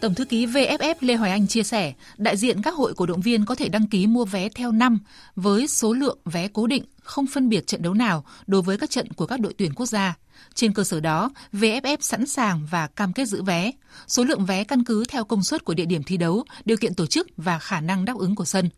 Tổng 0.00 0.14
thư 0.14 0.24
ký 0.24 0.46
VFF 0.46 0.94
Lê 1.00 1.14
Hoài 1.14 1.30
Anh 1.30 1.46
chia 1.46 1.62
sẻ, 1.62 1.92
đại 2.16 2.36
diện 2.36 2.62
các 2.62 2.74
hội 2.74 2.94
cổ 2.94 3.06
động 3.06 3.20
viên 3.20 3.44
có 3.44 3.54
thể 3.54 3.68
đăng 3.68 3.86
ký 3.86 4.06
mua 4.06 4.24
vé 4.24 4.48
theo 4.48 4.72
năm 4.72 4.98
với 5.36 5.66
số 5.66 5.92
lượng 5.92 6.18
vé 6.24 6.48
cố 6.48 6.66
định, 6.66 6.84
không 7.02 7.26
phân 7.26 7.48
biệt 7.48 7.66
trận 7.66 7.82
đấu 7.82 7.94
nào 7.94 8.24
đối 8.46 8.62
với 8.62 8.78
các 8.78 8.90
trận 8.90 9.12
của 9.12 9.26
các 9.26 9.40
đội 9.40 9.54
tuyển 9.58 9.74
quốc 9.74 9.86
gia. 9.86 10.16
Trên 10.54 10.72
cơ 10.72 10.84
sở 10.84 11.00
đó, 11.00 11.30
VFF 11.52 11.96
sẵn 12.00 12.26
sàng 12.26 12.66
và 12.70 12.86
cam 12.86 13.12
kết 13.12 13.24
giữ 13.24 13.42
vé. 13.42 13.70
Số 14.06 14.24
lượng 14.24 14.46
vé 14.46 14.64
căn 14.64 14.84
cứ 14.84 15.04
theo 15.08 15.24
công 15.24 15.42
suất 15.42 15.64
của 15.64 15.74
địa 15.74 15.84
điểm 15.84 16.02
thi 16.02 16.16
đấu, 16.16 16.44
điều 16.64 16.76
kiện 16.76 16.94
tổ 16.94 17.06
chức 17.06 17.28
và 17.36 17.58
khả 17.58 17.80
năng 17.80 18.04
đáp 18.04 18.16
ứng 18.18 18.34
của 18.34 18.44
sân. 18.44 18.70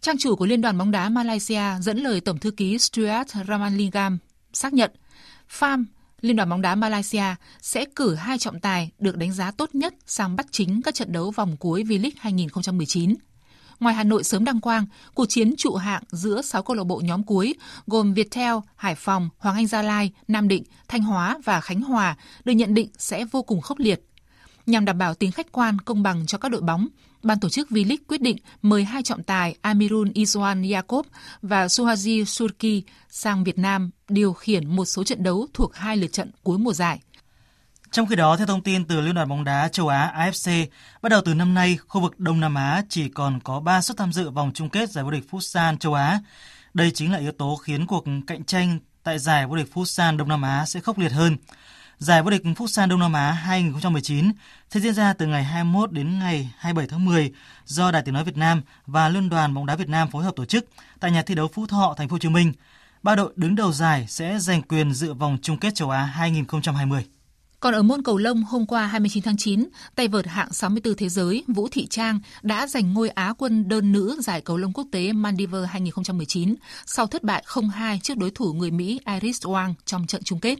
Trang 0.00 0.18
chủ 0.18 0.36
của 0.36 0.46
Liên 0.46 0.60
đoàn 0.60 0.78
bóng 0.78 0.90
đá 0.90 1.08
Malaysia 1.08 1.62
dẫn 1.80 1.98
lời 1.98 2.20
Tổng 2.20 2.38
thư 2.38 2.50
ký 2.50 2.78
Stuart 2.78 3.28
Ramalingam 3.48 4.18
xác 4.52 4.72
nhận, 4.72 4.90
FAM 5.58 5.84
Liên 6.26 6.36
đoàn 6.36 6.48
bóng 6.48 6.62
đá 6.62 6.74
Malaysia 6.74 7.34
sẽ 7.62 7.84
cử 7.96 8.14
hai 8.14 8.38
trọng 8.38 8.60
tài 8.60 8.90
được 8.98 9.16
đánh 9.16 9.32
giá 9.32 9.50
tốt 9.50 9.74
nhất 9.74 9.94
sang 10.06 10.36
bắt 10.36 10.46
chính 10.50 10.82
các 10.82 10.94
trận 10.94 11.12
đấu 11.12 11.30
vòng 11.30 11.56
cuối 11.56 11.82
V-League 11.82 12.10
2019. 12.16 13.14
Ngoài 13.80 13.94
Hà 13.94 14.04
Nội 14.04 14.24
sớm 14.24 14.44
đăng 14.44 14.60
quang, 14.60 14.86
cuộc 15.14 15.26
chiến 15.26 15.54
trụ 15.56 15.74
hạng 15.74 16.02
giữa 16.10 16.42
6 16.42 16.62
câu 16.62 16.76
lạc 16.76 16.84
bộ 16.84 17.00
nhóm 17.04 17.22
cuối 17.22 17.54
gồm 17.86 18.14
Viettel, 18.14 18.54
Hải 18.76 18.94
Phòng, 18.94 19.28
Hoàng 19.38 19.56
Anh 19.56 19.66
Gia 19.66 19.82
Lai, 19.82 20.10
Nam 20.28 20.48
Định, 20.48 20.64
Thanh 20.88 21.02
Hóa 21.02 21.38
và 21.44 21.60
Khánh 21.60 21.80
Hòa 21.80 22.16
được 22.44 22.52
nhận 22.52 22.74
định 22.74 22.88
sẽ 22.98 23.24
vô 23.24 23.42
cùng 23.42 23.60
khốc 23.60 23.78
liệt. 23.78 24.00
Nhằm 24.66 24.84
đảm 24.84 24.98
bảo 24.98 25.14
tính 25.14 25.32
khách 25.32 25.52
quan, 25.52 25.78
công 25.78 26.02
bằng 26.02 26.26
cho 26.26 26.38
các 26.38 26.48
đội 26.48 26.60
bóng, 26.60 26.88
ban 27.26 27.40
tổ 27.40 27.48
chức 27.48 27.68
V-League 27.70 28.04
quyết 28.08 28.20
định 28.20 28.36
mời 28.62 28.84
hai 28.84 29.02
trọng 29.02 29.22
tài 29.22 29.56
Amirul 29.60 30.08
Izwan 30.08 30.74
Yakob 30.74 31.06
và 31.42 31.66
Suhaji 31.66 32.24
Surki 32.24 32.86
sang 33.08 33.44
Việt 33.44 33.58
Nam 33.58 33.90
điều 34.08 34.32
khiển 34.32 34.76
một 34.76 34.84
số 34.84 35.04
trận 35.04 35.22
đấu 35.22 35.46
thuộc 35.54 35.74
hai 35.74 35.96
lượt 35.96 36.12
trận 36.12 36.30
cuối 36.42 36.58
mùa 36.58 36.72
giải. 36.72 37.00
Trong 37.90 38.06
khi 38.06 38.16
đó, 38.16 38.36
theo 38.36 38.46
thông 38.46 38.62
tin 38.62 38.84
từ 38.84 39.00
Liên 39.00 39.14
đoàn 39.14 39.28
bóng 39.28 39.44
đá 39.44 39.68
châu 39.68 39.88
Á 39.88 40.12
AFC, 40.16 40.66
bắt 41.02 41.08
đầu 41.08 41.20
từ 41.24 41.34
năm 41.34 41.54
nay, 41.54 41.78
khu 41.88 42.00
vực 42.00 42.20
Đông 42.20 42.40
Nam 42.40 42.54
Á 42.54 42.82
chỉ 42.88 43.08
còn 43.08 43.40
có 43.40 43.60
3 43.60 43.80
suất 43.80 43.96
tham 43.96 44.12
dự 44.12 44.30
vòng 44.30 44.50
chung 44.54 44.68
kết 44.68 44.90
giải 44.90 45.04
vô 45.04 45.10
địch 45.10 45.24
Futsal 45.30 45.76
châu 45.76 45.94
Á. 45.94 46.20
Đây 46.74 46.90
chính 46.90 47.12
là 47.12 47.18
yếu 47.18 47.32
tố 47.32 47.56
khiến 47.56 47.86
cuộc 47.86 48.04
cạnh 48.26 48.44
tranh 48.44 48.78
tại 49.02 49.18
giải 49.18 49.46
vô 49.46 49.56
địch 49.56 49.70
Futsal 49.74 50.16
Đông 50.16 50.28
Nam 50.28 50.42
Á 50.42 50.66
sẽ 50.66 50.80
khốc 50.80 50.98
liệt 50.98 51.12
hơn. 51.12 51.36
Giải 51.98 52.22
vô 52.22 52.30
địch 52.30 52.42
Futsal 52.44 52.88
Đông 52.88 53.00
Nam 53.00 53.12
Á 53.12 53.32
2019 53.32 54.32
sẽ 54.70 54.80
diễn 54.80 54.94
ra 54.94 55.12
từ 55.12 55.26
ngày 55.26 55.44
21 55.44 55.92
đến 55.92 56.18
ngày 56.18 56.50
27 56.58 56.88
tháng 56.88 57.04
10 57.04 57.32
do 57.64 57.90
Đài 57.90 58.02
Tiếng 58.02 58.14
nói 58.14 58.24
Việt 58.24 58.36
Nam 58.36 58.62
và 58.86 59.08
Liên 59.08 59.28
đoàn 59.28 59.54
bóng 59.54 59.66
đá 59.66 59.76
Việt 59.76 59.88
Nam 59.88 60.10
phối 60.10 60.24
hợp 60.24 60.36
tổ 60.36 60.44
chức 60.44 60.66
tại 61.00 61.10
nhà 61.10 61.22
thi 61.22 61.34
đấu 61.34 61.48
Phú 61.48 61.66
Thọ, 61.66 61.94
thành 61.96 62.08
phố 62.08 62.14
Hồ 62.14 62.18
Chí 62.18 62.28
Minh. 62.28 62.52
Ba 63.02 63.14
đội 63.14 63.32
đứng 63.36 63.54
đầu 63.54 63.72
giải 63.72 64.06
sẽ 64.08 64.38
giành 64.38 64.62
quyền 64.62 64.92
dự 64.92 65.14
vòng 65.14 65.38
chung 65.42 65.58
kết 65.58 65.74
châu 65.74 65.90
Á 65.90 66.04
2020. 66.04 67.04
Còn 67.60 67.74
ở 67.74 67.82
môn 67.82 68.02
cầu 68.02 68.18
lông, 68.18 68.42
hôm 68.42 68.66
qua 68.66 68.86
29 68.86 69.22
tháng 69.22 69.36
9, 69.36 69.68
tay 69.94 70.08
vợt 70.08 70.26
hạng 70.26 70.52
64 70.52 70.94
thế 70.96 71.08
giới 71.08 71.44
Vũ 71.48 71.68
Thị 71.70 71.86
Trang 71.86 72.20
đã 72.42 72.66
giành 72.66 72.94
ngôi 72.94 73.08
Á 73.08 73.34
quân 73.38 73.68
đơn 73.68 73.92
nữ 73.92 74.20
giải 74.22 74.40
cầu 74.40 74.56
lông 74.56 74.72
quốc 74.72 74.86
tế 74.92 75.12
Maldives 75.12 75.68
2019 75.68 76.54
sau 76.86 77.06
thất 77.06 77.22
bại 77.22 77.44
0-2 77.46 77.98
trước 78.02 78.16
đối 78.16 78.30
thủ 78.30 78.52
người 78.52 78.70
Mỹ 78.70 79.00
Iris 79.06 79.42
Wang 79.46 79.74
trong 79.84 80.06
trận 80.06 80.22
chung 80.24 80.40
kết. 80.40 80.58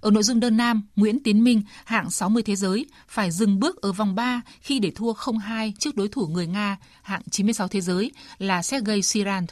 Ở 0.00 0.10
nội 0.10 0.22
dung 0.22 0.40
đơn 0.40 0.56
nam, 0.56 0.82
Nguyễn 0.96 1.22
Tiến 1.22 1.44
Minh, 1.44 1.62
hạng 1.84 2.10
60 2.10 2.42
thế 2.42 2.56
giới, 2.56 2.86
phải 3.08 3.30
dừng 3.30 3.60
bước 3.60 3.82
ở 3.82 3.92
vòng 3.92 4.14
3 4.14 4.40
khi 4.60 4.78
để 4.78 4.90
thua 4.90 5.12
0-2 5.12 5.72
trước 5.78 5.96
đối 5.96 6.08
thủ 6.08 6.26
người 6.26 6.46
Nga, 6.46 6.76
hạng 7.02 7.22
96 7.30 7.68
thế 7.68 7.80
giới 7.80 8.10
là 8.38 8.62
Sergei 8.62 9.02
Sirant. 9.02 9.46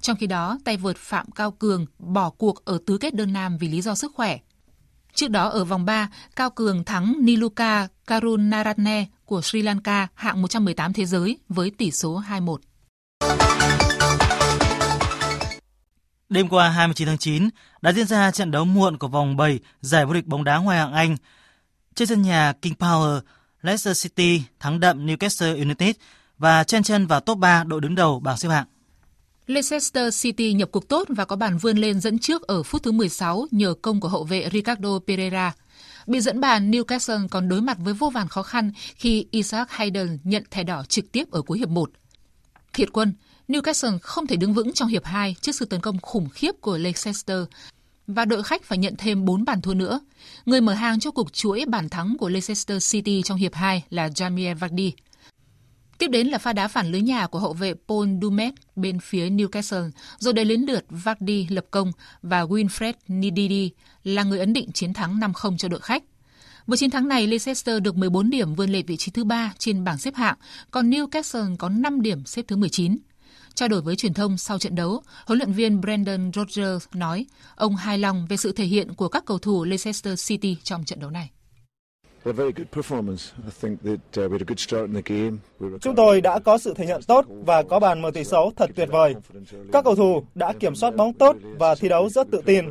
Trong 0.00 0.16
khi 0.16 0.26
đó, 0.26 0.58
tay 0.64 0.76
vợt 0.76 0.96
Phạm 0.96 1.30
Cao 1.30 1.50
Cường 1.50 1.86
bỏ 1.98 2.30
cuộc 2.30 2.64
ở 2.64 2.78
tứ 2.86 2.98
kết 2.98 3.14
đơn 3.14 3.32
nam 3.32 3.58
vì 3.58 3.68
lý 3.68 3.82
do 3.82 3.94
sức 3.94 4.12
khỏe. 4.14 4.38
Trước 5.14 5.28
đó 5.28 5.48
ở 5.48 5.64
vòng 5.64 5.84
3, 5.84 6.10
Cao 6.36 6.50
Cường 6.50 6.84
thắng 6.84 7.14
Niluka 7.20 7.88
Karunaratne 8.06 9.06
của 9.24 9.42
Sri 9.42 9.62
Lanka 9.62 10.08
hạng 10.14 10.42
118 10.42 10.92
thế 10.92 11.06
giới 11.06 11.38
với 11.48 11.70
tỷ 11.70 11.90
số 11.90 12.22
2-1. 12.28 12.56
Đêm 16.28 16.48
qua 16.48 16.68
29 16.68 17.06
tháng 17.08 17.18
9 17.18 17.48
đã 17.82 17.92
diễn 17.92 18.06
ra 18.06 18.30
trận 18.30 18.50
đấu 18.50 18.64
muộn 18.64 18.98
của 18.98 19.08
vòng 19.08 19.36
7 19.36 19.58
giải 19.80 20.06
vô 20.06 20.12
địch 20.12 20.26
bóng 20.26 20.44
đá 20.44 20.56
Ngoại 20.56 20.78
hạng 20.78 20.92
Anh. 20.92 21.16
Trên 21.94 22.08
sân 22.08 22.22
nhà 22.22 22.52
King 22.62 22.74
Power, 22.78 23.20
Leicester 23.62 24.02
City 24.02 24.42
thắng 24.60 24.80
đậm 24.80 25.06
Newcastle 25.06 25.58
United 25.58 25.96
và 26.38 26.64
chen 26.64 26.82
chân 26.82 27.06
vào 27.06 27.20
top 27.20 27.38
3 27.38 27.64
đội 27.64 27.80
đứng 27.80 27.94
đầu 27.94 28.20
bảng 28.20 28.36
xếp 28.36 28.48
hạng. 28.48 28.66
Leicester 29.46 30.22
City 30.22 30.52
nhập 30.52 30.68
cuộc 30.72 30.88
tốt 30.88 31.08
và 31.08 31.24
có 31.24 31.36
bàn 31.36 31.58
vươn 31.58 31.78
lên 31.78 32.00
dẫn 32.00 32.18
trước 32.18 32.42
ở 32.42 32.62
phút 32.62 32.82
thứ 32.82 32.92
16 32.92 33.46
nhờ 33.50 33.74
công 33.82 34.00
của 34.00 34.08
hậu 34.08 34.24
vệ 34.24 34.48
Ricardo 34.52 34.98
Pereira. 35.06 35.52
Bị 36.06 36.20
dẫn 36.20 36.40
bàn, 36.40 36.70
Newcastle 36.70 37.28
còn 37.28 37.48
đối 37.48 37.60
mặt 37.60 37.76
với 37.80 37.94
vô 37.94 38.10
vàn 38.10 38.28
khó 38.28 38.42
khăn 38.42 38.72
khi 38.94 39.26
Isaac 39.30 39.70
Hayden 39.70 40.18
nhận 40.24 40.44
thẻ 40.50 40.64
đỏ 40.64 40.84
trực 40.88 41.12
tiếp 41.12 41.30
ở 41.30 41.42
cuối 41.42 41.58
hiệp 41.58 41.68
1. 41.68 41.90
Thiệt 42.72 42.88
quân, 42.92 43.14
Newcastle 43.48 43.98
không 44.02 44.26
thể 44.26 44.36
đứng 44.36 44.54
vững 44.54 44.72
trong 44.72 44.88
hiệp 44.88 45.04
2 45.04 45.36
trước 45.40 45.54
sự 45.54 45.64
tấn 45.64 45.80
công 45.80 45.98
khủng 45.98 46.28
khiếp 46.28 46.52
của 46.60 46.78
Leicester 46.78 47.38
và 48.06 48.24
đội 48.24 48.42
khách 48.42 48.64
phải 48.64 48.78
nhận 48.78 48.94
thêm 48.98 49.24
4 49.24 49.44
bàn 49.44 49.60
thua 49.60 49.74
nữa. 49.74 50.00
Người 50.46 50.60
mở 50.60 50.72
hàng 50.72 51.00
cho 51.00 51.10
cuộc 51.10 51.32
chuỗi 51.32 51.64
bàn 51.68 51.88
thắng 51.88 52.16
của 52.18 52.28
Leicester 52.28 52.92
City 52.92 53.22
trong 53.24 53.38
hiệp 53.38 53.54
2 53.54 53.84
là 53.90 54.08
Jamie 54.08 54.54
Vardy. 54.54 54.92
Tiếp 55.98 56.08
đến 56.08 56.26
là 56.26 56.38
pha 56.38 56.52
đá 56.52 56.68
phản 56.68 56.92
lưới 56.92 57.00
nhà 57.00 57.26
của 57.26 57.38
hậu 57.38 57.52
vệ 57.52 57.74
Paul 57.88 58.08
Dumet 58.22 58.54
bên 58.76 59.00
phía 59.00 59.30
Newcastle, 59.30 59.90
rồi 60.18 60.34
đến 60.34 60.48
đến 60.48 60.60
lượt 60.60 60.84
Vardy 60.90 61.46
lập 61.48 61.64
công 61.70 61.92
và 62.22 62.44
Winfred 62.44 62.92
Ndidi 63.08 63.70
là 64.04 64.22
người 64.22 64.38
ấn 64.38 64.52
định 64.52 64.72
chiến 64.72 64.92
thắng 64.92 65.20
5-0 65.20 65.56
cho 65.56 65.68
đội 65.68 65.80
khách. 65.80 66.02
Với 66.66 66.78
chiến 66.78 66.90
thắng 66.90 67.08
này, 67.08 67.26
Leicester 67.26 67.82
được 67.82 67.96
14 67.96 68.30
điểm 68.30 68.54
vươn 68.54 68.70
lên 68.70 68.86
vị 68.86 68.96
trí 68.96 69.10
thứ 69.10 69.24
ba 69.24 69.54
trên 69.58 69.84
bảng 69.84 69.98
xếp 69.98 70.14
hạng, 70.14 70.36
còn 70.70 70.90
Newcastle 70.90 71.56
có 71.56 71.68
5 71.68 72.02
điểm 72.02 72.24
xếp 72.24 72.44
thứ 72.48 72.56
19. 72.56 72.96
Trao 73.56 73.68
đổi 73.68 73.82
với 73.82 73.96
truyền 73.96 74.14
thông 74.14 74.38
sau 74.38 74.58
trận 74.58 74.74
đấu, 74.74 75.02
huấn 75.26 75.38
luyện 75.38 75.52
viên 75.52 75.80
Brendan 75.80 76.30
Rodgers 76.34 76.86
nói 76.94 77.26
ông 77.54 77.76
hài 77.76 77.98
lòng 77.98 78.26
về 78.28 78.36
sự 78.36 78.52
thể 78.52 78.64
hiện 78.64 78.94
của 78.94 79.08
các 79.08 79.24
cầu 79.26 79.38
thủ 79.38 79.64
Leicester 79.64 80.28
City 80.28 80.56
trong 80.62 80.84
trận 80.84 81.00
đấu 81.00 81.10
này. 81.10 81.30
Chúng 85.80 85.94
tôi 85.94 86.20
đã 86.20 86.38
có 86.38 86.58
sự 86.58 86.74
thể 86.74 86.86
hiện 86.86 87.00
tốt 87.06 87.24
và 87.28 87.62
có 87.62 87.78
bàn 87.78 88.02
mở 88.02 88.10
tỷ 88.10 88.24
số 88.24 88.52
thật 88.56 88.70
tuyệt 88.74 88.88
vời. 88.92 89.14
Các 89.72 89.84
cầu 89.84 89.94
thủ 89.94 90.22
đã 90.34 90.52
kiểm 90.52 90.74
soát 90.74 90.96
bóng 90.96 91.12
tốt 91.12 91.36
và 91.58 91.74
thi 91.74 91.88
đấu 91.88 92.08
rất 92.08 92.30
tự 92.30 92.42
tin. 92.46 92.64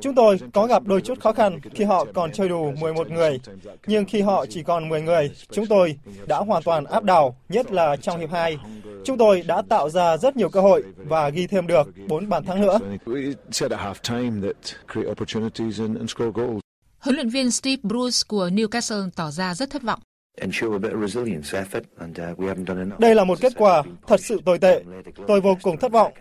Chúng 0.00 0.14
tôi 0.14 0.38
có 0.52 0.66
gặp 0.66 0.82
đôi 0.86 1.00
chút 1.00 1.20
khó 1.20 1.32
khăn 1.32 1.60
khi 1.74 1.84
họ 1.84 2.06
còn 2.14 2.32
chơi 2.32 2.48
đủ 2.48 2.72
11 2.80 3.10
người, 3.10 3.40
nhưng 3.86 4.04
khi 4.04 4.20
họ 4.20 4.46
chỉ 4.46 4.62
còn 4.62 4.88
10 4.88 5.02
người, 5.02 5.30
chúng 5.50 5.66
tôi 5.66 5.96
đã 6.26 6.38
hoàn 6.38 6.62
toàn 6.62 6.84
áp 6.84 7.04
đảo, 7.04 7.36
nhất 7.48 7.72
là 7.72 7.96
trong 7.96 8.20
hiệp 8.20 8.30
2. 8.30 8.58
Chúng 9.04 9.18
tôi 9.18 9.42
đã 9.46 9.62
tạo 9.62 9.90
ra 9.90 10.16
rất 10.16 10.36
nhiều 10.36 10.48
cơ 10.48 10.60
hội 10.60 10.82
và 10.96 11.28
ghi 11.28 11.46
thêm 11.46 11.66
được 11.66 11.88
4 12.08 12.28
bàn 12.28 12.44
thắng 12.44 12.60
nữa. 12.60 12.78
Huấn 17.00 17.14
luyện 17.14 17.28
viên 17.28 17.50
Steve 17.50 17.80
Bruce 17.82 18.18
của 18.28 18.48
Newcastle 18.48 19.10
tỏ 19.16 19.30
ra 19.30 19.54
rất 19.54 19.70
thất 19.70 19.82
vọng. 19.82 20.00
Đây 22.98 23.14
là 23.14 23.24
một 23.24 23.38
kết 23.40 23.52
quả 23.56 23.82
thật 24.06 24.20
sự 24.20 24.40
tồi 24.44 24.58
tệ. 24.58 24.82
Tôi 25.26 25.40
vô 25.40 25.56
cùng 25.62 25.76
thất 25.76 25.92
vọng. 25.92 26.12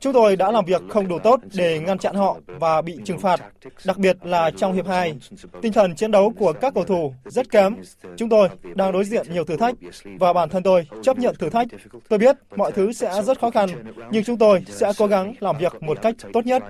Chúng 0.00 0.12
tôi 0.12 0.36
đã 0.36 0.50
làm 0.50 0.64
việc 0.64 0.82
không 0.88 1.08
đủ 1.08 1.18
tốt 1.18 1.40
để 1.54 1.80
ngăn 1.80 1.98
chặn 1.98 2.14
họ 2.14 2.38
và 2.46 2.82
bị 2.82 2.98
trừng 3.04 3.18
phạt, 3.18 3.40
đặc 3.84 3.98
biệt 3.98 4.16
là 4.22 4.50
trong 4.50 4.72
hiệp 4.72 4.86
2. 4.86 5.18
Tinh 5.62 5.72
thần 5.72 5.94
chiến 5.94 6.10
đấu 6.10 6.32
của 6.38 6.52
các 6.52 6.74
cầu 6.74 6.84
thủ 6.84 7.14
rất 7.24 7.50
kém. 7.50 7.76
Chúng 8.16 8.28
tôi 8.28 8.48
đang 8.74 8.92
đối 8.92 9.04
diện 9.04 9.26
nhiều 9.32 9.44
thử 9.44 9.56
thách 9.56 9.74
và 10.20 10.32
bản 10.32 10.48
thân 10.48 10.62
tôi 10.62 10.88
chấp 11.02 11.18
nhận 11.18 11.36
thử 11.38 11.50
thách. 11.50 11.68
Tôi 12.08 12.18
biết 12.18 12.36
mọi 12.56 12.72
thứ 12.72 12.92
sẽ 12.92 13.22
rất 13.22 13.40
khó 13.40 13.50
khăn, 13.50 13.68
nhưng 14.10 14.24
chúng 14.24 14.38
tôi 14.38 14.64
sẽ 14.66 14.92
cố 14.98 15.06
gắng 15.06 15.34
làm 15.40 15.58
việc 15.58 15.82
một 15.82 16.02
cách 16.02 16.14
tốt 16.32 16.46
nhất. 16.46 16.62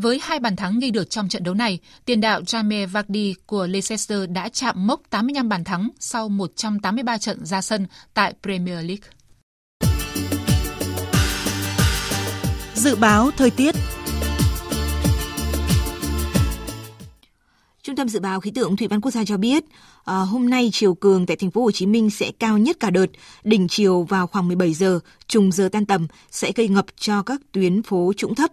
Với 0.00 0.20
hai 0.22 0.40
bàn 0.40 0.56
thắng 0.56 0.78
ghi 0.78 0.90
được 0.90 1.10
trong 1.10 1.28
trận 1.28 1.42
đấu 1.42 1.54
này, 1.54 1.78
tiền 2.04 2.20
đạo 2.20 2.40
Jamie 2.40 2.86
Vardy 2.86 3.34
của 3.46 3.66
Leicester 3.66 4.30
đã 4.30 4.48
chạm 4.48 4.86
mốc 4.86 5.00
85 5.10 5.48
bàn 5.48 5.64
thắng 5.64 5.88
sau 6.00 6.28
183 6.28 7.18
trận 7.18 7.46
ra 7.46 7.60
sân 7.60 7.86
tại 8.14 8.34
Premier 8.42 8.76
League. 8.76 9.08
Dự 12.74 12.96
báo 12.96 13.30
thời 13.36 13.50
tiết 13.50 13.74
Trung 17.82 17.96
tâm 17.96 18.08
dự 18.08 18.20
báo 18.20 18.40
khí 18.40 18.50
tượng 18.50 18.76
thủy 18.76 18.88
văn 18.88 19.00
quốc 19.00 19.10
gia 19.10 19.24
cho 19.24 19.36
biết, 19.36 19.64
à, 20.04 20.14
hôm 20.14 20.50
nay 20.50 20.70
chiều 20.72 20.94
cường 20.94 21.26
tại 21.26 21.36
thành 21.36 21.50
phố 21.50 21.62
Hồ 21.62 21.70
Chí 21.70 21.86
Minh 21.86 22.10
sẽ 22.10 22.32
cao 22.38 22.58
nhất 22.58 22.76
cả 22.80 22.90
đợt, 22.90 23.06
đỉnh 23.44 23.68
chiều 23.68 24.02
vào 24.02 24.26
khoảng 24.26 24.48
17 24.48 24.74
giờ, 24.74 25.00
trùng 25.26 25.52
giờ 25.52 25.68
tan 25.72 25.86
tầm 25.86 26.06
sẽ 26.30 26.52
gây 26.56 26.68
ngập 26.68 26.86
cho 26.96 27.22
các 27.22 27.40
tuyến 27.52 27.82
phố 27.82 28.12
trũng 28.16 28.34
thấp. 28.34 28.50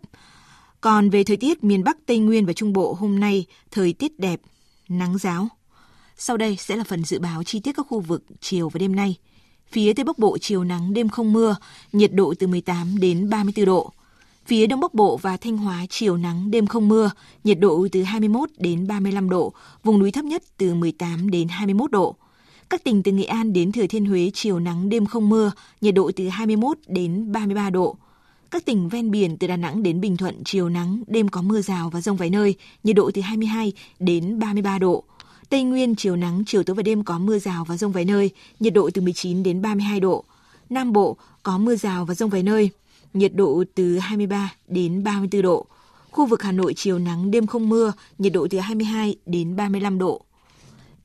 Còn 0.86 1.10
về 1.10 1.24
thời 1.24 1.38
tiết 1.38 1.64
miền 1.64 1.84
Bắc, 1.84 1.98
Tây 2.06 2.18
Nguyên 2.18 2.46
và 2.46 2.54
Trung 2.54 2.74
Bộ 2.74 2.94
hôm 3.00 3.20
nay, 3.20 3.46
thời 3.72 3.94
tiết 3.94 4.20
đẹp, 4.20 4.42
nắng 4.90 5.18
giáo. 5.18 5.48
Sau 6.18 6.38
đây 6.38 6.58
sẽ 6.60 6.76
là 6.76 6.84
phần 6.84 7.04
dự 7.04 7.20
báo 7.20 7.44
chi 7.44 7.60
tiết 7.60 7.72
các 7.76 7.86
khu 7.90 8.00
vực 8.00 8.24
chiều 8.42 8.70
và 8.70 8.78
đêm 8.78 8.96
nay. 8.96 9.16
Phía 9.72 9.94
Tây 9.94 10.04
Bắc 10.04 10.20
Bộ 10.20 10.38
chiều 10.38 10.64
nắng 10.64 10.94
đêm 10.94 11.10
không 11.10 11.34
mưa, 11.34 11.56
nhiệt 11.94 12.14
độ 12.14 12.34
từ 12.40 12.48
18 12.48 13.00
đến 13.00 13.30
34 13.30 13.66
độ. 13.66 13.92
Phía 14.46 14.68
Đông 14.68 14.80
Bắc 14.80 14.94
Bộ 14.94 15.18
và 15.18 15.38
Thanh 15.38 15.58
Hóa 15.58 15.86
chiều 15.90 16.18
nắng 16.18 16.52
đêm 16.52 16.68
không 16.68 16.88
mưa, 16.88 17.12
nhiệt 17.44 17.60
độ 17.60 17.88
từ 17.92 18.04
21 18.04 18.50
đến 18.58 18.88
35 18.88 19.30
độ, 19.30 19.54
vùng 19.84 20.00
núi 20.00 20.12
thấp 20.12 20.26
nhất 20.26 20.44
từ 20.58 20.74
18 20.74 21.32
đến 21.32 21.48
21 21.48 21.92
độ. 21.92 22.16
Các 22.70 22.84
tỉnh 22.84 23.04
từ 23.04 23.12
Nghệ 23.12 23.26
An 23.26 23.54
đến 23.54 23.72
Thừa 23.72 23.88
Thiên 23.88 24.06
Huế 24.06 24.32
chiều 24.34 24.60
nắng 24.60 24.90
đêm 24.90 25.06
không 25.06 25.30
mưa, 25.30 25.52
nhiệt 25.82 25.94
độ 25.94 26.12
từ 26.16 26.30
21 26.30 26.78
đến 26.88 27.32
33 27.32 27.70
độ. 27.70 27.98
Các 28.52 28.66
tỉnh 28.66 28.90
ven 28.90 29.12
biển 29.12 29.38
từ 29.38 29.48
Đà 29.48 29.58
Nẵng 29.58 29.84
đến 29.84 30.02
Bình 30.02 30.18
Thuận 30.18 30.44
chiều 30.46 30.70
nắng, 30.70 31.04
đêm 31.08 31.30
có 31.30 31.42
mưa 31.42 31.62
rào 31.62 31.90
và 31.90 32.02
rông 32.02 32.18
vài 32.18 32.30
nơi, 32.30 32.56
nhiệt 32.84 32.96
độ 32.96 33.12
từ 33.14 33.22
22 33.22 33.74
đến 34.00 34.40
33 34.40 34.80
độ. 34.80 35.04
Tây 35.50 35.64
Nguyên 35.64 35.96
chiều 35.96 36.16
nắng, 36.16 36.44
chiều 36.48 36.64
tối 36.64 36.76
và 36.76 36.84
đêm 36.84 37.04
có 37.04 37.20
mưa 37.20 37.40
rào 37.40 37.66
và 37.66 37.78
rông 37.78 37.92
vài 37.92 38.06
nơi, 38.06 38.30
nhiệt 38.60 38.74
độ 38.74 38.90
từ 38.94 39.02
19 39.02 39.44
đến 39.44 39.62
32 39.62 40.00
độ. 40.00 40.24
Nam 40.70 40.94
Bộ 40.94 41.18
có 41.44 41.58
mưa 41.58 41.76
rào 41.76 42.06
và 42.06 42.14
rông 42.14 42.30
vài 42.30 42.44
nơi, 42.44 42.70
nhiệt 43.14 43.36
độ 43.36 43.64
từ 43.76 43.98
23 44.00 44.54
đến 44.68 45.04
34 45.04 45.42
độ. 45.42 45.66
Khu 46.12 46.26
vực 46.26 46.44
Hà 46.44 46.52
Nội 46.52 46.74
chiều 46.76 47.00
nắng, 47.00 47.32
đêm 47.32 47.48
không 47.48 47.70
mưa, 47.70 47.94
nhiệt 48.18 48.34
độ 48.34 48.48
từ 48.50 48.60
22 48.60 49.16
đến 49.26 49.56
35 49.56 49.98
độ. 49.98 50.22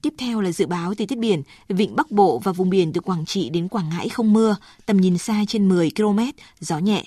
Tiếp 0.03 0.15
theo 0.19 0.41
là 0.41 0.53
dự 0.53 0.67
báo 0.67 0.95
thời 0.95 1.07
tiết 1.07 1.19
biển, 1.19 1.43
vịnh 1.69 1.97
Bắc 1.97 2.11
Bộ 2.11 2.39
và 2.39 2.53
vùng 2.53 2.71
biển 2.71 2.93
từ 2.93 3.01
Quảng 3.01 3.25
Trị 3.27 3.51
đến 3.51 3.69
Quảng 3.69 3.89
Ngãi 3.89 4.09
không 4.09 4.33
mưa, 4.33 4.57
tầm 4.87 4.97
nhìn 4.97 5.19
xa 5.19 5.45
trên 5.49 5.69
10 5.69 5.91
km, 5.97 6.21
gió 6.61 6.79
nhẹ. 6.79 7.05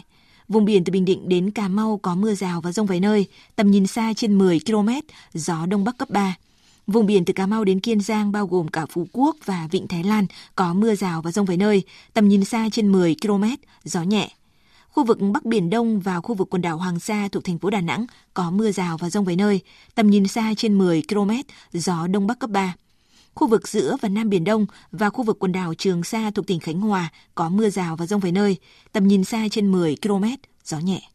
Vùng 0.53 0.65
biển 0.65 0.83
từ 0.83 0.91
Bình 0.91 1.05
Định 1.05 1.29
đến 1.29 1.51
Cà 1.51 1.67
Mau 1.67 1.99
có 2.01 2.15
mưa 2.15 2.33
rào 2.33 2.61
và 2.61 2.71
rông 2.71 2.87
vài 2.87 2.99
nơi, 2.99 3.27
tầm 3.55 3.71
nhìn 3.71 3.87
xa 3.87 4.13
trên 4.15 4.37
10 4.37 4.59
km, 4.65 4.89
gió 5.33 5.65
Đông 5.65 5.83
Bắc 5.83 5.97
cấp 5.97 6.09
3. 6.09 6.35
Vùng 6.87 7.05
biển 7.05 7.25
từ 7.25 7.33
Cà 7.33 7.45
Mau 7.45 7.63
đến 7.63 7.79
Kiên 7.79 8.01
Giang 8.01 8.31
bao 8.31 8.47
gồm 8.47 8.67
cả 8.67 8.85
Phú 8.85 9.07
Quốc 9.11 9.35
và 9.45 9.67
Vịnh 9.71 9.87
Thái 9.87 10.03
Lan 10.03 10.25
có 10.55 10.73
mưa 10.73 10.95
rào 10.95 11.21
và 11.21 11.31
rông 11.31 11.45
vài 11.45 11.57
nơi, 11.57 11.83
tầm 12.13 12.27
nhìn 12.27 12.45
xa 12.45 12.69
trên 12.71 12.91
10 12.91 13.15
km, 13.21 13.43
gió 13.83 14.01
nhẹ. 14.01 14.29
Khu 14.89 15.03
vực 15.03 15.17
Bắc 15.33 15.45
Biển 15.45 15.69
Đông 15.69 15.99
và 15.99 16.19
khu 16.19 16.35
vực 16.35 16.47
quần 16.49 16.61
đảo 16.61 16.77
Hoàng 16.77 16.99
Sa 16.99 17.27
thuộc 17.31 17.43
thành 17.43 17.57
phố 17.57 17.69
Đà 17.69 17.81
Nẵng 17.81 18.05
có 18.33 18.51
mưa 18.51 18.71
rào 18.71 18.97
và 18.97 19.09
rông 19.09 19.25
vài 19.25 19.35
nơi, 19.35 19.61
tầm 19.95 20.09
nhìn 20.09 20.27
xa 20.27 20.53
trên 20.57 20.77
10 20.77 21.03
km, 21.09 21.31
gió 21.73 22.07
Đông 22.07 22.27
Bắc 22.27 22.39
cấp 22.39 22.49
3. 22.49 22.73
Khu 23.35 23.47
vực 23.47 23.67
giữa 23.67 23.97
và 24.01 24.09
Nam 24.09 24.29
Biển 24.29 24.43
Đông 24.43 24.65
và 24.91 25.09
khu 25.09 25.23
vực 25.23 25.39
quần 25.39 25.51
đảo 25.51 25.73
Trường 25.77 26.03
Sa 26.03 26.31
thuộc 26.35 26.47
tỉnh 26.47 26.59
Khánh 26.59 26.81
Hòa 26.81 27.09
có 27.35 27.49
mưa 27.49 27.69
rào 27.69 27.95
và 27.95 28.05
rông 28.05 28.19
vài 28.19 28.31
nơi, 28.31 28.57
tầm 28.91 29.07
nhìn 29.07 29.23
xa 29.23 29.47
trên 29.51 29.71
10 29.71 29.95
km, 30.01 30.25
gió 30.63 30.79
nhẹ. 30.79 31.12